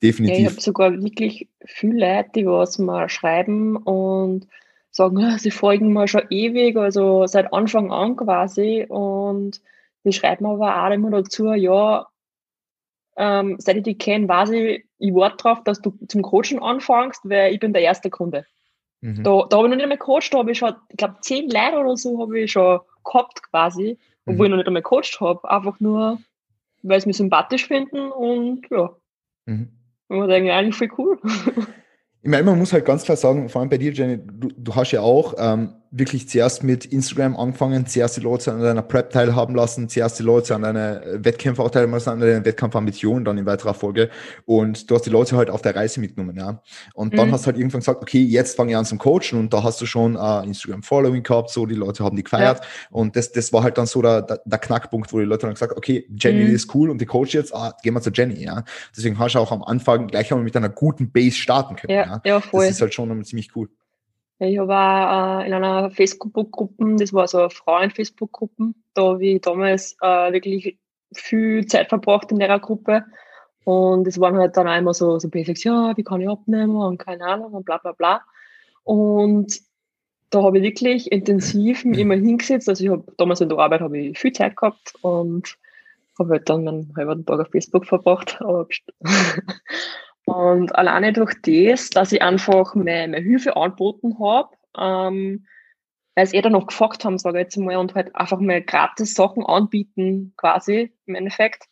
Definitiv. 0.01 0.37
Ja, 0.37 0.45
ich 0.45 0.51
habe 0.51 0.61
sogar 0.61 0.91
wirklich 1.03 1.49
viele 1.65 1.99
Leute, 1.99 2.29
die 2.35 2.45
was 2.45 2.79
mal 2.79 3.09
schreiben 3.09 3.77
und 3.77 4.47
sagen, 4.91 5.17
ah, 5.23 5.37
sie 5.37 5.51
folgen 5.51 5.93
mir 5.93 6.07
schon 6.07 6.23
ewig, 6.29 6.77
also 6.77 7.27
seit 7.27 7.53
Anfang 7.53 7.91
an 7.91 8.15
quasi 8.15 8.85
und 8.87 9.61
die 10.03 10.13
schreiben 10.13 10.45
aber 10.45 10.85
auch 10.85 10.91
immer 10.91 11.11
dazu, 11.11 11.51
ja, 11.53 12.07
ähm, 13.17 13.55
seit 13.59 13.77
ich 13.77 13.83
dich 13.83 13.97
kenne, 13.99 14.27
weiß 14.27 14.51
ich, 14.51 14.85
ich 14.99 15.13
warte 15.13 15.43
darauf, 15.43 15.63
dass 15.63 15.81
du 15.81 15.93
zum 16.07 16.21
Coachen 16.21 16.59
anfängst, 16.59 17.21
weil 17.23 17.53
ich 17.53 17.59
bin 17.59 17.73
der 17.73 17.81
erste 17.81 18.09
Kunde. 18.09 18.45
Mhm. 19.01 19.23
Da, 19.23 19.45
da 19.49 19.57
habe 19.57 19.67
ich 19.67 19.71
noch 19.71 19.75
nicht 19.75 19.83
einmal 19.83 19.97
gecoacht, 19.97 20.33
da 20.33 20.39
habe 20.39 20.51
ich 20.51 20.57
schon, 20.57 20.73
ich 20.89 20.97
glaube, 20.97 21.15
zehn 21.21 21.49
Leute 21.49 21.77
oder 21.77 21.97
so 21.97 22.19
habe 22.19 22.39
ich 22.39 22.51
schon 22.51 22.79
gehabt 23.03 23.43
quasi 23.51 23.97
obwohl 24.27 24.47
ich 24.47 24.49
noch 24.49 24.57
nicht 24.57 24.67
einmal 24.67 24.81
gecoacht 24.81 25.19
habe. 25.21 25.49
Einfach 25.49 25.79
nur, 25.79 26.19
weil 26.83 27.01
sie 27.01 27.07
mich 27.07 27.17
sympathisch 27.17 27.65
finden 27.65 28.11
und 28.11 28.67
ja. 28.69 28.95
Mhm. 29.45 29.69
Und 30.09 30.19
man 30.19 30.29
denkt, 30.29 30.51
eigentlich 30.51 30.75
voll 30.75 30.91
cool. 30.97 31.19
Ich 32.23 32.31
meine, 32.31 32.43
man 32.43 32.57
muss 32.57 32.73
halt 32.73 32.83
ganz 32.83 33.03
klar 33.03 33.15
sagen, 33.15 33.47
vor 33.47 33.61
allem 33.61 33.69
bei 33.69 33.77
dir, 33.77 33.93
Jenny, 33.93 34.17
du, 34.17 34.49
du 34.49 34.75
hast 34.75 34.91
ja 34.91 34.99
auch 34.99 35.35
ähm, 35.37 35.75
wirklich 35.91 36.27
zuerst 36.29 36.63
mit 36.63 36.85
Instagram 36.85 37.35
angefangen, 37.35 37.85
zuerst 37.85 38.17
die 38.17 38.21
Leute 38.21 38.51
an 38.51 38.61
deiner 38.61 38.81
Prep 38.81 39.11
teilhaben 39.11 39.55
lassen, 39.55 39.89
zuerst 39.89 40.19
die 40.19 40.23
Leute 40.23 40.55
an 40.55 40.63
deiner 40.63 41.01
Wettkämpfe 41.13 41.61
auch 41.61 41.71
teilhaben 41.71 41.93
lassen, 41.93 42.09
an 42.09 42.19
deiner 42.19 42.43
Wettkampfambition 42.43 43.23
dann 43.25 43.37
in 43.37 43.45
weiterer 43.45 43.73
Folge. 43.73 44.09
Und 44.45 44.89
du 44.89 44.95
hast 44.95 45.05
die 45.05 45.09
Leute 45.09 45.37
halt 45.37 45.49
auf 45.49 45.61
der 45.61 45.75
Reise 45.75 45.99
mitgenommen, 45.99 46.37
ja. 46.37 46.61
Und 46.93 47.13
mhm. 47.13 47.17
dann 47.17 47.31
hast 47.31 47.43
du 47.43 47.47
halt 47.47 47.57
irgendwann 47.57 47.81
gesagt, 47.81 48.01
okay, 48.01 48.21
jetzt 48.21 48.55
fange 48.55 48.71
ich 48.71 48.77
an 48.77 48.85
zum 48.85 48.97
Coachen 48.97 49.39
und 49.39 49.53
da 49.53 49.63
hast 49.63 49.79
du 49.81 49.85
schon 49.85 50.15
äh, 50.15 50.43
Instagram-Following 50.45 51.23
gehabt, 51.23 51.49
so 51.49 51.65
die 51.65 51.75
Leute 51.75 52.03
haben 52.03 52.15
die 52.15 52.23
gefeiert. 52.23 52.59
Ja. 52.59 52.65
Und 52.91 53.15
das, 53.15 53.31
das 53.31 53.53
war 53.53 53.63
halt 53.63 53.77
dann 53.77 53.85
so 53.85 54.01
der, 54.01 54.21
der, 54.21 54.41
der 54.43 54.59
Knackpunkt, 54.59 55.13
wo 55.13 55.19
die 55.19 55.25
Leute 55.25 55.47
dann 55.47 55.53
gesagt 55.53 55.75
okay, 55.75 56.07
Jenny 56.15 56.45
mhm. 56.45 56.55
ist 56.55 56.73
cool 56.75 56.89
und 56.89 56.99
die 56.99 57.05
Coach 57.05 57.33
jetzt, 57.33 57.53
ah, 57.53 57.75
gehen 57.83 57.93
wir 57.93 58.01
zu 58.01 58.11
Jenny, 58.11 58.43
ja. 58.43 58.63
Deswegen 58.95 59.17
hast 59.19 59.35
du 59.35 59.39
auch 59.39 59.51
am 59.51 59.63
Anfang 59.63 60.07
gleich 60.07 60.31
einmal 60.31 60.43
mit 60.43 60.55
einer 60.55 60.69
guten 60.69 61.11
Base 61.11 61.35
starten 61.35 61.75
können. 61.75 61.93
Ja, 61.93 62.05
ja. 62.05 62.21
ja 62.25 62.41
voll. 62.41 62.65
Das 62.65 62.75
ist 62.75 62.81
halt 62.81 62.93
schon 62.93 63.23
ziemlich 63.23 63.55
cool. 63.55 63.69
Ich 64.39 64.59
habe 64.59 64.73
auch 64.73 65.41
äh, 65.41 65.47
in 65.47 65.53
einer 65.53 65.89
Facebook-Gruppe, 65.89 66.95
das 66.99 67.11
war 67.11 67.27
so 67.27 67.39
eine 67.39 67.49
Frauen-Facebook-Gruppe, 67.49 68.73
da 68.93 69.01
habe 69.01 69.25
ich 69.25 69.41
damals 69.41 69.97
äh, 70.01 70.31
wirklich 70.31 70.77
viel 71.13 71.65
Zeit 71.65 71.89
verbracht 71.89 72.31
in 72.31 72.39
der 72.39 72.59
Gruppe. 72.59 73.03
Und 73.63 74.07
es 74.07 74.19
waren 74.19 74.37
halt 74.37 74.55
dann 74.55 74.67
immer 74.67 74.93
so, 74.93 75.19
so 75.19 75.29
Basics, 75.29 75.63
ja, 75.63 75.95
wie 75.97 76.03
kann 76.03 76.21
ich 76.21 76.29
abnehmen 76.29 76.75
und 76.75 76.99
keine 76.99 77.25
Ahnung 77.25 77.53
und 77.53 77.65
bla 77.65 77.77
bla 77.77 77.91
bla. 77.91 78.21
Und 78.83 79.59
da 80.29 80.43
habe 80.43 80.59
ich 80.59 80.63
wirklich 80.63 81.11
intensiv 81.11 81.83
mich 81.83 81.99
immer 81.99 82.15
hingesetzt. 82.15 82.69
Also 82.69 82.83
ich 82.83 82.89
habe 82.89 83.03
damals 83.17 83.41
in 83.41 83.49
der 83.49 83.57
Arbeit 83.57 83.81
habe 83.81 83.97
ich 83.97 84.19
viel 84.19 84.33
Zeit 84.33 84.55
gehabt 84.55 84.93
und 85.01 85.57
habe 86.19 86.33
halt 86.33 86.49
dann 86.49 86.63
meinen 86.63 86.93
halben 86.95 87.25
Tag 87.25 87.39
auf 87.39 87.49
Facebook 87.49 87.85
verbracht. 87.85 88.39
Und 90.27 90.75
alleine 90.75 91.13
durch 91.13 91.35
das, 91.41 91.89
dass 91.89 92.11
ich 92.11 92.21
einfach 92.21 92.75
meine, 92.75 93.07
meine 93.07 93.23
Hilfe 93.23 93.55
angeboten 93.55 94.19
habe, 94.19 94.49
ähm, 94.77 95.45
weil 96.15 96.25
sie 96.27 96.35
eh 96.35 96.41
dann 96.41 96.51
noch 96.51 96.67
gefragt 96.67 97.05
haben, 97.05 97.17
sage 97.17 97.37
ich 97.39 97.43
jetzt 97.43 97.55
mal, 97.55 97.77
und 97.77 97.95
halt 97.95 98.13
einfach 98.13 98.37
mal 98.41 98.61
gratis 98.61 99.13
Sachen 99.13 99.45
anbieten, 99.45 100.33
quasi 100.35 100.91
im 101.05 101.15
Endeffekt, 101.15 101.69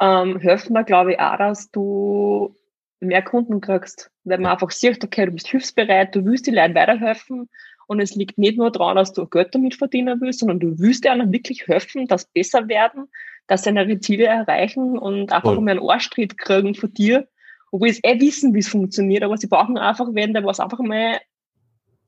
ähm, 0.00 0.40
helfen 0.40 0.72
mir, 0.72 0.82
glaube 0.82 1.12
ich, 1.12 1.20
auch, 1.20 1.38
dass 1.38 1.70
du 1.70 2.56
mehr 2.98 3.22
Kunden 3.22 3.60
kriegst. 3.60 4.10
Weil 4.24 4.38
man 4.38 4.50
einfach 4.50 4.72
sieht, 4.72 5.04
okay, 5.04 5.26
du 5.26 5.30
bist 5.30 5.46
hilfsbereit, 5.46 6.12
du 6.12 6.24
willst 6.24 6.48
die 6.48 6.50
Leuten 6.50 6.74
weiterhelfen 6.74 7.48
und 7.86 8.00
es 8.00 8.16
liegt 8.16 8.36
nicht 8.36 8.58
nur 8.58 8.72
daran, 8.72 8.96
dass 8.96 9.12
du 9.12 9.26
Geld 9.26 9.54
damit 9.54 9.76
verdienen 9.76 10.20
willst, 10.20 10.40
sondern 10.40 10.58
du 10.58 10.76
willst 10.80 11.04
dir 11.04 11.14
wirklich 11.30 11.68
helfen, 11.68 12.08
dass 12.08 12.24
besser 12.32 12.66
werden, 12.66 13.06
dass 13.46 13.62
sie 13.62 13.70
ihre 13.70 14.00
Ziele 14.00 14.24
erreichen 14.24 14.98
und 14.98 15.30
einfach 15.30 15.54
Voll. 15.54 15.60
mal 15.60 15.78
einen 15.78 15.88
Arschtritt 15.88 16.36
kriegen 16.36 16.74
von 16.74 16.92
dir 16.92 17.28
obwohl 17.70 17.92
sie 17.92 18.00
eh 18.02 18.20
wissen, 18.20 18.54
wie 18.54 18.60
es 18.60 18.68
funktioniert, 18.68 19.22
aber 19.22 19.36
sie 19.36 19.46
brauchen 19.46 19.78
einfach 19.78 20.08
wenn 20.12 20.32
der 20.32 20.44
was 20.44 20.60
einfach 20.60 20.78
mal, 20.80 21.20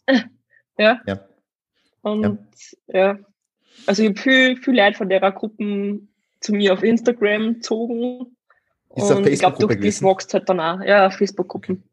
äh, 0.06 0.20
ja. 0.78 1.00
ja. 1.06 1.20
Und 2.02 2.38
ja. 2.88 2.98
ja. 2.98 3.18
Also 3.86 4.02
ich 4.02 4.08
habe 4.10 4.20
viel, 4.20 4.56
viel 4.56 4.76
Leute 4.76 4.96
von 4.96 5.08
der 5.08 5.20
Gruppe 5.32 6.00
zu 6.40 6.52
mir 6.52 6.72
auf 6.72 6.82
Instagram 6.82 7.54
gezogen. 7.54 8.36
Ist 8.94 9.10
und 9.10 9.26
ich 9.26 9.40
glaube, 9.40 9.58
durch 9.58 9.80
das 9.80 10.02
wächst 10.02 10.34
halt 10.34 10.48
dann 10.48 10.60
auch. 10.60 10.80
Ja, 10.82 11.10
Facebook-Gruppen. 11.10 11.76
Okay. 11.76 11.87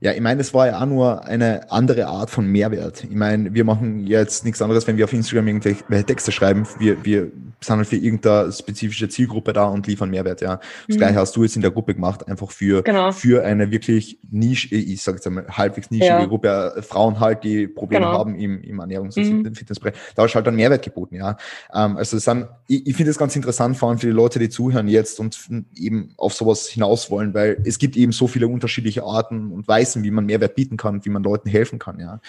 Ja, 0.00 0.12
ich 0.12 0.20
meine, 0.20 0.40
es 0.40 0.52
war 0.52 0.66
ja 0.66 0.80
auch 0.80 0.86
nur 0.86 1.24
eine 1.24 1.70
andere 1.70 2.06
Art 2.06 2.30
von 2.30 2.46
Mehrwert. 2.46 3.04
Ich 3.04 3.14
meine, 3.14 3.54
wir 3.54 3.64
machen 3.64 4.06
jetzt 4.06 4.44
nichts 4.44 4.60
anderes, 4.60 4.88
wenn 4.88 4.96
wir 4.96 5.04
auf 5.04 5.12
Instagram 5.12 5.46
irgendwelche 5.46 6.04
Texte 6.04 6.32
schreiben. 6.32 6.66
Wir, 6.80 7.04
wir 7.04 7.30
sind 7.60 7.76
halt 7.76 7.86
für 7.86 7.96
irgendeine 7.96 8.50
spezifische 8.52 9.08
Zielgruppe 9.08 9.52
da 9.52 9.66
und 9.66 9.86
liefern 9.86 10.10
Mehrwert, 10.10 10.40
ja. 10.40 10.56
Das 10.86 10.96
mhm. 10.96 10.98
gleiche 10.98 11.16
hast 11.16 11.36
du 11.36 11.42
jetzt 11.42 11.56
in 11.56 11.62
der 11.62 11.70
Gruppe 11.70 11.94
gemacht, 11.94 12.26
einfach 12.26 12.50
für, 12.50 12.82
genau. 12.82 13.12
für 13.12 13.44
eine 13.44 13.70
wirklich 13.70 14.18
Nische, 14.30 14.74
ich 14.74 15.02
sage 15.02 15.18
jetzt 15.18 15.26
einmal 15.26 15.46
halbwegs 15.48 15.90
nischige 15.90 16.08
ja. 16.08 16.24
Gruppe, 16.24 16.74
äh, 16.76 16.82
Frauen 16.82 17.20
halt, 17.20 17.44
die 17.44 17.68
Probleme 17.68 18.06
genau. 18.06 18.18
haben 18.18 18.34
im, 18.34 18.62
im 18.62 18.80
Ernährungs- 18.80 19.16
und 19.16 19.44
mhm. 19.44 19.54
Fitnessbereich. 19.54 19.94
Da 20.14 20.26
du 20.26 20.34
halt 20.34 20.46
dann 20.46 20.56
Mehrwert 20.56 20.82
geboten, 20.82 21.16
ja. 21.16 21.36
Ähm, 21.74 21.96
also 21.96 22.16
es 22.16 22.24
sind, 22.24 22.48
ich, 22.66 22.86
ich 22.86 22.96
finde 22.96 23.10
es 23.10 23.18
ganz 23.18 23.36
interessant, 23.36 23.76
vor 23.76 23.90
allem 23.90 23.98
für 23.98 24.06
die 24.06 24.12
Leute, 24.12 24.38
die 24.38 24.48
zuhören 24.48 24.88
jetzt 24.88 25.20
und 25.20 25.38
eben 25.76 26.14
auf 26.16 26.32
sowas 26.32 26.66
hinaus 26.66 27.10
wollen, 27.10 27.34
weil 27.34 27.60
es 27.64 27.78
gibt 27.78 27.96
eben 27.96 28.12
so 28.12 28.26
viele 28.26 28.48
unterschiedliche 28.48 28.99
Arten 29.00 29.30
Arten 29.30 29.52
und 29.52 29.68
Weisen, 29.68 30.02
wie 30.02 30.10
man 30.10 30.26
Mehrwert 30.26 30.54
bieten 30.54 30.76
kann, 30.76 31.04
wie 31.04 31.10
man 31.10 31.22
Leuten 31.22 31.48
helfen 31.48 31.78
kann. 31.78 32.00
Ja. 32.00 32.20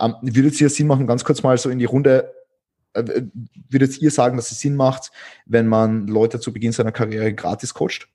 Ähm, 0.00 0.14
würde 0.22 0.48
es 0.48 0.58
hier 0.58 0.70
Sinn 0.70 0.86
machen, 0.86 1.06
ganz 1.06 1.24
kurz 1.24 1.42
mal 1.42 1.56
so 1.58 1.70
in 1.70 1.78
die 1.78 1.84
Runde, 1.84 2.32
äh, 2.94 3.22
würdet 3.68 3.98
ihr 4.00 4.10
sagen, 4.10 4.36
dass 4.36 4.50
es 4.50 4.60
Sinn 4.60 4.76
macht, 4.76 5.12
wenn 5.46 5.66
man 5.66 6.06
Leute 6.06 6.40
zu 6.40 6.52
Beginn 6.52 6.72
seiner 6.72 6.92
Karriere 6.92 7.32
gratis 7.34 7.74
coacht? 7.74 8.08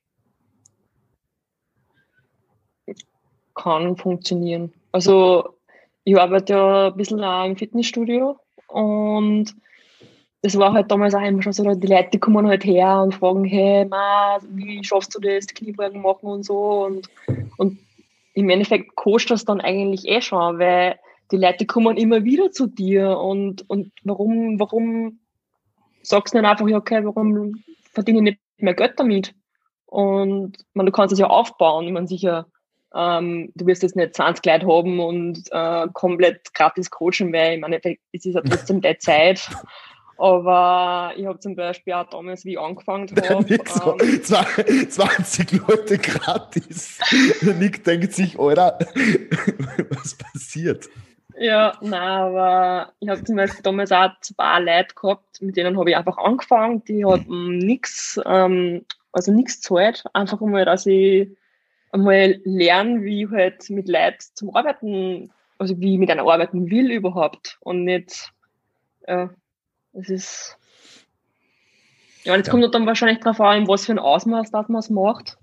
Kann 3.54 3.96
funktionieren. 3.96 4.72
Also 4.90 5.56
ich 6.02 6.18
arbeite 6.18 6.52
ja 6.52 6.86
ein 6.88 6.96
bisschen 6.96 7.20
im 7.20 7.56
Fitnessstudio 7.56 8.38
und 8.66 9.54
das 10.42 10.58
war 10.58 10.74
halt 10.74 10.90
damals 10.90 11.14
auch 11.14 11.22
immer 11.22 11.40
schon 11.40 11.54
so, 11.54 11.62
die 11.74 11.86
Leute 11.86 12.10
die 12.12 12.18
kommen 12.18 12.46
halt 12.46 12.66
her 12.66 13.00
und 13.00 13.14
fragen, 13.14 13.44
hey, 13.44 13.86
Ma, 13.86 14.38
wie 14.50 14.84
schaffst 14.84 15.14
du 15.14 15.20
das, 15.20 15.46
Kniebeugen 15.46 16.02
machen 16.02 16.26
und 16.26 16.44
so 16.44 16.84
und, 16.84 17.08
und 17.56 17.78
im 18.34 18.50
Endeffekt 18.50 18.94
kostet 18.96 19.32
das 19.32 19.44
dann 19.44 19.60
eigentlich 19.60 20.08
eh 20.08 20.20
schon, 20.20 20.58
weil 20.58 20.98
die 21.30 21.36
Leute 21.36 21.66
kommen 21.66 21.96
immer 21.96 22.24
wieder 22.24 22.50
zu 22.50 22.66
dir 22.66 23.18
und, 23.18 23.68
und 23.68 23.92
warum, 24.02 24.60
warum 24.60 25.20
sagst 26.02 26.34
du 26.34 26.38
nicht 26.38 26.48
einfach, 26.48 26.68
ja, 26.68 26.76
okay, 26.76 27.04
warum 27.04 27.64
verdiene 27.92 28.18
ich 28.18 28.24
nicht 28.24 28.40
mehr 28.58 28.74
Geld 28.74 28.94
damit? 28.96 29.34
Und 29.86 30.58
man, 30.74 30.86
du 30.86 30.92
kannst 30.92 31.12
es 31.12 31.18
ja 31.18 31.28
aufbauen. 31.28 31.86
Ich 31.86 31.92
meine, 31.92 32.08
sicher, 32.08 32.46
ähm, 32.94 33.52
du 33.54 33.66
wirst 33.66 33.82
jetzt 33.82 33.96
nicht 33.96 34.14
20 34.14 34.44
Leute 34.44 34.66
haben 34.66 35.00
und 35.00 35.40
äh, 35.50 35.86
komplett 35.92 36.52
gratis 36.54 36.90
coachen, 36.90 37.32
weil 37.32 37.54
im 37.54 37.64
Endeffekt 37.64 38.02
ist 38.12 38.26
es 38.26 38.34
ja 38.34 38.40
trotzdem 38.44 38.80
der 38.80 38.98
Zeit. 38.98 39.48
Aber 40.16 41.12
ich 41.16 41.26
habe 41.26 41.38
zum 41.40 41.56
Beispiel 41.56 41.92
auch 41.94 42.08
damals, 42.08 42.44
wie 42.44 42.52
ich 42.52 42.58
angefangen 42.58 43.08
habe. 43.28 43.58
So, 43.66 43.96
ähm, 43.98 44.90
20 44.90 45.52
Leute 45.52 45.98
gratis. 45.98 47.00
Nick 47.58 47.84
denkt 47.84 48.12
sich, 48.12 48.38
Alter, 48.38 48.78
was 49.90 50.16
passiert? 50.16 50.88
Ja, 51.36 51.76
nein, 51.80 52.00
aber 52.00 52.92
ich 53.00 53.08
habe 53.08 53.24
zum 53.24 53.36
Beispiel 53.36 53.62
damals 53.62 53.90
auch 53.90 54.10
zwei 54.20 54.60
Leute 54.60 54.94
gehabt, 54.94 55.42
mit 55.42 55.56
denen 55.56 55.76
habe 55.76 55.90
ich 55.90 55.96
einfach 55.96 56.16
angefangen, 56.18 56.84
die 56.84 57.04
hatten 57.04 57.58
nichts, 57.58 58.20
ähm, 58.24 58.84
also 59.12 59.32
nichts 59.32 59.60
zahlt, 59.60 60.04
einfach 60.12 60.40
einmal, 60.40 60.64
dass 60.64 60.86
ich 60.86 61.28
einmal 61.90 62.40
lerne, 62.44 63.02
wie 63.02 63.24
ich 63.24 63.30
halt 63.30 63.68
mit 63.70 63.88
Leuten 63.88 64.18
zum 64.34 64.54
Arbeiten, 64.54 65.32
also 65.58 65.78
wie 65.80 65.94
ich 65.94 65.98
mit 65.98 66.10
einer 66.10 66.22
arbeiten 66.22 66.70
will 66.70 66.92
überhaupt 66.92 67.58
und 67.60 67.84
nicht, 67.84 68.32
ja, 69.08 69.30
es 69.94 70.10
ist. 70.10 70.56
Ja, 72.24 72.36
jetzt 72.36 72.46
ja. 72.46 72.50
kommt 72.52 72.74
dann 72.74 72.86
wahrscheinlich 72.86 73.20
darauf 73.20 73.40
an, 73.40 73.68
was 73.68 73.86
für 73.86 73.92
ein 73.92 73.98
Ausmaß 73.98 74.50
das 74.50 74.68
man 74.68 74.80
es 74.80 74.90
macht. 74.90 75.38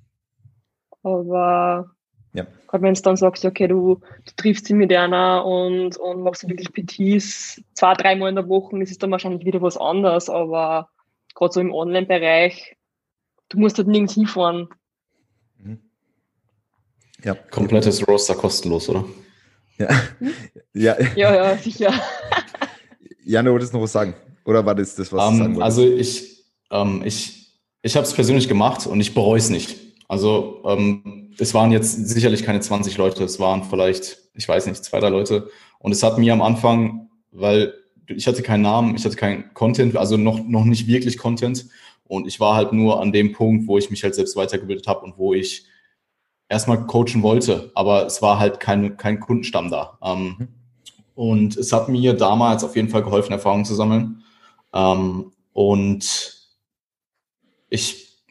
Aber 1.03 1.91
ja. 2.33 2.45
gerade 2.67 2.83
wenn 2.83 2.93
du 2.93 3.01
dann 3.01 3.17
sagst, 3.17 3.45
okay, 3.45 3.67
du, 3.67 3.95
du 4.25 4.31
triffst 4.35 4.65
sie 4.65 4.73
mit 4.73 4.91
einer 4.91 5.45
und, 5.45 5.97
und 5.97 6.23
machst 6.23 6.47
wirklich 6.47 6.73
PTs 6.73 7.61
zwei, 7.73 7.93
dreimal 7.93 8.29
in 8.29 8.35
der 8.35 8.47
Woche, 8.47 8.79
das 8.79 8.91
ist 8.91 9.03
dann 9.03 9.11
wahrscheinlich 9.11 9.45
wieder 9.45 9.61
was 9.61 9.77
anderes. 9.77 10.29
Aber 10.29 10.89
gerade 11.35 11.53
so 11.53 11.59
im 11.59 11.73
Online-Bereich, 11.73 12.77
du 13.49 13.59
musst 13.59 13.77
halt 13.77 13.87
nirgends 13.87 14.15
hinfahren. 14.15 14.69
Mhm. 15.57 15.79
Ja. 17.23 17.35
Komplettes 17.35 18.07
Roster 18.07 18.35
kostenlos, 18.35 18.89
oder? 18.89 19.05
Ja. 19.77 19.89
Hm? 20.19 20.33
ja. 20.73 20.95
ja, 21.15 21.35
ja, 21.35 21.57
sicher. 21.57 21.93
Jan, 23.23 23.45
du 23.45 23.51
wolltest 23.51 23.73
noch 23.73 23.81
was 23.81 23.91
sagen? 23.91 24.15
Oder 24.45 24.65
war 24.65 24.75
das 24.75 24.95
das, 24.95 25.11
was 25.11 25.27
um, 25.27 25.33
du 25.33 25.43
sagen 25.43 25.55
ähm, 25.55 25.61
Also 25.61 25.83
ich, 25.83 26.45
ähm, 26.71 27.01
ich, 27.05 27.57
ich 27.81 27.95
habe 27.95 28.05
es 28.05 28.13
persönlich 28.13 28.47
gemacht 28.47 28.87
und 28.87 28.99
ich 28.99 29.13
bereue 29.13 29.39
es 29.39 29.49
nicht. 29.49 29.77
Also 30.07 30.61
ähm, 30.65 31.33
es 31.37 31.53
waren 31.53 31.71
jetzt 31.71 32.07
sicherlich 32.07 32.43
keine 32.43 32.59
20 32.59 32.97
Leute, 32.97 33.23
es 33.23 33.39
waren 33.39 33.63
vielleicht, 33.63 34.17
ich 34.33 34.47
weiß 34.47 34.67
nicht, 34.67 34.83
zwei, 34.83 34.99
drei 34.99 35.09
Leute. 35.09 35.49
Und 35.79 35.91
es 35.91 36.03
hat 36.03 36.17
mir 36.17 36.33
am 36.33 36.41
Anfang, 36.41 37.09
weil 37.31 37.73
ich 38.07 38.27
hatte 38.27 38.41
keinen 38.41 38.61
Namen, 38.61 38.95
ich 38.95 39.05
hatte 39.05 39.15
keinen 39.15 39.53
Content, 39.53 39.95
also 39.95 40.17
noch, 40.17 40.43
noch 40.45 40.65
nicht 40.65 40.87
wirklich 40.87 41.17
Content. 41.17 41.67
Und 42.03 42.27
ich 42.27 42.39
war 42.39 42.55
halt 42.55 42.73
nur 42.73 43.01
an 43.01 43.13
dem 43.13 43.31
Punkt, 43.31 43.67
wo 43.67 43.77
ich 43.77 43.89
mich 43.89 44.03
halt 44.03 44.15
selbst 44.15 44.35
weitergebildet 44.35 44.85
habe 44.87 45.05
und 45.05 45.17
wo 45.17 45.33
ich 45.33 45.65
erstmal 46.49 46.85
coachen 46.85 47.23
wollte, 47.23 47.71
aber 47.75 48.05
es 48.05 48.21
war 48.21 48.37
halt 48.37 48.59
kein, 48.59 48.97
kein 48.97 49.21
Kundenstamm 49.21 49.71
da. 49.71 49.97
Ähm, 50.03 50.35
mhm. 50.37 50.47
Und 51.15 51.57
es 51.57 51.71
hat 51.71 51.87
mir 51.87 52.13
damals 52.13 52.63
auf 52.63 52.75
jeden 52.75 52.89
Fall 52.89 53.03
geholfen, 53.03 53.31
Erfahrungen 53.31 53.63
zu 53.63 53.75
sammeln. 53.75 54.23
Ähm, 54.73 55.31
und 55.53 56.37
ich, 57.69 58.23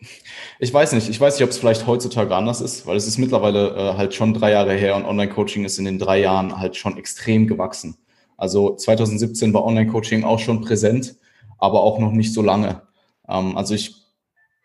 ich 0.58 0.72
weiß 0.72 0.92
nicht, 0.92 1.08
ich 1.08 1.20
weiß 1.20 1.34
nicht, 1.34 1.44
ob 1.44 1.50
es 1.50 1.58
vielleicht 1.58 1.86
heutzutage 1.86 2.34
anders 2.34 2.60
ist, 2.60 2.86
weil 2.86 2.96
es 2.96 3.06
ist 3.06 3.18
mittlerweile 3.18 3.70
äh, 3.70 3.96
halt 3.96 4.14
schon 4.14 4.34
drei 4.34 4.52
Jahre 4.52 4.74
her 4.74 4.96
und 4.96 5.04
Online-Coaching 5.04 5.64
ist 5.64 5.78
in 5.78 5.84
den 5.84 5.98
drei 5.98 6.20
Jahren 6.20 6.58
halt 6.58 6.76
schon 6.76 6.96
extrem 6.96 7.46
gewachsen. 7.46 7.96
Also 8.36 8.74
2017 8.74 9.52
war 9.52 9.64
Online-Coaching 9.64 10.24
auch 10.24 10.38
schon 10.38 10.62
präsent, 10.62 11.16
aber 11.58 11.82
auch 11.82 11.98
noch 11.98 12.12
nicht 12.12 12.32
so 12.32 12.42
lange. 12.42 12.82
Ähm, 13.28 13.56
also 13.56 13.74
ich, 13.74 13.94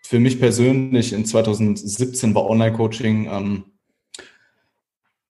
für 0.01 0.19
mich 0.19 0.39
persönlich 0.39 1.13
in 1.13 1.25
2017 1.25 2.35
war 2.35 2.49
Online-Coaching 2.49 3.27
ähm, 3.29 3.63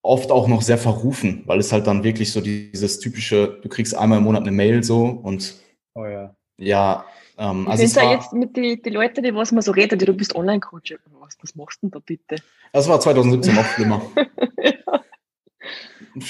oft 0.01 0.31
auch 0.31 0.47
noch 0.47 0.61
sehr 0.61 0.77
verrufen, 0.77 1.43
weil 1.45 1.59
es 1.59 1.71
halt 1.71 1.87
dann 1.87 2.03
wirklich 2.03 2.31
so 2.31 2.39
dieses 2.41 2.99
typische, 2.99 3.59
du 3.61 3.69
kriegst 3.69 3.95
einmal 3.95 4.19
im 4.19 4.23
Monat 4.23 4.43
eine 4.43 4.51
Mail 4.51 4.83
so 4.83 5.05
und 5.05 5.55
Oh 5.97 6.05
ja. 6.05 6.35
ja, 6.57 7.05
ähm, 7.37 7.63
Ich 7.63 7.69
also 7.81 7.99
ja 7.99 8.05
war, 8.05 8.13
jetzt 8.13 8.33
mit 8.33 8.55
den 8.57 8.81
die 8.81 8.89
Leuten, 8.89 9.23
die 9.23 9.33
was 9.33 9.51
man 9.51 9.61
so 9.61 9.71
redet, 9.71 10.01
die 10.01 10.05
du 10.05 10.13
bist 10.13 10.35
Online-Coach. 10.35 10.95
Was, 11.19 11.37
was 11.41 11.55
machst 11.55 11.77
du 11.81 11.87
denn 11.87 11.91
da 11.91 11.99
bitte? 12.05 12.35
das 12.73 12.87
war 12.89 12.99
2017 12.99 13.55
noch 13.55 13.65
schlimmer. 13.65 14.01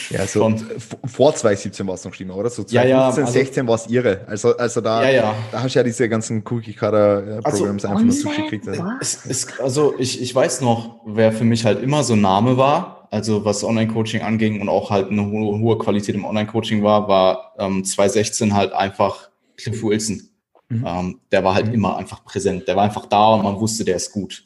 Ja, 0.10 0.26
so 0.26 0.40
Schon. 0.40 0.58
v- 0.58 0.98
vor 1.06 1.36
2017 1.36 1.86
war 1.86 1.94
es 1.94 2.04
noch 2.06 2.14
schlimmer, 2.14 2.36
oder? 2.38 2.50
So 2.50 2.64
Ja, 2.70 2.84
ja, 2.84 3.12
2015, 3.12 3.24
also- 3.24 3.34
16 3.34 3.68
war 3.68 3.76
es 3.76 3.88
irre. 3.88 4.22
Also, 4.28 4.58
also 4.58 4.82
da, 4.82 5.04
Ja, 5.04 5.10
ja. 5.12 5.36
da 5.52 5.62
hast 5.62 5.76
du 5.76 5.80
ja 5.80 5.84
diese 5.84 6.10
ganzen 6.10 6.44
Cookie-Cutter-Programs 6.44 7.86
einfach 7.86 8.02
nur 8.02 8.12
zugeschickt. 8.16 8.66
Was? 8.66 9.26
Es, 9.26 9.26
es, 9.48 9.60
also 9.60 9.94
ich, 10.00 10.20
ich 10.22 10.34
weiß 10.34 10.62
noch, 10.62 11.02
wer 11.06 11.32
für 11.32 11.44
mich 11.44 11.66
halt 11.66 11.84
immer 11.84 12.04
so 12.04 12.14
ein 12.14 12.22
Name 12.22 12.58
war, 12.58 13.08
also 13.12 13.46
was 13.46 13.64
Online-Coaching 13.64 14.22
anging 14.24 14.60
und 14.60 14.70
auch 14.70 14.90
halt 14.90 15.12
eine 15.12 15.24
hohe, 15.30 15.60
hohe 15.60 15.78
Qualität 15.78 16.16
im 16.16 16.26
Online-Coaching 16.26 16.82
war, 16.82 17.08
war 17.08 17.54
ähm, 17.60 17.84
2016 17.84 18.56
halt 18.56 18.74
einfach 18.74 19.30
Cliff 19.57 19.82
Wilson. 19.84 20.30
Mhm. 20.69 20.84
Ähm, 20.88 21.19
der 21.32 21.44
war 21.44 21.56
halt 21.56 21.68
Mhm. 21.68 21.73
immer 21.73 21.98
einfach 21.98 22.23
präsent. 22.26 22.68
Der 22.68 22.76
war 22.76 22.84
einfach 22.84 23.06
da 23.06 23.34
und 23.36 23.44
man 23.44 23.60
wusste, 23.60 23.86
der 23.86 23.95
ist 23.98 24.11
gut. 24.11 24.44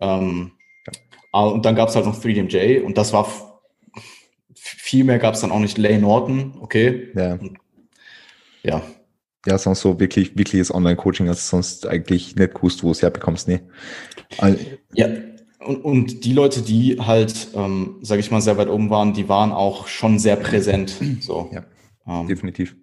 Ähm, 0.00 0.52
ah, 1.32 1.46
und 1.46 1.64
dann 1.64 1.74
gab 1.76 1.88
es 1.88 1.96
halt 1.96 2.06
noch 2.06 2.20
3DMJ 2.20 2.80
und 2.82 2.98
das 2.98 3.12
war 3.12 3.28
viel 4.54 5.04
mehr 5.04 5.18
gab 5.18 5.34
es 5.34 5.40
dann 5.40 5.52
auch 5.52 5.58
nicht. 5.60 5.78
Lay 5.78 5.98
Norton, 5.98 6.54
okay. 6.60 7.10
Ja. 7.14 7.38
Ja, 8.62 8.82
ja, 9.46 9.56
sonst 9.56 9.80
so 9.80 10.00
wirklich, 10.00 10.36
wirkliches 10.36 10.74
Online-Coaching, 10.74 11.28
also 11.28 11.40
sonst 11.40 11.86
eigentlich 11.86 12.36
nicht 12.36 12.54
gewusst, 12.54 12.82
wo 12.82 12.88
du 12.88 12.92
es 12.92 13.02
herbekommst, 13.02 13.48
nee. 13.48 13.60
Ja, 14.94 15.08
und, 15.60 15.84
und 15.84 16.24
die 16.24 16.32
Leute, 16.32 16.62
die 16.62 16.98
halt, 17.00 17.48
ähm, 17.54 17.98
sage 18.02 18.20
ich 18.20 18.30
mal, 18.30 18.40
sehr 18.40 18.56
weit 18.58 18.68
oben 18.68 18.90
waren, 18.90 19.14
die 19.14 19.28
waren 19.28 19.52
auch 19.52 19.86
schon 19.86 20.18
sehr 20.18 20.36
präsent. 20.36 20.94
So. 21.20 21.50
Ja. 21.52 21.64
Ähm, 22.06 22.26
Definitiv. 22.26 22.76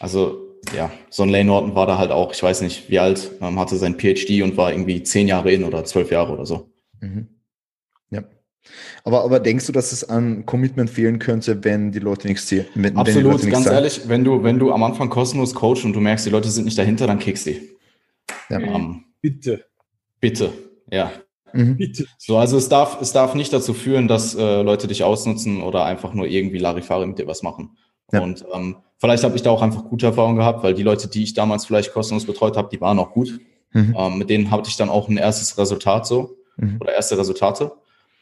also 0.00 0.51
ja, 0.74 0.90
so 1.10 1.22
ein 1.22 1.28
Lane 1.28 1.44
Norton 1.44 1.74
war 1.74 1.86
da 1.86 1.98
halt 1.98 2.10
auch, 2.10 2.32
ich 2.32 2.42
weiß 2.42 2.62
nicht, 2.62 2.88
wie 2.88 2.98
alt, 2.98 3.30
ähm, 3.40 3.58
hatte 3.58 3.76
sein 3.76 3.98
PhD 3.98 4.42
und 4.42 4.56
war 4.56 4.72
irgendwie 4.72 5.02
zehn 5.02 5.28
Jahre 5.28 5.52
in 5.52 5.64
oder 5.64 5.84
zwölf 5.84 6.10
Jahre 6.10 6.32
oder 6.32 6.46
so. 6.46 6.70
Mhm. 7.00 7.28
Ja. 8.10 8.22
Aber, 9.04 9.24
aber 9.24 9.40
denkst 9.40 9.66
du, 9.66 9.72
dass 9.72 9.92
es 9.92 10.08
an 10.08 10.46
Commitment 10.46 10.88
fehlen 10.88 11.18
könnte, 11.18 11.64
wenn 11.64 11.90
die 11.92 11.98
Leute 11.98 12.28
nichts 12.28 12.48
sehen? 12.48 12.66
Wenn 12.74 12.94
die 12.94 13.00
Absolut, 13.00 13.32
Leute 13.32 13.50
ganz 13.50 13.64
sagen? 13.64 13.76
ehrlich, 13.76 14.02
wenn 14.06 14.24
du, 14.24 14.42
wenn 14.42 14.58
du 14.58 14.72
am 14.72 14.82
Anfang 14.82 15.08
kostenlos 15.10 15.54
coachst 15.54 15.84
und 15.84 15.92
du 15.94 16.00
merkst, 16.00 16.26
die 16.26 16.30
Leute 16.30 16.48
sind 16.48 16.64
nicht 16.64 16.78
dahinter, 16.78 17.06
dann 17.06 17.18
kickst 17.18 17.46
die. 17.46 17.70
Ja. 18.48 18.60
Ähm, 18.60 19.04
Bitte, 19.22 19.64
bitte, 20.18 20.52
ja. 20.90 21.12
Mhm. 21.52 21.76
bitte. 21.76 22.06
So, 22.18 22.38
also 22.38 22.56
es 22.56 22.68
darf, 22.68 23.00
es 23.00 23.12
darf 23.12 23.36
nicht 23.36 23.52
dazu 23.52 23.72
führen, 23.72 24.08
dass 24.08 24.34
äh, 24.34 24.62
Leute 24.62 24.88
dich 24.88 25.04
ausnutzen 25.04 25.62
oder 25.62 25.84
einfach 25.84 26.12
nur 26.12 26.26
irgendwie 26.26 26.58
Larifari 26.58 27.06
mit 27.06 27.20
dir 27.20 27.28
was 27.28 27.44
machen. 27.44 27.76
Ja. 28.10 28.20
Und 28.20 28.44
ähm, 28.52 28.76
vielleicht 29.02 29.24
habe 29.24 29.34
ich 29.34 29.42
da 29.42 29.50
auch 29.50 29.62
einfach 29.62 29.84
gute 29.84 30.06
Erfahrungen 30.06 30.36
gehabt, 30.36 30.62
weil 30.62 30.74
die 30.74 30.84
Leute, 30.84 31.08
die 31.08 31.24
ich 31.24 31.34
damals 31.34 31.66
vielleicht 31.66 31.92
kostenlos 31.92 32.24
betreut 32.24 32.56
habe, 32.56 32.68
die 32.70 32.80
waren 32.80 33.00
auch 33.00 33.10
gut. 33.10 33.40
Mhm. 33.72 33.96
Ähm, 33.98 34.18
mit 34.18 34.30
denen 34.30 34.52
hatte 34.52 34.70
ich 34.70 34.76
dann 34.76 34.88
auch 34.88 35.08
ein 35.08 35.16
erstes 35.16 35.58
Resultat 35.58 36.06
so 36.06 36.36
Mhm. 36.56 36.76
oder 36.80 36.94
erste 36.94 37.18
Resultate. 37.18 37.72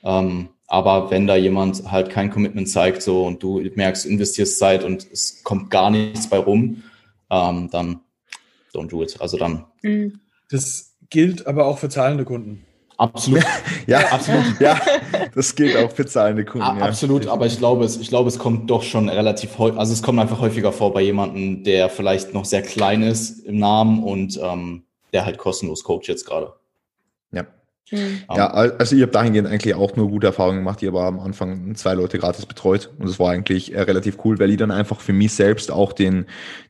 Ähm, 0.02 0.48
aber 0.68 1.10
wenn 1.10 1.26
da 1.26 1.36
jemand 1.36 1.90
halt 1.90 2.08
kein 2.08 2.30
Commitment 2.30 2.66
zeigt 2.68 3.02
so 3.02 3.26
und 3.26 3.42
du 3.42 3.60
merkst, 3.74 4.06
du 4.06 4.08
investierst 4.08 4.58
Zeit 4.58 4.82
und 4.82 5.06
es 5.12 5.42
kommt 5.44 5.68
gar 5.70 5.90
nichts 5.90 6.30
bei 6.30 6.38
rum, 6.38 6.82
ähm, 7.28 7.68
dann 7.70 8.00
don't 8.72 8.88
do 8.88 9.02
it. 9.02 9.20
Also 9.20 9.36
dann 9.36 9.66
Mhm. 9.82 10.20
Das 10.50 10.96
gilt 11.10 11.46
aber 11.46 11.66
auch 11.66 11.78
für 11.78 11.88
zahlende 11.90 12.24
Kunden. 12.24 12.64
Absolut, 13.00 13.44
Ja, 13.86 13.98
absolut. 14.12 14.44
ja, 14.60 14.80
das 15.34 15.54
gilt 15.54 15.76
auch 15.76 15.90
für 15.90 16.06
zahlende 16.06 16.44
Kunden. 16.44 16.66
A- 16.66 16.78
ja. 16.78 16.84
Absolut, 16.84 17.26
aber 17.26 17.46
ich 17.46 17.58
glaube, 17.58 17.84
es, 17.84 17.96
ich 17.96 18.08
glaube, 18.08 18.28
es 18.28 18.38
kommt 18.38 18.70
doch 18.70 18.82
schon 18.82 19.08
relativ 19.08 19.58
häufig, 19.58 19.78
also 19.78 19.92
es 19.92 20.02
kommt 20.02 20.18
einfach 20.20 20.40
häufiger 20.40 20.72
vor 20.72 20.92
bei 20.92 21.00
jemandem, 21.02 21.64
der 21.64 21.88
vielleicht 21.88 22.34
noch 22.34 22.44
sehr 22.44 22.62
klein 22.62 23.02
ist 23.02 23.40
im 23.46 23.58
Namen 23.58 24.02
und 24.04 24.38
ähm, 24.42 24.84
der 25.12 25.24
halt 25.24 25.38
kostenlos 25.38 25.82
coacht 25.84 26.06
jetzt 26.06 26.24
gerade. 26.26 26.52
Ja. 27.88 27.98
Mhm. 27.98 28.18
Ja, 28.36 28.46
al- 28.50 28.76
also 28.78 28.94
ich 28.94 29.02
habe 29.02 29.10
dahingehend 29.12 29.48
eigentlich 29.48 29.74
auch 29.74 29.96
nur 29.96 30.08
gute 30.08 30.28
Erfahrungen 30.28 30.58
gemacht. 30.58 30.80
Ich 30.82 30.88
habe 30.88 31.00
am 31.02 31.18
Anfang 31.18 31.74
zwei 31.74 31.94
Leute 31.94 32.18
gratis 32.18 32.46
betreut 32.46 32.90
und 32.98 33.08
das 33.08 33.18
war 33.18 33.30
eigentlich 33.30 33.74
äh, 33.74 33.80
relativ 33.80 34.18
cool, 34.24 34.38
weil 34.38 34.50
ich 34.50 34.58
dann 34.58 34.70
einfach 34.70 35.00
für 35.00 35.12
mich 35.12 35.32
selbst 35.34 35.70
auch 35.72 35.92
den, 35.92 36.26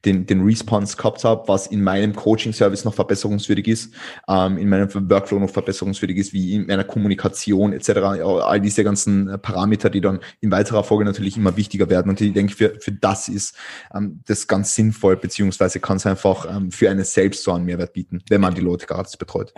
den, 0.06 0.24
den 0.26 0.42
Response 0.42 0.96
gehabt 0.96 1.22
habe, 1.24 1.46
was 1.46 1.66
in 1.66 1.82
meinem 1.82 2.14
Coaching-Service 2.14 2.84
noch 2.86 2.94
verbesserungswürdig 2.94 3.68
ist, 3.68 3.92
ähm, 4.28 4.56
in 4.56 4.68
meinem 4.70 4.88
Workflow 5.10 5.38
noch 5.38 5.50
verbesserungswürdig 5.50 6.16
ist, 6.16 6.32
wie 6.32 6.54
in 6.54 6.66
meiner 6.66 6.84
Kommunikation 6.84 7.72
etc. 7.74 7.88
Ja, 7.88 8.24
All 8.24 8.60
diese 8.60 8.82
ganzen 8.82 9.28
äh, 9.28 9.36
Parameter, 9.38 9.90
die 9.90 10.00
dann 10.00 10.20
in 10.40 10.50
weiterer 10.50 10.84
Folge 10.84 11.04
natürlich 11.04 11.36
immer 11.36 11.56
wichtiger 11.56 11.90
werden. 11.90 12.08
Und 12.08 12.20
ich 12.20 12.32
denke, 12.32 12.54
für, 12.54 12.76
für 12.80 12.92
das 12.92 13.28
ist 13.28 13.54
ähm, 13.94 14.20
das 14.26 14.46
ganz 14.46 14.74
sinnvoll, 14.74 15.16
beziehungsweise 15.16 15.80
kann 15.80 15.98
es 15.98 16.06
einfach 16.06 16.46
ähm, 16.48 16.70
für 16.70 16.88
einen 16.88 17.04
selbst 17.04 17.42
so 17.42 17.52
einen 17.52 17.66
Mehrwert 17.66 17.92
bieten, 17.92 18.22
wenn 18.30 18.40
man 18.40 18.54
die 18.54 18.62
Leute 18.62 18.86
gratis 18.86 19.16
betreut. 19.18 19.52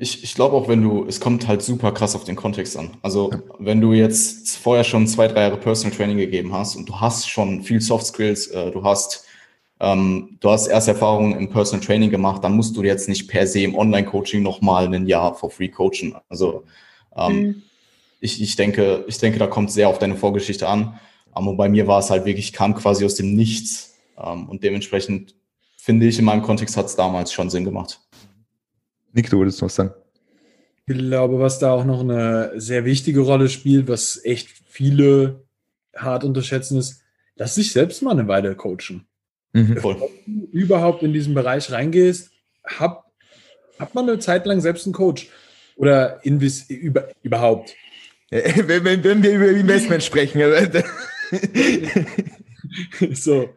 Ich, 0.00 0.24
ich 0.24 0.34
glaube 0.34 0.56
auch, 0.56 0.66
wenn 0.68 0.82
du, 0.82 0.93
es 1.02 1.18
kommt 1.18 1.48
halt 1.48 1.62
super 1.62 1.90
krass 1.90 2.14
auf 2.14 2.22
den 2.24 2.36
Kontext 2.36 2.76
an. 2.76 2.90
Also 3.02 3.30
wenn 3.58 3.80
du 3.80 3.92
jetzt 3.92 4.56
vorher 4.56 4.84
schon 4.84 5.06
zwei, 5.08 5.26
drei 5.26 5.42
Jahre 5.42 5.56
Personal 5.56 5.96
Training 5.96 6.18
gegeben 6.18 6.52
hast 6.52 6.76
und 6.76 6.88
du 6.88 7.00
hast 7.00 7.28
schon 7.28 7.62
viel 7.62 7.80
Soft 7.80 8.06
Skills, 8.06 8.46
äh, 8.48 8.70
du 8.70 8.84
hast 8.84 9.24
ähm, 9.80 10.38
du 10.40 10.50
hast 10.50 10.68
erste 10.68 10.92
Erfahrungen 10.92 11.36
im 11.36 11.50
Personal 11.50 11.84
Training 11.84 12.10
gemacht, 12.10 12.44
dann 12.44 12.54
musst 12.54 12.76
du 12.76 12.82
jetzt 12.84 13.08
nicht 13.08 13.26
per 13.28 13.46
se 13.46 13.62
im 13.62 13.74
Online-Coaching 13.74 14.42
nochmal 14.42 14.92
ein 14.92 15.06
Jahr 15.06 15.34
for 15.34 15.50
free 15.50 15.68
coachen. 15.68 16.14
Also 16.28 16.64
ähm, 17.16 17.36
Mhm. 17.36 17.62
ich, 18.20 18.40
ich 18.40 18.56
denke, 18.56 19.04
ich 19.08 19.18
denke, 19.18 19.38
da 19.38 19.46
kommt 19.46 19.70
sehr 19.72 19.88
auf 19.88 19.98
deine 19.98 20.16
Vorgeschichte 20.16 20.68
an. 20.68 20.98
Aber 21.32 21.54
bei 21.54 21.68
mir 21.68 21.86
war 21.88 21.98
es 21.98 22.10
halt 22.10 22.24
wirklich, 22.24 22.52
kam 22.52 22.74
quasi 22.74 23.04
aus 23.04 23.16
dem 23.16 23.34
Nichts. 23.34 23.96
Ähm, 24.16 24.48
und 24.48 24.62
dementsprechend 24.62 25.34
finde 25.76 26.06
ich, 26.06 26.18
in 26.18 26.24
meinem 26.24 26.42
Kontext 26.42 26.76
hat 26.76 26.86
es 26.86 26.96
damals 26.96 27.32
schon 27.32 27.50
Sinn 27.50 27.64
gemacht. 27.64 28.00
Nick, 29.12 29.28
du 29.30 29.38
würdest 29.38 29.60
noch 29.60 29.70
sagen? 29.70 29.92
Ich 30.86 30.98
glaube, 30.98 31.40
was 31.40 31.58
da 31.58 31.72
auch 31.72 31.84
noch 31.84 32.00
eine 32.00 32.52
sehr 32.56 32.84
wichtige 32.84 33.20
Rolle 33.20 33.48
spielt, 33.48 33.88
was 33.88 34.22
echt 34.24 34.48
viele 34.68 35.44
hart 35.96 36.24
unterschätzen, 36.24 36.78
ist, 36.78 37.02
lass 37.36 37.54
dich 37.54 37.72
selbst 37.72 38.02
mal 38.02 38.10
eine 38.10 38.28
Weile 38.28 38.54
coachen. 38.54 39.06
Mhm. 39.52 39.76
Wenn 39.76 39.82
du 39.82 40.10
überhaupt 40.52 41.02
in 41.02 41.12
diesen 41.12 41.32
Bereich 41.32 41.70
reingehst, 41.70 42.32
hab, 42.64 43.10
hab 43.78 43.94
mal 43.94 44.02
eine 44.02 44.18
Zeit 44.18 44.44
lang 44.46 44.60
selbst 44.60 44.86
einen 44.86 44.92
Coach. 44.92 45.28
Oder 45.76 46.24
invis 46.24 46.68
über, 46.68 47.08
überhaupt. 47.22 47.74
Äh, 48.30 48.62
Wenn, 48.66 48.84
wenn, 48.84 49.04
wenn 49.04 49.22
wir 49.22 49.32
über 49.32 49.48
Investment 49.48 50.02
sprechen. 50.02 50.40
so. 53.12 53.50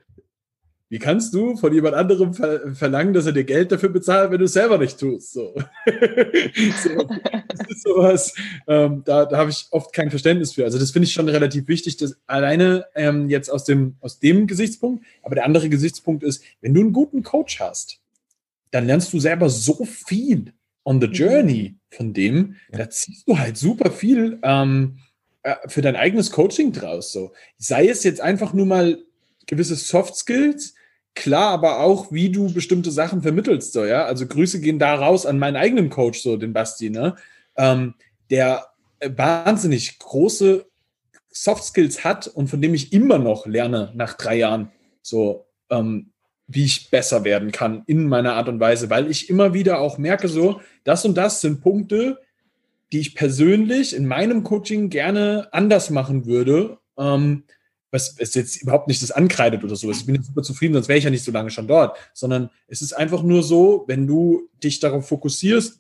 Wie 0.90 1.00
kannst 1.00 1.34
du 1.34 1.58
von 1.58 1.74
jemand 1.74 1.96
anderem 1.96 2.34
ver 2.34 2.74
verlangen, 2.74 3.14
dass 3.14 3.26
er 3.26 3.34
dir 3.34 3.44
Geld 3.44 3.72
dafür 3.74 3.90
bezahlt, 3.90 4.32
wenn 4.32 4.40
du 4.40 4.46
es 4.46 4.54
selber 4.54 4.78
nicht 4.78 4.98
tust? 4.98 5.34
So. 5.34 5.54
so. 5.86 7.08
Das 7.50 7.68
ist 7.70 7.84
sowas, 7.84 8.34
ähm, 8.68 9.02
da, 9.04 9.26
da 9.26 9.38
habe 9.38 9.50
ich 9.50 9.68
oft 9.72 9.92
kein 9.92 10.10
Verständnis 10.10 10.54
für. 10.54 10.64
Also 10.64 10.80
das 10.80 10.92
finde 10.92 11.08
ich 11.08 11.14
schon 11.14 11.28
relativ 11.28 11.68
wichtig, 11.68 11.98
dass 11.98 12.18
alleine 12.26 12.86
ähm, 12.96 13.30
jetzt 13.30 13.50
aus 13.50 13.66
dem, 13.66 13.98
aus 14.00 14.20
dem 14.20 14.48
Gesichtspunkt, 14.48 15.04
aber 15.24 15.36
der 15.36 15.46
andere 15.46 15.68
Gesichtspunkt 15.68 16.24
ist, 16.24 16.42
wenn 16.62 16.74
du 16.74 16.80
einen 16.82 16.94
guten 16.94 17.22
Coach 17.22 17.60
hast, 17.60 18.00
dann 18.72 18.86
lernst 18.88 19.12
du 19.12 19.20
selber 19.20 19.50
so 19.50 19.84
viel 19.84 20.54
on 20.86 21.02
the 21.02 21.08
journey 21.08 21.76
von 21.90 22.14
dem, 22.14 22.56
Ja. 22.72 22.78
da 22.80 22.90
ziehst 22.90 23.28
du 23.28 23.38
halt 23.38 23.58
super 23.58 23.92
viel 23.92 24.40
ähm, 24.42 25.00
äh, 25.44 25.56
für 25.68 25.82
dein 25.82 25.98
eigenes 25.98 26.32
Coaching 26.32 26.72
draus. 26.72 27.12
So. 27.12 27.34
Sei 27.58 27.90
es 27.90 28.06
jetzt 28.06 28.22
einfach 28.22 28.54
nur 28.54 28.66
mal 28.66 29.00
gewisse 29.48 29.76
Soft 29.76 30.16
Skills, 30.16 30.76
klar, 31.18 31.50
aber 31.52 31.80
auch, 31.80 32.12
wie 32.12 32.30
du 32.30 32.54
bestimmte 32.54 32.92
Sachen 32.92 33.22
vermittelst. 33.22 33.74
So, 33.74 33.86
ja? 33.86 34.06
Also 34.06 34.28
Grüße 34.28 34.62
gehen 34.62 34.80
da 34.80 34.96
raus 34.96 35.26
an 35.26 35.40
meinen 35.40 35.56
eigenen 35.56 35.90
Coach, 35.90 36.22
so 36.22 36.38
den 36.38 36.54
Basti, 36.54 36.90
ne? 36.90 37.16
ähm, 37.58 37.96
der 38.30 38.68
äh, 39.00 39.10
wahnsinnig 39.16 40.00
große 40.00 40.66
Soft 41.30 41.64
Skills 41.64 42.04
hat 42.04 42.28
und 42.28 42.48
von 42.48 42.62
dem 42.62 42.74
ich 42.74 42.94
immer 42.94 43.18
noch 43.20 43.46
lerne 43.46 43.92
nach 43.96 44.14
drei 44.14 44.38
Jahren, 44.38 44.72
so 45.02 45.46
ähm, 45.70 46.12
wie 46.48 46.66
ich 46.66 46.90
besser 46.90 47.24
werden 47.24 47.52
kann 47.52 47.84
in 47.88 48.08
meiner 48.08 48.36
Art 48.36 48.48
und 48.48 48.60
Weise, 48.60 48.90
weil 48.90 49.12
ich 49.12 49.30
immer 49.30 49.54
wieder 49.54 49.80
auch 49.80 49.98
merke, 49.98 50.30
so, 50.30 50.62
das 50.84 51.04
und 51.04 51.16
das 51.16 51.42
sind 51.42 51.62
Punkte, 51.62 52.20
die 52.94 53.00
ich 53.00 53.16
persönlich 53.16 53.96
in 53.96 54.08
meinem 54.08 54.44
Coaching 54.44 54.90
gerne 54.90 55.50
anders 55.52 55.90
machen 55.90 56.26
würde. 56.26 56.78
Ähm, 56.98 57.44
was 57.92 58.16
es 58.18 58.34
jetzt 58.34 58.62
überhaupt 58.62 58.88
nicht 58.88 59.02
das 59.02 59.12
ankreidet 59.12 59.64
oder 59.64 59.76
so. 59.76 59.90
Ich 59.92 60.06
bin 60.06 60.22
super 60.22 60.44
zufrieden, 60.44 60.74
sonst 60.74 60.88
wäre 60.88 60.98
ich 60.98 61.06
ja 61.06 61.10
nicht 61.10 61.24
so 61.24 61.32
lange 61.32 61.52
schon 61.52 61.68
dort. 61.68 61.98
Sondern 62.14 62.50
es 62.68 62.82
ist 62.82 62.94
einfach 62.94 63.24
nur 63.24 63.44
so, 63.44 63.86
wenn 63.88 64.08
du 64.08 64.50
dich 64.64 64.80
darauf 64.80 65.08
fokussierst, 65.08 65.80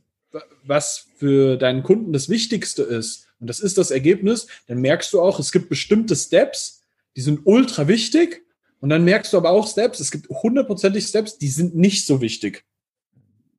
was 0.64 1.08
für 1.18 1.58
deinen 1.58 1.84
Kunden 1.84 2.14
das 2.14 2.30
Wichtigste 2.30 2.84
ist, 2.84 3.28
und 3.40 3.48
das 3.48 3.60
ist 3.60 3.78
das 3.78 3.92
Ergebnis, 3.92 4.48
dann 4.68 4.80
merkst 4.80 5.14
du 5.14 5.22
auch, 5.22 5.40
es 5.40 5.52
gibt 5.52 5.70
bestimmte 5.70 6.16
Steps, 6.16 6.82
die 7.16 7.22
sind 7.22 7.42
ultra 7.46 7.88
wichtig. 7.88 8.44
Und 8.80 8.90
dann 8.90 9.04
merkst 9.04 9.34
du 9.34 9.38
aber 9.38 9.52
auch 9.52 9.68
Steps, 9.68 10.00
es 10.00 10.12
gibt 10.12 10.30
hundertprozentig 10.30 11.06
Steps, 11.06 11.38
die 11.38 11.50
sind 11.50 11.76
nicht 11.76 12.06
so 12.06 12.22
wichtig. 12.22 12.66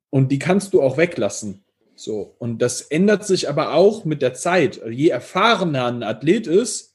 Und 0.09 0.31
die 0.31 0.39
kannst 0.39 0.73
du 0.73 0.81
auch 0.81 0.97
weglassen. 0.97 1.63
So. 1.95 2.35
Und 2.39 2.61
das 2.61 2.81
ändert 2.81 3.25
sich 3.25 3.49
aber 3.49 3.73
auch 3.73 4.05
mit 4.05 4.21
der 4.21 4.33
Zeit. 4.33 4.81
Je 4.89 5.09
erfahrener 5.09 5.85
ein 5.87 6.03
Athlet 6.03 6.47
ist, 6.47 6.88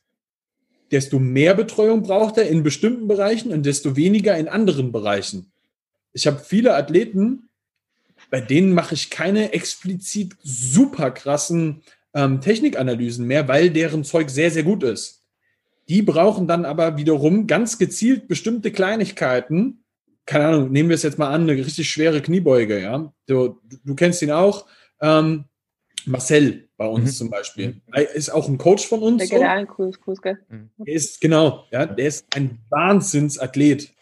desto 0.90 1.18
mehr 1.18 1.54
Betreuung 1.54 2.02
braucht 2.02 2.38
er 2.38 2.48
in 2.48 2.62
bestimmten 2.62 3.08
Bereichen 3.08 3.52
und 3.52 3.64
desto 3.64 3.96
weniger 3.96 4.36
in 4.36 4.48
anderen 4.48 4.92
Bereichen. 4.92 5.52
Ich 6.12 6.26
habe 6.26 6.38
viele 6.38 6.74
Athleten, 6.76 7.48
bei 8.30 8.40
denen 8.40 8.72
mache 8.72 8.94
ich 8.94 9.10
keine 9.10 9.52
explizit 9.52 10.36
super 10.42 11.10
krassen 11.10 11.82
ähm, 12.14 12.40
Technikanalysen 12.40 13.26
mehr, 13.26 13.48
weil 13.48 13.70
deren 13.70 14.04
Zeug 14.04 14.30
sehr, 14.30 14.50
sehr 14.50 14.62
gut 14.62 14.82
ist. 14.82 15.22
Die 15.88 16.02
brauchen 16.02 16.46
dann 16.46 16.64
aber 16.64 16.96
wiederum 16.96 17.46
ganz 17.46 17.78
gezielt 17.78 18.28
bestimmte 18.28 18.70
Kleinigkeiten. 18.70 19.84
Keine 20.24 20.46
Ahnung, 20.46 20.72
nehmen 20.72 20.88
wir 20.88 20.94
es 20.94 21.02
jetzt 21.02 21.18
mal 21.18 21.30
an, 21.30 21.42
eine 21.42 21.52
richtig 21.52 21.90
schwere 21.90 22.22
Kniebeuge, 22.22 22.80
ja. 22.80 23.12
Du, 23.26 23.60
du 23.84 23.94
kennst 23.94 24.22
ihn 24.22 24.30
auch. 24.30 24.66
Ähm, 25.00 25.44
Marcel 26.06 26.68
bei 26.76 26.86
uns 26.86 27.12
mhm. 27.12 27.14
zum 27.14 27.30
Beispiel. 27.30 27.80
Er 27.92 28.10
ist 28.14 28.30
auch 28.30 28.48
ein 28.48 28.58
Coach 28.58 28.86
von 28.86 29.00
uns. 29.00 29.28
Der 29.28 29.60
so. 29.60 29.66
Kurs, 29.66 30.00
Kurs, 30.00 30.22
gell? 30.22 30.38
Mhm. 30.48 30.70
Er 30.84 30.94
ist, 30.94 31.20
genau, 31.20 31.64
ja, 31.70 31.86
der 31.86 32.06
ist 32.06 32.26
ein 32.34 32.58
Wahnsinnsathlet. 32.70 33.92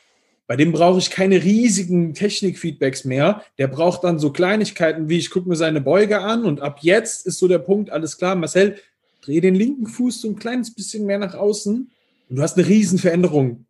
Bei 0.46 0.56
dem 0.56 0.72
brauche 0.72 0.98
ich 0.98 1.10
keine 1.10 1.42
riesigen 1.42 2.14
Technikfeedbacks 2.14 3.04
mehr. 3.04 3.42
Der 3.58 3.68
braucht 3.68 4.04
dann 4.04 4.18
so 4.18 4.32
Kleinigkeiten 4.32 5.08
wie, 5.08 5.18
ich 5.18 5.30
gucke 5.30 5.48
mir 5.48 5.56
seine 5.56 5.80
Beuge 5.80 6.20
an 6.20 6.44
und 6.44 6.60
ab 6.60 6.80
jetzt 6.82 7.26
ist 7.26 7.38
so 7.38 7.48
der 7.48 7.58
Punkt, 7.58 7.90
alles 7.90 8.18
klar, 8.18 8.34
Marcel, 8.34 8.76
dreh 9.22 9.40
den 9.40 9.54
linken 9.54 9.86
Fuß 9.86 10.20
so 10.20 10.28
ein 10.28 10.36
kleines 10.36 10.74
bisschen 10.74 11.06
mehr 11.06 11.18
nach 11.18 11.34
außen 11.34 11.90
und 12.28 12.36
du 12.36 12.42
hast 12.42 12.58
eine 12.58 12.66
riesen 12.66 12.98
Veränderung 12.98 13.66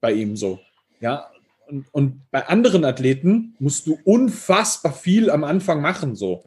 bei 0.00 0.12
ihm 0.12 0.36
so. 0.36 0.58
Ja, 1.00 1.30
und, 1.68 1.86
und 1.92 2.30
bei 2.30 2.46
anderen 2.48 2.84
Athleten 2.84 3.54
musst 3.58 3.86
du 3.86 3.98
unfassbar 4.04 4.92
viel 4.92 5.30
am 5.30 5.44
Anfang 5.44 5.82
machen 5.82 6.16
so. 6.16 6.44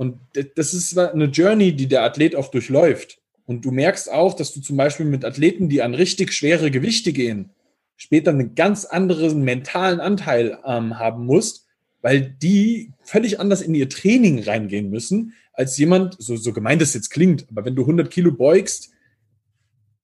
Und 0.00 0.18
das 0.54 0.72
ist 0.72 0.96
eine 0.96 1.26
Journey, 1.26 1.76
die 1.76 1.86
der 1.86 2.02
Athlet 2.04 2.34
auch 2.34 2.48
durchläuft. 2.48 3.20
Und 3.44 3.66
du 3.66 3.70
merkst 3.70 4.10
auch, 4.10 4.32
dass 4.32 4.54
du 4.54 4.62
zum 4.62 4.78
Beispiel 4.78 5.04
mit 5.04 5.26
Athleten, 5.26 5.68
die 5.68 5.82
an 5.82 5.92
richtig 5.92 6.32
schwere 6.32 6.70
Gewichte 6.70 7.12
gehen, 7.12 7.50
später 7.96 8.30
einen 8.30 8.54
ganz 8.54 8.86
anderen 8.86 9.42
mentalen 9.42 10.00
Anteil 10.00 10.58
ähm, 10.64 10.98
haben 10.98 11.26
musst, 11.26 11.66
weil 12.00 12.22
die 12.22 12.94
völlig 13.02 13.40
anders 13.40 13.60
in 13.60 13.74
ihr 13.74 13.90
Training 13.90 14.42
reingehen 14.42 14.88
müssen, 14.88 15.34
als 15.52 15.76
jemand, 15.76 16.16
so, 16.18 16.34
so 16.34 16.54
gemeint 16.54 16.80
es 16.80 16.94
jetzt 16.94 17.10
klingt, 17.10 17.46
aber 17.50 17.66
wenn 17.66 17.76
du 17.76 17.82
100 17.82 18.10
Kilo 18.10 18.32
beugst, 18.32 18.92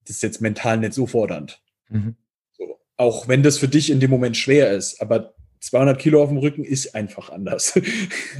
das 0.04 0.16
ist 0.16 0.22
jetzt 0.22 0.42
mental 0.42 0.76
nicht 0.76 0.92
so 0.92 1.06
fordernd. 1.06 1.62
Mhm. 1.88 2.16
So, 2.52 2.80
auch 2.98 3.28
wenn 3.28 3.42
das 3.42 3.56
für 3.56 3.68
dich 3.68 3.88
in 3.88 4.00
dem 4.00 4.10
Moment 4.10 4.36
schwer 4.36 4.72
ist, 4.72 5.00
aber 5.00 5.32
200 5.60 5.98
Kilo 5.98 6.22
auf 6.22 6.28
dem 6.28 6.36
Rücken 6.36 6.64
ist 6.64 6.94
einfach 6.94 7.30
anders. 7.30 7.80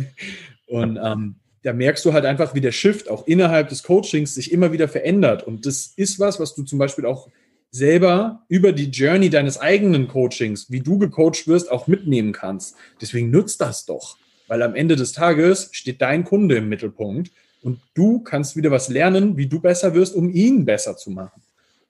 Und 0.66 0.98
ähm, 1.02 1.36
da 1.66 1.72
merkst 1.72 2.04
du 2.04 2.12
halt 2.12 2.24
einfach, 2.24 2.54
wie 2.54 2.60
der 2.60 2.70
Shift 2.70 3.10
auch 3.10 3.26
innerhalb 3.26 3.70
des 3.70 3.82
Coachings 3.82 4.36
sich 4.36 4.52
immer 4.52 4.70
wieder 4.70 4.86
verändert. 4.86 5.42
Und 5.42 5.66
das 5.66 5.92
ist 5.96 6.20
was, 6.20 6.38
was 6.38 6.54
du 6.54 6.62
zum 6.62 6.78
Beispiel 6.78 7.04
auch 7.04 7.28
selber 7.72 8.44
über 8.48 8.70
die 8.70 8.84
Journey 8.90 9.30
deines 9.30 9.58
eigenen 9.58 10.06
Coachings, 10.06 10.70
wie 10.70 10.78
du 10.78 10.96
gecoacht 10.96 11.48
wirst, 11.48 11.68
auch 11.68 11.88
mitnehmen 11.88 12.30
kannst. 12.30 12.76
Deswegen 13.00 13.32
nutzt 13.32 13.60
das 13.60 13.84
doch, 13.84 14.16
weil 14.46 14.62
am 14.62 14.76
Ende 14.76 14.94
des 14.94 15.10
Tages 15.10 15.68
steht 15.72 16.00
dein 16.00 16.22
Kunde 16.22 16.54
im 16.54 16.68
Mittelpunkt 16.68 17.32
und 17.62 17.80
du 17.94 18.20
kannst 18.20 18.54
wieder 18.54 18.70
was 18.70 18.88
lernen, 18.88 19.36
wie 19.36 19.48
du 19.48 19.60
besser 19.60 19.92
wirst, 19.92 20.14
um 20.14 20.30
ihn 20.30 20.66
besser 20.66 20.96
zu 20.96 21.10
machen. 21.10 21.42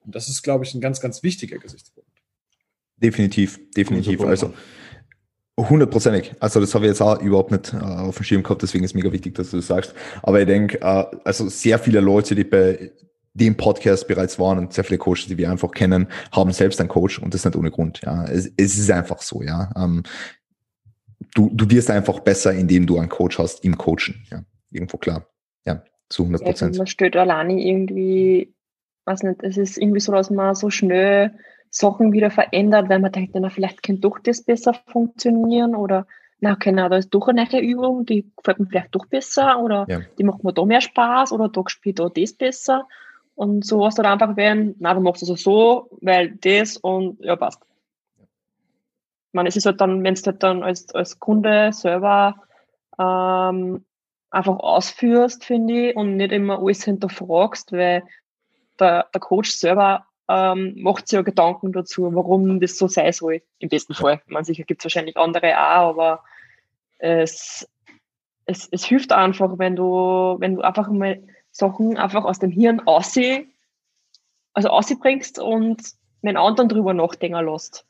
Und 0.03 0.15
das 0.15 0.27
ist, 0.27 0.41
glaube 0.41 0.65
ich, 0.65 0.73
ein 0.73 0.81
ganz, 0.81 0.99
ganz 1.01 1.21
wichtiger 1.21 1.59
Gesichtspunkt. 1.59 2.09
Definitiv, 2.95 3.59
definitiv. 3.75 4.21
Also 4.21 4.55
Hundertprozentig. 5.59 6.35
Also 6.39 6.59
das 6.59 6.75
habe 6.75 6.85
ich 6.85 6.89
jetzt 6.89 7.01
auch 7.01 7.19
überhaupt 7.19 7.51
nicht 7.51 7.73
äh, 7.73 7.77
auf 7.77 8.17
dem 8.17 8.23
Schirm 8.23 8.43
gehabt, 8.43 8.61
deswegen 8.61 8.83
ist 8.83 8.93
mega 8.93 9.11
wichtig, 9.11 9.33
dass 9.35 9.49
du 9.49 9.57
das 9.57 9.67
sagst. 9.67 9.95
Aber 10.21 10.39
ich 10.39 10.45
denke, 10.45 10.79
äh, 10.81 11.05
also 11.23 11.49
sehr 11.49 11.79
viele 11.79 11.99
Leute, 11.99 12.35
die 12.35 12.43
bei 12.43 12.91
dem 13.33 13.57
Podcast 13.57 14.07
bereits 14.07 14.37
waren 14.37 14.59
und 14.59 14.73
sehr 14.73 14.83
viele 14.83 14.99
Coaches, 14.99 15.27
die 15.27 15.37
wir 15.37 15.49
einfach 15.49 15.71
kennen, 15.71 16.07
haben 16.31 16.51
selbst 16.51 16.79
einen 16.79 16.89
Coach 16.89 17.19
und 17.19 17.33
das 17.33 17.43
nicht 17.43 17.55
ohne 17.55 17.71
Grund. 17.71 18.01
Ja, 18.03 18.25
es, 18.25 18.51
es 18.55 18.77
ist 18.77 18.91
einfach 18.91 19.21
so. 19.21 19.41
Ja, 19.41 19.71
ähm, 19.75 20.03
du 21.33 21.49
du 21.53 21.69
wirst 21.69 21.89
einfach 21.89 22.19
besser, 22.19 22.53
indem 22.53 22.85
du 22.85 22.99
einen 22.99 23.09
Coach 23.09 23.39
hast 23.39 23.63
im 23.63 23.77
Coachen. 23.77 24.23
Ja, 24.31 24.43
irgendwo 24.71 24.97
klar. 24.97 25.27
Ja, 25.65 25.83
zu 26.09 26.23
100 26.23 26.43
Prozent. 26.43 26.75
Ja, 26.75 26.79
man 26.79 26.87
stellt 26.87 27.15
alleine 27.15 27.59
irgendwie, 27.59 28.53
weiß 29.05 29.23
nicht, 29.23 29.43
es 29.43 29.57
ist 29.57 29.77
irgendwie 29.77 30.01
so, 30.01 30.11
dass 30.11 30.29
man 30.29 30.53
so 30.53 30.69
schnell 30.69 31.33
Sachen 31.69 32.11
wieder 32.11 32.31
verändert, 32.31 32.89
weil 32.89 32.99
man 32.99 33.11
denkt, 33.11 33.35
na, 33.35 33.49
vielleicht 33.49 33.83
könnte 33.83 34.01
doch 34.01 34.19
das 34.19 34.43
besser 34.43 34.73
funktionieren 34.73 35.75
oder 35.75 36.07
na, 36.39 36.53
okay, 36.53 36.71
na, 36.71 36.87
da 36.87 36.97
ist 36.97 37.09
doch 37.09 37.27
eine 37.27 37.47
neue 37.51 37.61
Übung, 37.61 38.05
die 38.05 38.29
gefällt 38.35 38.59
mir 38.59 38.67
vielleicht 38.67 38.93
doch 38.93 39.07
besser 39.07 39.59
oder 39.59 39.85
ja. 39.87 40.01
die 40.17 40.23
macht 40.23 40.43
mir 40.43 40.53
da 40.53 40.65
mehr 40.65 40.81
Spaß 40.81 41.31
oder 41.31 41.49
da 41.49 41.63
spielt 41.67 41.99
da 41.99 42.09
das 42.09 42.33
besser. 42.33 42.87
Und 43.35 43.65
so 43.65 43.79
was 43.79 43.95
dann 43.95 44.05
einfach 44.05 44.35
werden, 44.35 44.75
na, 44.79 44.93
du 44.93 45.01
machst 45.01 45.23
es 45.23 45.29
also 45.29 45.41
so, 45.41 45.97
weil 46.01 46.35
das 46.35 46.77
und 46.77 47.19
ja, 47.23 47.35
passt. 47.35 47.61
Ich 48.19 49.33
meine, 49.33 49.49
es 49.49 49.55
ist 49.55 49.65
halt 49.65 49.81
dann, 49.81 50.03
wenn 50.03 50.15
du 50.15 50.21
halt 50.21 50.43
dann 50.43 50.63
als, 50.63 50.93
als 50.93 51.19
Kunde 51.19 51.71
selber 51.73 52.35
ähm, 52.99 53.85
einfach 54.29 54.57
ausführst, 54.57 55.43
finde 55.45 55.89
ich, 55.89 55.95
und 55.95 56.17
nicht 56.17 56.31
immer 56.31 56.59
alles 56.59 56.83
hinterfragst, 56.83 57.71
weil 57.71 58.03
der, 58.79 59.07
der 59.13 59.21
Coach 59.21 59.51
selber 59.51 60.05
ähm, 60.29 60.75
macht 60.81 61.07
sich 61.07 61.15
ja 61.15 61.21
Gedanken 61.21 61.71
dazu, 61.71 62.13
warum 62.13 62.59
das 62.59 62.77
so 62.77 62.87
sein 62.87 63.13
soll, 63.13 63.41
im 63.59 63.69
besten 63.69 63.93
Fall. 63.93 64.21
Man 64.27 64.43
sicher 64.43 64.63
gibt 64.63 64.81
es 64.81 64.85
wahrscheinlich 64.85 65.17
andere 65.17 65.57
auch, 65.57 65.89
aber 65.89 66.23
es, 66.99 67.67
es, 68.45 68.67
es 68.71 68.85
hilft 68.85 69.11
einfach, 69.11 69.57
wenn 69.57 69.75
du, 69.75 70.35
wenn 70.39 70.55
du 70.55 70.61
einfach 70.61 70.89
mal 70.89 71.23
Sachen 71.51 71.97
einfach 71.97 72.25
aus 72.25 72.39
dem 72.39 72.51
Hirn 72.51 72.81
aussehen, 72.81 73.51
also 74.53 74.69
ausbringst 74.69 75.39
und 75.39 75.81
den 76.23 76.37
anderen 76.37 76.67
drüber 76.67 76.93
nachdenken 76.93 77.45
lässt. 77.45 77.85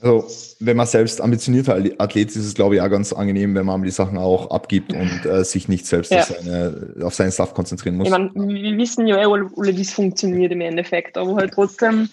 Also, 0.00 0.28
wenn 0.60 0.76
man 0.76 0.86
selbst 0.86 1.20
ambitionierter 1.20 1.74
Athlet 1.98 2.28
ist, 2.28 2.36
ist 2.36 2.46
es, 2.46 2.54
glaube 2.54 2.76
ich, 2.76 2.80
auch 2.80 2.88
ganz 2.88 3.12
angenehm, 3.12 3.56
wenn 3.56 3.66
man 3.66 3.82
die 3.82 3.90
Sachen 3.90 4.16
auch 4.16 4.50
abgibt 4.50 4.92
und 4.92 5.26
äh, 5.26 5.44
sich 5.44 5.68
nicht 5.68 5.86
selbst 5.86 6.12
ja. 6.12 6.20
auf, 6.20 6.26
seine, 6.26 6.94
auf 7.02 7.14
seinen 7.14 7.32
Stuff 7.32 7.52
konzentrieren 7.52 7.96
muss. 7.96 8.06
Ich 8.06 8.12
meine, 8.12 8.30
wir 8.32 8.78
wissen 8.78 9.08
ja 9.08 9.16
eh 9.16 9.24
alle, 9.24 9.76
wie 9.76 9.80
es 9.80 9.92
funktioniert 9.92 10.52
im 10.52 10.60
Endeffekt, 10.60 11.18
aber 11.18 11.34
halt 11.34 11.54
trotzdem 11.54 12.08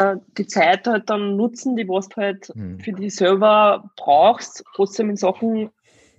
äh, 0.00 0.16
die 0.36 0.48
Zeit 0.48 0.88
halt 0.88 1.08
dann 1.08 1.36
nutzen, 1.36 1.76
die 1.76 1.88
was 1.88 2.08
du 2.08 2.16
halt 2.16 2.48
hm. 2.48 2.80
für 2.80 2.92
dich 2.92 3.14
selber 3.14 3.88
brauchst, 3.96 4.64
trotzdem 4.74 5.10
in 5.10 5.16
Sachen 5.16 5.70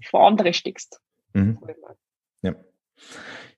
vor 0.10 0.26
andere 0.26 0.54
steckst. 0.54 1.02
Mhm. 1.34 1.58
Ja. 2.44 2.56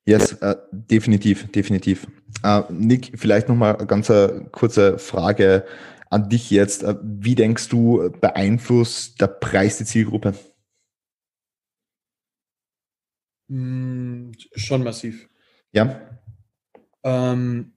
Yes, 0.05 0.33
äh, 0.33 0.55
definitiv, 0.71 1.51
definitiv. 1.51 2.07
Äh, 2.43 2.63
Nick, 2.69 3.11
vielleicht 3.15 3.49
nochmal 3.49 3.75
eine 3.75 3.85
ganz 3.85 4.09
äh, 4.09 4.41
kurze 4.51 4.97
Frage 4.97 5.65
an 6.09 6.29
dich 6.29 6.49
jetzt. 6.49 6.83
Äh, 6.83 6.95
wie 7.01 7.35
denkst 7.35 7.69
du, 7.69 8.11
beeinflusst 8.19 9.21
der 9.21 9.27
Preis 9.27 9.77
die 9.77 9.85
Zielgruppe? 9.85 10.33
Mm, 13.47 14.31
schon 14.55 14.83
massiv. 14.83 15.27
Ja. 15.71 16.01
Ähm, 17.03 17.73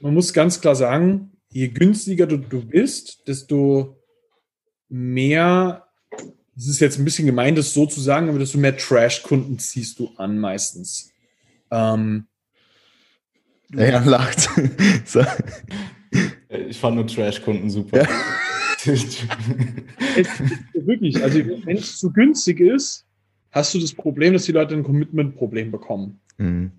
man 0.00 0.14
muss 0.14 0.32
ganz 0.32 0.60
klar 0.60 0.76
sagen, 0.76 1.32
je 1.48 1.68
günstiger 1.68 2.26
du, 2.26 2.36
du 2.36 2.64
bist, 2.64 3.26
desto 3.26 4.00
mehr, 4.88 5.86
das 6.54 6.66
ist 6.68 6.80
jetzt 6.80 6.98
ein 6.98 7.04
bisschen 7.04 7.26
gemein, 7.26 7.56
das 7.56 7.74
so 7.74 7.86
zu 7.86 8.00
sagen, 8.00 8.28
aber 8.28 8.38
desto 8.38 8.58
mehr 8.58 8.76
Trash-Kunden 8.76 9.58
ziehst 9.58 9.98
du 9.98 10.10
an 10.16 10.38
meistens. 10.38 11.10
Ähm, 11.70 12.28
er 13.72 14.04
lacht. 14.04 14.48
so. 15.04 15.24
Ich 16.48 16.78
fand 16.78 16.96
nur 16.96 17.06
Trash-Kunden 17.06 17.70
super. 17.70 18.02
Ja. 18.02 18.08
es, 18.86 19.22
wirklich, 20.74 21.22
also 21.22 21.40
wenn 21.64 21.76
es 21.76 21.98
zu 21.98 22.12
günstig 22.12 22.60
ist, 22.60 23.04
hast 23.50 23.74
du 23.74 23.80
das 23.80 23.92
Problem, 23.92 24.32
dass 24.34 24.44
die 24.44 24.52
Leute 24.52 24.74
ein 24.74 24.82
Commitment-Problem 24.82 25.70
bekommen. 25.70 26.20
Mhm. 26.38 26.70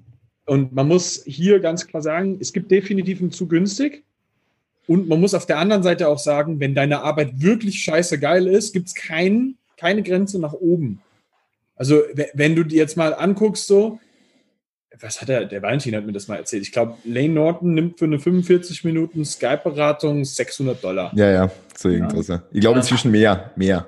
Und 0.45 0.72
man 0.72 0.88
muss 0.88 1.23
hier 1.26 1.60
ganz 1.60 1.85
klar 1.88 2.02
sagen, 2.02 2.38
es 2.39 2.53
gibt 2.53 2.72
definitiv 2.72 3.19
ein 3.19 3.31
zu 3.31 3.48
günstig. 3.48 4.06
Und 4.88 5.10
man 5.10 5.19
muss 5.19 5.34
auf 5.34 5.45
der 5.45 5.60
anderen 5.60 5.84
Seite 5.84 6.07
auch 6.07 6.19
sagen, 6.19 6.61
wenn 6.61 6.73
deine 6.73 7.02
Arbeit 7.02 7.41
wirklich 7.41 7.81
scheiße 7.81 8.19
geil 8.19 8.48
ist, 8.48 8.72
gibt 8.72 8.88
es 8.88 8.95
kein, 8.95 9.56
keine 9.76 10.02
Grenze 10.02 10.39
nach 10.39 10.53
oben. 10.53 11.02
Also 11.76 12.02
wenn 12.34 12.56
du 12.56 12.64
dir 12.64 12.77
jetzt 12.77 12.95
mal 12.95 13.14
anguckst, 13.14 13.68
so, 13.68 13.99
was 14.99 15.22
hat 15.22 15.30
er, 15.30 15.45
der 15.45 15.61
Valentin 15.61 15.95
hat 15.95 16.06
mir 16.06 16.11
das 16.11 16.28
mal 16.28 16.38
erzählt. 16.38 16.64
Ich 16.64 16.72
glaube, 16.72 16.98
Lane 17.03 17.30
Norton 17.30 17.74
nimmt 17.74 17.99
für 17.99 18.06
eine 18.06 18.19
45 18.19 18.84
Minuten 18.84 19.26
Skype-Beratung 19.26 20.26
600 20.26 20.84
Dollar. 20.84 21.11
Ja, 21.15 21.32
ja, 21.32 21.52
so 21.76 21.90
irgendwas. 21.90 22.28
Ja. 22.28 22.44
Ich 22.52 22.61
glaube 22.61 22.80
inzwischen 22.80 23.11
mehr, 23.11 23.52
mehr. 23.56 23.88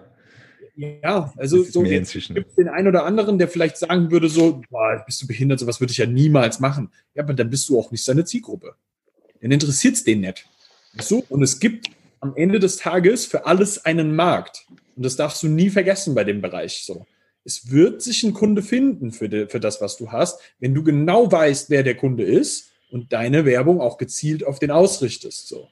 Ja, 0.76 1.34
also 1.36 1.62
so 1.64 1.84
gibt 1.84 2.08
es 2.16 2.56
den 2.56 2.70
einen 2.70 2.88
oder 2.88 3.04
anderen, 3.04 3.38
der 3.38 3.50
vielleicht 3.50 3.78
sagen 3.78 4.12
würde 4.12 4.30
so, 4.30 4.62
boah, 4.70 5.04
bist 5.06 5.22
du 5.22 5.28
behindert, 5.28 5.60
sowas 5.60 5.82
würde 5.82 5.92
ich 5.92 5.98
ja 5.98 6.06
niemals 6.06 6.62
machen. 6.62 6.92
Ja, 7.16 7.24
aber 7.24 7.34
dann 7.34 7.50
bist 7.50 7.68
du 7.68 7.78
auch 7.78 7.92
nicht 7.92 8.04
seine 8.04 8.24
Zielgruppe. 8.24 8.76
Dann 9.42 9.52
interessiert 9.52 9.96
es 9.96 10.06
den 10.06 10.22
nicht. 10.22 10.46
So, 10.98 11.26
und 11.28 11.44
es 11.44 11.60
gibt 11.60 11.88
am 12.22 12.34
Ende 12.36 12.60
des 12.60 12.78
Tages 12.78 13.26
für 13.26 13.46
alles 13.46 13.86
einen 13.86 14.16
Markt. 14.16 14.68
Und 14.96 15.06
das 15.06 15.18
darfst 15.18 15.44
du 15.44 15.48
nie 15.48 15.70
vergessen 15.70 16.16
bei 16.16 16.24
dem 16.24 16.42
Bereich. 16.42 16.84
So 16.86 17.06
es 17.44 17.72
wird 17.72 18.02
sich 18.02 18.24
ein 18.24 18.34
Kunde 18.34 18.62
finden 18.62 19.12
für, 19.12 19.30
die, 19.30 19.48
für 19.48 19.60
das, 19.60 19.82
was 19.82 19.98
du 19.98 20.12
hast. 20.12 20.40
Wenn 20.60 20.74
du 20.74 20.84
genau 20.84 21.32
weißt, 21.32 21.70
wer 21.70 21.84
der 21.84 21.96
Kunde 21.96 22.24
ist 22.24 22.72
und 22.92 23.14
deine 23.14 23.46
Werbung 23.46 23.82
auch 23.82 23.98
gezielt 23.98 24.46
auf 24.46 24.60
den 24.60 24.72
ausrichtest. 24.72 25.48
So. 25.48 25.70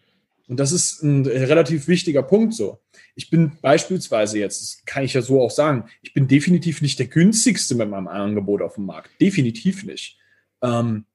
Und 0.47 0.59
das 0.59 0.71
ist 0.71 1.03
ein 1.03 1.25
relativ 1.25 1.87
wichtiger 1.87 2.23
Punkt 2.23 2.53
so. 2.53 2.79
Ich 3.15 3.29
bin 3.29 3.51
beispielsweise 3.61 4.39
jetzt, 4.39 4.61
das 4.61 4.85
kann 4.85 5.03
ich 5.03 5.13
ja 5.13 5.21
so 5.21 5.41
auch 5.41 5.51
sagen, 5.51 5.85
ich 6.01 6.13
bin 6.13 6.27
definitiv 6.27 6.81
nicht 6.81 6.99
der 6.99 7.07
günstigste 7.07 7.75
mit 7.75 7.89
meinem 7.89 8.07
Angebot 8.07 8.61
auf 8.61 8.75
dem 8.75 8.85
Markt. 8.85 9.09
Definitiv 9.19 9.83
nicht. 9.83 10.17
Ähm, 10.61 11.05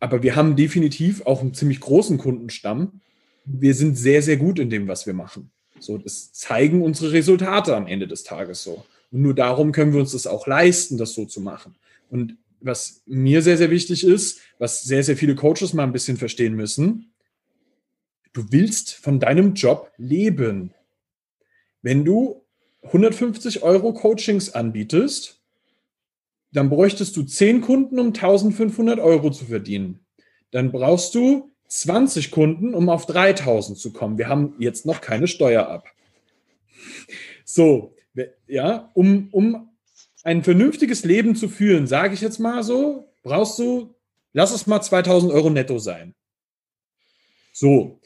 aber 0.00 0.22
wir 0.22 0.36
haben 0.36 0.54
definitiv 0.54 1.24
auch 1.24 1.40
einen 1.40 1.54
ziemlich 1.54 1.80
großen 1.80 2.18
Kundenstamm. 2.18 3.00
Wir 3.46 3.74
sind 3.74 3.96
sehr, 3.96 4.20
sehr 4.20 4.36
gut 4.36 4.58
in 4.58 4.68
dem, 4.68 4.86
was 4.86 5.06
wir 5.06 5.14
machen. 5.14 5.50
So, 5.78 5.96
das 5.96 6.32
zeigen 6.32 6.82
unsere 6.82 7.12
Resultate 7.12 7.74
am 7.74 7.86
Ende 7.86 8.06
des 8.06 8.22
Tages 8.22 8.62
so. 8.62 8.84
Und 9.14 9.22
nur 9.22 9.34
darum 9.34 9.70
können 9.70 9.92
wir 9.92 10.00
uns 10.00 10.10
das 10.10 10.26
auch 10.26 10.48
leisten, 10.48 10.98
das 10.98 11.14
so 11.14 11.24
zu 11.24 11.40
machen. 11.40 11.76
Und 12.10 12.36
was 12.58 13.04
mir 13.06 13.42
sehr, 13.42 13.56
sehr 13.56 13.70
wichtig 13.70 14.02
ist, 14.02 14.40
was 14.58 14.82
sehr, 14.82 15.04
sehr 15.04 15.16
viele 15.16 15.36
Coaches 15.36 15.72
mal 15.72 15.84
ein 15.84 15.92
bisschen 15.92 16.16
verstehen 16.16 16.54
müssen, 16.54 17.12
du 18.32 18.50
willst 18.50 18.92
von 18.92 19.20
deinem 19.20 19.54
Job 19.54 19.92
leben. 19.98 20.74
Wenn 21.80 22.04
du 22.04 22.42
150 22.82 23.62
Euro 23.62 23.92
Coachings 23.92 24.50
anbietest, 24.50 25.40
dann 26.50 26.68
bräuchtest 26.68 27.16
du 27.16 27.22
10 27.22 27.60
Kunden, 27.60 28.00
um 28.00 28.08
1500 28.08 28.98
Euro 28.98 29.30
zu 29.30 29.44
verdienen. 29.44 30.00
Dann 30.50 30.72
brauchst 30.72 31.14
du 31.14 31.52
20 31.68 32.32
Kunden, 32.32 32.74
um 32.74 32.88
auf 32.88 33.06
3000 33.06 33.78
zu 33.78 33.92
kommen. 33.92 34.18
Wir 34.18 34.28
haben 34.28 34.54
jetzt 34.58 34.86
noch 34.86 35.00
keine 35.00 35.28
Steuer 35.28 35.68
ab. 35.68 35.86
So, 37.44 37.93
ja, 38.46 38.90
um, 38.94 39.28
um 39.32 39.70
ein 40.22 40.42
vernünftiges 40.42 41.04
Leben 41.04 41.36
zu 41.36 41.48
führen, 41.48 41.86
sage 41.86 42.14
ich 42.14 42.20
jetzt 42.20 42.38
mal 42.38 42.62
so, 42.62 43.12
brauchst 43.22 43.58
du, 43.58 43.94
lass 44.32 44.52
es 44.52 44.66
mal 44.66 44.80
2000 44.80 45.32
Euro 45.32 45.50
netto 45.50 45.78
sein. 45.78 46.14
So, 47.52 48.00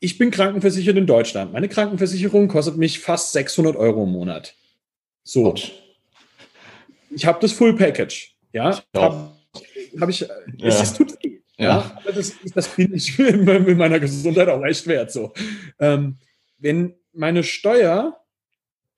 ich 0.00 0.18
bin 0.18 0.30
krankenversichert 0.30 0.96
in 0.96 1.06
Deutschland. 1.06 1.52
Meine 1.52 1.68
Krankenversicherung 1.68 2.48
kostet 2.48 2.76
mich 2.76 3.00
fast 3.00 3.32
600 3.32 3.76
Euro 3.76 4.04
im 4.04 4.12
Monat. 4.12 4.54
So. 5.22 5.54
Ich 7.10 7.26
habe 7.26 7.38
das 7.40 7.52
Full 7.52 7.76
Package. 7.76 8.36
Ja, 8.52 8.82
habe 8.94 9.32
hab 10.00 10.08
ich. 10.08 10.20
Ja. 10.20 10.28
Es, 10.62 10.80
es, 10.80 10.94
tut 10.94 11.12
weh. 11.22 11.40
Ja. 11.58 11.98
ja. 12.04 12.12
Das, 12.12 12.34
das 12.54 12.68
bin 12.68 12.94
ich 12.94 13.18
mit 13.18 13.76
meiner 13.76 14.00
Gesundheit 14.00 14.48
auch 14.48 14.64
echt 14.64 14.86
wert. 14.86 15.10
So. 15.10 15.32
Ähm, 15.78 16.18
wenn 16.58 16.94
meine 17.12 17.42
Steuer, 17.42 18.18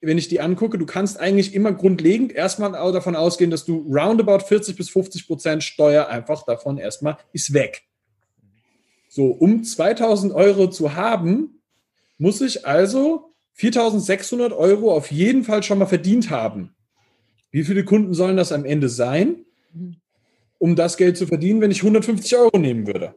wenn 0.00 0.18
ich 0.18 0.28
die 0.28 0.40
angucke, 0.40 0.78
du 0.78 0.86
kannst 0.86 1.18
eigentlich 1.18 1.54
immer 1.54 1.72
grundlegend 1.72 2.32
erstmal 2.32 2.72
davon 2.92 3.16
ausgehen, 3.16 3.50
dass 3.50 3.64
du 3.64 3.78
roundabout 3.92 4.44
40 4.46 4.76
bis 4.76 4.90
50 4.90 5.26
Prozent 5.26 5.64
Steuer 5.64 6.08
einfach 6.08 6.44
davon 6.44 6.78
erstmal 6.78 7.18
ist 7.32 7.52
weg. 7.52 7.82
So, 9.08 9.26
um 9.26 9.64
2000 9.64 10.32
Euro 10.32 10.70
zu 10.70 10.94
haben, 10.94 11.62
muss 12.18 12.40
ich 12.40 12.66
also 12.66 13.34
4600 13.54 14.52
Euro 14.52 14.94
auf 14.94 15.10
jeden 15.10 15.42
Fall 15.42 15.62
schon 15.62 15.78
mal 15.78 15.86
verdient 15.86 16.30
haben. 16.30 16.74
Wie 17.50 17.64
viele 17.64 17.84
Kunden 17.84 18.14
sollen 18.14 18.36
das 18.36 18.52
am 18.52 18.64
Ende 18.64 18.88
sein, 18.88 19.44
um 20.58 20.76
das 20.76 20.96
Geld 20.96 21.16
zu 21.16 21.26
verdienen, 21.26 21.60
wenn 21.60 21.70
ich 21.70 21.82
150 21.82 22.36
Euro 22.36 22.58
nehmen 22.58 22.86
würde? 22.86 23.14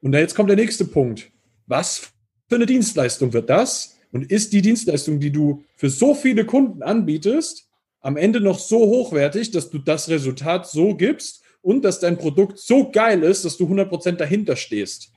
Und 0.00 0.14
jetzt 0.14 0.34
kommt 0.34 0.50
der 0.50 0.56
nächste 0.56 0.84
Punkt. 0.84 1.32
Was 1.66 2.12
für 2.48 2.56
eine 2.56 2.66
Dienstleistung 2.66 3.32
wird 3.32 3.48
das? 3.48 3.96
Und 4.12 4.30
ist 4.30 4.52
die 4.52 4.62
Dienstleistung, 4.62 5.18
die 5.18 5.32
du 5.32 5.64
für 5.74 5.90
so 5.90 6.14
viele 6.14 6.44
Kunden 6.44 6.82
anbietest, 6.82 7.68
am 8.00 8.16
Ende 8.16 8.40
noch 8.40 8.58
so 8.58 8.78
hochwertig, 8.78 9.50
dass 9.50 9.70
du 9.70 9.78
das 9.78 10.08
Resultat 10.08 10.68
so 10.68 10.94
gibst 10.94 11.42
und 11.62 11.84
dass 11.84 12.00
dein 12.00 12.18
Produkt 12.18 12.58
so 12.58 12.90
geil 12.90 13.22
ist, 13.22 13.44
dass 13.44 13.56
du 13.56 13.66
100% 13.66 14.12
dahinter 14.12 14.56
stehst? 14.56 15.12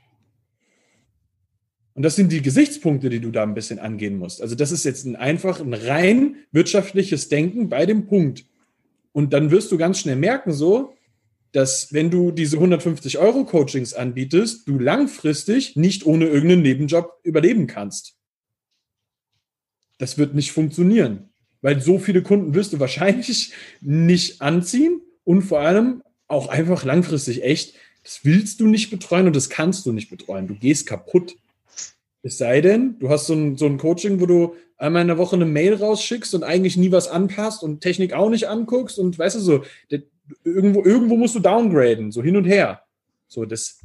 Und 1.96 2.04
das 2.04 2.16
sind 2.16 2.32
die 2.32 2.42
Gesichtspunkte, 2.42 3.10
die 3.10 3.22
du 3.22 3.32
da 3.32 3.44
ein 3.44 3.54
bisschen 3.54 3.80
angehen 3.80 4.18
musst. 4.18 4.42
Also 4.42 4.56
das 4.56 4.72
ist 4.72 4.84
jetzt 4.84 5.06
ein 5.06 5.16
einfach 5.16 5.62
ein 5.62 5.74
rein 5.74 6.36
wirtschaftliches 6.52 7.30
Denken 7.30 7.70
bei 7.70 7.86
dem 7.86 8.06
Punkt. 8.06 8.46
Und 9.14 9.32
dann 9.32 9.50
wirst 9.50 9.72
du 9.72 9.78
ganz 9.78 10.00
schnell 10.00 10.18
merken, 10.18 10.52
so, 10.52 10.94
dass 11.54 11.94
wenn 11.94 12.12
du 12.12 12.32
diese 12.32 12.58
150 12.58 13.18
Euro 13.18 13.46
Coachings 13.46 13.94
anbietest, 13.94 14.68
du 14.68 14.78
langfristig 14.78 15.78
nicht 15.78 16.06
ohne 16.06 16.26
irgendeinen 16.26 16.64
Nebenjob 16.64 17.14
überleben 17.24 17.66
kannst. 17.66 18.15
Das 19.98 20.18
wird 20.18 20.36
nicht 20.36 20.52
funktionieren, 20.52 21.30
weil 21.62 21.82
so 21.82 22.00
viele 22.00 22.22
Kunden 22.22 22.54
wirst 22.54 22.74
du 22.74 22.80
wahrscheinlich 22.80 23.54
nicht 23.82 24.42
anziehen 24.42 25.02
und 25.24 25.44
vor 25.44 25.60
allem 25.60 26.02
auch 26.28 26.48
einfach 26.48 26.84
langfristig 26.84 27.44
echt, 27.44 27.76
das 28.04 28.22
willst 28.24 28.60
du 28.60 28.68
nicht 28.68 28.90
betreuen 28.90 29.28
und 29.28 29.36
das 29.36 29.50
kannst 29.50 29.86
du 29.86 29.92
nicht 29.92 30.10
betreuen. 30.10 30.48
Du 30.48 30.56
gehst 30.56 30.86
kaputt. 30.88 31.36
Es 32.24 32.38
sei 32.38 32.62
denn, 32.62 32.98
du 33.00 33.10
hast 33.10 33.28
so 33.28 33.34
ein, 33.34 33.56
so 33.56 33.66
ein 33.68 33.78
Coaching, 33.78 34.20
wo 34.20 34.26
du 34.26 34.56
einmal 34.78 35.04
in 35.04 35.08
der 35.08 35.18
Woche 35.18 35.36
eine 35.36 35.46
Mail 35.46 35.76
rausschickst 35.76 36.34
und 36.36 36.44
eigentlich 36.44 36.78
nie 36.78 36.92
was 36.92 37.08
anpasst 37.08 37.64
und 37.64 37.82
Technik 37.82 38.14
auch 38.14 38.30
nicht 38.30 38.48
anguckst 38.48 39.00
und 39.00 39.18
weißt 39.18 39.36
du 39.36 39.40
so, 39.40 39.64
der, 39.92 40.02
irgendwo, 40.44 40.84
irgendwo 40.84 41.18
musst 41.18 41.36
du 41.36 41.40
downgraden, 41.40 42.12
so 42.12 42.24
hin 42.24 42.36
und 42.36 42.46
her. 42.46 42.82
So, 43.28 43.46
das, 43.46 43.80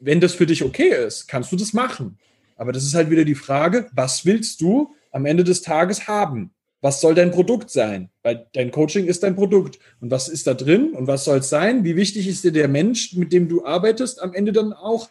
wenn 0.00 0.20
das 0.20 0.34
für 0.34 0.46
dich 0.46 0.64
okay 0.64 1.06
ist, 1.06 1.26
kannst 1.26 1.52
du 1.52 1.56
das 1.56 1.72
machen. 1.72 2.18
Aber 2.56 2.72
das 2.72 2.84
ist 2.84 2.94
halt 2.94 3.10
wieder 3.10 3.24
die 3.24 3.34
Frage, 3.34 3.88
was 3.92 4.24
willst 4.24 4.60
du 4.60 4.94
am 5.16 5.26
Ende 5.26 5.44
des 5.44 5.62
Tages 5.62 6.06
haben? 6.06 6.50
Was 6.82 7.00
soll 7.00 7.14
dein 7.14 7.30
Produkt 7.30 7.70
sein? 7.70 8.10
Weil 8.22 8.46
dein 8.52 8.70
Coaching 8.70 9.06
ist 9.06 9.22
dein 9.22 9.34
Produkt. 9.34 9.78
Und 10.00 10.10
was 10.10 10.28
ist 10.28 10.46
da 10.46 10.54
drin? 10.54 10.92
Und 10.92 11.06
was 11.06 11.24
soll 11.24 11.38
es 11.38 11.48
sein? 11.48 11.84
Wie 11.84 11.96
wichtig 11.96 12.28
ist 12.28 12.44
dir 12.44 12.52
der 12.52 12.68
Mensch, 12.68 13.14
mit 13.14 13.32
dem 13.32 13.48
du 13.48 13.64
arbeitest, 13.64 14.22
am 14.22 14.34
Ende 14.34 14.52
dann 14.52 14.72
auch? 14.72 15.08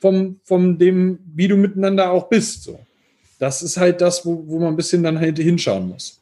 vom, 0.00 0.40
vom 0.44 0.78
dem, 0.78 1.18
wie 1.34 1.46
du 1.46 1.56
miteinander 1.56 2.10
auch 2.10 2.28
bist. 2.28 2.64
So. 2.64 2.80
Das 3.38 3.62
ist 3.62 3.76
halt 3.76 4.00
das, 4.00 4.24
wo, 4.24 4.46
wo 4.46 4.58
man 4.58 4.68
ein 4.68 4.76
bisschen 4.76 5.02
dann 5.02 5.18
halt 5.18 5.38
hinschauen 5.38 5.88
muss. 5.88 6.18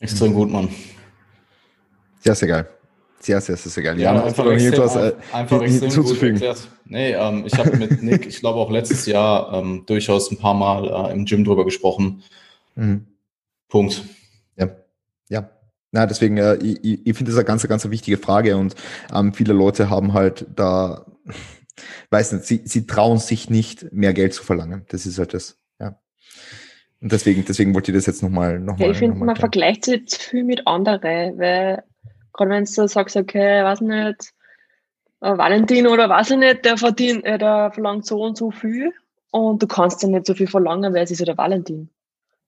Extrem 0.00 0.32
gut, 0.32 0.50
Mann. 0.50 0.68
Sehr, 2.20 2.34
sehr 2.34 2.48
geil. 2.48 2.68
Sehr, 3.22 3.40
sehr, 3.42 3.56
sehr, 3.56 3.70
sehr 3.70 3.82
geil. 3.82 4.00
Ja, 4.00 4.14
ja 4.14 4.24
einfach, 4.24 4.46
extrem, 4.46 4.72
etwas, 4.72 4.96
äh, 4.96 5.12
einfach 5.32 5.60
extrem 5.60 5.90
hinzuzufügen. 5.90 6.34
gut 6.38 6.42
erklärt. 6.42 6.68
Nee, 6.86 7.12
ähm, 7.12 7.44
ich 7.46 7.54
habe 7.58 7.76
mit 7.76 8.02
Nick, 8.02 8.26
ich 8.26 8.40
glaube 8.40 8.58
auch 8.58 8.70
letztes 8.70 9.04
Jahr 9.04 9.52
ähm, 9.52 9.84
durchaus 9.84 10.30
ein 10.30 10.38
paar 10.38 10.54
Mal 10.54 11.10
äh, 11.10 11.12
im 11.12 11.26
Gym 11.26 11.44
drüber 11.44 11.66
gesprochen. 11.66 12.22
Mhm. 12.76 13.06
Punkt. 13.68 14.02
Ja, 14.56 14.70
ja. 15.28 15.50
Na, 15.92 16.06
deswegen, 16.06 16.38
äh, 16.38 16.56
ich, 16.56 17.06
ich 17.06 17.16
finde 17.16 17.30
das 17.30 17.36
eine 17.36 17.44
ganz, 17.44 17.66
ganz 17.68 17.88
wichtige 17.90 18.16
Frage 18.16 18.56
und 18.56 18.74
ähm, 19.14 19.34
viele 19.34 19.52
Leute 19.52 19.90
haben 19.90 20.14
halt 20.14 20.46
da 20.56 21.04
weiß 22.10 22.32
nicht, 22.32 22.44
sie, 22.44 22.62
sie 22.64 22.86
trauen 22.86 23.18
sich 23.18 23.50
nicht, 23.50 23.92
mehr 23.92 24.14
Geld 24.14 24.32
zu 24.32 24.42
verlangen. 24.42 24.86
Das 24.88 25.04
ist 25.04 25.18
halt 25.18 25.34
das, 25.34 25.58
ja. 25.78 25.98
Und 27.02 27.12
deswegen, 27.12 27.44
deswegen 27.44 27.74
wollte 27.74 27.92
ich 27.92 27.98
das 27.98 28.06
jetzt 28.06 28.22
nochmal 28.22 28.58
noch 28.60 28.78
ja, 28.78 28.90
Ich 28.90 28.98
finde, 28.98 29.16
man 29.18 29.36
vergleicht 29.36 29.84
sich 29.84 30.00
jetzt 30.00 30.22
viel 30.22 30.44
mit 30.44 30.66
anderen, 30.66 31.38
weil 31.38 31.82
gerade 32.32 32.50
wenn 32.50 32.64
du 32.64 32.88
sagst, 32.88 33.16
okay, 33.16 33.64
weiß 33.64 33.80
nicht, 33.82 34.32
äh, 35.20 35.36
Valentin 35.36 35.86
oder 35.86 36.08
weiß 36.08 36.30
ich 36.30 36.38
nicht, 36.38 36.64
der 36.64 36.76
verdient, 36.76 37.24
äh, 37.24 37.38
der 37.38 37.70
verlangt 37.72 38.06
so 38.06 38.22
und 38.22 38.36
so 38.36 38.50
viel 38.50 38.92
und 39.30 39.62
du 39.62 39.66
kannst 39.66 40.02
dann 40.02 40.12
nicht 40.12 40.26
so 40.26 40.34
viel 40.34 40.48
verlangen, 40.48 40.94
weil 40.94 41.04
es 41.04 41.10
ist 41.10 41.20
ja 41.20 41.26
der 41.26 41.38
Valentin. 41.38 41.90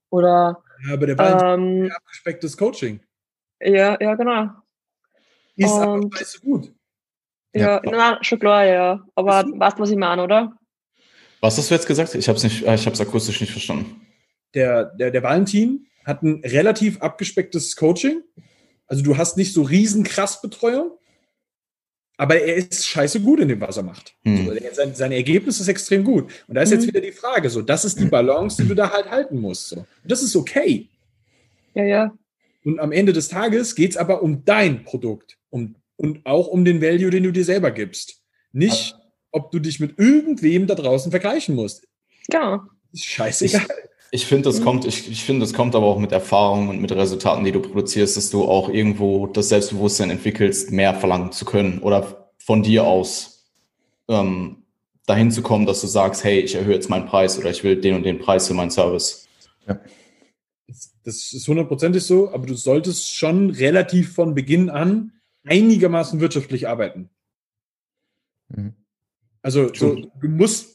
Oder 0.09 0.63
ja, 0.85 0.93
aber 0.93 1.07
der 1.07 1.17
Valentin 1.17 1.47
ähm, 1.47 1.83
ist 1.85 1.91
ein 1.91 1.97
abgespecktes 1.97 2.57
Coaching. 2.57 2.99
Ja, 3.61 3.97
ja, 3.99 4.15
genau. 4.15 4.49
Ist 5.55 5.71
und, 5.71 5.81
aber 5.81 6.19
weißt 6.19 6.35
du 6.35 6.39
gut. 6.41 6.73
Ja, 7.53 7.61
ja. 7.61 7.81
Na, 7.85 8.23
schon 8.23 8.39
klar, 8.39 8.65
ja. 8.65 9.05
Aber 9.15 9.43
weißt 9.45 9.77
du, 9.77 9.81
was 9.81 9.91
ich 9.91 9.97
meine, 9.97 10.23
oder? 10.23 10.57
Was 11.39 11.57
hast 11.57 11.69
du 11.69 11.75
jetzt 11.75 11.87
gesagt? 11.87 12.15
Ich 12.15 12.27
habe 12.27 12.37
es 12.37 12.43
nicht, 12.43 12.65
äh, 12.65 12.75
ich 12.75 12.85
habe 12.85 12.93
es 12.93 13.01
akustisch 13.01 13.39
nicht 13.41 13.51
verstanden. 13.51 14.01
Der, 14.53 14.85
der, 14.85 15.11
der 15.11 15.23
Valentin 15.23 15.87
hat 16.05 16.23
ein 16.23 16.41
relativ 16.43 17.01
abgespecktes 17.01 17.75
Coaching. 17.75 18.23
Also 18.87 19.03
du 19.03 19.17
hast 19.17 19.37
nicht 19.37 19.53
so 19.53 19.61
riesen 19.63 20.03
krass 20.03 20.41
Betreuung, 20.41 20.91
aber 22.17 22.39
er 22.39 22.55
ist 22.55 22.85
scheiße 22.85 23.21
gut 23.21 23.39
in 23.39 23.47
dem, 23.47 23.61
was 23.61 23.77
er 23.77 23.83
macht. 23.83 24.15
Hm. 24.23 24.49
Also 24.49 24.61
sein, 24.73 24.95
sein, 24.95 25.11
Ergebnis 25.11 25.59
ist 25.59 25.67
extrem 25.67 26.03
gut. 26.03 26.31
Und 26.47 26.55
da 26.55 26.61
ist 26.61 26.71
hm. 26.71 26.79
jetzt 26.79 26.87
wieder 26.87 27.01
die 27.01 27.11
Frage, 27.11 27.49
so, 27.49 27.61
das 27.61 27.85
ist 27.85 27.99
die 27.99 28.05
Balance, 28.05 28.61
die 28.61 28.67
du 28.67 28.75
da 28.75 28.91
halt 28.91 29.09
halten 29.09 29.39
musst. 29.39 29.69
So. 29.69 29.77
Und 29.77 29.87
das 30.03 30.21
ist 30.21 30.35
okay. 30.35 30.89
Ja, 31.73 31.83
ja. 31.83 32.13
Und 32.63 32.79
am 32.79 32.91
Ende 32.91 33.13
des 33.13 33.29
Tages 33.29 33.75
geht 33.75 33.91
es 33.91 33.97
aber 33.97 34.21
um 34.21 34.45
dein 34.45 34.83
Produkt, 34.83 35.37
um 35.49 35.75
und 35.95 36.25
auch 36.25 36.47
um 36.47 36.65
den 36.65 36.81
Value, 36.81 37.09
den 37.09 37.23
du 37.23 37.31
dir 37.31 37.45
selber 37.45 37.71
gibst. 37.71 38.21
Nicht, 38.51 38.95
ob 39.31 39.51
du 39.51 39.59
dich 39.59 39.79
mit 39.79 39.97
irgendwem 39.97 40.67
da 40.67 40.75
draußen 40.75 41.11
vergleichen 41.11 41.55
musst. 41.55 41.87
Ja. 42.31 42.67
Ist 42.91 43.05
scheißegal. 43.05 43.61
Ich, 43.61 43.89
ich 44.13 44.27
finde, 44.27 44.43
das 44.43 44.59
mhm. 44.59 44.63
kommt, 44.63 44.85
ich, 44.85 45.09
ich 45.09 45.23
finde, 45.23 45.43
das 45.43 45.53
kommt 45.53 45.73
aber 45.73 45.87
auch 45.87 45.97
mit 45.97 46.11
Erfahrung 46.11 46.69
und 46.69 46.79
mit 46.79 46.91
Resultaten, 46.91 47.43
die 47.43 47.51
du 47.51 47.59
produzierst, 47.59 48.15
dass 48.15 48.29
du 48.29 48.43
auch 48.43 48.69
irgendwo 48.69 49.25
das 49.25 49.49
Selbstbewusstsein 49.49 50.11
entwickelst, 50.11 50.71
mehr 50.71 50.93
verlangen 50.93 51.31
zu 51.31 51.45
können 51.45 51.79
oder 51.79 52.29
von 52.37 52.61
dir 52.61 52.83
aus 52.83 53.49
ähm, 54.07 54.65
dahin 55.07 55.31
zu 55.31 55.41
kommen, 55.41 55.65
dass 55.65 55.81
du 55.81 55.87
sagst, 55.87 56.23
hey, 56.23 56.41
ich 56.41 56.53
erhöhe 56.53 56.75
jetzt 56.75 56.91
meinen 56.91 57.07
Preis 57.07 57.39
oder 57.39 57.49
ich 57.49 57.63
will 57.63 57.81
den 57.81 57.95
und 57.95 58.03
den 58.03 58.19
Preis 58.19 58.47
für 58.47 58.53
meinen 58.53 58.69
Service. 58.69 59.27
Ja. 59.67 59.79
Das 61.03 61.33
ist 61.33 61.47
hundertprozentig 61.47 62.03
so, 62.03 62.31
aber 62.31 62.45
du 62.45 62.53
solltest 62.53 63.15
schon 63.15 63.49
relativ 63.49 64.13
von 64.13 64.35
Beginn 64.35 64.69
an 64.69 65.13
einigermaßen 65.43 66.19
wirtschaftlich 66.19 66.67
arbeiten. 66.67 67.09
Mhm. 68.49 68.75
Also 69.41 69.73
so, 69.73 69.95
du 69.95 70.27
musst 70.27 70.72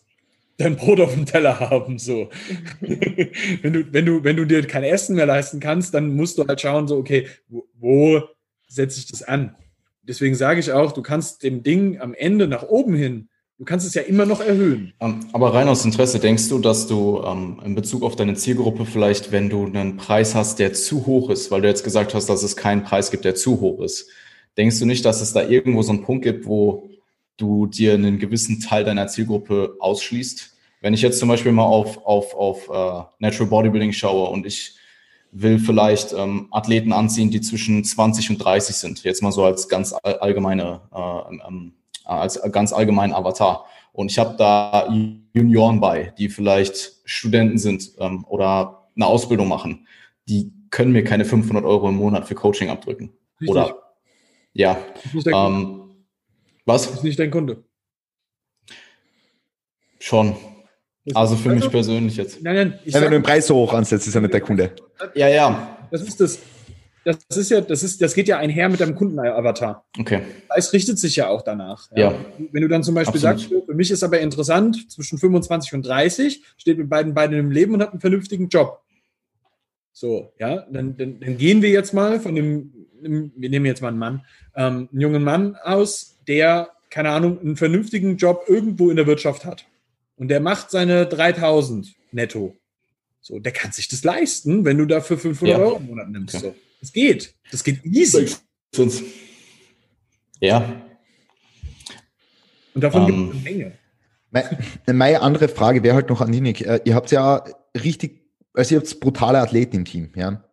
dein 0.59 0.76
Brot 0.76 1.01
auf 1.01 1.14
dem 1.14 1.24
Teller 1.24 1.59
haben. 1.59 1.98
So. 1.98 2.28
wenn, 2.80 3.72
du, 3.72 3.93
wenn, 3.93 4.05
du, 4.05 4.24
wenn 4.24 4.36
du 4.36 4.44
dir 4.44 4.66
kein 4.66 4.85
Essen 4.85 5.16
mehr 5.16 5.26
leisten 5.26 5.60
kannst, 5.60 5.94
dann 5.94 6.14
musst 6.14 6.36
du 6.36 6.47
halt 6.47 6.60
schauen, 6.60 6.86
so, 6.86 6.97
okay, 6.97 7.26
wo, 7.48 7.66
wo 7.78 8.22
setze 8.66 8.98
ich 8.98 9.06
das 9.06 9.22
an? 9.22 9.55
Deswegen 10.02 10.35
sage 10.35 10.60
ich 10.60 10.72
auch, 10.72 10.93
du 10.93 11.02
kannst 11.02 11.43
dem 11.43 11.62
Ding 11.62 12.01
am 12.01 12.14
Ende 12.14 12.48
nach 12.48 12.62
oben 12.64 12.94
hin, 12.94 13.28
du 13.59 13.64
kannst 13.64 13.86
es 13.86 13.94
ja 13.94 14.02
immer 14.02 14.26
noch 14.26 14.40
erhöhen. 14.40 14.94
Ähm, 15.01 15.20
aber 15.32 15.55
rein 15.55 15.68
aus 15.68 15.85
Interesse, 15.85 16.18
denkst 16.18 16.48
du, 16.48 16.59
dass 16.59 16.86
du 16.86 17.22
ähm, 17.24 17.60
in 17.64 17.74
Bezug 17.74 18.02
auf 18.02 18.16
deine 18.16 18.35
Zielgruppe 18.35 18.85
vielleicht, 18.85 19.32
wenn 19.32 19.51
du 19.51 19.66
einen 19.66 19.97
Preis 19.97 20.35
hast, 20.35 20.59
der 20.59 20.72
zu 20.72 21.06
hoch 21.06 21.30
ist, 21.30 21.51
weil 21.51 21.60
du 21.60 21.68
jetzt 21.68 21.85
gesagt 21.85 22.14
hast, 22.14 22.26
dass 22.26 22.43
es 22.43 22.56
keinen 22.56 22.85
Preis 22.85 23.10
gibt, 23.10 23.24
der 23.24 23.35
zu 23.35 23.60
hoch 23.60 23.80
ist, 23.82 24.09
denkst 24.56 24.78
du 24.78 24.86
nicht, 24.86 25.05
dass 25.05 25.20
es 25.20 25.32
da 25.32 25.43
irgendwo 25.43 25.82
so 25.82 25.93
einen 25.93 26.02
Punkt 26.02 26.24
gibt, 26.24 26.47
wo 26.47 26.88
du 27.39 27.66
dir 27.66 27.94
einen 27.94 28.19
gewissen 28.19 28.60
Teil 28.60 28.85
deiner 28.85 29.06
Zielgruppe 29.06 29.77
ausschließt. 29.81 30.55
Wenn 30.81 30.94
ich 30.94 31.02
jetzt 31.02 31.19
zum 31.19 31.28
Beispiel 31.28 31.52
mal 31.52 31.65
auf, 31.65 32.05
auf, 32.05 32.35
auf 32.35 32.69
uh, 32.69 33.05
Natural 33.19 33.48
Bodybuilding 33.48 33.93
schaue 33.93 34.28
und 34.28 34.47
ich 34.47 34.77
will 35.31 35.59
vielleicht 35.59 36.12
ähm, 36.12 36.48
Athleten 36.51 36.93
anziehen, 36.93 37.31
die 37.31 37.40
zwischen 37.40 37.85
20 37.85 38.31
und 38.31 38.39
30 38.39 38.77
sind, 38.77 39.05
jetzt 39.05 39.23
mal 39.23 39.32
so 39.32 39.44
als 39.44 39.69
ganz 39.69 39.94
allgemeine, 40.02 40.81
äh, 40.94 41.48
ähm, 41.48 41.74
als 42.05 42.40
ganz 42.52 42.73
allgemeinen 42.73 43.12
Avatar. 43.12 43.66
Und 43.93 44.10
ich 44.10 44.19
habe 44.19 44.36
da 44.39 44.89
Junioren 45.32 45.81
bei, 45.81 46.15
die 46.19 46.28
vielleicht 46.28 46.93
Studenten 47.05 47.59
sind 47.59 47.90
ähm, 47.98 48.24
oder 48.28 48.89
eine 48.94 49.06
Ausbildung 49.06 49.48
machen. 49.48 49.86
Die 50.28 50.52
können 50.70 50.93
mir 50.93 51.05
keine 51.05 51.24
500 51.24 51.65
Euro 51.65 51.89
im 51.89 51.97
Monat 51.97 52.27
für 52.27 52.35
Coaching 52.35 52.70
abdrücken. 52.70 53.12
Richtig. 53.40 53.51
Oder 53.51 53.77
ja. 54.52 54.78
Ähm, 55.27 55.77
was? 56.69 56.86
Ist 56.86 57.03
nicht 57.03 57.19
dein 57.19 57.31
Kunde. 57.31 57.65
Schon. 59.99 60.36
Also 61.15 61.36
für 61.36 61.49
mich 61.49 61.69
persönlich 61.70 62.16
jetzt. 62.16 62.43
Nein, 62.43 62.55
nein. 62.55 62.78
Ich 62.85 62.95
ja, 62.95 63.01
wenn 63.01 63.11
du 63.11 63.16
den 63.16 63.23
Preis 63.23 63.47
so 63.47 63.57
hoch 63.57 63.73
ansetzt, 63.73 64.07
ist 64.07 64.15
er 64.15 64.20
nicht 64.20 64.35
der 64.35 64.43
Kunde. 64.43 64.73
Ja, 65.15 65.28
ja. 65.28 65.78
Das 65.90 66.03
ist 66.03 66.20
das. 66.20 66.39
Das 67.05 67.16
ist 67.39 67.51
ja, 67.51 67.62
das 67.62 67.82
ist, 67.82 68.03
das 68.03 68.12
geht 68.12 68.28
ja 68.28 68.36
einher 68.36 68.69
mit 68.69 68.81
deinem 68.81 68.95
Kundenavatar. 68.95 69.86
Okay. 69.99 70.20
Es 70.55 70.74
richtet 70.74 70.99
sich 70.99 71.16
ja 71.16 71.28
auch 71.28 71.40
danach. 71.40 71.89
Ja. 71.93 72.11
ja. 72.11 72.19
Wenn 72.53 72.61
du 72.61 72.69
dann 72.69 72.82
zum 72.82 72.95
Beispiel 72.95 73.24
Absolut. 73.27 73.51
sagst, 73.51 73.65
für 73.66 73.74
mich 73.74 73.90
ist 73.90 74.03
aber 74.03 74.20
interessant, 74.20 74.90
zwischen 74.93 75.16
25 75.16 75.73
und 75.73 75.86
30, 75.86 76.43
steht 76.59 76.77
mit 76.77 76.90
beiden 76.90 77.15
beiden 77.15 77.39
im 77.39 77.51
Leben 77.51 77.73
und 77.73 77.81
hat 77.81 77.93
einen 77.93 78.01
vernünftigen 78.01 78.49
Job. 78.49 78.82
So, 79.93 80.35
ja, 80.39 80.66
dann, 80.70 80.99
dann, 80.99 81.19
dann 81.19 81.39
gehen 81.39 81.62
wir 81.62 81.70
jetzt 81.70 81.95
mal 81.95 82.20
von 82.20 82.35
dem, 82.35 82.74
wir 83.01 83.49
nehmen 83.49 83.65
jetzt 83.65 83.81
mal 83.81 83.89
einen 83.89 83.99
Mann, 83.99 84.27
ähm, 84.55 84.89
einen 84.93 85.01
jungen 85.01 85.24
Mann 85.24 85.57
aus, 85.57 86.18
der, 86.28 86.70
keine 86.90 87.10
Ahnung, 87.10 87.40
einen 87.40 87.56
vernünftigen 87.56 88.16
Job 88.16 88.44
irgendwo 88.46 88.90
in 88.90 88.96
der 88.96 89.06
Wirtschaft 89.06 89.44
hat. 89.44 89.66
Und 90.16 90.28
der 90.28 90.40
macht 90.40 90.70
seine 90.70 91.06
3000 91.06 91.94
netto. 92.12 92.56
So, 93.20 93.38
der 93.38 93.52
kann 93.52 93.72
sich 93.72 93.88
das 93.88 94.05
leisten, 94.05 94.64
wenn 94.64 94.78
du 94.78 94.86
dafür 94.86 95.18
500 95.18 95.59
ja. 95.59 95.64
Euro 95.64 95.76
im 95.76 95.86
Monat 95.86 96.09
nimmst. 96.10 96.36
Okay. 96.36 96.46
So. 96.46 96.55
Das 96.80 96.92
geht. 96.92 97.34
Das 97.50 97.64
geht 97.64 97.84
easy. 97.84 98.34
Ja. 100.40 100.82
Und 102.74 102.84
davon 102.84 103.02
um, 103.02 103.06
gibt 103.06 103.34
es 103.34 103.46
eine 103.46 103.56
Menge. 103.56 103.78
Meine 104.86 105.20
andere 105.20 105.48
Frage 105.48 105.82
wäre 105.82 105.96
halt 105.96 106.09
noch 106.10 106.20
an 106.20 106.30
Ninik. 106.30 106.60
Äh, 106.60 106.80
ihr 106.84 106.94
habt 106.94 107.10
ja 107.10 107.44
richtig, 107.74 108.22
also 108.52 108.74
ihr 108.74 108.80
habt 108.80 109.00
brutale 109.00 109.38
Athleten 109.40 109.76
im 109.76 109.84
Team, 109.84 110.12
ja. 110.14 110.44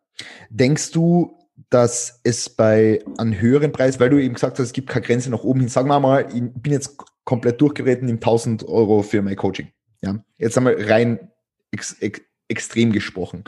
Denkst 0.50 0.92
du, 0.92 1.38
dass 1.70 2.20
es 2.24 2.50
bei 2.50 3.04
einem 3.18 3.40
höheren 3.40 3.72
Preis, 3.72 4.00
weil 4.00 4.10
du 4.10 4.22
eben 4.22 4.36
gesagt 4.36 4.60
hast, 4.60 4.68
es 4.68 4.74
gibt 4.74 4.90
keine 4.90 5.06
Grenze 5.06 5.30
nach 5.30 5.44
oben 5.44 5.62
hin, 5.62 5.70
sagen 5.70 5.88
wir 5.88 6.00
mal, 6.00 6.28
ich 6.34 6.44
bin 6.62 6.74
jetzt 6.74 6.98
komplett 7.24 7.60
durchgeritten 7.62 8.08
im 8.08 8.16
1000 8.16 8.68
Euro 8.68 9.02
für 9.02 9.22
mein 9.22 9.36
Coaching. 9.36 9.70
Ja, 10.02 10.24
jetzt 10.38 10.58
einmal 10.58 10.76
rein 10.80 11.32
ex, 11.72 11.94
ex, 12.00 12.22
extrem 12.48 12.92
gesprochen. 12.92 13.44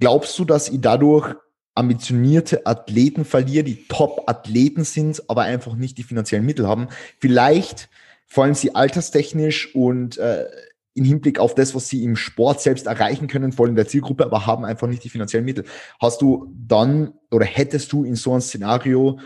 Glaubst 0.00 0.38
du, 0.38 0.44
dass 0.44 0.68
ich 0.68 0.80
dadurch 0.80 1.34
ambitionierte 1.74 2.66
Athleten 2.66 3.24
verliere, 3.24 3.64
die 3.64 3.86
Top-Athleten 3.86 4.84
sind, 4.84 5.22
aber 5.30 5.42
einfach 5.42 5.76
nicht 5.76 5.98
die 5.98 6.02
finanziellen 6.02 6.44
Mittel 6.44 6.66
haben? 6.66 6.88
Vielleicht 7.18 7.88
fallen 8.26 8.54
sie 8.54 8.74
alterstechnisch 8.74 9.74
und 9.74 10.18
äh, 10.18 10.46
im 10.94 11.04
Hinblick 11.04 11.38
auf 11.38 11.54
das, 11.54 11.74
was 11.74 11.88
sie 11.88 12.04
im 12.04 12.16
Sport 12.16 12.60
selbst 12.60 12.86
erreichen 12.86 13.28
können, 13.28 13.52
voll 13.52 13.68
in 13.68 13.76
der 13.76 13.86
Zielgruppe, 13.86 14.24
aber 14.24 14.46
haben 14.46 14.64
einfach 14.64 14.88
nicht 14.88 15.04
die 15.04 15.08
finanziellen 15.08 15.44
Mittel. 15.44 15.64
Hast 16.00 16.20
du 16.20 16.52
dann 16.54 17.14
oder 17.30 17.44
hättest 17.44 17.92
du 17.92 18.04
in 18.04 18.16
so 18.16 18.32
einem 18.32 18.40
Szenario 18.40 19.20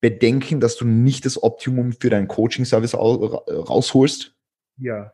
Bedenken, 0.00 0.60
dass 0.60 0.76
du 0.76 0.86
nicht 0.86 1.26
das 1.26 1.42
Optimum 1.42 1.92
für 1.92 2.08
deinen 2.08 2.26
Coaching-Service 2.26 2.94
rausholst? 2.94 4.34
Ja. 4.78 5.12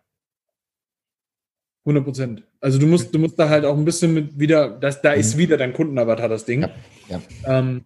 100 1.85 2.05
Prozent. 2.05 2.43
Also 2.61 2.79
du 2.79 2.87
musst, 2.87 3.15
du 3.15 3.19
musst 3.19 3.39
da 3.39 3.49
halt 3.49 3.65
auch 3.65 3.77
ein 3.77 3.85
bisschen 3.85 4.15
mit 4.15 4.39
wieder, 4.39 4.71
das, 4.71 5.03
da 5.03 5.13
ist 5.13 5.35
mhm. 5.35 5.39
wieder 5.39 5.57
dein 5.57 5.73
Kundenavatar 5.73 6.29
das 6.29 6.45
Ding. 6.45 6.63
Ja, 6.63 6.71
ja. 7.09 7.21
Ähm, 7.47 7.85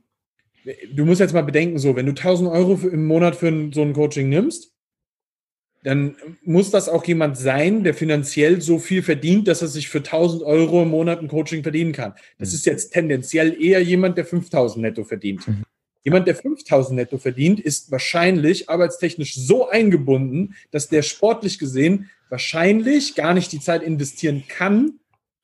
du 0.93 1.05
musst 1.05 1.21
jetzt 1.21 1.35
mal 1.35 1.43
bedenken, 1.43 1.79
so, 1.79 1.97
wenn 1.97 2.07
du 2.07 2.13
1000 2.13 2.51
Euro 2.51 2.75
im 2.89 3.07
Monat 3.07 3.37
für 3.37 3.71
so 3.73 3.83
ein 3.83 3.93
Coaching 3.93 4.29
nimmst, 4.29 4.75
dann 5.83 6.17
muss 6.43 6.71
das 6.71 6.89
auch 6.89 7.05
jemand 7.05 7.39
sein, 7.39 7.85
der 7.85 7.95
finanziell 7.95 8.61
so 8.61 8.79
viel 8.79 9.03
verdient, 9.03 9.49
dass 9.49 9.63
er 9.63 9.69
sich 9.69 9.89
für 9.89 9.99
1000 9.99 10.43
Euro 10.43 10.83
im 10.83 10.91
Monat 10.91 11.21
ein 11.21 11.29
Coaching 11.29 11.63
verdienen 11.63 11.93
kann. 11.93 12.15
Das 12.39 12.51
mhm. 12.51 12.55
ist 12.57 12.67
jetzt 12.67 12.93
tendenziell 12.93 13.61
eher 13.63 13.83
jemand, 13.83 14.19
der 14.19 14.27
5000 14.27 14.83
netto 14.83 15.05
verdient. 15.05 15.49
Mhm. 15.49 15.65
Jemand, 16.03 16.27
der 16.27 16.35
5000 16.35 16.97
netto 16.97 17.19
verdient, 17.19 17.61
ist 17.61 17.91
wahrscheinlich 17.91 18.71
arbeitstechnisch 18.71 19.35
so 19.35 19.69
eingebunden, 19.69 20.55
dass 20.71 20.89
der 20.89 21.03
sportlich 21.03 21.59
gesehen 21.59 22.11
wahrscheinlich 22.31 23.15
gar 23.15 23.35
nicht 23.35 23.53
die 23.53 23.61
Zeit 23.61 23.83
investieren 23.83 24.45
kann, 24.49 25.01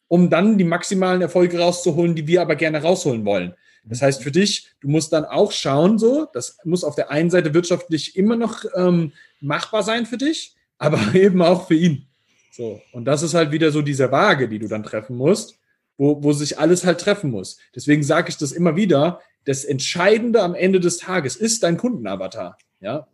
um 0.08 0.30
dann 0.30 0.56
die 0.56 0.64
maximalen 0.64 1.20
Erfolge 1.20 1.58
rauszuholen, 1.58 2.14
die 2.14 2.26
wir 2.26 2.40
aber 2.40 2.56
gerne 2.56 2.80
rausholen 2.80 3.24
wollen. 3.24 3.54
Das 3.84 4.02
heißt 4.02 4.22
für 4.22 4.32
dich, 4.32 4.68
du 4.80 4.88
musst 4.88 5.12
dann 5.12 5.24
auch 5.24 5.52
schauen, 5.52 5.98
so, 5.98 6.26
das 6.32 6.58
muss 6.64 6.84
auf 6.84 6.96
der 6.96 7.10
einen 7.10 7.30
Seite 7.30 7.54
wirtschaftlich 7.54 8.16
immer 8.16 8.36
noch 8.36 8.64
ähm, 8.74 9.12
machbar 9.40 9.82
sein 9.82 10.06
für 10.06 10.18
dich, 10.18 10.54
aber 10.78 10.98
eben 11.14 11.42
auch 11.42 11.66
für 11.66 11.74
ihn. 11.74 12.06
So. 12.52 12.80
Und 12.92 13.04
das 13.04 13.22
ist 13.22 13.34
halt 13.34 13.50
wieder 13.50 13.70
so 13.70 13.82
diese 13.82 14.10
Waage, 14.10 14.48
die 14.48 14.58
du 14.58 14.68
dann 14.68 14.82
treffen 14.82 15.16
musst, 15.16 15.58
wo, 15.98 16.22
wo 16.22 16.32
sich 16.32 16.58
alles 16.58 16.84
halt 16.84 17.00
treffen 17.00 17.30
muss. 17.30 17.58
Deswegen 17.74 18.02
sage 18.02 18.30
ich 18.30 18.36
das 18.36 18.52
immer 18.52 18.76
wieder. 18.76 19.20
Das 19.44 19.64
Entscheidende 19.64 20.42
am 20.42 20.54
Ende 20.54 20.80
des 20.80 20.98
Tages 20.98 21.36
ist 21.36 21.62
dein 21.62 21.76
Kundenavatar. 21.76 22.58
Ja, 22.80 23.06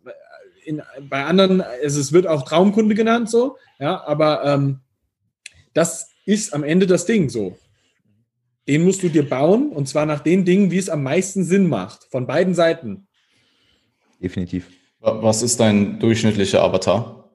in, 0.65 0.81
bei 1.09 1.23
anderen, 1.25 1.61
also 1.61 1.99
es 1.99 2.11
wird 2.13 2.27
auch 2.27 2.43
Traumkunde 2.43 2.95
genannt, 2.95 3.29
so, 3.29 3.57
ja, 3.79 4.03
aber 4.05 4.43
ähm, 4.45 4.79
das 5.73 6.09
ist 6.25 6.53
am 6.53 6.63
Ende 6.63 6.87
das 6.87 7.05
Ding 7.05 7.29
so. 7.29 7.57
Den 8.67 8.83
musst 8.83 9.03
du 9.03 9.09
dir 9.09 9.27
bauen 9.27 9.71
und 9.71 9.89
zwar 9.89 10.05
nach 10.05 10.21
den 10.21 10.45
Dingen, 10.45 10.71
wie 10.71 10.77
es 10.77 10.89
am 10.89 11.03
meisten 11.03 11.43
Sinn 11.43 11.67
macht, 11.67 12.05
von 12.09 12.27
beiden 12.27 12.55
Seiten. 12.55 13.07
Definitiv. 14.21 14.69
Was 15.03 15.41
ist 15.41 15.59
dein 15.59 15.99
durchschnittlicher 15.99 16.63
Avatar? 16.63 17.29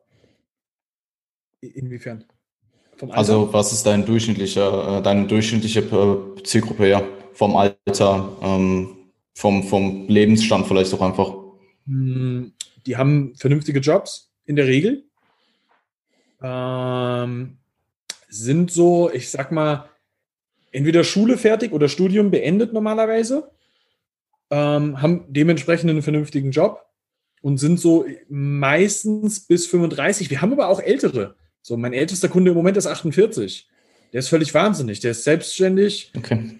Inwiefern? 1.60 2.24
Also 3.10 3.52
was 3.52 3.72
ist 3.74 3.84
dein 3.84 4.06
durchschnittlicher, 4.06 4.98
äh, 4.98 5.02
deine 5.02 5.26
durchschnittliche 5.26 5.80
äh, 5.80 6.42
Zielgruppe, 6.44 6.88
ja? 6.88 7.02
Vom 7.34 7.56
Alter, 7.56 8.36
ähm, 8.40 8.96
vom, 9.34 9.62
vom 9.64 10.08
Lebensstand 10.08 10.66
vielleicht 10.66 10.94
auch 10.94 11.02
einfach? 11.02 11.34
Hm, 11.86 12.54
die 12.86 12.96
haben 12.96 13.34
vernünftige 13.36 13.80
Jobs 13.80 14.30
in 14.46 14.56
der 14.56 14.66
Regel. 14.66 15.04
Ähm, 16.42 17.58
sind 18.30 18.70
so, 18.70 19.10
ich 19.12 19.30
sag 19.30 19.52
mal, 19.52 19.90
entweder 20.72 21.04
Schule 21.04 21.36
fertig 21.36 21.72
oder 21.72 21.90
Studium 21.90 22.30
beendet 22.30 22.72
normalerweise, 22.72 23.50
ähm, 24.50 25.02
haben 25.02 25.26
dementsprechend 25.28 25.90
einen 25.90 26.02
vernünftigen 26.02 26.50
Job 26.50 26.88
und 27.43 27.59
sind 27.59 27.81
so 27.81 28.06
meistens 28.28 29.40
bis 29.40 29.66
35. 29.66 30.31
Wir 30.31 30.40
haben 30.40 30.52
aber 30.52 30.69
auch 30.69 30.81
ältere. 30.81 31.36
So, 31.62 31.77
mein 31.77 31.93
ältester 31.93 32.28
Kunde 32.28 32.51
im 32.51 32.56
Moment 32.56 32.77
ist 32.77 32.86
48. 32.86 33.69
Der 34.12 34.20
ist 34.20 34.28
völlig 34.28 34.55
wahnsinnig. 34.55 35.01
Der 35.01 35.10
ist 35.10 35.24
selbstständig. 35.24 36.12
Okay. 36.16 36.59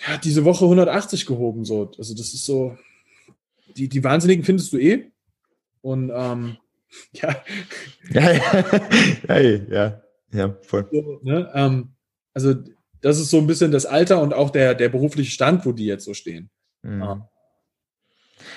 Er 0.00 0.14
hat 0.14 0.24
diese 0.24 0.44
Woche 0.44 0.64
180 0.64 1.26
gehoben. 1.26 1.64
So. 1.64 1.90
Also, 1.98 2.14
das 2.14 2.34
ist 2.34 2.44
so. 2.44 2.76
Die, 3.76 3.88
die 3.88 4.04
Wahnsinnigen 4.04 4.44
findest 4.44 4.72
du 4.72 4.78
eh. 4.78 5.10
Und 5.80 6.10
ähm, 6.14 6.56
ja. 7.12 7.42
Ja, 8.10 8.32
ja, 8.32 9.38
ja, 9.70 10.02
ja, 10.32 10.56
voll. 10.62 10.88
So, 10.92 11.20
ne? 11.22 11.50
ähm, 11.54 11.90
also, 12.34 12.54
das 13.00 13.18
ist 13.18 13.30
so 13.30 13.38
ein 13.38 13.46
bisschen 13.46 13.70
das 13.70 13.86
Alter 13.86 14.20
und 14.20 14.34
auch 14.34 14.50
der, 14.50 14.74
der 14.74 14.88
berufliche 14.88 15.30
Stand, 15.30 15.64
wo 15.64 15.72
die 15.72 15.86
jetzt 15.86 16.04
so 16.04 16.14
stehen. 16.14 16.50
Mhm. 16.82 17.02
Ähm, 17.02 17.22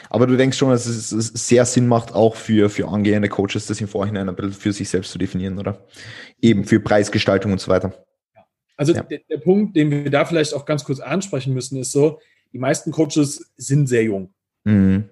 aber 0.09 0.27
du 0.27 0.37
denkst 0.37 0.57
schon, 0.57 0.69
dass 0.69 0.85
es 0.85 1.09
sehr 1.09 1.65
Sinn 1.65 1.87
macht, 1.87 2.13
auch 2.13 2.35
für, 2.35 2.69
für 2.69 2.87
angehende 2.87 3.29
Coaches 3.29 3.65
das 3.67 3.81
im 3.81 3.87
Vorhinein 3.87 4.29
ein 4.29 4.35
bisschen 4.35 4.53
für 4.53 4.73
sich 4.73 4.89
selbst 4.89 5.11
zu 5.11 5.17
definieren, 5.17 5.57
oder? 5.59 5.85
Eben 6.41 6.65
für 6.65 6.79
Preisgestaltung 6.79 7.51
und 7.51 7.61
so 7.61 7.71
weiter. 7.71 8.05
Also 8.77 8.93
ja. 8.93 9.03
der, 9.03 9.19
der, 9.29 9.37
Punkt, 9.37 9.75
den 9.75 9.91
wir 9.91 10.09
da 10.09 10.25
vielleicht 10.25 10.53
auch 10.53 10.65
ganz 10.65 10.83
kurz 10.83 10.99
ansprechen 10.99 11.53
müssen, 11.53 11.79
ist 11.79 11.91
so, 11.91 12.19
die 12.51 12.57
meisten 12.57 12.91
Coaches 12.91 13.51
sind 13.55 13.87
sehr 13.87 14.03
jung 14.03 14.33
mhm. 14.63 15.09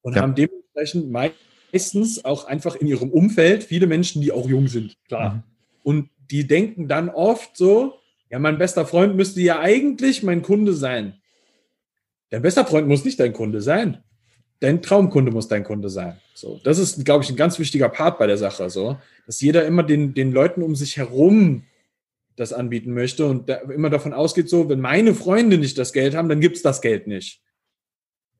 und 0.00 0.16
ja. 0.16 0.22
haben 0.22 0.34
dementsprechend 0.34 1.10
meistens 1.10 2.24
auch 2.24 2.46
einfach 2.46 2.74
in 2.74 2.88
ihrem 2.88 3.10
Umfeld 3.10 3.64
viele 3.64 3.86
Menschen, 3.86 4.22
die 4.22 4.32
auch 4.32 4.48
jung 4.48 4.68
sind, 4.68 4.96
klar. 5.06 5.34
Mhm. 5.34 5.42
Und 5.84 6.10
die 6.30 6.46
denken 6.46 6.88
dann 6.88 7.10
oft 7.10 7.56
so, 7.56 7.94
ja, 8.30 8.38
mein 8.38 8.58
bester 8.58 8.86
Freund 8.86 9.14
müsste 9.14 9.40
ja 9.40 9.60
eigentlich 9.60 10.22
mein 10.22 10.42
Kunde 10.42 10.72
sein. 10.72 11.20
Dein 12.30 12.42
bester 12.42 12.64
Freund 12.64 12.88
muss 12.88 13.04
nicht 13.04 13.20
dein 13.20 13.34
Kunde 13.34 13.60
sein. 13.60 14.02
Dein 14.62 14.80
Traumkunde 14.80 15.32
muss 15.32 15.48
dein 15.48 15.64
Kunde 15.64 15.90
sein. 15.90 16.20
So, 16.34 16.60
das 16.62 16.78
ist, 16.78 17.04
glaube 17.04 17.24
ich, 17.24 17.30
ein 17.30 17.36
ganz 17.36 17.58
wichtiger 17.58 17.88
Part 17.88 18.16
bei 18.20 18.28
der 18.28 18.38
Sache, 18.38 18.70
so, 18.70 18.96
dass 19.26 19.40
jeder 19.40 19.66
immer 19.66 19.82
den, 19.82 20.14
den 20.14 20.30
Leuten 20.30 20.62
um 20.62 20.76
sich 20.76 20.96
herum 20.96 21.64
das 22.36 22.52
anbieten 22.52 22.94
möchte 22.94 23.26
und 23.26 23.48
da 23.48 23.56
immer 23.56 23.90
davon 23.90 24.12
ausgeht, 24.12 24.48
so, 24.48 24.68
wenn 24.68 24.80
meine 24.80 25.16
Freunde 25.16 25.58
nicht 25.58 25.78
das 25.78 25.92
Geld 25.92 26.14
haben, 26.14 26.28
dann 26.28 26.40
gibt 26.40 26.54
es 26.56 26.62
das 26.62 26.80
Geld 26.80 27.08
nicht. 27.08 27.42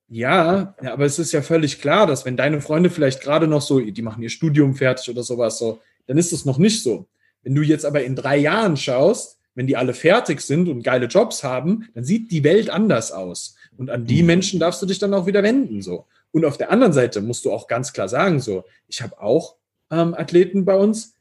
Ja, 0.06 0.76
ja, 0.80 0.92
aber 0.92 1.06
es 1.06 1.18
ist 1.18 1.32
ja 1.32 1.42
völlig 1.42 1.80
klar, 1.80 2.06
dass 2.06 2.24
wenn 2.24 2.36
deine 2.36 2.60
Freunde 2.60 2.90
vielleicht 2.90 3.20
gerade 3.20 3.48
noch 3.48 3.60
so, 3.60 3.80
die 3.80 4.02
machen 4.02 4.22
ihr 4.22 4.30
Studium 4.30 4.76
fertig 4.76 5.10
oder 5.10 5.24
sowas 5.24 5.58
so, 5.58 5.80
dann 6.06 6.18
ist 6.18 6.32
es 6.32 6.44
noch 6.44 6.58
nicht 6.58 6.84
so. 6.84 7.08
Wenn 7.42 7.56
du 7.56 7.62
jetzt 7.62 7.84
aber 7.84 8.04
in 8.04 8.14
drei 8.14 8.36
Jahren 8.36 8.76
schaust, 8.76 9.40
wenn 9.56 9.66
die 9.66 9.76
alle 9.76 9.92
fertig 9.92 10.40
sind 10.40 10.68
und 10.68 10.84
geile 10.84 11.06
Jobs 11.06 11.42
haben, 11.42 11.88
dann 11.94 12.04
sieht 12.04 12.30
die 12.30 12.44
Welt 12.44 12.70
anders 12.70 13.10
aus. 13.10 13.56
Und 13.82 13.90
an 13.90 14.06
die 14.06 14.22
mhm. 14.22 14.28
Menschen 14.28 14.60
darfst 14.60 14.80
du 14.80 14.86
dich 14.86 15.00
dann 15.00 15.12
auch 15.12 15.26
wieder 15.26 15.42
wenden. 15.42 15.82
So. 15.82 16.06
Und 16.30 16.44
auf 16.44 16.56
der 16.56 16.70
anderen 16.70 16.92
Seite 16.92 17.20
musst 17.20 17.44
du 17.44 17.50
auch 17.50 17.66
ganz 17.66 17.92
klar 17.92 18.08
sagen, 18.08 18.38
so, 18.38 18.62
ich 18.86 19.02
habe 19.02 19.20
auch 19.20 19.56
ähm, 19.90 20.14
Athleten 20.14 20.64
bei 20.64 20.76
uns, 20.76 21.16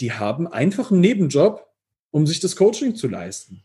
die 0.00 0.14
haben 0.14 0.48
einfach 0.48 0.90
einen 0.90 1.02
Nebenjob, 1.02 1.68
um 2.10 2.26
sich 2.26 2.40
das 2.40 2.56
Coaching 2.56 2.94
zu 2.94 3.06
leisten. 3.06 3.62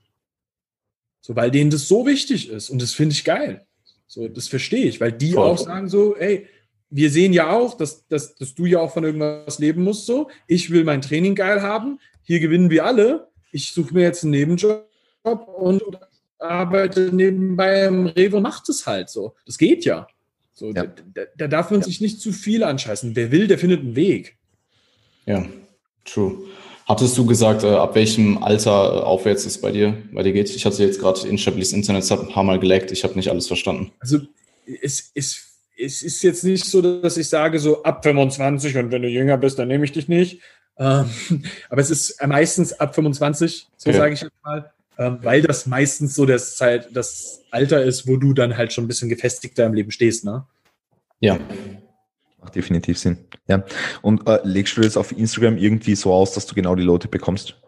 So, 1.21 1.37
weil 1.37 1.49
denen 1.49 1.69
das 1.69 1.87
so 1.87 2.05
wichtig 2.05 2.49
ist. 2.49 2.69
Und 2.69 2.81
das 2.81 2.91
finde 2.91 3.13
ich 3.13 3.23
geil. 3.23 3.65
So, 4.05 4.27
das 4.27 4.49
verstehe 4.49 4.83
ich, 4.83 4.99
weil 4.99 5.13
die 5.13 5.31
Voll. 5.31 5.51
auch 5.51 5.57
sagen 5.57 5.87
so, 5.87 6.17
ey, 6.17 6.45
wir 6.89 7.09
sehen 7.11 7.31
ja 7.31 7.51
auch, 7.51 7.77
dass, 7.77 8.05
dass, 8.09 8.35
dass 8.35 8.53
du 8.53 8.65
ja 8.65 8.81
auch 8.81 8.91
von 8.91 9.05
irgendwas 9.05 9.59
leben 9.59 9.81
musst. 9.81 10.07
So, 10.07 10.29
ich 10.45 10.71
will 10.71 10.83
mein 10.83 11.01
Training 11.01 11.35
geil 11.35 11.61
haben. 11.61 12.01
Hier 12.23 12.41
gewinnen 12.41 12.69
wir 12.69 12.83
alle. 12.83 13.29
Ich 13.53 13.71
suche 13.71 13.93
mir 13.93 14.01
jetzt 14.01 14.23
einen 14.23 14.31
Nebenjob 14.31 14.89
und 15.23 15.81
arbeite 16.39 17.09
nebenbei 17.13 17.85
im 17.85 18.07
Rewe, 18.07 18.41
macht 18.41 18.69
es 18.69 18.85
halt 18.87 19.09
so. 19.09 19.35
Das 19.45 19.57
geht 19.57 19.85
ja. 19.85 20.07
So, 20.53 20.71
ja. 20.71 20.85
Da, 21.13 21.23
da, 21.37 21.47
darf 21.47 21.71
man 21.71 21.81
ja. 21.81 21.85
sich 21.85 22.01
nicht 22.01 22.21
zu 22.21 22.31
viel 22.31 22.63
anscheißen. 22.63 23.15
Wer 23.15 23.31
will, 23.31 23.47
der 23.47 23.59
findet 23.59 23.81
einen 23.81 23.95
Weg. 23.95 24.37
Ja, 25.25 25.45
true. 26.05 26.37
Hattest 26.87 27.17
du 27.17 27.25
gesagt, 27.25 27.63
äh, 27.63 27.67
ab 27.67 27.95
welchem 27.95 28.41
Alter 28.43 28.71
äh, 28.71 28.99
aufwärts 29.01 29.45
es 29.45 29.59
bei 29.59 29.71
dir, 29.71 29.97
bei 30.13 30.23
dir 30.23 30.33
geht? 30.33 30.49
Ich 30.51 30.65
hatte 30.65 30.83
jetzt 30.83 30.99
gerade 30.99 31.27
instabiles 31.27 31.73
Internet, 31.73 32.03
es 32.03 32.11
hat 32.11 32.21
ein 32.21 32.29
paar 32.29 32.43
Mal 32.43 32.59
geleckt, 32.59 32.91
ich 32.91 33.03
habe 33.03 33.15
nicht 33.15 33.29
alles 33.29 33.47
verstanden. 33.47 33.91
Also 33.99 34.19
es, 34.81 35.11
es, 35.15 35.57
es 35.77 36.03
ist 36.03 36.21
jetzt 36.21 36.43
nicht 36.43 36.65
so, 36.65 36.81
dass 36.81 37.17
ich 37.17 37.27
sage, 37.27 37.59
so 37.59 37.83
ab 37.83 38.03
25 38.03 38.77
und 38.77 38.91
wenn 38.91 39.01
du 39.01 39.09
jünger 39.09 39.37
bist, 39.37 39.57
dann 39.57 39.67
nehme 39.67 39.83
ich 39.83 39.93
dich 39.93 40.07
nicht. 40.07 40.41
Ähm, 40.77 41.09
aber 41.69 41.81
es 41.81 41.89
ist 41.89 42.21
meistens 42.25 42.73
ab 42.73 42.93
25, 42.93 43.67
so 43.75 43.89
okay. 43.89 43.97
sage 43.97 44.13
ich 44.13 44.21
jetzt 44.21 44.43
mal, 44.43 44.71
ähm, 44.97 45.19
weil 45.21 45.41
das 45.41 45.65
meistens 45.65 46.15
so 46.15 46.25
das, 46.25 46.55
Zeit, 46.55 46.89
das 46.93 47.41
Alter 47.51 47.83
ist, 47.83 48.07
wo 48.07 48.17
du 48.17 48.33
dann 48.33 48.57
halt 48.57 48.73
schon 48.73 48.85
ein 48.85 48.87
bisschen 48.87 49.09
gefestigter 49.09 49.65
im 49.65 49.73
Leben 49.73 49.91
stehst. 49.91 50.25
Ne? 50.25 50.45
Ja. 51.19 51.39
Macht 52.39 52.55
definitiv 52.55 52.97
Sinn. 52.97 53.17
Ja. 53.47 53.65
Und 54.01 54.27
äh, 54.27 54.39
legst 54.43 54.77
du 54.77 54.81
das 54.81 54.97
auf 54.97 55.11
Instagram 55.11 55.57
irgendwie 55.57 55.95
so 55.95 56.13
aus, 56.13 56.33
dass 56.33 56.45
du 56.45 56.55
genau 56.55 56.75
die 56.75 56.83
Leute 56.83 57.07
bekommst? 57.07 57.61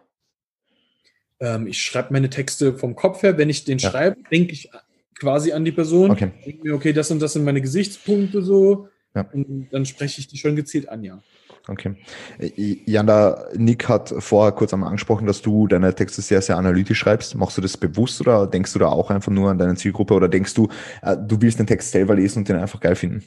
Ähm, 1.40 1.66
ich 1.66 1.82
schreibe 1.82 2.12
meine 2.12 2.30
Texte 2.30 2.74
vom 2.74 2.96
Kopf 2.96 3.22
her. 3.22 3.38
Wenn 3.38 3.50
ich 3.50 3.64
den 3.64 3.78
ja. 3.78 3.90
schreibe, 3.90 4.16
denke 4.30 4.52
ich 4.52 4.70
quasi 5.18 5.52
an 5.52 5.64
die 5.64 5.72
Person. 5.72 6.10
Okay. 6.10 6.32
Denke 6.44 6.68
mir, 6.68 6.74
okay, 6.74 6.92
das 6.92 7.10
und 7.10 7.20
das 7.20 7.32
sind 7.32 7.44
meine 7.44 7.60
Gesichtspunkte 7.60 8.42
so. 8.42 8.88
Ja. 9.14 9.28
Und 9.32 9.68
dann 9.70 9.86
spreche 9.86 10.20
ich 10.20 10.28
die 10.28 10.38
schon 10.38 10.56
gezielt 10.56 10.88
an, 10.88 11.02
ja. 11.02 11.22
Okay. 11.68 11.96
Äh, 12.38 12.78
Jana, 12.86 13.44
Nick 13.54 13.88
hat 13.88 14.14
vorher 14.18 14.52
kurz 14.52 14.72
einmal 14.72 14.88
angesprochen, 14.88 15.26
dass 15.26 15.42
du 15.42 15.66
deine 15.66 15.94
Texte 15.94 16.22
sehr, 16.22 16.40
sehr 16.40 16.56
analytisch 16.56 16.98
schreibst. 16.98 17.34
Machst 17.34 17.58
du 17.58 17.60
das 17.60 17.76
bewusst 17.76 18.20
oder 18.20 18.46
denkst 18.46 18.72
du 18.72 18.78
da 18.78 18.88
auch 18.88 19.10
einfach 19.10 19.30
nur 19.30 19.50
an 19.50 19.58
deine 19.58 19.76
Zielgruppe 19.76 20.14
oder 20.14 20.28
denkst 20.28 20.54
du, 20.54 20.68
äh, 21.02 21.16
du 21.16 21.40
willst 21.40 21.58
den 21.58 21.66
Text 21.66 21.92
selber 21.92 22.14
lesen 22.14 22.40
und 22.40 22.48
den 22.48 22.56
einfach 22.56 22.80
geil 22.80 22.96
finden? 22.96 23.22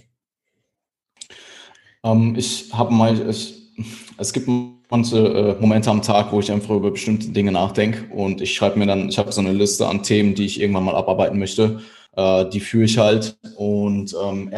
Ähm, 2.04 2.34
ich 2.36 2.74
habe 2.74 2.92
mal, 2.92 3.30
ich, 3.30 3.72
es 4.18 4.34
gibt 4.34 4.50
manche 4.90 5.18
äh, 5.18 5.62
Momente 5.62 5.92
am 5.92 6.02
Tag, 6.02 6.32
wo 6.32 6.40
ich 6.40 6.52
einfach 6.52 6.76
über 6.76 6.90
bestimmte 6.90 7.30
Dinge 7.30 7.52
nachdenke 7.52 8.12
und 8.12 8.42
ich 8.42 8.56
schreibe 8.56 8.80
mir 8.80 8.88
dann, 8.88 9.10
ich 9.10 9.20
habe 9.20 9.32
so 9.32 9.42
eine 9.42 9.54
Liste 9.54 9.88
an 9.88 10.02
Themen, 10.02 10.34
die 10.34 10.46
ich 10.46 10.60
irgendwann 10.60 10.86
mal 10.86 10.96
abarbeiten 10.96 11.38
möchte. 11.38 11.82
Äh, 12.16 12.50
die 12.50 12.60
führe 12.60 12.86
ich 12.86 12.98
halt 12.98 13.38
und 13.56 14.16
ähm, 14.20 14.50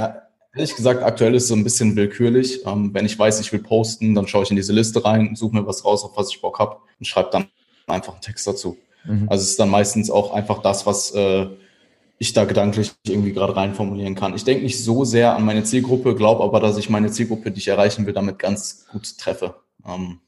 ehrlich 0.56 0.76
gesagt, 0.76 1.04
aktuell 1.04 1.36
ist 1.36 1.44
es 1.44 1.50
so 1.50 1.56
ein 1.56 1.64
bisschen 1.64 1.96
willkürlich. 1.96 2.66
Ähm, 2.66 2.94
wenn 2.94 3.06
ich 3.06 3.18
weiß, 3.18 3.40
ich 3.40 3.52
will 3.52 3.62
posten, 3.62 4.16
dann 4.16 4.28
schaue 4.28 4.44
ich 4.44 4.50
in 4.50 4.56
diese 4.56 4.74
Liste 4.74 5.04
rein, 5.04 5.36
suche 5.36 5.56
mir 5.56 5.66
was 5.66 5.84
raus, 5.84 6.04
auf 6.04 6.16
was 6.16 6.30
ich 6.30 6.42
Bock 6.42 6.60
habe 6.60 6.78
und 7.00 7.06
schreibe 7.06 7.30
dann 7.32 7.48
einfach 7.88 8.14
einen 8.14 8.22
Text 8.22 8.46
dazu. 8.48 8.78
Mhm. 9.06 9.28
Also 9.30 9.44
es 9.44 9.52
ist 9.52 9.60
dann 9.60 9.70
meistens 9.70 10.10
auch 10.10 10.34
einfach 10.34 10.62
das, 10.62 10.86
was 10.86 11.12
äh, 11.12 11.48
ich 12.20 12.34
da 12.34 12.46
gedanklich 12.46 12.92
irgendwie 13.06 13.34
gerade 13.34 13.56
reinformulieren 13.56 14.16
kann. 14.16 14.36
Ich 14.36 14.44
denke 14.44 14.64
nicht 14.64 14.82
so 14.82 15.04
sehr 15.04 15.36
an 15.36 15.44
meine 15.44 15.64
Zielgruppe, 15.64 16.16
glaube 16.16 16.44
aber, 16.44 16.60
dass 16.60 16.78
ich 16.78 16.90
meine 16.90 17.12
Zielgruppe, 17.12 17.52
die 17.52 17.60
ich 17.60 17.68
erreichen 17.68 18.06
will, 18.06 18.14
damit 18.14 18.40
ganz 18.40 18.86
gut 18.92 19.18
treffe. 19.18 19.56
Ähm, 19.86 20.20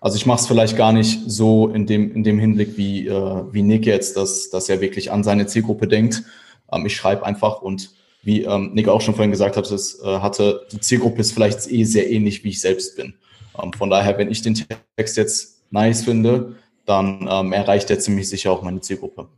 also 0.00 0.16
ich 0.16 0.26
mache 0.26 0.40
es 0.40 0.46
vielleicht 0.46 0.76
gar 0.76 0.92
nicht 0.92 1.20
so 1.26 1.68
in 1.68 1.86
dem, 1.86 2.14
in 2.14 2.24
dem 2.24 2.38
Hinblick 2.38 2.76
wie, 2.76 3.06
äh, 3.06 3.42
wie 3.52 3.62
Nick 3.62 3.86
jetzt, 3.86 4.16
dass, 4.16 4.50
dass 4.50 4.68
er 4.68 4.80
wirklich 4.80 5.12
an 5.12 5.22
seine 5.22 5.46
Zielgruppe 5.46 5.86
denkt. 5.86 6.22
Ähm, 6.72 6.86
ich 6.86 6.96
schreibe 6.96 7.24
einfach 7.24 7.60
und 7.62 7.90
wie 8.26 8.42
ähm, 8.42 8.72
Nick 8.74 8.88
auch 8.88 9.00
schon 9.00 9.14
vorhin 9.14 9.30
gesagt 9.30 9.56
hat, 9.56 9.70
es, 9.70 10.02
äh, 10.02 10.18
hatte, 10.18 10.66
die 10.72 10.80
Zielgruppe 10.80 11.20
ist 11.20 11.30
vielleicht 11.32 11.70
eh 11.70 11.84
sehr 11.84 12.10
ähnlich, 12.10 12.42
wie 12.42 12.48
ich 12.48 12.60
selbst 12.60 12.96
bin. 12.96 13.14
Ähm, 13.62 13.72
von 13.72 13.88
daher, 13.88 14.18
wenn 14.18 14.30
ich 14.30 14.42
den 14.42 14.58
Text 14.96 15.16
jetzt 15.16 15.62
nice 15.70 16.02
finde, 16.02 16.56
dann 16.86 17.28
ähm, 17.30 17.52
erreicht 17.52 17.88
er 17.88 18.00
ziemlich 18.00 18.28
sicher 18.28 18.50
auch 18.50 18.62
meine 18.62 18.80
Zielgruppe. 18.80 19.28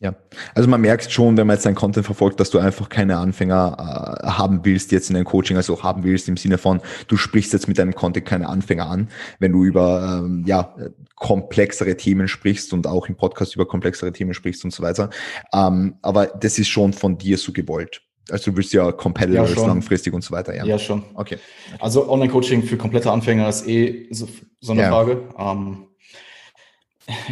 Ja, 0.00 0.14
also 0.54 0.68
man 0.68 0.80
merkt 0.80 1.10
schon, 1.10 1.36
wenn 1.36 1.46
man 1.46 1.56
jetzt 1.56 1.64
dein 1.64 1.74
Content 1.74 2.04
verfolgt, 2.04 2.38
dass 2.40 2.50
du 2.50 2.58
einfach 2.58 2.88
keine 2.88 3.16
Anfänger 3.16 4.20
äh, 4.22 4.26
haben 4.26 4.64
willst 4.64 4.92
jetzt 4.92 5.08
in 5.08 5.14
deinem 5.14 5.24
Coaching, 5.24 5.56
also 5.56 5.82
haben 5.82 6.02
willst 6.04 6.28
im 6.28 6.36
Sinne 6.36 6.58
von, 6.58 6.80
du 7.08 7.16
sprichst 7.16 7.52
jetzt 7.52 7.68
mit 7.68 7.78
deinem 7.78 7.94
Content 7.94 8.26
keine 8.26 8.48
Anfänger 8.48 8.88
an, 8.88 9.08
wenn 9.38 9.52
du 9.52 9.64
über 9.64 10.20
ähm, 10.22 10.44
ja 10.46 10.74
komplexere 11.16 11.96
Themen 11.96 12.28
sprichst 12.28 12.72
und 12.72 12.86
auch 12.86 13.08
im 13.08 13.16
Podcast 13.16 13.54
über 13.54 13.66
komplexere 13.66 14.12
Themen 14.12 14.34
sprichst 14.34 14.64
und 14.64 14.72
so 14.72 14.82
weiter. 14.82 15.10
Ähm, 15.52 15.94
aber 16.02 16.26
das 16.26 16.58
ist 16.58 16.68
schon 16.68 16.92
von 16.92 17.16
dir 17.16 17.38
so 17.38 17.52
gewollt. 17.52 18.02
Also 18.30 18.50
du 18.50 18.56
willst 18.56 18.72
ja 18.72 18.90
Competitors 18.90 19.54
ja, 19.54 19.66
langfristig 19.66 20.12
und 20.12 20.24
so 20.24 20.32
weiter, 20.32 20.54
ja. 20.56 20.64
Ja, 20.64 20.78
schon. 20.78 21.04
Okay. 21.14 21.38
Also 21.78 22.08
Online-Coaching 22.10 22.62
für 22.62 22.76
komplette 22.76 23.10
Anfänger 23.10 23.48
ist 23.48 23.68
eh 23.68 24.08
so, 24.10 24.28
so 24.60 24.72
eine 24.72 24.82
ja. 24.82 24.88
Frage. 24.88 25.28
Ähm, 25.38 25.88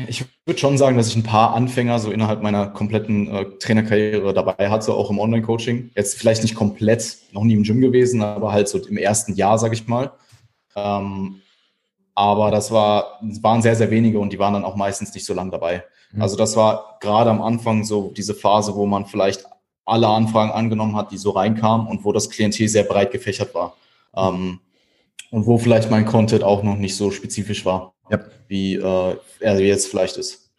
ich 0.06 0.24
würde 0.44 0.60
schon 0.60 0.76
sagen, 0.76 0.96
dass 0.96 1.08
ich 1.08 1.16
ein 1.16 1.22
paar 1.22 1.54
Anfänger 1.54 1.98
so 1.98 2.10
innerhalb 2.10 2.42
meiner 2.42 2.66
kompletten 2.66 3.28
äh, 3.28 3.44
Trainerkarriere 3.58 4.34
dabei 4.34 4.70
hatte, 4.70 4.92
auch 4.92 5.10
im 5.10 5.18
Online-Coaching. 5.18 5.90
Jetzt 5.94 6.18
vielleicht 6.18 6.42
nicht 6.42 6.54
komplett, 6.54 7.16
noch 7.32 7.44
nie 7.44 7.54
im 7.54 7.62
Gym 7.62 7.80
gewesen, 7.80 8.22
aber 8.22 8.52
halt 8.52 8.68
so 8.68 8.78
im 8.78 8.96
ersten 8.96 9.34
Jahr, 9.34 9.58
sage 9.58 9.74
ich 9.74 9.86
mal. 9.86 10.12
Ähm, 10.76 11.40
aber 12.14 12.50
das, 12.50 12.70
war, 12.70 13.20
waren 13.40 13.62
sehr, 13.62 13.76
sehr 13.76 13.90
wenige 13.90 14.18
und 14.18 14.32
die 14.32 14.38
waren 14.38 14.54
dann 14.54 14.64
auch 14.64 14.76
meistens 14.76 15.14
nicht 15.14 15.24
so 15.24 15.32
lang 15.32 15.50
dabei. 15.50 15.84
Mhm. 16.12 16.22
Also 16.22 16.36
das 16.36 16.56
war 16.56 16.98
gerade 17.00 17.30
am 17.30 17.40
Anfang 17.40 17.84
so 17.84 18.12
diese 18.14 18.34
Phase, 18.34 18.74
wo 18.74 18.86
man 18.86 19.06
vielleicht 19.06 19.46
alle 19.84 20.08
Anfragen 20.08 20.52
angenommen 20.52 20.96
hat, 20.96 21.10
die 21.10 21.16
so 21.16 21.30
reinkamen 21.30 21.86
und 21.86 22.04
wo 22.04 22.12
das 22.12 22.30
Klientel 22.30 22.68
sehr 22.68 22.84
breit 22.84 23.10
gefächert 23.10 23.54
war. 23.54 23.76
Ähm, 24.14 24.60
und 25.32 25.46
wo 25.46 25.56
vielleicht 25.56 25.90
mein 25.90 26.04
Content 26.04 26.44
auch 26.44 26.62
noch 26.62 26.76
nicht 26.76 26.94
so 26.94 27.10
spezifisch 27.10 27.64
war, 27.64 27.94
ja. 28.10 28.20
wie 28.48 28.76
äh, 28.76 29.16
er 29.40 29.58
jetzt 29.60 29.88
vielleicht 29.88 30.18
ist. 30.18 30.50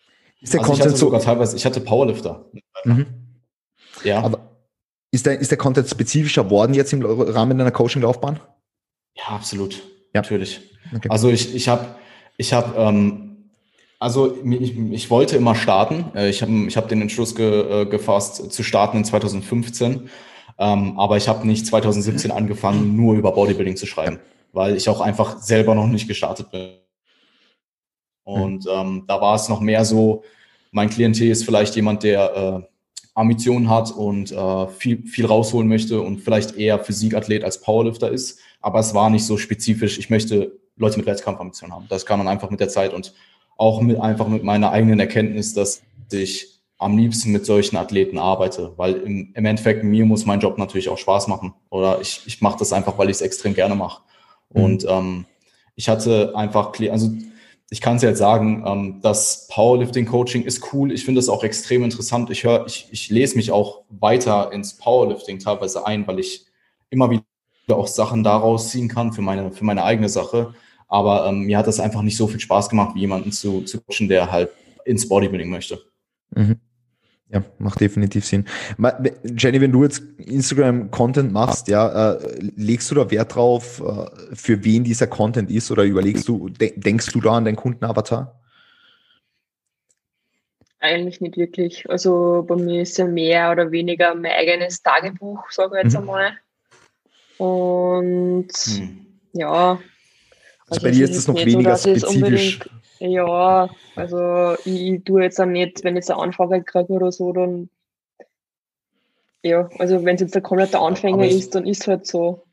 Ist 0.42 0.54
der 0.54 0.62
also 0.62 0.74
Content 0.74 0.98
sogar 0.98 1.20
so 1.20 1.28
teilweise, 1.28 1.56
ich 1.56 1.66
hatte 1.66 1.80
Powerlifter. 1.80 2.46
Mhm. 2.84 3.06
Ja. 4.04 4.22
Aber 4.22 4.40
ist 5.12 5.28
der, 5.28 5.40
ist 5.40 5.52
der 5.52 5.60
Content 5.60 5.88
spezifischer 5.88 6.50
worden 6.50 6.74
jetzt 6.74 6.92
im 6.92 7.06
Rahmen 7.06 7.58
deiner 7.58 7.70
Coaching-Laufbahn? 7.70 8.40
Ja, 9.16 9.28
absolut. 9.28 9.76
Ja. 9.76 10.22
Natürlich. 10.22 10.60
Okay. 10.94 11.08
Also 11.10 11.30
ich, 11.30 11.54
ich 11.54 11.68
habe 11.70 11.96
ich 12.38 12.52
hab, 12.52 12.76
ähm, 12.76 13.52
also 14.00 14.36
ich, 14.44 14.76
ich 14.76 15.10
wollte 15.12 15.38
immer 15.38 15.54
starten. 15.54 16.06
Äh, 16.16 16.30
ich 16.30 16.42
habe 16.42 16.52
ich 16.52 16.76
hab 16.76 16.90
den 16.90 17.00
Entschluss 17.00 17.36
ge, 17.36 17.84
äh, 17.84 17.86
gefasst, 17.86 18.52
zu 18.52 18.64
starten 18.64 18.98
in 18.98 19.06
2015. 19.06 20.10
Ähm, 20.58 21.00
aber 21.00 21.18
ich 21.18 21.28
habe 21.28 21.46
nicht 21.46 21.68
2017 21.68 22.32
angefangen, 22.32 22.96
nur 22.96 23.14
über 23.14 23.34
Bodybuilding 23.34 23.76
zu 23.76 23.86
schreiben 23.86 24.20
weil 24.54 24.78
ich 24.78 24.88
auch 24.88 25.02
einfach 25.02 25.40
selber 25.40 25.76
noch 25.76 25.88
nicht 25.88 26.08
gestartet 26.08 26.50
bin. 26.52 26.78
Und 28.24 28.66
ähm, 28.72 29.04
da 29.08 29.20
war 29.20 29.36
es 29.36 29.50
noch 29.50 29.60
mehr 29.60 29.84
so, 29.84 30.24
mein 30.72 30.90
Klientel 30.90 31.30
ist 31.30 31.44
vielleicht 31.44 31.76
jemand, 31.76 32.04
der 32.04 32.36
äh, 32.64 32.68
Ambitionen 33.16 33.70
hat 33.70 33.92
und 33.92 34.32
äh, 34.32 34.68
viel, 34.68 35.06
viel 35.06 35.26
rausholen 35.26 35.68
möchte 35.68 36.02
und 36.02 36.22
vielleicht 36.22 36.56
eher 36.56 36.80
Physikathlet 36.80 37.44
als 37.44 37.62
Powerlifter 37.62 38.10
ist. 38.10 38.40
Aber 38.62 38.80
es 38.80 38.94
war 38.94 39.10
nicht 39.10 39.26
so 39.26 39.38
spezifisch, 39.38 40.00
ich 40.00 40.10
möchte 40.10 40.58
Leute 40.78 40.98
mit 40.98 41.06
Wettkampfambitionen 41.06 41.76
haben. 41.76 41.86
Das 41.90 42.06
kann 42.06 42.18
man 42.18 42.28
einfach 42.28 42.50
mit 42.50 42.60
der 42.60 42.70
Zeit 42.70 42.94
und 42.94 43.14
auch 43.58 43.82
mit, 43.82 44.00
einfach 44.00 44.28
mit 44.28 44.44
meiner 44.44 44.72
eigenen 44.72 45.00
Erkenntnis, 45.00 45.54
dass 45.54 45.84
ich 46.12 46.60
am 46.78 46.98
liebsten 46.98 47.32
mit 47.32 47.46
solchen 47.46 47.78
Athleten 47.78 48.18
arbeite, 48.18 48.74
weil 48.78 48.94
im, 48.96 49.32
im 49.34 49.46
Endeffekt 49.46 49.84
mir 49.84 50.06
muss 50.06 50.26
mein 50.26 50.40
Job 50.40 50.58
natürlich 50.58 50.90
auch 50.90 50.98
Spaß 50.98 51.28
machen 51.28 51.54
oder 51.70 52.02
ich, 52.02 52.22
ich 52.26 52.42
mache 52.42 52.60
das 52.60 52.74
einfach, 52.74 52.98
weil 52.98 53.10
ich 53.10 53.18
es 53.18 53.22
extrem 53.22 53.54
gerne 53.54 53.76
mache. 53.76 54.02
Mhm. 54.54 54.64
Und 54.64 54.86
ähm, 54.88 55.26
ich 55.76 55.90
hatte 55.90 56.34
einfach, 56.36 56.72
also 56.92 57.12
ich 57.70 57.82
kann 57.82 57.96
es 57.96 58.04
jetzt 58.04 58.20
sagen, 58.20 58.64
ähm, 58.66 59.00
das 59.02 59.48
Powerlifting-Coaching 59.52 60.44
ist 60.44 60.74
cool. 60.74 60.92
Ich 60.92 61.06
finde 61.06 61.20
es 61.20 61.30
auch 61.30 61.44
extrem 61.44 61.84
interessant. 61.84 62.30
Ich 62.30 62.44
höre, 62.44 62.66
ich, 62.68 62.88
ich 62.92 63.10
lese 63.10 63.36
mich 63.36 63.52
auch 63.52 63.82
weiter 63.90 64.52
ins 64.52 64.78
Powerlifting 64.78 65.40
teilweise 65.40 65.86
ein, 65.86 66.06
weil 66.08 66.20
ich 66.20 66.46
immer 66.90 67.10
wieder 67.10 67.24
auch 67.70 67.88
Sachen 67.88 68.24
daraus 68.24 68.70
ziehen 68.70 68.90
kann 68.90 69.14
für 69.14 69.22
meine, 69.22 69.52
für 69.52 69.66
meine 69.66 69.84
eigene 69.84 70.10
Sache. 70.10 70.54
Aber 70.88 71.26
ähm, 71.28 71.42
mir 71.42 71.58
hat 71.58 71.66
das 71.66 71.80
einfach 71.80 72.04
nicht 72.04 72.18
so 72.18 72.28
viel 72.28 72.40
Spaß 72.40 72.70
gemacht, 72.70 72.94
wie 72.94 73.00
jemanden 73.00 73.32
zu, 73.32 73.62
zu 73.62 73.82
coachen, 73.82 74.08
der 74.08 74.32
halt 74.32 74.52
ins 74.86 75.08
Bodybuilding 75.10 75.50
möchte. 75.50 75.82
Mhm. 76.36 76.60
Ja, 77.30 77.44
macht 77.58 77.82
definitiv 77.82 78.26
Sinn. 78.26 78.46
Jenny, 79.38 79.60
wenn 79.60 79.72
du 79.72 79.84
jetzt 79.84 80.04
Instagram-Content 80.18 81.32
machst, 81.32 81.68
ja, 81.68 82.14
äh, 82.14 82.40
legst 82.56 82.92
du 82.92 82.96
da 82.96 83.10
Wert 83.10 83.34
drauf, 83.34 83.82
äh, 83.82 84.36
für 84.36 84.64
wen 84.64 84.84
dieser 84.84 85.08
Content 85.08 85.50
ist 85.50 85.72
oder 85.72 85.84
überlegst 85.84 86.28
du, 86.28 86.50
de 86.50 86.80
denkst 86.80 87.12
du 87.12 87.22
da 87.22 87.38
an 87.38 87.46
deinen 87.46 87.56
Kundenavatar? 87.56 88.40
Eigentlich 90.80 91.22
nicht 91.22 91.38
wirklich. 91.38 91.90
Also 91.90 92.44
bei 92.48 92.58
mir 92.58 92.82
ist 92.82 92.98
ja 92.98 93.06
mehr 93.06 93.52
oder 93.52 93.72
weniger 93.72 94.14
mein 94.14 94.34
eigenes 94.34 94.84
Tagebuch, 94.84 95.50
sage 95.50 95.78
ich 95.78 95.84
jetzt 95.86 95.94
mhm. 95.94 96.00
einmal. 96.00 96.34
Und 97.38 98.52
hm. 98.52 99.06
ja. 99.32 99.72
Also, 99.72 99.82
also 100.68 100.82
bei 100.84 100.92
dir 100.92 101.06
ist 101.06 101.16
es 101.16 101.28
noch 101.28 101.36
weniger 101.36 101.78
so, 101.78 101.90
spezifisch. 101.96 102.60
Ja, 103.00 103.70
also 103.96 104.56
ich, 104.66 105.04
tue 105.04 105.24
jetzt 105.24 105.40
auch 105.40 105.46
nicht, 105.46 105.84
wenn 105.84 105.96
ich 105.96 106.02
jetzt 106.02 106.12
eine 106.12 106.22
Anfrage 106.22 106.64
kriege 106.64 106.94
oder 106.94 107.12
so, 107.12 107.34
dann 107.34 107.70
ja, 109.44 109.70
also 109.78 110.06
wenn 110.06 110.16
es 110.16 110.22
jetzt 110.22 110.36
der 110.36 110.42
komplette 110.42 110.80
Anfänger 110.80 111.28
ist, 111.28 111.54
dann 111.54 111.68
ist 111.68 111.82
es 111.82 111.88
halt 111.88 112.08
so. 112.08 112.44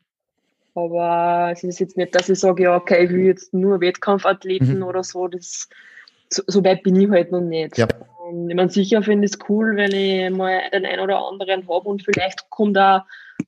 Aber 0.74 1.50
es 1.52 1.62
ist 1.62 1.78
jetzt 1.78 1.96
nicht, 1.96 2.14
dass 2.14 2.28
ich 2.28 2.38
sage, 2.38 2.64
ja, 2.64 2.76
okay, 2.76 3.04
ich 3.04 3.10
will 3.10 3.26
jetzt 3.26 3.54
nur 3.54 3.80
Wettkampfathleten 3.80 4.78
mhm. 4.78 4.82
oder 4.82 5.04
so. 5.04 5.28
Das, 5.28 5.68
so, 6.28 6.42
so, 6.46 6.64
weit 6.64 6.82
bin 6.82 6.96
ich 6.96 7.08
halt 7.10 7.32
noch 7.32 7.40
nicht. 7.40 7.78
Ja. 7.78 7.86
Und 8.30 8.50
ich 8.50 8.56
meine, 8.56 8.70
sicher 8.70 9.02
finde 9.02 9.26
ich 9.26 9.32
es 9.32 9.38
cool, 9.48 9.76
wenn 9.76 9.92
ich 9.92 10.30
mal 10.30 10.60
den 10.72 10.86
einen 10.86 11.00
oder 11.00 11.24
anderen 11.26 11.68
habe 11.68 11.88
und 11.88 12.02
vielleicht 12.02 12.48
kommt 12.50 12.76
da 12.76 13.06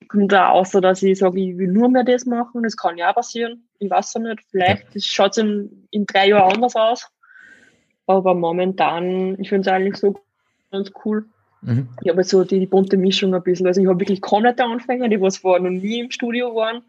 kommt 0.08 0.32
da 0.32 0.50
außer, 0.50 0.80
dass 0.80 1.02
ich 1.02 1.18
sage, 1.18 1.40
ich 1.40 1.58
will 1.58 1.68
nur 1.68 1.88
mehr 1.88 2.04
das 2.04 2.26
machen. 2.26 2.62
Das 2.62 2.76
kann 2.76 2.98
ja 2.98 3.10
auch 3.10 3.14
passieren. 3.14 3.64
Ich 3.78 3.90
weiß 3.90 4.14
es 4.14 4.22
nicht. 4.22 4.40
Vielleicht 4.50 4.94
ja. 4.94 5.00
schaut 5.00 5.32
es 5.32 5.38
in, 5.38 5.86
in 5.90 6.06
drei 6.06 6.28
Jahren 6.28 6.54
anders 6.54 6.76
aus. 6.76 7.08
Aber 8.06 8.34
momentan, 8.34 9.38
ich 9.40 9.48
finde 9.48 9.68
es 9.68 9.74
eigentlich 9.74 9.96
so 9.96 10.14
ganz 10.70 10.92
cool. 11.04 11.26
Mhm. 11.62 11.88
Ich 12.02 12.10
habe 12.10 12.24
so 12.24 12.44
die, 12.44 12.58
die, 12.58 12.66
bunte 12.66 12.96
Mischung 12.96 13.34
ein 13.34 13.42
bisschen. 13.42 13.66
Also 13.66 13.80
ich 13.80 13.86
habe 13.86 14.00
wirklich 14.00 14.20
komplette 14.20 14.64
Anfänger, 14.64 15.08
die 15.08 15.20
was 15.20 15.38
vorher 15.38 15.62
noch 15.62 15.70
nie 15.70 16.00
im 16.00 16.10
Studio 16.10 16.54
waren, 16.54 16.82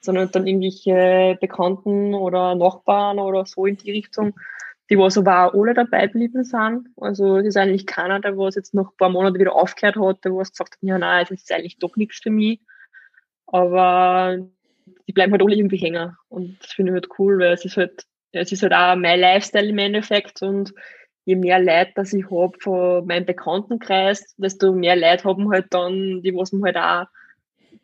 sondern 0.00 0.30
dann 0.32 0.46
irgendwelche 0.46 1.38
Bekannten 1.40 2.14
oder 2.14 2.54
Nachbarn 2.54 3.18
oder 3.18 3.46
so 3.46 3.66
in 3.66 3.76
die 3.76 3.92
Richtung, 3.92 4.34
die 4.88 4.98
was 4.98 5.18
aber 5.18 5.46
auch 5.46 5.54
alle 5.54 5.74
dabei 5.74 6.06
geblieben 6.06 6.44
sind. 6.44 6.88
Also 6.96 7.38
es 7.38 7.46
ist 7.46 7.56
eigentlich 7.56 7.86
keiner, 7.86 8.20
der 8.20 8.36
was 8.38 8.54
jetzt 8.54 8.74
noch 8.74 8.90
ein 8.90 8.96
paar 8.96 9.08
Monate 9.08 9.38
wieder 9.38 9.54
aufgehört 9.54 9.96
hat, 9.96 10.24
der 10.24 10.34
was 10.34 10.52
gesagt 10.52 10.74
hat, 10.74 10.78
ja 10.82 10.98
nein, 10.98 11.24
es 11.24 11.30
ist 11.30 11.52
eigentlich 11.52 11.78
doch 11.78 11.96
nichts 11.96 12.18
für 12.18 12.30
mich. 12.30 12.60
Aber 13.46 14.38
die 15.08 15.12
bleiben 15.12 15.32
halt 15.32 15.42
alle 15.42 15.56
irgendwie 15.56 15.76
hängen. 15.76 16.16
Und 16.28 16.58
das 16.62 16.72
finde 16.72 16.92
ich 16.92 16.94
halt 16.94 17.08
cool, 17.18 17.38
weil 17.38 17.52
es 17.52 17.64
ist 17.64 17.76
halt, 17.76 18.04
es 18.32 18.52
ist 18.52 18.62
halt 18.62 18.72
auch 18.72 18.96
mein 18.96 19.20
Lifestyle 19.20 19.68
im 19.68 19.78
Endeffekt 19.78 20.42
und 20.42 20.72
je 21.24 21.34
mehr 21.34 21.58
Leute, 21.58 21.92
das 21.96 22.12
ich 22.12 22.30
habe 22.30 22.56
von 22.60 23.06
meinem 23.06 23.26
Bekanntenkreis, 23.26 24.34
desto 24.36 24.72
mehr 24.72 24.94
Leute 24.94 25.24
haben 25.24 25.50
halt 25.50 25.66
dann, 25.70 26.22
die 26.22 26.34
was 26.34 26.52
man 26.52 26.62
halt 26.64 26.76
auch, 26.76 27.06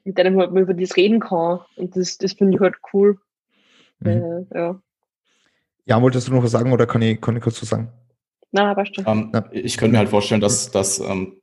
mit 0.05 0.17
denen 0.17 0.35
man 0.35 0.47
halt 0.47 0.63
über 0.63 0.75
das 0.75 0.97
reden 0.97 1.21
kann. 1.21 1.61
Und 1.77 1.97
das, 1.97 2.19
das 2.19 2.35
finde 2.35 2.55
ich 2.55 2.61
halt 2.61 2.77
cool. 2.93 3.19
Mhm. 4.01 4.47
Äh, 4.51 4.59
ja. 4.59 4.81
Ja, 5.87 6.01
wolltest 6.01 6.29
du 6.29 6.33
noch 6.33 6.43
was 6.43 6.51
sagen 6.51 6.73
oder 6.73 6.87
kann 6.87 7.03
ich, 7.03 7.21
kann 7.21 7.37
ich 7.37 7.43
kurz 7.43 7.61
was 7.61 7.69
sagen? 7.69 7.91
Na, 8.53 8.75
passt 8.75 8.95
schon. 8.95 9.05
Ähm, 9.07 9.31
ja. 9.33 9.45
Ich 9.53 9.77
könnte 9.77 9.93
mir 9.93 9.99
halt 9.99 10.09
vorstellen, 10.09 10.41
dass, 10.41 10.71
dass 10.71 11.01
ähm, 11.01 11.43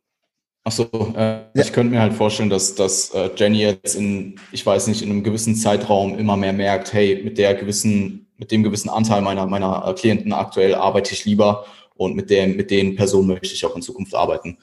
Achso, 0.64 0.84
äh, 1.16 1.22
ja. 1.22 1.50
ich 1.56 1.72
könnte 1.72 1.94
mir 1.94 2.02
halt 2.02 2.14
vorstellen, 2.14 2.50
dass, 2.50 2.76
dass 2.76 3.12
äh, 3.12 3.30
Jenny 3.36 3.62
jetzt 3.62 3.96
in, 3.96 4.40
ich 4.52 4.66
weiß 4.66 4.88
nicht, 4.88 5.02
in 5.02 5.10
einem 5.10 5.24
gewissen 5.24 5.56
Zeitraum 5.56 6.20
immer 6.20 6.36
mehr 6.36 6.54
merkt, 6.54 6.94
hey, 6.94 7.22
mit 7.24 7.38
der 7.38 7.56
gewissen, 7.56 8.28
mit 8.38 8.52
dem 8.52 8.64
gewissen 8.64 8.90
Anteil 8.90 9.22
meiner, 9.22 9.46
meiner 9.46 9.88
äh, 9.88 9.94
Klienten 9.94 10.34
aktuell 10.34 10.76
arbeite 10.76 11.14
ich 11.14 11.26
lieber 11.26 11.66
und 11.96 12.16
mit, 12.16 12.30
der, 12.30 12.48
mit 12.48 12.72
den 12.72 12.96
Personen 12.96 13.30
möchte 13.30 13.54
ich 13.54 13.66
auch 13.66 13.76
in 13.76 13.82
Zukunft 13.82 14.14
arbeiten. 14.14 14.58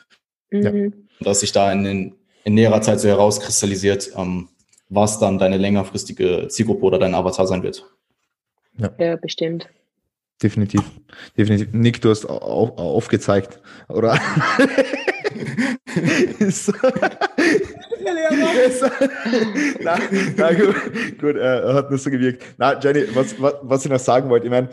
Mhm. 0.50 0.62
Ja. 1.20 1.24
Dass 1.24 1.40
sich 1.40 1.52
da 1.52 1.72
in, 1.72 1.84
den, 1.84 2.14
in 2.44 2.54
näherer 2.54 2.82
Zeit 2.82 3.00
so 3.00 3.08
herauskristallisiert, 3.08 4.12
ähm, 4.16 4.48
was 4.88 5.18
dann 5.18 5.38
deine 5.38 5.56
längerfristige 5.56 6.46
Zielgruppe 6.48 6.84
oder 6.84 6.98
dein 6.98 7.14
Avatar 7.14 7.46
sein 7.46 7.62
wird. 7.62 7.84
Ja, 8.78 8.90
ja 8.98 9.16
bestimmt. 9.16 9.68
Definitiv. 10.42 10.82
Definitiv. 11.36 11.68
Nick, 11.72 12.00
du 12.02 12.10
hast 12.10 12.26
auf, 12.26 12.76
aufgezeigt, 12.76 13.60
oder? 13.88 14.18
so. 16.50 16.72
na, 19.80 19.98
na, 20.36 20.52
gut, 20.52 20.74
gut 21.18 21.36
äh, 21.36 21.72
hat 21.72 21.90
nur 21.90 21.98
so 21.98 22.10
gewirkt. 22.10 22.42
Na, 22.58 22.78
Jenny, 22.78 23.06
was, 23.14 23.40
was, 23.40 23.54
was 23.62 23.84
ich 23.84 23.90
noch 23.90 23.98
sagen 23.98 24.28
wollte, 24.28 24.46
ich 24.46 24.50
meine, 24.50 24.68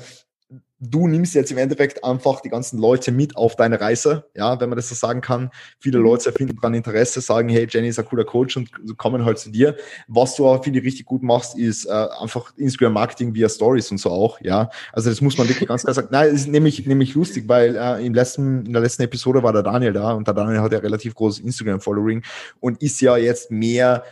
du 0.89 1.07
nimmst 1.07 1.34
jetzt 1.34 1.51
im 1.51 1.57
Endeffekt 1.57 2.03
einfach 2.03 2.41
die 2.41 2.49
ganzen 2.49 2.77
Leute 2.77 3.11
mit 3.11 3.35
auf 3.38 3.55
deine 3.55 3.80
Reise, 3.80 4.26
ja, 4.35 4.60
wenn 4.60 4.69
man 4.69 4.76
das 4.76 4.89
so 4.89 4.95
sagen 4.95 5.22
kann. 5.22 5.49
Viele 5.80 5.99
mhm. 5.99 6.05
Leute 6.05 6.31
finden 6.31 6.55
daran 6.55 6.73
Interesse, 6.73 7.22
sagen, 7.22 7.49
hey, 7.49 7.68
Jenny 7.69 7.88
ist 7.88 7.99
ein 7.99 8.05
cooler 8.05 8.26
Coach 8.26 8.57
und 8.57 8.69
kommen 8.97 9.23
halt 9.23 9.39
zu 9.39 9.49
dir. 9.49 9.77
Was 10.07 10.35
du 10.35 10.45
auch, 10.45 10.64
finde 10.64 10.80
ich, 10.80 10.85
richtig 10.85 11.05
gut 11.05 11.23
machst, 11.23 11.57
ist 11.57 11.85
äh, 11.85 12.07
einfach 12.19 12.53
Instagram-Marketing 12.57 13.34
via 13.34 13.47
Stories 13.47 13.91
und 13.91 13.97
so 13.97 14.10
auch, 14.10 14.41
ja. 14.41 14.69
Also 14.91 15.10
das 15.10 15.22
muss 15.22 15.38
man 15.38 15.47
wirklich 15.47 15.68
ganz 15.68 15.84
klar 15.84 15.93
sagen. 15.93 16.10
Nein, 16.11 16.27
es 16.27 16.41
ist 16.41 16.47
nämlich, 16.47 16.85
nämlich 16.85 17.15
lustig, 17.15 17.45
weil 17.47 17.76
äh, 17.76 18.05
im 18.05 18.14
letzten, 18.14 18.65
in 18.65 18.73
der 18.73 18.81
letzten 18.81 19.03
Episode 19.03 19.41
war 19.43 19.53
der 19.53 19.64
Daniel 19.64 19.93
da 19.93 20.14
und 20.14 20.27
der 20.27 20.34
Daniel 20.34 20.61
hat 20.61 20.73
ja 20.73 20.80
relativ 20.80 21.15
großes 21.15 21.39
Instagram-Following 21.43 22.23
und 22.60 22.81
ist 22.81 22.99
ja 23.01 23.18
jetzt 23.18 23.51
mehr 23.51 24.03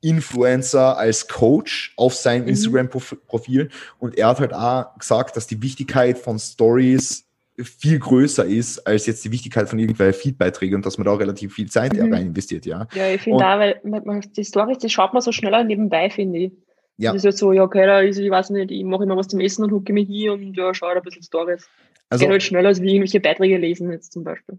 Influencer 0.00 0.96
als 0.96 1.28
Coach 1.28 1.92
auf 1.96 2.14
seinem 2.14 2.42
mhm. 2.42 2.48
Instagram-Profil. 2.48 3.70
Und 3.98 4.16
er 4.16 4.28
hat 4.28 4.40
halt 4.40 4.54
auch 4.54 4.98
gesagt, 4.98 5.36
dass 5.36 5.46
die 5.46 5.62
Wichtigkeit 5.62 6.18
von 6.18 6.38
Stories 6.38 7.26
viel 7.62 7.98
größer 7.98 8.44
ist 8.46 8.86
als 8.86 9.06
jetzt 9.06 9.24
die 9.24 9.32
Wichtigkeit 9.32 9.68
von 9.68 9.78
irgendwelchen 9.78 10.20
Feedbeiträgen 10.20 10.76
und 10.76 10.86
dass 10.86 10.96
man 10.96 11.04
da 11.04 11.14
relativ 11.14 11.54
viel 11.54 11.70
Zeit 11.70 11.92
mhm. 11.92 12.12
rein 12.12 12.26
investiert, 12.26 12.64
ja. 12.64 12.86
Ja, 12.94 13.08
ich 13.08 13.20
finde 13.20 13.40
da, 13.40 13.58
weil 13.58 13.80
man, 13.84 14.20
die 14.20 14.44
Stories, 14.44 14.78
die 14.78 14.88
schaut 14.88 15.12
man 15.12 15.20
so 15.20 15.32
schneller 15.32 15.62
nebenbei, 15.62 16.08
finde 16.08 16.38
ich. 16.38 16.52
Ja. 16.96 17.12
Das 17.12 17.20
ist 17.20 17.24
halt 17.24 17.38
so, 17.38 17.52
ja, 17.52 17.62
okay, 17.62 17.86
da 17.86 18.00
ist, 18.00 18.18
ich 18.18 18.30
weiß 18.30 18.50
nicht, 18.50 18.70
ich 18.70 18.84
mache 18.84 19.04
immer 19.04 19.16
was 19.16 19.28
zum 19.28 19.40
Essen 19.40 19.64
und 19.64 19.72
hucke 19.72 19.92
mich 19.92 20.06
hier 20.06 20.32
und 20.32 20.54
ja, 20.54 20.72
schaue 20.74 20.96
ein 20.96 21.02
bisschen 21.02 21.22
Stories. 21.22 21.68
Also, 22.10 22.24
Geht 22.24 22.32
halt 22.32 22.42
schneller 22.42 22.68
als 22.68 22.82
wie 22.82 22.90
irgendwelche 22.90 23.20
Beiträge 23.20 23.56
lesen 23.56 23.90
jetzt 23.90 24.12
zum 24.12 24.24
Beispiel. 24.24 24.58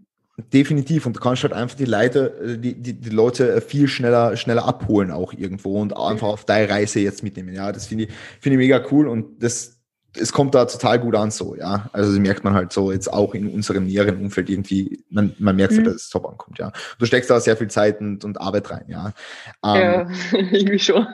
Definitiv. 0.52 1.06
Und 1.06 1.16
du 1.16 1.20
kannst 1.20 1.42
halt 1.42 1.52
einfach 1.52 1.76
die 1.76 1.84
Leute, 1.84 2.38
äh, 2.42 2.58
die, 2.58 2.74
die, 2.74 2.94
die 2.94 3.10
Leute 3.10 3.60
viel 3.60 3.88
schneller, 3.88 4.36
schneller 4.36 4.64
abholen 4.64 5.10
auch 5.10 5.32
irgendwo 5.32 5.80
und 5.80 5.96
einfach 5.96 6.28
auf 6.28 6.44
deine 6.44 6.68
Reise 6.68 7.00
jetzt 7.00 7.22
mitnehmen. 7.22 7.54
Ja, 7.54 7.72
das 7.72 7.86
finde 7.86 8.04
ich, 8.04 8.10
finde 8.40 8.54
ich 8.54 8.68
mega 8.68 8.82
cool 8.90 9.08
und 9.08 9.42
das, 9.42 9.81
es 10.16 10.32
kommt 10.32 10.54
da 10.54 10.66
total 10.66 10.98
gut 10.98 11.14
an 11.14 11.30
so, 11.30 11.56
ja. 11.56 11.88
Also 11.92 12.10
das 12.10 12.18
merkt 12.18 12.44
man 12.44 12.54
halt 12.54 12.72
so 12.72 12.92
jetzt 12.92 13.12
auch 13.12 13.34
in 13.34 13.48
unserem 13.48 13.86
näheren 13.86 14.20
Umfeld 14.20 14.50
irgendwie, 14.50 15.02
man, 15.10 15.34
man 15.38 15.56
merkt, 15.56 15.72
mhm. 15.72 15.84
dass 15.84 15.94
es 15.94 16.10
top 16.10 16.28
ankommt, 16.28 16.58
ja. 16.58 16.72
Du 16.98 17.06
steckst 17.06 17.30
da 17.30 17.40
sehr 17.40 17.56
viel 17.56 17.68
Zeit 17.68 18.00
und, 18.00 18.24
und 18.24 18.40
Arbeit 18.40 18.70
rein, 18.70 18.84
ja. 18.88 19.12
Ähm, 19.64 19.74
ja, 19.74 20.08
irgendwie 20.32 20.78
schon. 20.78 21.06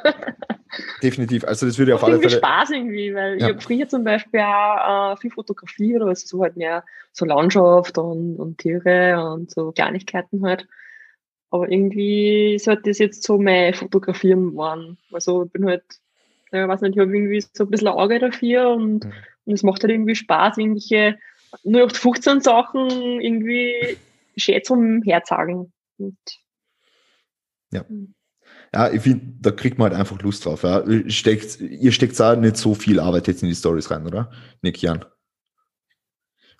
definitiv. 1.02 1.44
Also 1.44 1.66
das 1.66 1.78
würde 1.78 1.94
auf 1.94 2.04
alle 2.04 2.18
Fälle. 2.18 2.36
Spaß 2.38 2.70
irgendwie, 2.70 3.14
weil 3.14 3.32
ja. 3.32 3.36
ich 3.36 3.52
habe 3.52 3.60
früher 3.60 3.88
zum 3.88 4.04
Beispiel 4.04 4.40
auch 4.40 5.12
äh, 5.12 5.16
viel 5.18 5.30
fotografiert, 5.30 6.02
aber 6.02 6.10
es 6.10 6.24
ist 6.24 6.28
so 6.28 6.42
halt 6.42 6.56
mehr 6.56 6.84
so 7.12 7.24
Landschaft 7.24 7.98
und, 7.98 8.36
und 8.36 8.58
Tiere 8.58 9.32
und 9.32 9.50
so 9.50 9.72
Kleinigkeiten 9.72 10.44
halt. 10.44 10.66
Aber 11.50 11.70
irgendwie 11.70 12.54
ist 12.54 12.66
halt 12.66 12.86
das 12.86 12.98
jetzt 12.98 13.22
so 13.22 13.38
mein 13.38 13.74
Fotografieren 13.74 14.50
geworden. 14.50 14.98
Also 15.12 15.44
ich 15.44 15.52
bin 15.52 15.66
halt 15.66 15.84
ja, 16.52 16.68
weiß 16.68 16.80
nicht, 16.80 16.96
ich 16.96 17.00
habe 17.00 17.14
irgendwie 17.14 17.40
so 17.40 17.64
ein 17.64 17.70
bisschen 17.70 17.88
Auge 17.88 18.18
dafür 18.18 18.70
und, 18.70 19.04
mhm. 19.04 19.12
und 19.44 19.54
es 19.54 19.62
macht 19.62 19.82
halt 19.82 19.92
irgendwie 19.92 20.14
Spaß, 20.14 20.58
irgendwelche 20.58 21.18
nur 21.64 21.84
auf 21.84 21.92
15 21.92 22.40
Sachen 22.40 23.20
irgendwie 23.20 23.98
schön 24.36 24.62
zum 24.62 25.02
Herzagen. 25.02 25.72
Und, 25.98 26.18
ja. 27.72 27.84
Ja, 28.74 28.92
ich 28.92 29.02
finde, 29.02 29.34
da 29.40 29.50
kriegt 29.50 29.78
man 29.78 29.90
halt 29.90 30.00
einfach 30.00 30.20
Lust 30.20 30.44
drauf. 30.44 30.62
Ja. 30.62 30.84
Steckt, 31.08 31.60
ihr 31.60 31.92
steckt 31.92 32.20
auch 32.20 32.36
nicht 32.36 32.56
so 32.56 32.74
viel 32.74 33.00
Arbeit 33.00 33.26
jetzt 33.26 33.42
in 33.42 33.48
die 33.48 33.54
Stories 33.54 33.90
rein, 33.90 34.06
oder? 34.06 34.30
Nick 34.60 34.82
Jan. 34.82 35.04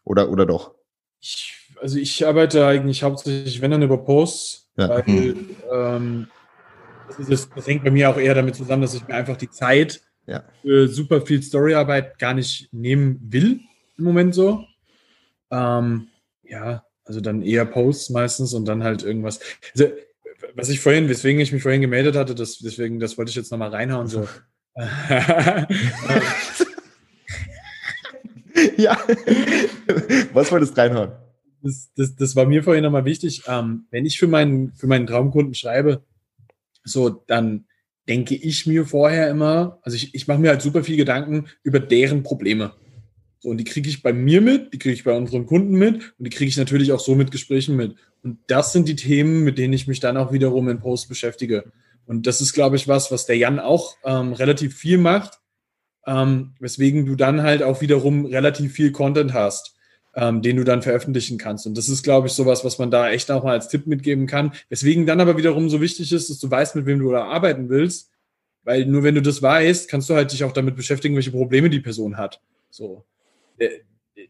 Oder, 0.04 0.30
oder 0.30 0.46
doch? 0.46 0.74
Ich, 1.20 1.70
also 1.80 1.98
ich 1.98 2.26
arbeite 2.26 2.66
eigentlich 2.66 3.02
hauptsächlich, 3.02 3.60
wenn 3.60 3.70
dann 3.70 3.82
über 3.82 3.98
Posts, 3.98 4.70
ja. 4.76 4.88
weil 4.88 5.04
mhm. 5.06 5.56
ähm, 5.70 6.26
das, 7.16 7.28
ist, 7.28 7.50
das, 7.54 7.66
hängt 7.66 7.84
bei 7.84 7.90
mir 7.90 8.10
auch 8.10 8.16
eher 8.16 8.34
damit 8.34 8.54
zusammen, 8.54 8.82
dass 8.82 8.94
ich 8.94 9.06
mir 9.06 9.14
einfach 9.14 9.36
die 9.36 9.50
Zeit 9.50 10.02
ja. 10.26 10.44
für 10.62 10.88
super 10.88 11.20
viel 11.22 11.42
Storyarbeit 11.42 12.18
gar 12.18 12.34
nicht 12.34 12.72
nehmen 12.72 13.18
will 13.22 13.60
im 13.96 14.04
Moment 14.04 14.34
so. 14.34 14.64
Ähm, 15.50 16.08
ja, 16.42 16.84
Also 17.04 17.20
dann 17.20 17.42
eher 17.42 17.64
Posts 17.64 18.10
meistens 18.10 18.52
und 18.54 18.66
dann 18.66 18.84
halt 18.84 19.02
irgendwas. 19.02 19.40
Also, 19.74 19.90
was 20.54 20.68
ich 20.68 20.80
vorhin, 20.80 21.08
weswegen 21.08 21.40
ich 21.40 21.52
mich 21.52 21.62
vorhin 21.62 21.80
gemeldet 21.80 22.16
hatte, 22.16 22.34
das, 22.34 22.58
deswegen, 22.58 23.00
das 23.00 23.16
wollte 23.18 23.30
ich 23.30 23.36
jetzt 23.36 23.50
nochmal 23.50 23.70
reinhauen. 23.70 24.06
So. 24.06 24.28
ja. 28.76 28.96
Was 30.32 30.52
wolltest 30.52 30.76
du 30.76 30.80
reinhauen? 30.80 31.12
Das, 31.62 31.90
das, 31.96 32.14
das 32.14 32.36
war 32.36 32.46
mir 32.46 32.62
vorhin 32.62 32.84
nochmal 32.84 33.04
wichtig. 33.04 33.42
Ähm, 33.48 33.86
wenn 33.90 34.06
ich 34.06 34.18
für 34.18 34.28
meinen, 34.28 34.72
für 34.74 34.86
meinen 34.86 35.06
Traumkunden 35.06 35.54
schreibe, 35.54 36.04
so, 36.88 37.08
dann 37.08 37.66
denke 38.08 38.34
ich 38.34 38.66
mir 38.66 38.86
vorher 38.86 39.28
immer, 39.28 39.78
also 39.82 39.96
ich, 39.96 40.14
ich 40.14 40.26
mache 40.26 40.38
mir 40.38 40.50
halt 40.50 40.62
super 40.62 40.82
viel 40.82 40.96
Gedanken 40.96 41.46
über 41.62 41.78
deren 41.78 42.22
Probleme. 42.22 42.72
So, 43.40 43.50
und 43.50 43.58
die 43.58 43.64
kriege 43.64 43.88
ich 43.88 44.02
bei 44.02 44.12
mir 44.12 44.40
mit, 44.40 44.72
die 44.72 44.78
kriege 44.78 44.94
ich 44.94 45.04
bei 45.04 45.16
unseren 45.16 45.46
Kunden 45.46 45.76
mit 45.76 46.14
und 46.18 46.24
die 46.24 46.30
kriege 46.30 46.48
ich 46.48 46.56
natürlich 46.56 46.92
auch 46.92 47.00
so 47.00 47.14
mit 47.14 47.30
Gesprächen 47.30 47.76
mit. 47.76 47.94
Und 48.22 48.38
das 48.48 48.72
sind 48.72 48.88
die 48.88 48.96
Themen, 48.96 49.44
mit 49.44 49.58
denen 49.58 49.74
ich 49.74 49.86
mich 49.86 50.00
dann 50.00 50.16
auch 50.16 50.32
wiederum 50.32 50.68
in 50.68 50.80
Post 50.80 51.08
beschäftige. 51.08 51.70
Und 52.06 52.26
das 52.26 52.40
ist, 52.40 52.52
glaube 52.52 52.76
ich, 52.76 52.88
was, 52.88 53.12
was 53.12 53.26
der 53.26 53.36
Jan 53.36 53.60
auch 53.60 53.96
ähm, 54.04 54.32
relativ 54.32 54.74
viel 54.74 54.98
macht, 54.98 55.38
ähm, 56.06 56.54
weswegen 56.58 57.06
du 57.06 57.14
dann 57.14 57.42
halt 57.42 57.62
auch 57.62 57.80
wiederum 57.80 58.24
relativ 58.24 58.72
viel 58.72 58.90
Content 58.90 59.34
hast, 59.34 59.76
ähm, 60.18 60.42
den 60.42 60.56
du 60.56 60.64
dann 60.64 60.82
veröffentlichen 60.82 61.38
kannst. 61.38 61.64
Und 61.66 61.78
das 61.78 61.88
ist, 61.88 62.02
glaube 62.02 62.26
ich, 62.26 62.32
sowas, 62.32 62.64
was 62.64 62.78
man 62.78 62.90
da 62.90 63.08
echt 63.08 63.30
auch 63.30 63.44
mal 63.44 63.52
als 63.52 63.68
Tipp 63.68 63.86
mitgeben 63.86 64.26
kann. 64.26 64.52
Weswegen 64.68 65.06
dann 65.06 65.20
aber 65.20 65.36
wiederum 65.36 65.70
so 65.70 65.80
wichtig 65.80 66.12
ist, 66.12 66.28
dass 66.28 66.40
du 66.40 66.50
weißt, 66.50 66.74
mit 66.74 66.86
wem 66.86 66.98
du 66.98 67.12
da 67.12 67.24
arbeiten 67.24 67.68
willst. 67.68 68.10
Weil 68.64 68.84
nur 68.86 69.04
wenn 69.04 69.14
du 69.14 69.22
das 69.22 69.42
weißt, 69.42 69.88
kannst 69.88 70.10
du 70.10 70.14
halt 70.14 70.32
dich 70.32 70.42
auch 70.42 70.50
damit 70.50 70.74
beschäftigen, 70.74 71.14
welche 71.14 71.30
Probleme 71.30 71.70
die 71.70 71.78
Person 71.78 72.16
hat. 72.16 72.40
So. 72.68 73.04
Äh, 73.58 73.68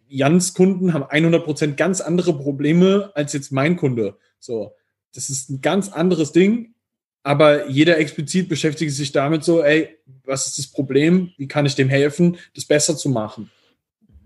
Jans 0.08 0.52
Kunden 0.52 0.92
haben 0.92 1.04
100% 1.04 1.76
ganz 1.76 2.02
andere 2.02 2.36
Probleme 2.36 3.10
als 3.14 3.32
jetzt 3.32 3.50
mein 3.50 3.76
Kunde. 3.76 4.18
So, 4.38 4.74
das 5.14 5.30
ist 5.30 5.48
ein 5.48 5.62
ganz 5.62 5.88
anderes 5.88 6.32
Ding, 6.32 6.74
aber 7.22 7.68
jeder 7.68 7.98
explizit 7.98 8.50
beschäftigt 8.50 8.92
sich 8.92 9.12
damit 9.12 9.42
so, 9.42 9.62
ey, 9.62 9.96
was 10.24 10.48
ist 10.48 10.58
das 10.58 10.66
Problem? 10.66 11.32
Wie 11.38 11.48
kann 11.48 11.64
ich 11.64 11.74
dem 11.74 11.88
helfen, 11.88 12.36
das 12.54 12.66
besser 12.66 12.94
zu 12.94 13.08
machen? 13.08 13.50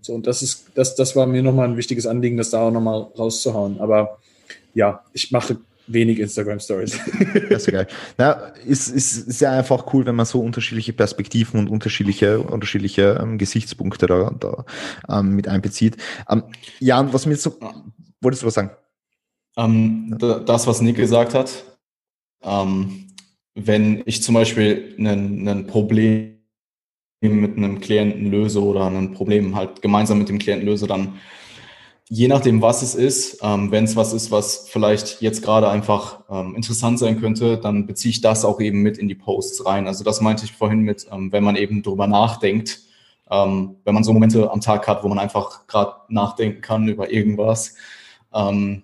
So, 0.02 0.14
und 0.14 0.26
das 0.26 0.42
ist, 0.42 0.66
das, 0.74 0.94
das 0.94 1.16
war 1.16 1.26
mir 1.26 1.42
nochmal 1.42 1.68
ein 1.68 1.76
wichtiges 1.76 2.06
Anliegen, 2.06 2.36
das 2.36 2.50
da 2.50 2.60
auch 2.60 2.70
nochmal 2.70 3.06
rauszuhauen. 3.16 3.80
Aber 3.80 4.18
ja, 4.74 5.04
ich 5.12 5.30
mache 5.30 5.58
wenig 5.86 6.18
Instagram 6.18 6.60
Stories. 6.60 6.98
Das 7.50 7.66
ist 7.66 7.72
geil. 7.72 7.86
Na, 8.18 8.32
ist, 8.66 8.88
ist, 8.88 9.28
ist 9.28 9.40
ja 9.40 9.52
einfach 9.52 9.92
cool, 9.92 10.06
wenn 10.06 10.14
man 10.14 10.26
so 10.26 10.40
unterschiedliche 10.40 10.92
Perspektiven 10.92 11.60
und 11.60 11.68
unterschiedliche, 11.68 12.40
unterschiedliche 12.40 13.18
ähm, 13.22 13.38
Gesichtspunkte 13.38 14.06
da, 14.06 14.30
da 14.38 14.64
ähm, 15.08 15.36
mit 15.36 15.48
einbezieht. 15.48 15.96
Ähm, 16.28 16.44
Jan, 16.80 17.12
was 17.12 17.26
mir 17.26 17.32
jetzt 17.32 17.42
so, 17.42 17.58
wolltest 18.20 18.42
du 18.42 18.46
was 18.46 18.54
sagen? 18.54 18.70
Ähm, 19.56 20.16
das, 20.18 20.66
was 20.66 20.80
Nick 20.80 20.96
gesagt 20.96 21.34
hat, 21.34 21.64
ähm, 22.42 23.08
wenn 23.54 24.02
ich 24.06 24.22
zum 24.22 24.34
Beispiel 24.34 24.94
ein 24.98 25.66
Problem 25.66 26.31
mit 27.22 27.56
einem 27.56 27.80
Klienten 27.80 28.30
löse 28.30 28.62
oder 28.62 28.86
ein 28.86 29.12
Problem 29.12 29.54
halt 29.54 29.82
gemeinsam 29.82 30.18
mit 30.18 30.28
dem 30.28 30.38
Klienten 30.38 30.66
löse, 30.66 30.86
dann 30.86 31.14
je 32.08 32.28
nachdem, 32.28 32.60
was 32.60 32.82
es 32.82 32.94
ist, 32.94 33.38
ähm, 33.42 33.70
wenn 33.70 33.84
es 33.84 33.96
was 33.96 34.12
ist, 34.12 34.30
was 34.30 34.68
vielleicht 34.68 35.22
jetzt 35.22 35.42
gerade 35.42 35.70
einfach 35.70 36.20
ähm, 36.30 36.54
interessant 36.54 36.98
sein 36.98 37.20
könnte, 37.20 37.56
dann 37.56 37.86
beziehe 37.86 38.10
ich 38.10 38.20
das 38.20 38.44
auch 38.44 38.60
eben 38.60 38.82
mit 38.82 38.98
in 38.98 39.08
die 39.08 39.14
Posts 39.14 39.64
rein. 39.64 39.86
Also 39.86 40.04
das 40.04 40.20
meinte 40.20 40.44
ich 40.44 40.52
vorhin 40.52 40.80
mit, 40.80 41.06
ähm, 41.10 41.32
wenn 41.32 41.42
man 41.42 41.56
eben 41.56 41.82
drüber 41.82 42.06
nachdenkt, 42.06 42.80
ähm, 43.30 43.76
wenn 43.84 43.94
man 43.94 44.04
so 44.04 44.12
Momente 44.12 44.50
am 44.50 44.60
Tag 44.60 44.86
hat, 44.88 45.02
wo 45.02 45.08
man 45.08 45.18
einfach 45.18 45.66
gerade 45.66 45.94
nachdenken 46.08 46.60
kann 46.60 46.86
über 46.86 47.10
irgendwas, 47.10 47.76
ähm, 48.34 48.82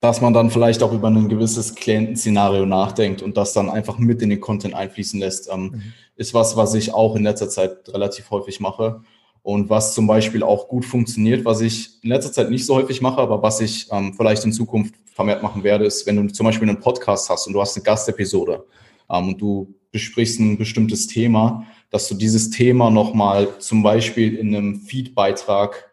dass 0.00 0.20
man 0.20 0.32
dann 0.32 0.50
vielleicht 0.50 0.82
auch 0.82 0.92
über 0.92 1.08
ein 1.08 1.28
gewisses 1.28 1.74
Klientenszenario 1.74 2.66
nachdenkt 2.66 3.22
und 3.22 3.36
das 3.36 3.52
dann 3.52 3.70
einfach 3.70 3.98
mit 3.98 4.22
in 4.22 4.30
den 4.30 4.40
Content 4.40 4.74
einfließen 4.74 5.18
lässt, 5.18 5.48
ähm, 5.52 5.62
mhm. 5.62 5.82
ist 6.16 6.34
was, 6.34 6.56
was 6.56 6.74
ich 6.74 6.92
auch 6.92 7.16
in 7.16 7.24
letzter 7.24 7.48
Zeit 7.48 7.88
relativ 7.88 8.30
häufig 8.30 8.60
mache. 8.60 9.02
Und 9.42 9.70
was 9.70 9.94
zum 9.94 10.08
Beispiel 10.08 10.42
auch 10.42 10.66
gut 10.66 10.84
funktioniert, 10.84 11.44
was 11.44 11.60
ich 11.60 12.02
in 12.02 12.10
letzter 12.10 12.32
Zeit 12.32 12.50
nicht 12.50 12.66
so 12.66 12.74
häufig 12.74 13.00
mache, 13.00 13.20
aber 13.20 13.42
was 13.42 13.60
ich 13.60 13.86
ähm, 13.92 14.12
vielleicht 14.12 14.44
in 14.44 14.52
Zukunft 14.52 14.96
vermehrt 15.14 15.40
machen 15.42 15.62
werde, 15.62 15.84
ist, 15.84 16.04
wenn 16.04 16.16
du 16.16 16.32
zum 16.32 16.46
Beispiel 16.46 16.68
einen 16.68 16.80
Podcast 16.80 17.30
hast 17.30 17.46
und 17.46 17.52
du 17.52 17.60
hast 17.60 17.76
eine 17.76 17.84
Gastepisode 17.84 18.64
ähm, 19.08 19.28
und 19.28 19.40
du 19.40 19.72
besprichst 19.92 20.40
ein 20.40 20.58
bestimmtes 20.58 21.06
Thema, 21.06 21.64
dass 21.90 22.08
du 22.08 22.16
dieses 22.16 22.50
Thema 22.50 22.90
nochmal 22.90 23.48
zum 23.60 23.84
Beispiel 23.84 24.34
in 24.34 24.54
einem 24.54 24.80
Feed-Beitrag 24.80 25.90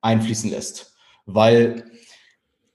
einfließen 0.00 0.50
lässt. 0.50 0.94
Weil 1.26 1.89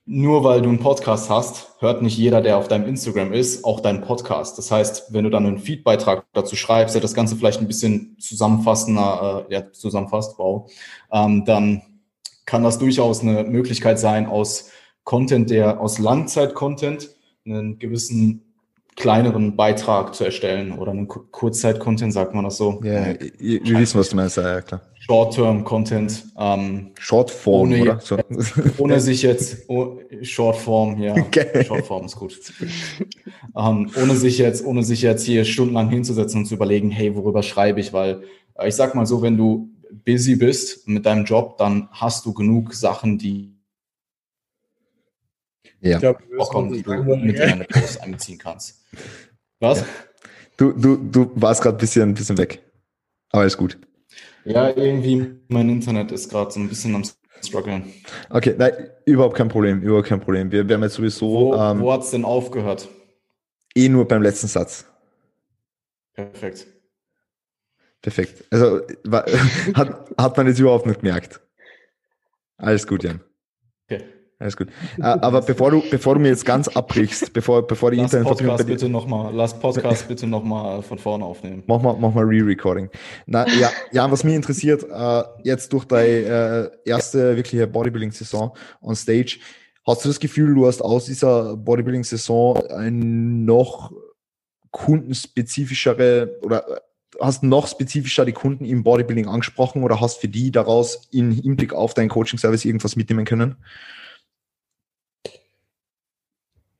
nur 0.08 0.44
weil 0.44 0.62
du 0.62 0.68
einen 0.68 0.78
Podcast 0.78 1.28
hast, 1.30 1.74
hört 1.80 2.00
nicht 2.00 2.16
jeder, 2.16 2.40
der 2.40 2.58
auf 2.58 2.68
deinem 2.68 2.86
Instagram 2.86 3.32
ist, 3.32 3.64
auch 3.64 3.80
deinen 3.80 4.02
Podcast. 4.02 4.56
Das 4.56 4.70
heißt, 4.70 5.12
wenn 5.12 5.24
du 5.24 5.30
dann 5.30 5.44
einen 5.44 5.58
Feedbeitrag 5.58 6.24
dazu 6.32 6.54
schreibst, 6.54 6.94
der 6.94 7.02
das 7.02 7.12
Ganze 7.12 7.34
vielleicht 7.34 7.60
ein 7.60 7.66
bisschen 7.66 8.16
zusammenfassender, 8.20 9.46
äh, 9.50 9.54
ja, 9.54 9.72
zusammenfasst, 9.72 10.38
wow, 10.38 10.70
ähm, 11.10 11.44
dann 11.44 11.82
kann 12.44 12.62
das 12.62 12.78
durchaus 12.78 13.20
eine 13.20 13.42
Möglichkeit 13.42 13.98
sein, 13.98 14.26
aus 14.26 14.70
Content, 15.02 15.50
der 15.50 15.80
aus 15.80 15.98
Langzeit-Content 15.98 17.10
einen 17.44 17.80
gewissen 17.80 18.45
kleineren 18.96 19.56
Beitrag 19.56 20.14
zu 20.14 20.24
erstellen 20.24 20.72
oder 20.72 20.90
einen 20.90 21.06
Kurzzeit-Content, 21.06 22.12
sagt 22.12 22.34
man 22.34 22.44
das 22.44 22.56
so. 22.56 22.80
Ja, 22.82 23.14
wir 23.38 23.78
wissen, 23.78 24.00
was 24.00 24.08
du 24.08 24.16
meinst, 24.16 24.38
ja, 24.38 24.62
klar. 24.62 24.80
Short-Term-Content. 25.00 26.24
Ähm, 26.38 26.90
Shortform, 26.98 27.60
ohne, 27.60 27.82
oder? 27.82 28.00
So. 28.00 28.16
ohne 28.78 28.98
sich 29.00 29.22
jetzt, 29.22 29.68
oh, 29.68 29.98
Shortform, 30.22 31.00
ja. 31.00 31.14
Okay. 31.26 31.64
Shortform 31.64 32.06
ist 32.06 32.16
gut. 32.16 32.38
ähm, 33.56 33.90
ohne 34.02 34.16
sich 34.16 34.38
jetzt, 34.38 34.64
ohne 34.64 34.82
sich 34.82 35.02
jetzt 35.02 35.24
hier 35.24 35.44
stundenlang 35.44 35.90
hinzusetzen 35.90 36.40
und 36.40 36.46
zu 36.46 36.54
überlegen, 36.54 36.90
hey, 36.90 37.14
worüber 37.14 37.42
schreibe 37.42 37.80
ich? 37.80 37.92
Weil 37.92 38.22
äh, 38.54 38.68
ich 38.68 38.74
sag 38.74 38.94
mal 38.94 39.06
so, 39.06 39.22
wenn 39.22 39.36
du 39.36 39.68
busy 40.04 40.36
bist 40.36 40.88
mit 40.88 41.04
deinem 41.04 41.24
Job, 41.26 41.58
dann 41.58 41.88
hast 41.92 42.24
du 42.26 42.32
genug 42.32 42.74
Sachen, 42.74 43.18
die 43.18 43.55
ja. 45.80 45.98
Glaub, 45.98 46.18
kommen, 46.48 46.72
die 46.72 46.82
du 46.82 46.92
mit 46.92 47.36
in 47.36 47.36
deine 47.36 47.64
Post 47.64 48.00
einbeziehen 48.02 48.38
kannst. 48.38 48.82
Was? 49.60 49.84
Du, 50.56 50.72
du, 50.72 50.96
du 50.96 51.32
warst 51.34 51.62
gerade 51.62 51.76
ein 51.76 51.80
bisschen, 51.80 52.14
bisschen 52.14 52.38
weg. 52.38 52.62
Aber 53.30 53.44
ist 53.44 53.56
gut. 53.56 53.78
Ja, 54.44 54.68
irgendwie 54.68 55.40
mein 55.48 55.68
Internet 55.68 56.12
ist 56.12 56.30
gerade 56.30 56.50
so 56.50 56.60
ein 56.60 56.68
bisschen 56.68 56.94
am 56.94 57.04
struggeln. 57.42 57.92
Okay, 58.30 58.54
nein, 58.56 58.72
überhaupt 59.04 59.36
kein 59.36 59.48
Problem, 59.48 59.82
überhaupt 59.82 60.08
kein 60.08 60.20
Problem. 60.20 60.50
Wir, 60.50 60.66
wir 60.68 60.76
haben 60.76 60.82
jetzt 60.82 60.94
sowieso. 60.94 61.28
Wo, 61.28 61.54
ähm, 61.54 61.80
wo 61.80 61.92
hat 61.92 62.02
es 62.02 62.10
denn 62.10 62.24
aufgehört? 62.24 62.88
Eh 63.74 63.88
nur 63.88 64.06
beim 64.06 64.22
letzten 64.22 64.46
Satz. 64.46 64.86
Perfekt. 66.14 66.66
Perfekt. 68.00 68.44
Also 68.50 68.80
war, 69.04 69.26
hat, 69.74 70.14
hat 70.16 70.36
man 70.36 70.46
jetzt 70.46 70.58
überhaupt 70.58 70.86
nicht 70.86 71.00
gemerkt. 71.00 71.40
Alles 72.56 72.86
gut, 72.86 73.04
Jan. 73.04 73.20
Okay. 73.84 74.04
Alles 74.38 74.54
gut. 74.56 74.68
Äh, 74.98 75.02
aber 75.02 75.40
bevor 75.40 75.70
du, 75.70 75.82
bevor 75.90 76.14
du 76.14 76.20
mir 76.20 76.28
jetzt 76.28 76.44
ganz 76.44 76.68
abbrichst, 76.68 77.32
bevor, 77.32 77.66
bevor 77.66 77.90
die 77.90 77.98
Internetverbindung. 77.98 78.56
Podcast 78.56 78.68
bitte 78.68 78.88
noch 78.90 79.06
mal, 79.06 79.34
lass 79.34 79.58
Podcast 79.58 80.08
bitte 80.08 80.26
nochmal 80.26 80.82
von 80.82 80.98
vorne 80.98 81.24
aufnehmen. 81.24 81.62
Mach 81.66 81.80
mal, 81.80 81.96
mach 81.98 82.12
mal 82.12 82.24
Re-Recording. 82.24 82.90
Na, 83.24 83.48
ja, 83.48 83.70
ja, 83.92 84.10
was 84.10 84.24
mich 84.24 84.34
interessiert, 84.34 84.84
äh, 84.90 85.22
jetzt 85.42 85.72
durch 85.72 85.86
deine 85.86 86.70
äh, 86.84 86.90
erste 86.90 87.36
wirkliche 87.36 87.66
Bodybuilding-Saison 87.66 88.54
on 88.82 88.94
Stage, 88.94 89.38
hast 89.86 90.04
du 90.04 90.08
das 90.08 90.20
Gefühl, 90.20 90.54
du 90.54 90.66
hast 90.66 90.82
aus 90.82 91.06
dieser 91.06 91.56
Bodybuilding-Saison 91.56 92.58
ein 92.66 93.46
noch 93.46 93.90
kundenspezifischere 94.70 96.38
oder 96.42 96.82
hast 97.18 97.42
noch 97.42 97.68
spezifischer 97.68 98.26
die 98.26 98.32
Kunden 98.32 98.66
im 98.66 98.82
Bodybuilding 98.82 99.28
angesprochen 99.28 99.82
oder 99.82 100.02
hast 100.02 100.20
für 100.20 100.28
die 100.28 100.50
daraus 100.50 101.08
in 101.10 101.30
Hinblick 101.30 101.72
auf 101.72 101.94
deinen 101.94 102.10
Coaching-Service 102.10 102.66
irgendwas 102.66 102.96
mitnehmen 102.96 103.24
können? 103.24 103.56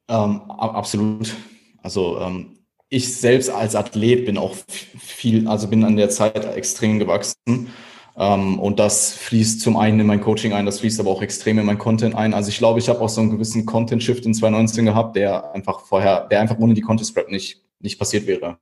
Ähm, 0.08 0.50
absolut. 0.50 1.34
Also 1.82 2.20
ähm, 2.20 2.58
ich 2.88 3.16
selbst 3.16 3.50
als 3.50 3.74
Athlet 3.74 4.26
bin 4.26 4.38
auch 4.38 4.54
viel, 4.98 5.48
also 5.48 5.68
bin 5.68 5.84
an 5.84 5.96
der 5.96 6.10
Zeit 6.10 6.44
extrem 6.56 6.98
gewachsen. 6.98 7.68
Ähm, 8.16 8.58
und 8.58 8.78
das 8.78 9.12
fließt 9.12 9.60
zum 9.60 9.76
einen 9.76 10.00
in 10.00 10.06
mein 10.06 10.20
Coaching 10.20 10.52
ein, 10.52 10.64
das 10.64 10.80
fließt 10.80 11.00
aber 11.00 11.10
auch 11.10 11.22
extrem 11.22 11.58
in 11.58 11.66
mein 11.66 11.78
Content 11.78 12.14
ein. 12.14 12.32
Also 12.32 12.48
ich 12.48 12.58
glaube, 12.58 12.78
ich 12.78 12.88
habe 12.88 13.00
auch 13.00 13.08
so 13.08 13.20
einen 13.20 13.30
gewissen 13.30 13.66
Content-Shift 13.66 14.24
in 14.24 14.34
2019 14.34 14.86
gehabt, 14.86 15.16
der 15.16 15.52
einfach 15.52 15.80
vorher, 15.80 16.26
der 16.28 16.40
einfach 16.40 16.58
ohne 16.58 16.74
die 16.74 16.80
Contest-Prep 16.80 17.30
nicht, 17.30 17.62
nicht 17.80 17.98
passiert 17.98 18.26
wäre. 18.26 18.58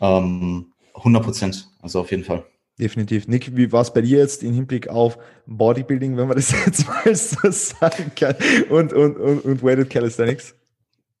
Ähm, 0.00 0.72
100 0.94 1.22
Prozent, 1.22 1.68
also 1.82 2.00
auf 2.00 2.10
jeden 2.10 2.24
Fall. 2.24 2.44
Definitiv. 2.80 3.26
Nick, 3.26 3.56
wie 3.56 3.72
war 3.72 3.82
es 3.82 3.92
bei 3.92 4.02
dir 4.02 4.18
jetzt 4.18 4.44
im 4.44 4.54
Hinblick 4.54 4.88
auf 4.88 5.18
Bodybuilding, 5.46 6.16
wenn 6.16 6.28
man 6.28 6.36
das 6.36 6.52
jetzt 6.66 6.86
mal 6.86 7.14
so 7.14 7.50
sagen 7.50 8.12
kann, 8.14 8.36
und, 8.70 8.92
und, 8.92 9.16
und, 9.16 9.40
und 9.40 9.62
Weighted 9.62 9.90
Calisthenics? 9.90 10.54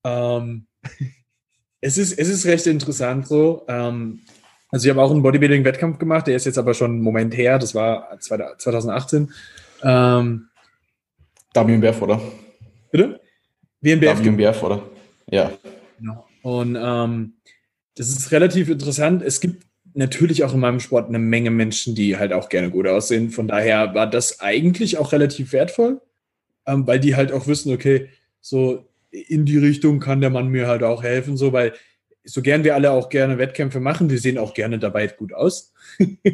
Ähm, 0.04 0.66
es, 1.80 1.98
ist, 1.98 2.16
es 2.16 2.28
ist 2.28 2.46
recht 2.46 2.66
interessant 2.68 3.26
so. 3.26 3.64
Ähm, 3.66 4.20
also 4.70 4.86
ich 4.86 4.90
habe 4.90 5.02
auch 5.02 5.10
einen 5.10 5.22
Bodybuilding-Wettkampf 5.22 5.98
gemacht, 5.98 6.28
der 6.28 6.36
ist 6.36 6.44
jetzt 6.44 6.58
aber 6.58 6.74
schon 6.74 6.92
einen 6.92 7.02
Moment 7.02 7.36
her, 7.36 7.58
das 7.58 7.74
war 7.74 8.18
2018. 8.20 9.32
Ähm, 9.82 10.48
WMBF, 11.54 12.02
oder? 12.02 12.20
Bitte? 12.92 13.20
WMBF. 13.80 14.24
WMBF, 14.24 14.62
oder? 14.62 14.82
Ja. 15.30 15.52
Genau. 15.98 16.26
Und 16.42 16.76
ähm, 16.80 17.34
das 17.96 18.08
ist 18.08 18.30
relativ 18.30 18.68
interessant. 18.68 19.22
Es 19.22 19.40
gibt 19.40 19.66
natürlich 19.98 20.44
auch 20.44 20.54
in 20.54 20.60
meinem 20.60 20.78
Sport 20.80 21.08
eine 21.08 21.18
Menge 21.18 21.50
Menschen, 21.50 21.96
die 21.96 22.16
halt 22.16 22.32
auch 22.32 22.48
gerne 22.48 22.70
gut 22.70 22.86
aussehen. 22.86 23.30
Von 23.30 23.48
daher 23.48 23.94
war 23.94 24.08
das 24.08 24.40
eigentlich 24.40 24.96
auch 24.96 25.12
relativ 25.12 25.52
wertvoll, 25.52 26.00
ähm, 26.66 26.86
weil 26.86 27.00
die 27.00 27.16
halt 27.16 27.32
auch 27.32 27.48
wissen, 27.48 27.74
okay, 27.74 28.08
so 28.40 28.86
in 29.10 29.44
die 29.44 29.58
Richtung 29.58 29.98
kann 29.98 30.20
der 30.20 30.30
Mann 30.30 30.48
mir 30.48 30.68
halt 30.68 30.84
auch 30.84 31.02
helfen, 31.02 31.36
so, 31.36 31.52
weil 31.52 31.72
so 32.22 32.42
gern 32.42 32.62
wir 32.62 32.74
alle 32.74 32.92
auch 32.92 33.08
gerne 33.08 33.38
Wettkämpfe 33.38 33.80
machen, 33.80 34.08
wir 34.08 34.20
sehen 34.20 34.38
auch 34.38 34.54
gerne 34.54 34.78
dabei 34.78 35.08
gut 35.08 35.32
aus. 35.32 35.72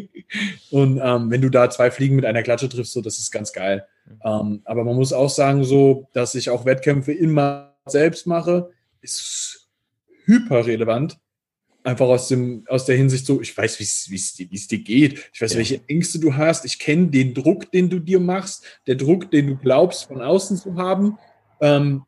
und 0.70 1.00
ähm, 1.02 1.30
wenn 1.30 1.40
du 1.40 1.48
da 1.48 1.70
zwei 1.70 1.90
Fliegen 1.90 2.16
mit 2.16 2.26
einer 2.26 2.42
Klatsche 2.42 2.68
triffst, 2.68 2.92
so, 2.92 3.00
das 3.00 3.18
ist 3.18 3.30
ganz 3.30 3.52
geil. 3.52 3.86
Ähm, 4.22 4.60
aber 4.64 4.84
man 4.84 4.96
muss 4.96 5.14
auch 5.14 5.30
sagen, 5.30 5.64
so, 5.64 6.08
dass 6.12 6.34
ich 6.34 6.50
auch 6.50 6.66
Wettkämpfe 6.66 7.12
immer 7.12 7.74
selbst 7.86 8.26
mache, 8.26 8.70
ist 9.00 9.68
hyper 10.26 10.66
relevant, 10.66 11.18
einfach 11.84 12.06
aus, 12.06 12.28
dem, 12.28 12.64
aus 12.68 12.86
der 12.86 12.96
Hinsicht 12.96 13.26
so, 13.26 13.40
ich 13.40 13.56
weiß, 13.56 13.78
wie 13.78 14.14
es 14.54 14.68
dir 14.68 14.78
geht, 14.78 15.30
ich 15.32 15.40
weiß, 15.40 15.52
ja. 15.52 15.58
welche 15.58 15.80
Ängste 15.86 16.18
du 16.18 16.34
hast, 16.34 16.64
ich 16.64 16.78
kenne 16.78 17.08
den 17.08 17.34
Druck, 17.34 17.70
den 17.70 17.90
du 17.90 18.00
dir 18.00 18.20
machst, 18.20 18.64
der 18.86 18.96
Druck, 18.96 19.30
den 19.30 19.46
du 19.48 19.56
glaubst, 19.56 20.04
von 20.04 20.22
außen 20.22 20.56
zu 20.56 20.76
haben. 20.76 21.18
Ähm, 21.60 22.02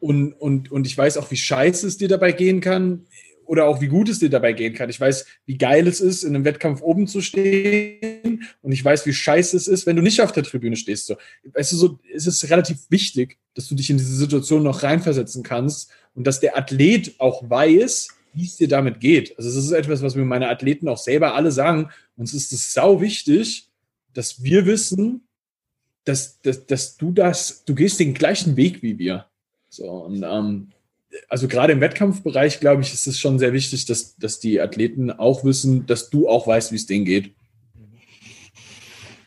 und, 0.00 0.32
und, 0.32 0.72
und 0.72 0.86
ich 0.86 0.96
weiß 0.96 1.18
auch, 1.18 1.30
wie 1.30 1.36
scheiße 1.36 1.86
es 1.86 1.98
dir 1.98 2.08
dabei 2.08 2.32
gehen 2.32 2.60
kann 2.60 3.06
oder 3.44 3.66
auch 3.66 3.80
wie 3.80 3.88
gut 3.88 4.08
es 4.08 4.20
dir 4.20 4.30
dabei 4.30 4.52
gehen 4.52 4.74
kann. 4.74 4.90
Ich 4.90 5.00
weiß, 5.00 5.26
wie 5.44 5.58
geil 5.58 5.86
es 5.86 6.00
ist, 6.00 6.22
in 6.22 6.34
einem 6.34 6.44
Wettkampf 6.44 6.80
oben 6.80 7.06
zu 7.06 7.20
stehen 7.20 8.44
und 8.62 8.72
ich 8.72 8.84
weiß, 8.84 9.04
wie 9.06 9.12
scheiße 9.12 9.56
es 9.56 9.68
ist, 9.68 9.86
wenn 9.86 9.96
du 9.96 10.02
nicht 10.02 10.20
auf 10.20 10.32
der 10.32 10.44
Tribüne 10.44 10.76
stehst. 10.76 11.06
So, 11.06 11.16
weißt 11.44 11.72
du, 11.72 11.76
so, 11.76 11.98
es 12.14 12.26
ist 12.26 12.48
relativ 12.48 12.78
wichtig, 12.90 13.38
dass 13.54 13.68
du 13.68 13.74
dich 13.74 13.90
in 13.90 13.98
diese 13.98 14.14
Situation 14.14 14.62
noch 14.62 14.82
reinversetzen 14.82 15.42
kannst 15.42 15.90
und 16.14 16.26
dass 16.26 16.40
der 16.40 16.56
Athlet 16.56 17.14
auch 17.18 17.48
weiß, 17.48 18.08
wie 18.38 18.44
es 18.44 18.56
dir 18.56 18.68
damit 18.68 19.00
geht. 19.00 19.36
Also 19.36 19.50
es 19.50 19.56
ist 19.56 19.72
etwas, 19.72 20.00
was 20.00 20.14
mir 20.14 20.24
meine 20.24 20.48
Athleten 20.48 20.88
auch 20.88 20.98
selber 20.98 21.34
alle 21.34 21.50
sagen. 21.50 21.90
Uns 22.16 22.32
ist 22.34 22.52
es 22.52 22.72
sau 22.72 23.00
wichtig, 23.00 23.68
dass 24.14 24.42
wir 24.42 24.64
wissen, 24.64 25.22
dass, 26.04 26.40
dass, 26.40 26.64
dass 26.66 26.96
du 26.96 27.10
das, 27.10 27.64
du 27.64 27.74
gehst 27.74 27.98
den 27.98 28.14
gleichen 28.14 28.56
Weg 28.56 28.82
wie 28.82 28.98
wir. 28.98 29.26
So, 29.68 29.90
und 29.90 30.22
ähm, 30.22 30.68
also 31.28 31.48
gerade 31.48 31.72
im 31.72 31.80
Wettkampfbereich, 31.80 32.60
glaube 32.60 32.82
ich, 32.82 32.94
ist 32.94 33.06
es 33.06 33.18
schon 33.18 33.38
sehr 33.38 33.52
wichtig, 33.52 33.86
dass, 33.86 34.16
dass 34.16 34.38
die 34.38 34.60
Athleten 34.60 35.10
auch 35.10 35.44
wissen, 35.44 35.86
dass 35.86 36.08
du 36.08 36.28
auch 36.28 36.46
weißt, 36.46 36.70
wie 36.70 36.76
es 36.76 36.86
denen 36.86 37.04
geht. 37.04 37.34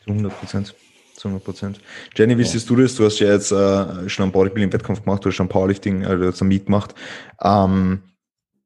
Zu 0.04 0.10
100 0.10 0.40
Prozent. 0.40 0.74
Zu 1.14 1.28
100 1.28 1.44
Prozent. 1.44 1.80
Jenny, 2.16 2.38
wie 2.38 2.44
siehst 2.44 2.68
du 2.70 2.76
das? 2.76 2.94
Du 2.94 3.04
hast 3.04 3.18
ja 3.18 3.32
jetzt 3.32 3.52
äh, 3.52 4.08
schon 4.08 4.24
einen 4.24 4.32
Bodybuilding-Wettkampf 4.32 5.04
gemacht, 5.04 5.22
du 5.24 5.28
hast 5.28 5.36
schon 5.36 5.48
Powerlifting, 5.48 6.02
äh, 6.02 6.18
hast 6.26 6.40
ein 6.40 6.48
Meet 6.48 6.66
gemacht. 6.66 6.94
Ähm, 7.42 8.02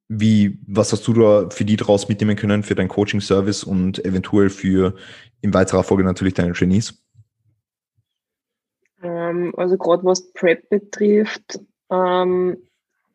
wie, 0.08 0.58
was 0.66 0.92
hast 0.92 1.06
du 1.08 1.12
da 1.12 1.50
für 1.50 1.64
die 1.64 1.76
daraus 1.76 2.08
mitnehmen 2.08 2.36
können, 2.36 2.62
für 2.62 2.74
deinen 2.74 2.88
Coaching-Service 2.88 3.64
und 3.64 4.04
eventuell 4.04 4.50
für 4.50 4.94
in 5.40 5.52
weiterer 5.52 5.82
Folge 5.82 6.04
natürlich 6.04 6.34
deine 6.34 6.52
Trainees? 6.52 7.02
Ähm, 9.02 9.52
also 9.56 9.76
gerade 9.76 10.04
was 10.04 10.32
Prep 10.32 10.68
betrifft, 10.68 11.60
ähm, 11.90 12.56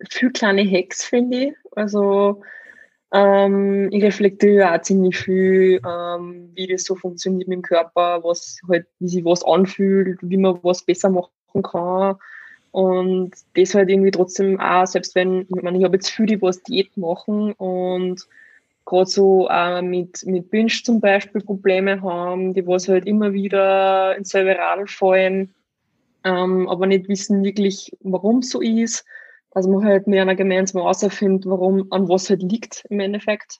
viel 0.09 0.31
kleine 0.31 0.69
Hacks 0.69 1.03
finde 1.03 1.37
ich. 1.37 1.53
Also 1.75 2.41
ähm, 3.13 3.89
ich 3.91 4.03
reflektiere 4.03 4.73
auch 4.73 4.81
ziemlich 4.81 5.17
viel, 5.17 5.81
ähm, 5.85 6.51
wie 6.55 6.67
das 6.67 6.83
so 6.83 6.95
funktioniert 6.95 7.47
mit 7.47 7.57
dem 7.57 7.61
Körper, 7.61 8.23
was 8.23 8.59
halt, 8.69 8.87
wie 8.99 9.09
sich 9.09 9.25
was 9.25 9.43
anfühlt, 9.43 10.19
wie 10.21 10.37
man 10.37 10.59
was 10.63 10.83
besser 10.83 11.09
machen 11.09 11.63
kann. 11.63 12.15
Und 12.71 13.31
das 13.55 13.75
halt 13.75 13.89
irgendwie 13.89 14.11
trotzdem 14.11 14.59
auch, 14.59 14.87
selbst 14.87 15.13
wenn, 15.15 15.41
ich 15.41 15.61
meine, 15.61 15.77
ich 15.77 15.83
habe 15.83 15.97
jetzt 15.97 16.09
viele, 16.09 16.27
die 16.27 16.41
was 16.41 16.63
Diät 16.63 16.95
machen 16.95 17.51
und 17.53 18.27
gerade 18.85 19.09
so 19.09 19.47
äh, 19.49 19.81
mit, 19.81 20.25
mit 20.25 20.49
Binge 20.49 20.71
zum 20.83 21.01
Beispiel 21.01 21.41
Probleme 21.41 22.01
haben, 22.01 22.53
die 22.53 22.65
was 22.65 22.87
halt 22.87 23.05
immer 23.05 23.33
wieder 23.33 24.15
ins 24.15 24.29
selbe 24.29 24.57
Radl 24.57 24.87
fallen, 24.87 25.53
ähm, 26.23 26.69
aber 26.69 26.87
nicht 26.87 27.09
wissen 27.09 27.43
wirklich, 27.43 27.91
warum 28.01 28.41
so 28.41 28.61
ist. 28.61 29.05
Dass 29.53 29.67
man 29.67 29.83
halt 29.83 30.07
mit 30.07 30.17
einer 30.17 30.35
gemeinsam 30.35 30.81
herausfindet, 30.81 31.45
warum, 31.45 31.91
an 31.91 32.07
was 32.07 32.29
halt 32.29 32.41
liegt 32.41 32.85
im 32.89 33.01
Endeffekt. 33.01 33.59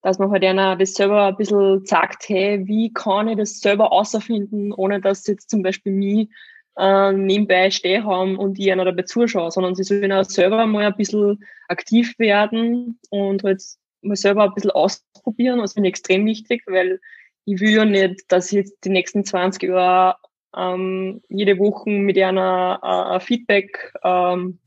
Dass 0.00 0.18
man 0.18 0.30
halt 0.30 0.42
einer 0.44 0.76
das 0.76 0.94
selber 0.94 1.26
ein 1.26 1.36
bisschen 1.36 1.84
sagt, 1.84 2.28
hey, 2.30 2.66
wie 2.66 2.90
kann 2.90 3.28
ich 3.28 3.36
das 3.36 3.60
selber 3.60 3.84
herausfinden, 3.84 4.72
ohne 4.72 5.00
dass 5.00 5.26
jetzt 5.26 5.50
zum 5.50 5.62
Beispiel 5.62 5.92
mich 5.92 6.30
äh, 6.78 7.12
nebenbei 7.12 7.70
stehen 7.70 8.04
haben 8.04 8.36
und 8.36 8.58
ich 8.58 8.70
einer 8.70 8.84
dabei 8.84 9.02
zuschaue, 9.02 9.50
sondern 9.50 9.74
sie 9.74 9.84
sollen 9.84 10.12
auch 10.12 10.24
selber 10.24 10.66
mal 10.66 10.86
ein 10.86 10.96
bisschen 10.96 11.44
aktiv 11.68 12.18
werden 12.18 12.98
und 13.10 13.42
halt 13.42 13.62
mal 14.02 14.16
selber 14.16 14.44
ein 14.44 14.54
bisschen 14.54 14.70
ausprobieren. 14.70 15.58
Das 15.60 15.74
finde 15.74 15.88
ich 15.88 15.94
extrem 15.94 16.26
wichtig, 16.26 16.62
weil 16.66 17.00
ich 17.44 17.60
will 17.60 17.70
ja 17.70 17.84
nicht, 17.84 18.30
dass 18.30 18.52
ich 18.52 18.58
jetzt 18.58 18.84
die 18.84 18.90
nächsten 18.90 19.24
20 19.24 19.62
Jahre 19.62 20.16
ähm, 20.56 21.22
jede 21.28 21.58
Woche 21.58 21.90
mit 21.90 22.18
einer 22.18 22.80
äh, 23.14 23.20
Feedback, 23.20 23.92
ähm, 24.02 24.58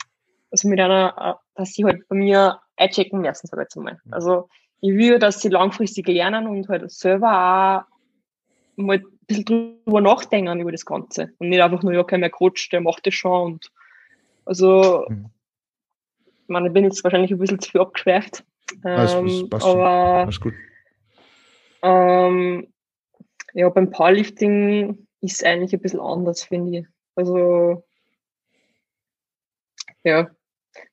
also 0.52 0.68
mit 0.68 0.80
einer, 0.80 1.16
äh, 1.18 1.34
dass 1.56 1.74
sie 1.74 1.86
halt 1.86 2.08
bei 2.08 2.16
mir 2.16 2.60
einchecken 2.78 3.22
müssen, 3.22 3.48
sag 3.48 3.60
ich 3.60 3.64
jetzt 3.64 3.76
mal. 3.76 4.00
Also 4.12 4.50
ich 4.82 4.96
will, 4.96 5.20
dass 5.20 5.42
sie 5.42 5.50
langfristig 5.50 6.08
lernen 6.08 6.48
und 6.48 6.70
halt 6.70 6.90
selber 6.92 7.86
auch 7.86 7.99
mal 8.86 9.04
bisschen 9.30 9.46
drüber 9.46 10.02
nachdenken 10.02 10.60
über 10.60 10.72
das 10.72 10.86
Ganze. 10.86 11.32
Und 11.38 11.50
nicht 11.50 11.62
einfach 11.62 11.84
nur, 11.84 11.94
ja, 11.94 12.04
kein 12.04 12.20
mehr 12.20 12.30
Coach, 12.30 12.70
der 12.70 12.82
macht 12.82 13.06
das 13.06 13.14
schon. 13.14 13.54
Und 13.54 13.72
also, 14.46 15.06
mhm. 15.08 15.30
ich 16.26 16.48
meine, 16.48 16.68
ich 16.68 16.74
bin 16.74 16.84
jetzt 16.84 17.04
wahrscheinlich 17.04 17.32
ein 17.32 17.38
bisschen 17.38 17.60
zu 17.60 17.72
viel 17.72 17.82
abgeschweift. 17.82 18.44
Ähm, 18.86 19.48
passt, 19.50 19.66
aber 19.66 19.88
Alles 19.88 20.40
gut. 20.40 20.54
Ähm, 21.82 22.74
ja, 23.54 23.70
beim 23.70 23.90
Powerlifting 23.90 25.08
ist 25.22 25.42
es 25.42 25.44
eigentlich 25.44 25.74
ein 25.74 25.82
bisschen 25.82 26.02
anders, 26.02 26.44
finde 26.44 26.80
ich. 26.80 26.86
Also, 27.16 27.84
ja, 30.04 30.30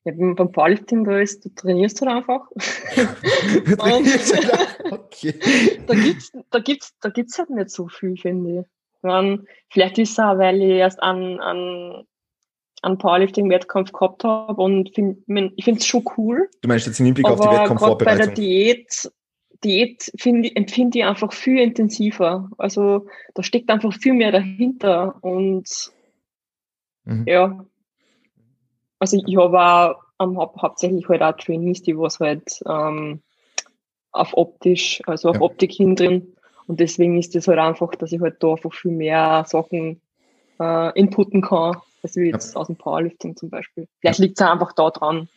ja, 0.05 0.12
beim 0.16 0.53
Powerlifting, 0.53 1.05
da 1.05 1.19
ist, 1.19 1.44
du 1.44 1.48
trainierst 1.55 2.01
halt 2.01 2.11
einfach. 2.12 2.48
Okay. 4.90 5.35
da 5.86 5.94
gibt's, 5.94 6.32
da 6.51 6.59
gibt's, 6.59 6.94
da 7.01 7.09
gibt's 7.11 7.39
halt 7.39 7.51
nicht 7.51 7.70
so 7.70 7.89
viel, 7.89 8.16
finde 8.16 8.61
ich. 8.61 8.66
Dann, 9.03 9.47
vielleicht 9.70 9.98
ist 9.98 10.12
es 10.12 10.19
auch, 10.19 10.39
weil 10.39 10.61
ich 10.62 10.70
erst 10.70 11.03
an, 11.03 11.39
an, 11.40 12.05
an 12.82 12.98
Powerlifting-Wettkampf 12.98 13.93
gehabt 13.93 14.24
habe 14.24 14.61
und 14.61 14.94
find, 14.94 15.19
ich 15.57 15.65
finde 15.65 15.81
es 15.81 15.86
schon 15.86 16.05
cool. 16.16 16.48
Du 16.62 16.69
meinst 16.69 16.86
jetzt 16.86 16.98
im 17.01 17.07
Hinblick 17.07 17.27
auf 17.27 17.40
die 17.40 17.47
Wettkampfvorbereitung? 17.47 18.19
Bei 18.19 18.27
der 18.27 18.35
Diät, 18.35 19.11
Diät 19.62 20.11
finde 20.19 20.55
empfinde 20.55 20.98
ich 20.98 21.05
einfach 21.05 21.32
viel 21.32 21.59
intensiver. 21.59 22.51
Also 22.59 23.07
da 23.35 23.43
steckt 23.43 23.70
einfach 23.70 23.93
viel 23.93 24.15
mehr 24.15 24.32
dahinter 24.32 25.23
und 25.23 25.93
mhm. 27.05 27.24
ja, 27.27 27.65
also 28.98 29.23
ich 29.24 29.36
habe 29.36 29.97
ähm, 30.20 30.39
hab 30.39 30.60
hauptsächlich 30.60 31.09
halt 31.09 31.23
auch 31.23 31.36
Trainees, 31.36 31.82
die 31.82 31.97
was 31.97 32.20
halt 32.20 32.60
ähm, 32.66 33.20
auf 34.12 34.35
optisch, 34.35 35.02
also 35.06 35.31
auf 35.31 35.36
ja. 35.36 35.43
Optik 35.43 35.73
hin 35.73 35.97
drin. 35.97 36.36
Und 36.66 36.81
deswegen 36.81 37.18
ist 37.18 37.35
das 37.35 37.47
halt 37.47 37.59
einfach, 37.59 37.94
dass 37.94 38.12
ich 38.12 38.20
halt 38.20 38.43
da 38.43 38.52
einfach 38.52 38.73
viel 38.73 38.90
mehr 38.90 39.44
Sachen 39.47 40.01
äh, 40.59 40.98
inputen 40.98 41.43
kann, 41.43 41.77
als 42.02 42.16
wie 42.16 42.31
jetzt 42.31 42.55
ja. 42.55 42.60
aus 42.60 42.66
dem 42.66 42.77
Powerlifting 42.77 43.36
zum 43.36 43.51
Beispiel. 43.51 43.86
Vielleicht 44.01 44.18
ja. 44.18 44.24
liegt 44.24 44.40
es 44.40 44.47
einfach 44.47 44.73
da 44.73 44.90
dran. 44.90 45.28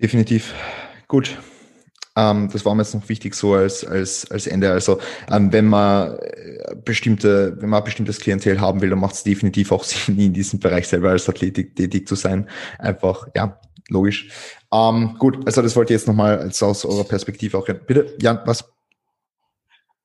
Definitiv. 0.00 0.54
Gut, 1.08 1.38
ähm, 2.16 2.50
das 2.52 2.64
war 2.64 2.74
mir 2.74 2.82
jetzt 2.82 2.94
noch 2.94 3.08
wichtig 3.08 3.34
so 3.34 3.54
als, 3.54 3.84
als, 3.84 4.30
als 4.30 4.46
Ende. 4.46 4.70
Also 4.70 4.98
ähm, 5.30 5.52
wenn 5.52 5.66
man 5.66 6.18
äh, 6.18 6.74
bestimmte, 6.84 7.56
wenn 7.60 7.70
man 7.70 7.80
ein 7.80 7.84
bestimmtes 7.84 8.20
Klientel 8.20 8.60
haben 8.60 8.80
will, 8.80 8.90
dann 8.90 8.98
macht 8.98 9.14
es 9.14 9.22
definitiv 9.22 9.72
auch 9.72 9.84
Sinn, 9.84 10.18
in 10.18 10.32
diesem 10.32 10.58
Bereich 10.58 10.88
selber 10.88 11.10
als 11.10 11.28
Athletik 11.28 11.74
tätig 11.76 12.06
zu 12.06 12.14
sein. 12.14 12.48
Einfach, 12.78 13.28
ja, 13.34 13.58
logisch. 13.88 14.28
Ähm, 14.72 15.16
gut, 15.18 15.38
also 15.46 15.62
das 15.62 15.74
wollte 15.74 15.92
ich 15.92 16.00
jetzt 16.00 16.08
nochmal 16.08 16.50
aus 16.60 16.84
eurer 16.84 17.04
Perspektive 17.04 17.56
auch. 17.56 17.66
Bitte, 17.66 18.14
Jan, 18.20 18.40
was? 18.44 18.64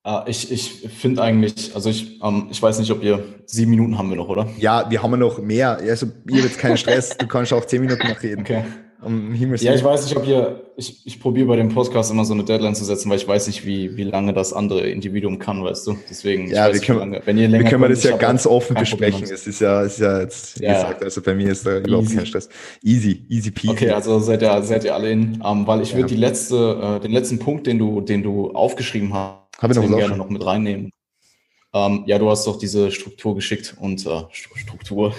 Uh, 0.06 0.20
ich 0.26 0.50
ich 0.50 0.88
finde 0.88 1.20
eigentlich, 1.22 1.74
also 1.74 1.90
ich, 1.90 2.22
ähm, 2.22 2.48
ich 2.50 2.62
weiß 2.62 2.78
nicht, 2.78 2.90
ob 2.90 3.02
ihr 3.02 3.22
sieben 3.44 3.72
Minuten 3.72 3.98
haben 3.98 4.08
wir 4.08 4.16
noch, 4.16 4.28
oder? 4.28 4.48
Ja, 4.56 4.88
wir 4.88 5.02
haben 5.02 5.18
noch 5.18 5.38
mehr. 5.38 5.76
Also 5.76 6.06
ihr 6.06 6.36
habt 6.36 6.44
jetzt 6.44 6.58
keinen 6.58 6.78
Stress, 6.78 7.18
du 7.18 7.26
kannst 7.26 7.52
auch 7.52 7.66
zehn 7.66 7.82
Minuten 7.82 8.08
noch 8.08 8.22
reden. 8.22 8.40
Okay. 8.40 8.64
Um 9.00 9.32
Himmels 9.32 9.62
ja, 9.62 9.74
ich 9.74 9.84
weiß 9.84 10.04
nicht, 10.04 10.16
ob 10.16 10.26
ihr, 10.26 10.72
ich, 10.76 11.06
ich 11.06 11.20
probiere 11.20 11.46
bei 11.46 11.56
dem 11.56 11.68
Podcast 11.68 12.10
immer 12.10 12.24
so 12.24 12.34
eine 12.34 12.42
Deadline 12.42 12.74
zu 12.74 12.84
setzen, 12.84 13.08
weil 13.08 13.18
ich 13.18 13.28
weiß 13.28 13.46
nicht, 13.46 13.64
wie, 13.64 13.96
wie 13.96 14.02
lange 14.02 14.32
das 14.32 14.52
andere 14.52 14.88
Individuum 14.88 15.38
kann, 15.38 15.62
weißt 15.62 15.86
du? 15.86 15.98
Deswegen, 16.10 16.50
ja, 16.50 16.72
wir 16.72 16.80
können, 16.80 16.98
lange, 16.98 17.22
wenn 17.24 17.38
ihr 17.38 17.46
länger 17.46 17.64
wir 17.64 17.70
können 17.70 17.90
das 17.90 18.02
ja 18.02 18.16
ganz 18.16 18.44
offen 18.44 18.74
besprechen. 18.74 19.22
Es 19.22 19.46
ist 19.46 19.60
ja, 19.60 19.82
es 19.84 19.94
ist 19.94 20.00
ja 20.00 20.20
jetzt, 20.20 20.60
wie 20.60 20.64
ja. 20.64 20.74
gesagt, 20.74 21.04
also 21.04 21.22
bei 21.22 21.34
mir 21.34 21.52
ist 21.52 21.64
da 21.64 21.76
easy. 21.76 21.88
überhaupt 21.88 22.16
kein 22.16 22.26
Stress. 22.26 22.48
Easy, 22.82 23.24
easy 23.28 23.52
peasy. 23.52 23.70
Okay, 23.70 23.90
also 23.90 24.18
seid 24.18 24.42
ihr, 24.42 24.62
seid 24.62 24.82
ihr 24.82 24.94
alle 24.94 25.12
in, 25.12 25.40
um, 25.42 25.60
ähm, 25.60 25.66
weil 25.68 25.80
ich 25.80 25.92
ja. 25.92 25.98
würde 25.98 26.08
die 26.08 26.16
letzte, 26.16 26.96
äh, 26.96 27.00
den 27.00 27.12
letzten 27.12 27.38
Punkt, 27.38 27.68
den 27.68 27.78
du, 27.78 28.00
den 28.00 28.24
du 28.24 28.50
aufgeschrieben 28.50 29.14
hast, 29.14 29.38
Hab 29.58 29.70
ich 29.70 29.76
noch 29.76 29.96
gerne 29.96 30.16
noch 30.16 30.28
mit 30.28 30.44
reinnehmen. 30.44 30.90
Ähm, 31.72 32.02
ja, 32.06 32.18
du 32.18 32.30
hast 32.30 32.46
doch 32.48 32.58
diese 32.58 32.90
Struktur 32.90 33.36
geschickt 33.36 33.76
und 33.78 34.04
äh, 34.06 34.22
Struktur. 34.32 35.14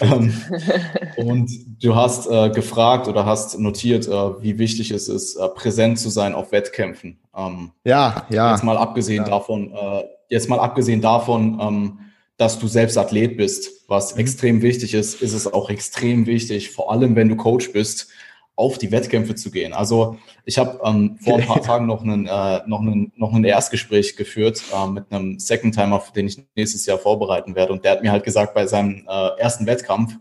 Ähm, 0.00 0.32
und 1.16 1.50
du 1.82 1.94
hast 1.94 2.26
äh, 2.30 2.50
gefragt 2.50 3.08
oder 3.08 3.26
hast 3.26 3.58
notiert, 3.58 4.06
äh, 4.06 4.42
wie 4.42 4.58
wichtig 4.58 4.90
es 4.90 5.08
ist, 5.08 5.36
äh, 5.36 5.48
präsent 5.48 5.98
zu 5.98 6.08
sein 6.08 6.34
auf 6.34 6.52
Wettkämpfen. 6.52 7.18
Ähm, 7.36 7.72
ja, 7.84 8.26
ja. 8.30 8.52
Jetzt 8.52 8.64
mal 8.64 8.76
abgesehen 8.76 9.24
ja. 9.24 9.30
davon, 9.30 9.72
äh, 9.72 10.04
jetzt 10.28 10.48
mal 10.48 10.58
abgesehen 10.58 11.00
davon, 11.00 11.58
ähm, 11.60 11.98
dass 12.36 12.58
du 12.58 12.66
selbst 12.66 12.98
Athlet 12.98 13.36
bist, 13.36 13.88
was 13.88 14.14
mhm. 14.14 14.20
extrem 14.20 14.62
wichtig 14.62 14.94
ist, 14.94 15.22
ist 15.22 15.34
es 15.34 15.52
auch 15.52 15.70
extrem 15.70 16.26
wichtig, 16.26 16.70
vor 16.70 16.90
allem 16.90 17.14
wenn 17.16 17.28
du 17.28 17.36
Coach 17.36 17.72
bist, 17.72 18.08
auf 18.56 18.78
die 18.78 18.92
Wettkämpfe 18.92 19.34
zu 19.34 19.50
gehen. 19.50 19.72
Also 19.72 20.16
ich 20.44 20.58
habe 20.58 20.78
ähm, 20.84 21.18
vor 21.20 21.38
ein 21.38 21.46
paar 21.46 21.62
Tagen 21.62 21.86
noch 21.86 22.02
einen, 22.02 22.26
äh, 22.26 22.60
noch 22.66 22.80
einen, 22.80 23.12
noch 23.16 23.32
ein 23.32 23.44
Erstgespräch 23.44 24.16
geführt 24.16 24.62
äh, 24.72 24.86
mit 24.88 25.10
einem 25.10 25.38
Second 25.38 25.74
Timer, 25.74 26.00
für 26.00 26.12
den 26.12 26.28
ich 26.28 26.38
nächstes 26.54 26.86
Jahr 26.86 26.98
vorbereiten 26.98 27.56
werde. 27.56 27.72
Und 27.72 27.84
der 27.84 27.92
hat 27.92 28.02
mir 28.02 28.12
halt 28.12 28.24
gesagt, 28.24 28.54
bei 28.54 28.66
seinem 28.66 29.06
äh, 29.08 29.40
ersten 29.40 29.66
Wettkampf, 29.66 30.16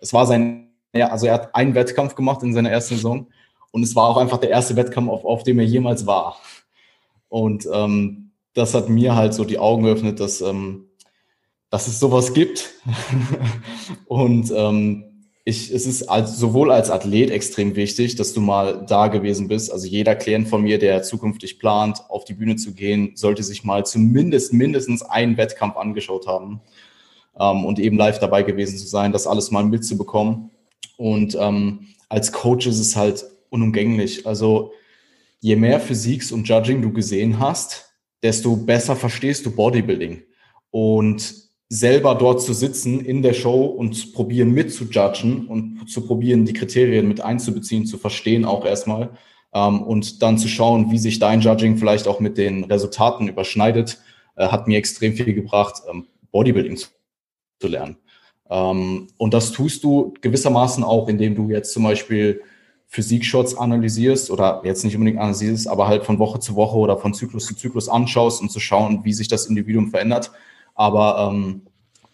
es 0.00 0.12
war 0.12 0.26
sein, 0.26 0.70
ja, 0.92 1.08
also 1.08 1.26
er 1.26 1.34
hat 1.34 1.54
einen 1.54 1.74
Wettkampf 1.74 2.16
gemacht 2.16 2.42
in 2.42 2.52
seiner 2.52 2.70
ersten 2.70 2.96
Saison 2.96 3.28
und 3.70 3.82
es 3.84 3.94
war 3.94 4.08
auch 4.08 4.16
einfach 4.16 4.38
der 4.38 4.50
erste 4.50 4.74
Wettkampf, 4.74 5.08
auf, 5.08 5.24
auf 5.24 5.42
dem 5.44 5.58
er 5.60 5.64
jemals 5.64 6.06
war. 6.06 6.40
Und 7.28 7.68
ähm, 7.72 8.32
das 8.54 8.74
hat 8.74 8.88
mir 8.88 9.14
halt 9.14 9.34
so 9.34 9.44
die 9.44 9.58
Augen 9.58 9.84
geöffnet, 9.84 10.18
dass, 10.18 10.40
ähm, 10.40 10.88
dass 11.70 11.86
es 11.86 12.00
sowas 12.00 12.34
gibt. 12.34 12.70
und 14.06 14.52
ähm, 14.54 15.09
ich, 15.50 15.70
es 15.70 15.86
ist 15.86 16.04
als, 16.04 16.38
sowohl 16.38 16.72
als 16.72 16.90
Athlet 16.90 17.30
extrem 17.30 17.76
wichtig, 17.76 18.16
dass 18.16 18.32
du 18.32 18.40
mal 18.40 18.86
da 18.88 19.08
gewesen 19.08 19.48
bist. 19.48 19.70
Also 19.70 19.86
jeder 19.86 20.16
Klient 20.16 20.48
von 20.48 20.62
mir, 20.62 20.78
der 20.78 21.02
zukünftig 21.02 21.58
plant, 21.58 21.98
auf 22.08 22.24
die 22.24 22.34
Bühne 22.34 22.56
zu 22.56 22.72
gehen, 22.72 23.12
sollte 23.14 23.42
sich 23.42 23.64
mal 23.64 23.84
zumindest 23.84 24.52
mindestens 24.52 25.02
einen 25.02 25.36
Wettkampf 25.36 25.76
angeschaut 25.76 26.26
haben 26.26 26.60
ähm, 27.38 27.64
und 27.64 27.78
eben 27.78 27.96
live 27.96 28.18
dabei 28.18 28.42
gewesen 28.42 28.78
zu 28.78 28.86
sein, 28.86 29.12
das 29.12 29.26
alles 29.26 29.50
mal 29.50 29.64
mitzubekommen. 29.64 30.50
Und 30.96 31.36
ähm, 31.38 31.88
als 32.08 32.32
Coach 32.32 32.66
ist 32.66 32.78
es 32.78 32.96
halt 32.96 33.24
unumgänglich. 33.50 34.26
Also 34.26 34.72
je 35.40 35.56
mehr 35.56 35.80
Physiks 35.80 36.32
und 36.32 36.48
Judging 36.48 36.82
du 36.82 36.92
gesehen 36.92 37.38
hast, 37.38 37.94
desto 38.22 38.56
besser 38.56 38.96
verstehst 38.96 39.44
du 39.46 39.50
Bodybuilding. 39.50 40.22
Und 40.70 41.49
selber 41.72 42.16
dort 42.16 42.42
zu 42.42 42.52
sitzen 42.52 43.00
in 43.00 43.22
der 43.22 43.32
Show 43.32 43.64
und 43.64 44.12
probieren 44.12 44.50
mitzujudgen 44.50 45.46
und 45.46 45.88
zu 45.88 46.04
probieren, 46.04 46.44
die 46.44 46.52
Kriterien 46.52 47.06
mit 47.06 47.20
einzubeziehen, 47.20 47.86
zu 47.86 47.96
verstehen 47.96 48.44
auch 48.44 48.66
erstmal 48.66 49.10
ähm, 49.54 49.80
und 49.82 50.20
dann 50.20 50.36
zu 50.36 50.48
schauen, 50.48 50.90
wie 50.90 50.98
sich 50.98 51.20
dein 51.20 51.40
Judging 51.40 51.76
vielleicht 51.76 52.08
auch 52.08 52.18
mit 52.18 52.38
den 52.38 52.64
Resultaten 52.64 53.28
überschneidet, 53.28 54.00
äh, 54.34 54.48
hat 54.48 54.66
mir 54.66 54.78
extrem 54.78 55.14
viel 55.14 55.32
gebracht, 55.32 55.82
ähm, 55.88 56.06
Bodybuilding 56.32 56.76
zu, 56.76 56.88
zu 57.60 57.68
lernen. 57.68 57.96
Ähm, 58.50 59.06
und 59.16 59.32
das 59.32 59.52
tust 59.52 59.84
du 59.84 60.12
gewissermaßen 60.20 60.82
auch, 60.82 61.06
indem 61.06 61.36
du 61.36 61.50
jetzt 61.50 61.72
zum 61.72 61.84
Beispiel 61.84 62.42
Physikshots 62.88 63.56
analysierst 63.56 64.32
oder 64.32 64.60
jetzt 64.64 64.84
nicht 64.84 64.96
unbedingt 64.96 65.20
analysierst, 65.20 65.68
aber 65.68 65.86
halt 65.86 66.04
von 66.04 66.18
Woche 66.18 66.40
zu 66.40 66.56
Woche 66.56 66.78
oder 66.78 66.98
von 66.98 67.14
Zyklus 67.14 67.46
zu 67.46 67.54
Zyklus 67.54 67.88
anschaust 67.88 68.42
und 68.42 68.50
zu 68.50 68.58
schauen, 68.58 69.04
wie 69.04 69.12
sich 69.12 69.28
das 69.28 69.46
Individuum 69.46 69.90
verändert 69.90 70.32
aber 70.80 71.30
ähm, 71.30 71.60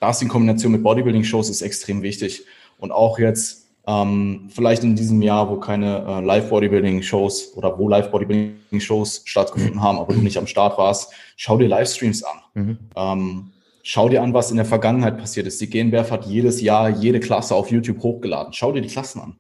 das 0.01 0.21
in 0.21 0.27
Kombination 0.27 0.73
mit 0.73 0.83
Bodybuilding-Shows 0.83 1.51
ist 1.51 1.63
extrem 1.63 2.03
wichtig. 2.03 2.45
Und 2.79 2.91
auch 2.91 3.21
jetzt 3.21 3.69
ähm, 3.87 4.49
vielleicht 4.53 4.83
in 4.83 4.97
diesem 4.97 5.23
Jahr, 5.23 5.49
wo 5.49 5.61
keine 5.61 6.05
äh, 6.05 6.21
Live-Bodybuilding-Shows 6.25 7.53
oder 7.55 7.79
wo 7.79 7.89
Live-Bodybuilding-Shows 7.89 9.23
stattgefunden 9.25 9.81
haben, 9.81 10.01
aber 10.01 10.15
du 10.15 10.21
nicht 10.21 10.37
am 10.37 10.49
Start 10.49 10.79
warst, 10.79 11.13
schau 11.37 11.57
dir 11.59 11.69
Livestreams 11.69 12.25
an. 12.25 12.39
Mhm. 12.55 12.79
Ähm, 12.97 13.51
schau 13.85 14.09
dir 14.09 14.21
an, 14.25 14.35
was 14.35 14.51
in 14.51 14.57
der 14.57 14.67
Vergangenheit 14.67 15.17
passiert 15.17 15.47
ist. 15.47 15.61
Die 15.61 15.71
GNBF 15.71 16.11
hat 16.11 16.27
jedes 16.27 16.61
Jahr 16.61 16.89
jede 16.89 17.21
Klasse 17.21 17.55
auf 17.55 17.71
YouTube 17.71 18.03
hochgeladen. 18.03 18.53
Schau 18.53 18.73
dir 18.73 18.81
die 18.81 18.89
Klassen 18.89 19.21
an. 19.21 19.37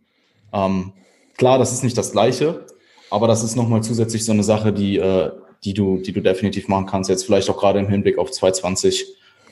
Ähm, 0.52 0.92
klar, 1.36 1.58
das 1.58 1.72
ist 1.72 1.82
nicht 1.82 1.98
das 1.98 2.12
Gleiche, 2.12 2.64
aber 3.10 3.26
das 3.26 3.42
ist 3.42 3.56
nochmal 3.56 3.82
zusätzlich 3.82 4.24
so 4.24 4.30
eine 4.30 4.44
Sache, 4.44 4.72
die, 4.72 4.98
äh, 4.98 5.32
die 5.64 5.74
du, 5.74 5.98
die 5.98 6.12
du 6.12 6.20
definitiv 6.20 6.68
machen 6.68 6.86
kannst, 6.86 7.10
jetzt 7.10 7.24
vielleicht 7.24 7.48
auch 7.50 7.58
gerade 7.58 7.78
im 7.78 7.88
Hinblick 7.88 8.18
auf 8.18 8.30
2020 8.30 9.06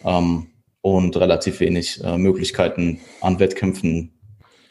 ähm, 0.04 0.48
und 0.80 1.16
relativ 1.16 1.60
wenig 1.60 2.02
äh, 2.04 2.18
Möglichkeiten 2.18 3.00
an 3.20 3.38
Wettkämpfen 3.38 4.12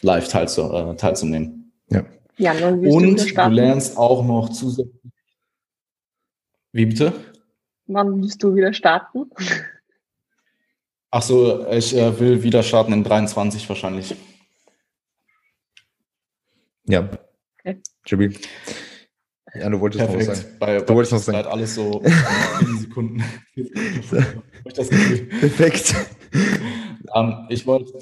live 0.02 0.28
teilzu, 0.28 0.72
äh, 0.72 0.96
teilzunehmen. 0.96 1.72
Ja. 1.90 2.06
ja 2.38 2.68
und 2.70 2.84
du, 2.84 3.16
du 3.16 3.50
lernst 3.50 3.98
auch 3.98 4.24
noch 4.24 4.50
zusätzlich. 4.50 4.94
Wie 6.72 6.86
bitte? 6.86 7.14
Wann 7.88 8.22
willst 8.22 8.42
du 8.42 8.56
wieder 8.56 8.74
starten? 8.74 9.30
Ach 11.12 11.22
so, 11.22 11.68
ich 11.70 11.96
äh, 11.96 12.20
will 12.20 12.42
wieder 12.42 12.64
starten 12.64 12.94
in 12.94 13.04
23 13.04 13.68
wahrscheinlich. 13.70 14.16
Ja. 16.86 17.08
Okay. 17.60 17.82
Jibi. 18.06 18.36
Ja, 19.56 19.70
du 19.70 19.80
wolltest 19.80 20.06
Perfekt. 20.06 20.24
noch 20.24 20.32
was 20.32 20.42
sagen. 20.42 20.56
Bei, 20.60 20.78
du 20.78 20.86
bei 20.86 20.96
wolltest 20.96 21.14
noch 21.14 21.20
sagen. 21.20 21.48
alles 21.48 21.76
so 21.76 22.02
in 22.62 22.78
Sekunden. 22.80 23.24
Perfekt. 25.40 25.96
Ähm, 27.14 27.46
ich, 27.50 27.68
wollte, 27.68 27.94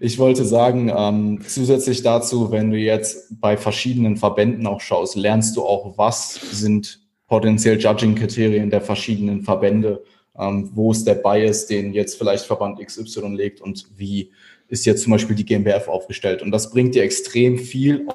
ich 0.00 0.18
wollte 0.18 0.44
sagen, 0.44 0.92
ähm, 0.94 1.40
zusätzlich 1.46 2.02
dazu, 2.02 2.52
wenn 2.52 2.70
du 2.70 2.78
jetzt 2.78 3.40
bei 3.40 3.56
verschiedenen 3.56 4.16
Verbänden 4.16 4.66
auch 4.66 4.80
schaust, 4.80 5.16
lernst 5.16 5.56
du 5.56 5.62
auch, 5.62 5.98
was 5.98 6.34
sind 6.52 7.00
potenziell 7.26 7.80
Judging-Kriterien 7.80 8.70
der 8.70 8.80
verschiedenen 8.80 9.42
Verbände, 9.42 10.04
ähm, 10.38 10.70
wo 10.74 10.92
ist 10.92 11.06
der 11.06 11.14
Bias, 11.14 11.66
den 11.66 11.92
jetzt 11.92 12.16
vielleicht 12.16 12.44
Verband 12.44 12.78
XY 12.78 13.34
legt 13.34 13.60
und 13.60 13.86
wie 13.96 14.30
ist 14.68 14.86
jetzt 14.86 15.02
zum 15.02 15.12
Beispiel 15.12 15.36
die 15.36 15.44
GmbF 15.44 15.88
aufgestellt. 15.88 16.42
Und 16.42 16.52
das 16.52 16.70
bringt 16.70 16.94
dir 16.94 17.02
extrem 17.02 17.58
viel 17.58 18.06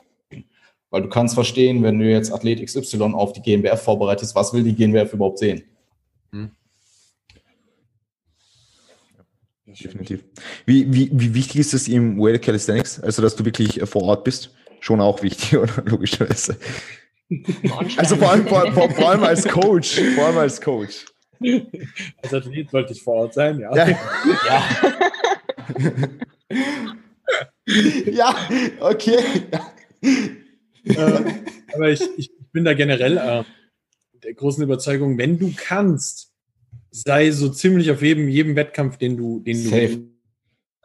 weil 0.90 1.04
du 1.04 1.10
kannst 1.10 1.36
verstehen, 1.36 1.84
wenn 1.84 2.00
du 2.00 2.10
jetzt 2.10 2.34
Athlet 2.34 2.64
XY 2.64 3.14
auf 3.14 3.34
die 3.34 3.42
GmbF 3.42 3.82
vorbereitest, 3.82 4.36
was 4.36 4.54
will 4.54 4.64
die 4.64 4.74
GmbF 4.74 5.14
überhaupt 5.14 5.40
sehen? 5.40 5.64
Hm. 6.32 6.52
Definitiv. 9.66 10.24
Wie, 10.66 10.92
wie, 10.92 11.10
wie 11.14 11.34
wichtig 11.36 11.62
ist 11.62 11.74
es 11.74 11.88
im 11.88 12.20
Weighted 12.20 12.42
Calisthenics? 12.42 13.00
Also, 13.00 13.22
dass 13.22 13.36
du 13.36 13.46
wirklich 13.46 13.80
vor 13.86 14.04
Ort 14.04 14.24
bist? 14.24 14.54
Schon 14.80 15.00
auch 15.02 15.22
wichtig, 15.22 15.58
oder? 15.58 15.84
Logischerweise. 15.86 16.58
Also 17.98 18.16
vor 18.16 18.32
allem, 18.32 18.48
vor, 18.48 18.72
vor, 18.72 18.90
vor, 18.90 19.10
allem 19.10 19.24
als 19.24 19.48
Coach. 19.48 20.02
Vor 20.16 20.26
allem 20.26 20.38
als 20.40 20.60
Coach. 20.60 21.06
Als 22.24 22.34
Athlet 22.34 22.74
wollte 22.74 22.94
ich 22.94 23.04
vor 23.04 23.16
Ort 23.16 23.36
sein, 23.36 23.60
ja. 23.60 23.76
Ja, 23.76 23.88
ja. 24.48 24.64
ja 28.12 28.36
okay. 28.80 29.20
Äh, 30.90 31.24
aber 31.74 31.90
ich, 31.90 32.02
ich 32.18 32.32
bin 32.52 32.66
da 32.66 32.74
generell 32.74 33.18
äh, 33.18 33.44
der 34.24 34.34
großen 34.34 34.64
Überzeugung, 34.64 35.18
wenn 35.18 35.40
du 35.40 35.54
kannst, 35.56 36.32
sei 36.92 37.32
so 37.32 37.50
ziemlich 37.50 37.92
auf 37.92 38.02
jedem, 38.02 38.28
jedem 38.28 38.56
Wettkampf, 38.56 38.98
den 38.98 39.18
du, 39.18 39.40
den 39.40 39.58
Safe. 39.58 39.98
du. 39.98 40.10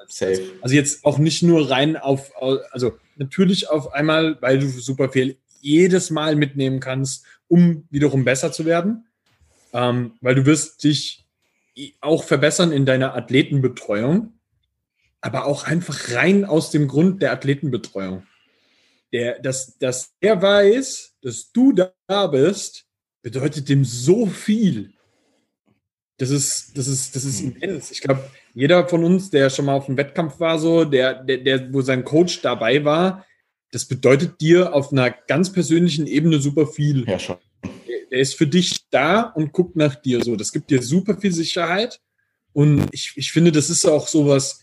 Safe. 0.06 0.42
Also 0.60 0.74
jetzt 0.74 1.04
auch 1.06 1.16
nicht 1.16 1.42
nur 1.42 1.70
rein 1.70 1.96
auf, 1.96 2.32
also 2.70 2.98
natürlich 3.16 3.70
auf 3.70 3.94
einmal, 3.94 4.36
weil 4.42 4.58
du 4.58 4.68
super 4.68 5.08
viel 5.08 5.38
jedes 5.60 6.10
Mal 6.10 6.36
mitnehmen 6.36 6.78
kannst, 6.78 7.24
um 7.48 7.86
wiederum 7.90 8.24
besser 8.24 8.52
zu 8.52 8.66
werden. 8.66 9.06
Ähm, 9.72 10.12
weil 10.20 10.34
du 10.34 10.44
wirst 10.44 10.84
dich 10.84 11.24
auch 12.00 12.22
verbessern 12.22 12.70
in 12.70 12.84
deiner 12.84 13.16
Athletenbetreuung, 13.16 14.34
aber 15.22 15.46
auch 15.46 15.64
einfach 15.64 16.12
rein 16.12 16.44
aus 16.44 16.70
dem 16.70 16.86
Grund 16.86 17.22
der 17.22 17.32
Athletenbetreuung 17.32 18.24
der, 19.14 19.38
dass, 19.38 19.78
dass 19.78 20.12
er 20.20 20.42
weiß, 20.42 21.14
dass 21.22 21.52
du 21.52 21.72
da 21.72 22.26
bist, 22.26 22.84
bedeutet 23.22 23.68
dem 23.68 23.84
so 23.84 24.26
viel. 24.26 24.92
Das 26.18 26.30
ist, 26.30 26.76
das 26.76 26.88
ist, 26.88 27.14
das 27.14 27.24
ist 27.24 27.40
hm. 27.40 27.56
immens. 27.60 27.92
Ich 27.92 28.00
glaube, 28.00 28.28
jeder 28.54 28.88
von 28.88 29.04
uns, 29.04 29.30
der 29.30 29.50
schon 29.50 29.66
mal 29.66 29.74
auf 29.74 29.86
einem 29.86 29.96
Wettkampf 29.96 30.40
war, 30.40 30.58
so, 30.58 30.84
der, 30.84 31.22
der, 31.22 31.38
der, 31.38 31.72
wo 31.72 31.80
sein 31.80 32.04
Coach 32.04 32.42
dabei 32.42 32.84
war, 32.84 33.24
das 33.70 33.84
bedeutet 33.84 34.40
dir 34.40 34.74
auf 34.74 34.90
einer 34.90 35.10
ganz 35.10 35.52
persönlichen 35.52 36.08
Ebene 36.08 36.40
super 36.40 36.66
viel. 36.66 37.08
Ja, 37.08 37.20
schon. 37.20 37.36
Der 38.10 38.18
ist 38.18 38.34
für 38.34 38.48
dich 38.48 38.88
da 38.90 39.22
und 39.22 39.52
guckt 39.52 39.76
nach 39.76 39.94
dir 39.94 40.24
so. 40.24 40.34
Das 40.34 40.50
gibt 40.50 40.70
dir 40.70 40.82
super 40.82 41.16
viel 41.16 41.32
Sicherheit. 41.32 42.00
Und 42.52 42.88
ich, 42.90 43.12
ich 43.14 43.30
finde, 43.30 43.52
das 43.52 43.70
ist 43.70 43.84
auch 43.84 44.08
sowas, 44.08 44.60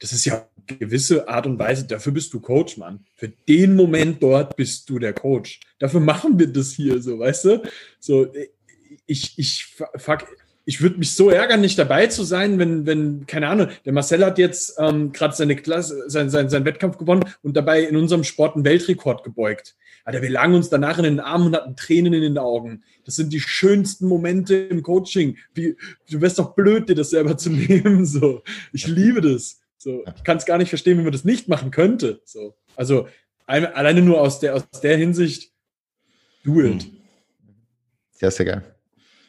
das 0.00 0.12
ist 0.12 0.24
ja 0.24 0.48
gewisse 0.66 1.28
Art 1.28 1.46
und 1.46 1.58
Weise, 1.58 1.86
dafür 1.86 2.12
bist 2.12 2.32
du 2.32 2.40
Coach, 2.40 2.76
Mann. 2.76 3.00
Für 3.16 3.28
den 3.28 3.76
Moment 3.76 4.22
dort 4.22 4.56
bist 4.56 4.88
du 4.88 4.98
der 4.98 5.12
Coach. 5.12 5.60
Dafür 5.78 6.00
machen 6.00 6.38
wir 6.38 6.46
das 6.46 6.72
hier 6.72 7.00
so, 7.00 7.18
weißt 7.18 7.44
du? 7.44 7.62
So, 8.00 8.32
ich, 9.06 9.38
ich 9.38 9.76
fuck, 9.96 10.26
ich 10.64 10.80
würde 10.80 10.98
mich 10.98 11.14
so 11.14 11.30
ärgern, 11.30 11.60
nicht 11.60 11.78
dabei 11.78 12.06
zu 12.06 12.24
sein, 12.24 12.58
wenn, 12.58 12.86
wenn, 12.86 13.26
keine 13.26 13.48
Ahnung, 13.48 13.68
der 13.84 13.92
Marcel 13.92 14.24
hat 14.24 14.38
jetzt 14.38 14.76
ähm, 14.78 15.12
gerade 15.12 15.34
seine 15.34 15.56
Klasse, 15.56 16.04
sein, 16.08 16.30
sein, 16.30 16.48
sein 16.48 16.64
Wettkampf 16.64 16.96
gewonnen 16.96 17.24
und 17.42 17.56
dabei 17.56 17.82
in 17.82 17.96
unserem 17.96 18.24
Sport 18.24 18.54
einen 18.54 18.64
Weltrekord 18.64 19.24
gebeugt. 19.24 19.76
Alter, 20.04 20.20
wir 20.20 20.30
lagen 20.30 20.54
uns 20.54 20.68
danach 20.68 20.98
in 20.98 21.04
den 21.04 21.20
Armen 21.20 21.46
und 21.46 21.56
hatten 21.56 21.76
Tränen 21.76 22.12
in 22.12 22.20
den 22.22 22.38
Augen. 22.38 22.82
Das 23.04 23.16
sind 23.16 23.32
die 23.32 23.40
schönsten 23.40 24.06
Momente 24.06 24.54
im 24.54 24.82
Coaching. 24.82 25.38
Wie, 25.54 25.76
du 26.10 26.20
wärst 26.20 26.38
doch 26.38 26.54
blöd, 26.54 26.88
dir 26.88 26.94
das 26.94 27.10
selber 27.10 27.36
zu 27.38 27.50
nehmen. 27.50 28.04
So, 28.04 28.42
ich 28.72 28.86
liebe 28.86 29.20
das. 29.20 29.60
So, 29.84 30.02
ich 30.16 30.24
kann 30.24 30.38
es 30.38 30.46
gar 30.46 30.56
nicht 30.56 30.70
verstehen, 30.70 30.98
wie 30.98 31.02
man 31.02 31.12
das 31.12 31.24
nicht 31.24 31.46
machen 31.46 31.70
könnte. 31.70 32.22
So, 32.24 32.56
also 32.74 33.06
alleine 33.46 34.00
nur 34.00 34.18
aus 34.18 34.40
der 34.40 34.56
aus 34.56 34.64
der 34.82 34.96
Hinsicht, 34.96 35.52
do 36.42 36.58
it. 36.62 36.84
Hm. 36.84 36.96
Sehr, 38.12 38.30
sehr 38.30 38.46
geil. 38.46 38.74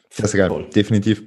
Sehr, 0.08 0.26
sehr 0.26 0.38
geil. 0.38 0.48
Voll. 0.48 0.70
Definitiv. 0.70 1.24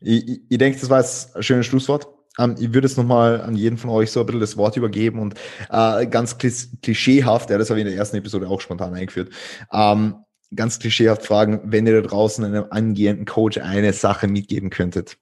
Ich, 0.00 0.28
ich, 0.28 0.40
ich 0.48 0.58
denke, 0.58 0.78
das 0.78 0.88
war 0.88 1.00
jetzt 1.00 1.34
ein 1.34 1.42
schönes 1.42 1.66
Schlusswort. 1.66 2.06
Ähm, 2.38 2.54
ich 2.56 2.72
würde 2.72 2.86
es 2.86 2.96
nochmal 2.96 3.40
an 3.40 3.56
jeden 3.56 3.76
von 3.76 3.90
euch 3.90 4.12
so 4.12 4.20
ein 4.20 4.26
bisschen 4.26 4.40
das 4.40 4.56
Wort 4.56 4.76
übergeben 4.76 5.18
und 5.18 5.34
äh, 5.70 6.06
ganz 6.06 6.38
klischeehaft, 6.38 7.50
ja, 7.50 7.58
das 7.58 7.70
habe 7.70 7.80
ich 7.80 7.86
in 7.86 7.90
der 7.90 7.98
ersten 7.98 8.18
Episode 8.18 8.46
auch 8.46 8.60
spontan 8.60 8.94
eingeführt, 8.94 9.30
ähm, 9.72 10.14
ganz 10.54 10.78
klischeehaft 10.78 11.26
fragen, 11.26 11.60
wenn 11.64 11.88
ihr 11.88 12.00
da 12.00 12.06
draußen 12.06 12.44
einem 12.44 12.66
angehenden 12.70 13.24
Coach 13.24 13.58
eine 13.58 13.92
Sache 13.92 14.28
mitgeben 14.28 14.70
könntet, 14.70 15.16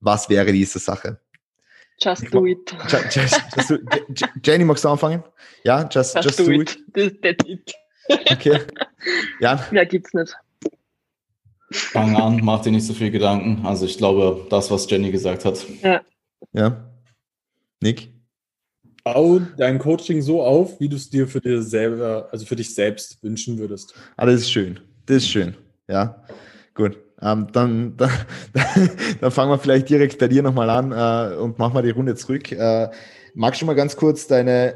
was 0.00 0.30
wäre 0.30 0.50
diese 0.50 0.78
Sache? 0.78 1.20
Just 2.10 2.30
do 2.30 2.46
it. 2.46 2.74
Just, 2.88 3.12
just, 3.14 3.40
just 3.56 3.68
do, 3.70 4.26
Jenny, 4.42 4.64
magst 4.64 4.84
du 4.84 4.88
anfangen? 4.90 5.22
Ja, 5.64 5.84
just, 5.84 6.14
just, 6.14 6.24
just 6.24 6.38
do, 6.38 6.44
do 6.44 6.60
it. 6.60 6.76
it. 6.96 7.22
That's 7.22 7.48
it. 7.48 7.74
Okay. 8.30 8.60
Ja. 9.40 9.66
Ja, 9.72 9.84
gibt's 9.84 10.12
nicht. 10.12 10.36
Fang 11.70 12.14
an, 12.16 12.40
mach 12.42 12.62
dir 12.62 12.72
nicht 12.72 12.86
so 12.86 12.92
viel 12.92 13.10
Gedanken. 13.10 13.64
Also 13.66 13.86
ich 13.86 13.96
glaube, 13.96 14.46
das, 14.50 14.70
was 14.70 14.88
Jenny 14.88 15.10
gesagt 15.10 15.44
hat. 15.44 15.64
Ja. 15.82 16.02
Ja. 16.52 16.90
Nick? 17.80 18.08
Bau 19.02 19.38
dein 19.38 19.78
Coaching 19.78 20.22
so 20.22 20.42
auf, 20.42 20.78
wie 20.80 20.88
du 20.88 20.96
es 20.96 21.10
dir 21.10 21.26
für 21.26 21.40
dir 21.40 21.62
selber, 21.62 22.28
also 22.30 22.46
für 22.46 22.56
dich 22.56 22.74
selbst 22.74 23.22
wünschen 23.22 23.58
würdest. 23.58 23.94
Ah, 24.16 24.26
das 24.26 24.42
ist 24.42 24.52
schön. 24.52 24.80
Das 25.06 25.18
ist 25.18 25.28
schön. 25.28 25.56
Ja. 25.88 26.24
Gut. 26.74 26.98
Ähm, 27.22 27.46
dann, 27.52 27.96
dann, 27.96 28.10
dann 29.20 29.30
fangen 29.30 29.50
wir 29.50 29.58
vielleicht 29.58 29.88
direkt 29.88 30.18
bei 30.18 30.28
dir 30.28 30.42
nochmal 30.42 30.70
an 30.70 30.92
äh, 30.92 31.36
und 31.36 31.58
machen 31.58 31.74
wir 31.74 31.82
die 31.82 31.90
Runde 31.90 32.14
zurück. 32.14 32.52
Äh, 32.52 32.90
magst 33.34 33.62
du 33.62 33.66
mal 33.66 33.74
ganz 33.74 33.96
kurz 33.96 34.26
deine 34.26 34.74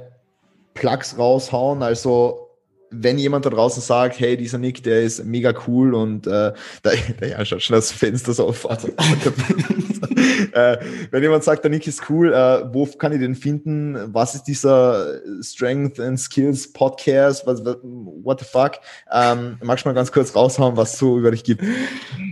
Plugs 0.74 1.18
raushauen? 1.18 1.82
Also 1.82 2.47
wenn 2.90 3.18
jemand 3.18 3.44
da 3.46 3.50
draußen 3.50 3.82
sagt, 3.82 4.18
hey, 4.20 4.36
dieser 4.36 4.58
Nick, 4.58 4.82
der 4.82 5.02
ist 5.02 5.24
mega 5.24 5.52
cool 5.66 5.94
und 5.94 6.26
äh, 6.26 6.52
da, 6.82 6.90
ja, 7.26 7.44
schaut 7.44 7.62
schon 7.62 7.76
das 7.76 7.92
Fenster 7.92 8.32
so 8.32 8.48
auf. 8.48 8.64
äh, 10.52 10.76
wenn 11.10 11.22
jemand 11.22 11.44
sagt, 11.44 11.64
der 11.64 11.70
Nick 11.70 11.86
ist 11.86 12.08
cool, 12.08 12.32
äh, 12.32 12.64
wo 12.72 12.86
kann 12.86 13.12
ich 13.12 13.20
den 13.20 13.34
finden? 13.34 14.14
Was 14.14 14.34
ist 14.34 14.44
dieser 14.44 15.20
Strength 15.42 16.00
and 16.00 16.18
Skills 16.18 16.72
Podcast? 16.72 17.46
Was, 17.46 17.62
what 17.64 18.40
the 18.40 18.46
fuck? 18.46 18.72
Ähm, 19.12 19.58
magst 19.62 19.84
du 19.84 19.90
mal 19.90 19.94
ganz 19.94 20.10
kurz 20.10 20.34
raushauen, 20.34 20.76
was 20.76 20.98
so 20.98 21.18
über 21.18 21.30
dich 21.30 21.44
gibt? 21.44 21.62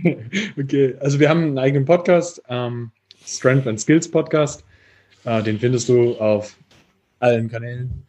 okay, 0.59 0.95
also 0.99 1.19
wir 1.19 1.29
haben 1.29 1.43
einen 1.43 1.59
eigenen 1.59 1.85
Podcast, 1.85 2.41
ähm, 2.49 2.91
Strength 3.25 3.67
and 3.67 3.79
Skills 3.79 4.09
Podcast. 4.09 4.63
Äh, 5.25 5.43
den 5.43 5.59
findest 5.59 5.89
du 5.89 6.15
auf 6.15 6.55
allen 7.19 7.49
Kanälen. 7.49 8.05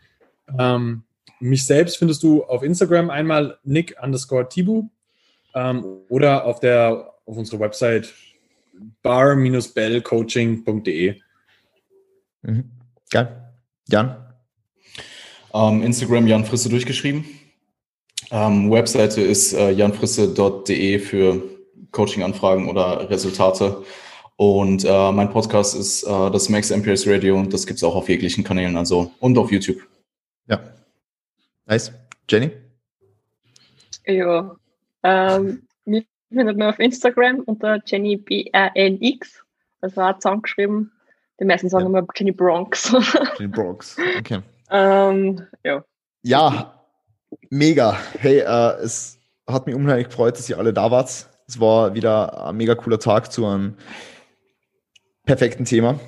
Ähm, 0.58 1.02
mich 1.40 1.66
selbst 1.66 1.98
findest 1.98 2.22
du 2.22 2.44
auf 2.44 2.62
Instagram 2.62 3.10
einmal 3.10 3.58
nick 3.64 3.96
underscore 4.02 4.48
tibu 4.48 4.88
ähm, 5.54 5.84
oder 6.08 6.44
auf, 6.44 6.60
der, 6.60 7.12
auf 7.26 7.36
unserer 7.36 7.60
Website 7.60 8.14
bar-bellcoaching.de. 9.02 11.20
Mhm. 12.42 12.70
Geil. 13.10 13.52
Jan? 13.88 14.16
Ähm, 15.54 15.82
Instagram 15.82 16.26
Jan 16.26 16.44
Frisse 16.44 16.68
durchgeschrieben. 16.68 17.24
Ähm, 18.30 18.70
Webseite 18.70 19.22
ist 19.22 19.54
äh, 19.54 19.70
janfrisse.de 19.70 20.98
für 20.98 21.42
Coaching-Anfragen 21.92 22.68
oder 22.68 23.08
Resultate. 23.08 23.82
Und 24.36 24.84
äh, 24.84 25.12
mein 25.12 25.30
Podcast 25.30 25.74
ist 25.74 26.04
äh, 26.04 26.30
das 26.30 26.48
Max 26.48 26.70
MPS 26.70 27.06
Radio 27.06 27.36
und 27.36 27.52
das 27.52 27.66
gibt 27.66 27.78
es 27.78 27.84
auch 27.84 27.96
auf 27.96 28.08
jeglichen 28.08 28.44
Kanälen, 28.44 28.76
also 28.76 29.10
und 29.18 29.36
auf 29.38 29.50
YouTube. 29.50 29.78
Nice. 31.68 31.92
Jenny? 32.30 32.50
Ja, 34.06 34.56
ähm, 35.02 35.66
mich 35.84 36.06
findet 36.30 36.56
man 36.56 36.70
auf 36.70 36.78
Instagram 36.78 37.40
unter 37.40 37.78
Jenny 37.84 38.16
BRNX, 38.16 39.44
also 39.82 40.00
auch 40.00 40.18
zusammengeschrieben. 40.18 40.90
Die 41.38 41.44
meisten 41.44 41.68
sagen 41.68 41.84
ja. 41.84 41.98
immer 41.98 42.08
Jenny 42.16 42.32
Bronx. 42.32 42.90
Jenny 43.38 43.52
Bronx, 43.52 43.98
okay. 44.18 44.40
ähm, 44.70 45.46
ja. 45.62 45.84
Ja, 46.22 46.82
mega. 47.50 47.98
Hey, 48.18 48.38
äh, 48.38 48.82
es 48.82 49.18
hat 49.46 49.66
mich 49.66 49.74
unheimlich 49.74 50.08
gefreut, 50.08 50.38
dass 50.38 50.48
ihr 50.48 50.56
alle 50.56 50.72
da 50.72 50.90
wart. 50.90 51.28
Es 51.46 51.60
war 51.60 51.94
wieder 51.94 52.46
ein 52.46 52.56
mega 52.56 52.74
cooler 52.76 52.98
Tag 52.98 53.30
zu 53.30 53.44
einem 53.46 53.74
perfekten 55.26 55.66
Thema. 55.66 56.00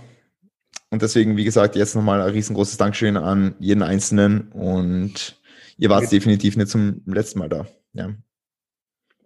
Und 0.88 1.02
deswegen, 1.02 1.36
wie 1.36 1.44
gesagt, 1.44 1.76
jetzt 1.76 1.94
nochmal 1.94 2.22
ein 2.22 2.30
riesengroßes 2.30 2.78
Dankeschön 2.78 3.18
an 3.18 3.54
jeden 3.58 3.82
Einzelnen 3.82 4.50
und 4.52 5.39
Ihr 5.80 5.88
wart 5.88 6.12
definitiv 6.12 6.56
nicht 6.56 6.68
zum 6.68 7.02
letzten 7.06 7.38
Mal 7.38 7.48
da. 7.48 7.66
Ja. 7.94 8.10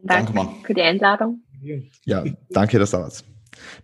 Danke, 0.02 0.32
danke 0.32 0.54
für 0.64 0.74
die 0.74 0.82
Einladung. 0.82 1.42
Ja, 2.04 2.24
danke, 2.50 2.78
dass 2.78 2.92
du 2.92 2.98
da 2.98 3.02
warst. 3.02 3.24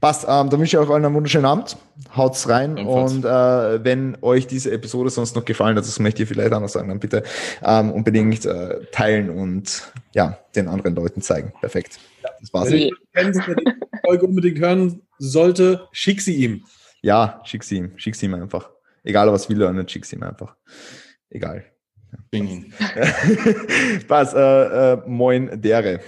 Passt, 0.01 0.25
ähm, 0.25 0.51
dann 0.51 0.61
wünsche 0.61 0.77
ich 0.77 0.79
euch 0.79 0.89
allen 0.89 1.05
einen 1.05 1.15
wunderschönen 1.15 1.47
Abend. 1.47 1.77
Haut's 2.17 2.49
rein. 2.49 2.77
Ebenfalls. 2.77 3.13
Und 3.13 3.25
äh, 3.25 3.85
wenn 3.85 4.17
euch 4.23 4.47
diese 4.47 4.71
Episode 4.71 5.11
sonst 5.11 5.35
noch 5.35 5.45
gefallen 5.45 5.77
hat, 5.77 5.85
das 5.85 5.99
möchte 5.99 6.23
ich 6.23 6.29
vielleicht 6.29 6.53
auch 6.53 6.61
noch 6.61 6.69
sagen, 6.69 6.89
dann 6.89 7.01
bitte 7.01 7.25
ähm, 7.63 7.91
unbedingt 7.91 8.47
äh, 8.47 8.85
teilen 8.93 9.31
und 9.31 9.93
ja, 10.13 10.39
den 10.55 10.69
anderen 10.69 10.95
Leuten 10.95 11.23
zeigen. 11.23 11.53
Perfekt. 11.61 11.99
Ja, 12.23 12.31
das 12.41 12.53
war's. 12.53 12.71
Wenn 12.71 12.81
ihr 12.81 12.91
die 13.15 13.73
Folge 14.05 14.27
unbedingt 14.27 14.59
hören 14.59 15.03
sollte, 15.19 15.89
schick 15.93 16.21
sie 16.21 16.37
ihm. 16.37 16.65
Ja, 17.03 17.41
schick 17.45 17.65
sie 17.65 17.79
ihm. 17.79 17.93
Schick 17.97 18.15
sie 18.15 18.27
ihm 18.27 18.35
einfach. 18.35 18.71
Egal, 19.03 19.33
was 19.33 19.49
will 19.49 19.61
er 19.63 19.73
nicht, 19.73 19.91
schick 19.91 20.05
sie 20.05 20.17
ihm 20.17 20.23
einfach. 20.23 20.57
Egal. 21.31 21.65
Bing. 22.31 22.73
Passt, 24.09 24.35
äh, 24.35 24.93
äh, 24.93 25.03
moin, 25.07 25.61
dere. 25.61 26.01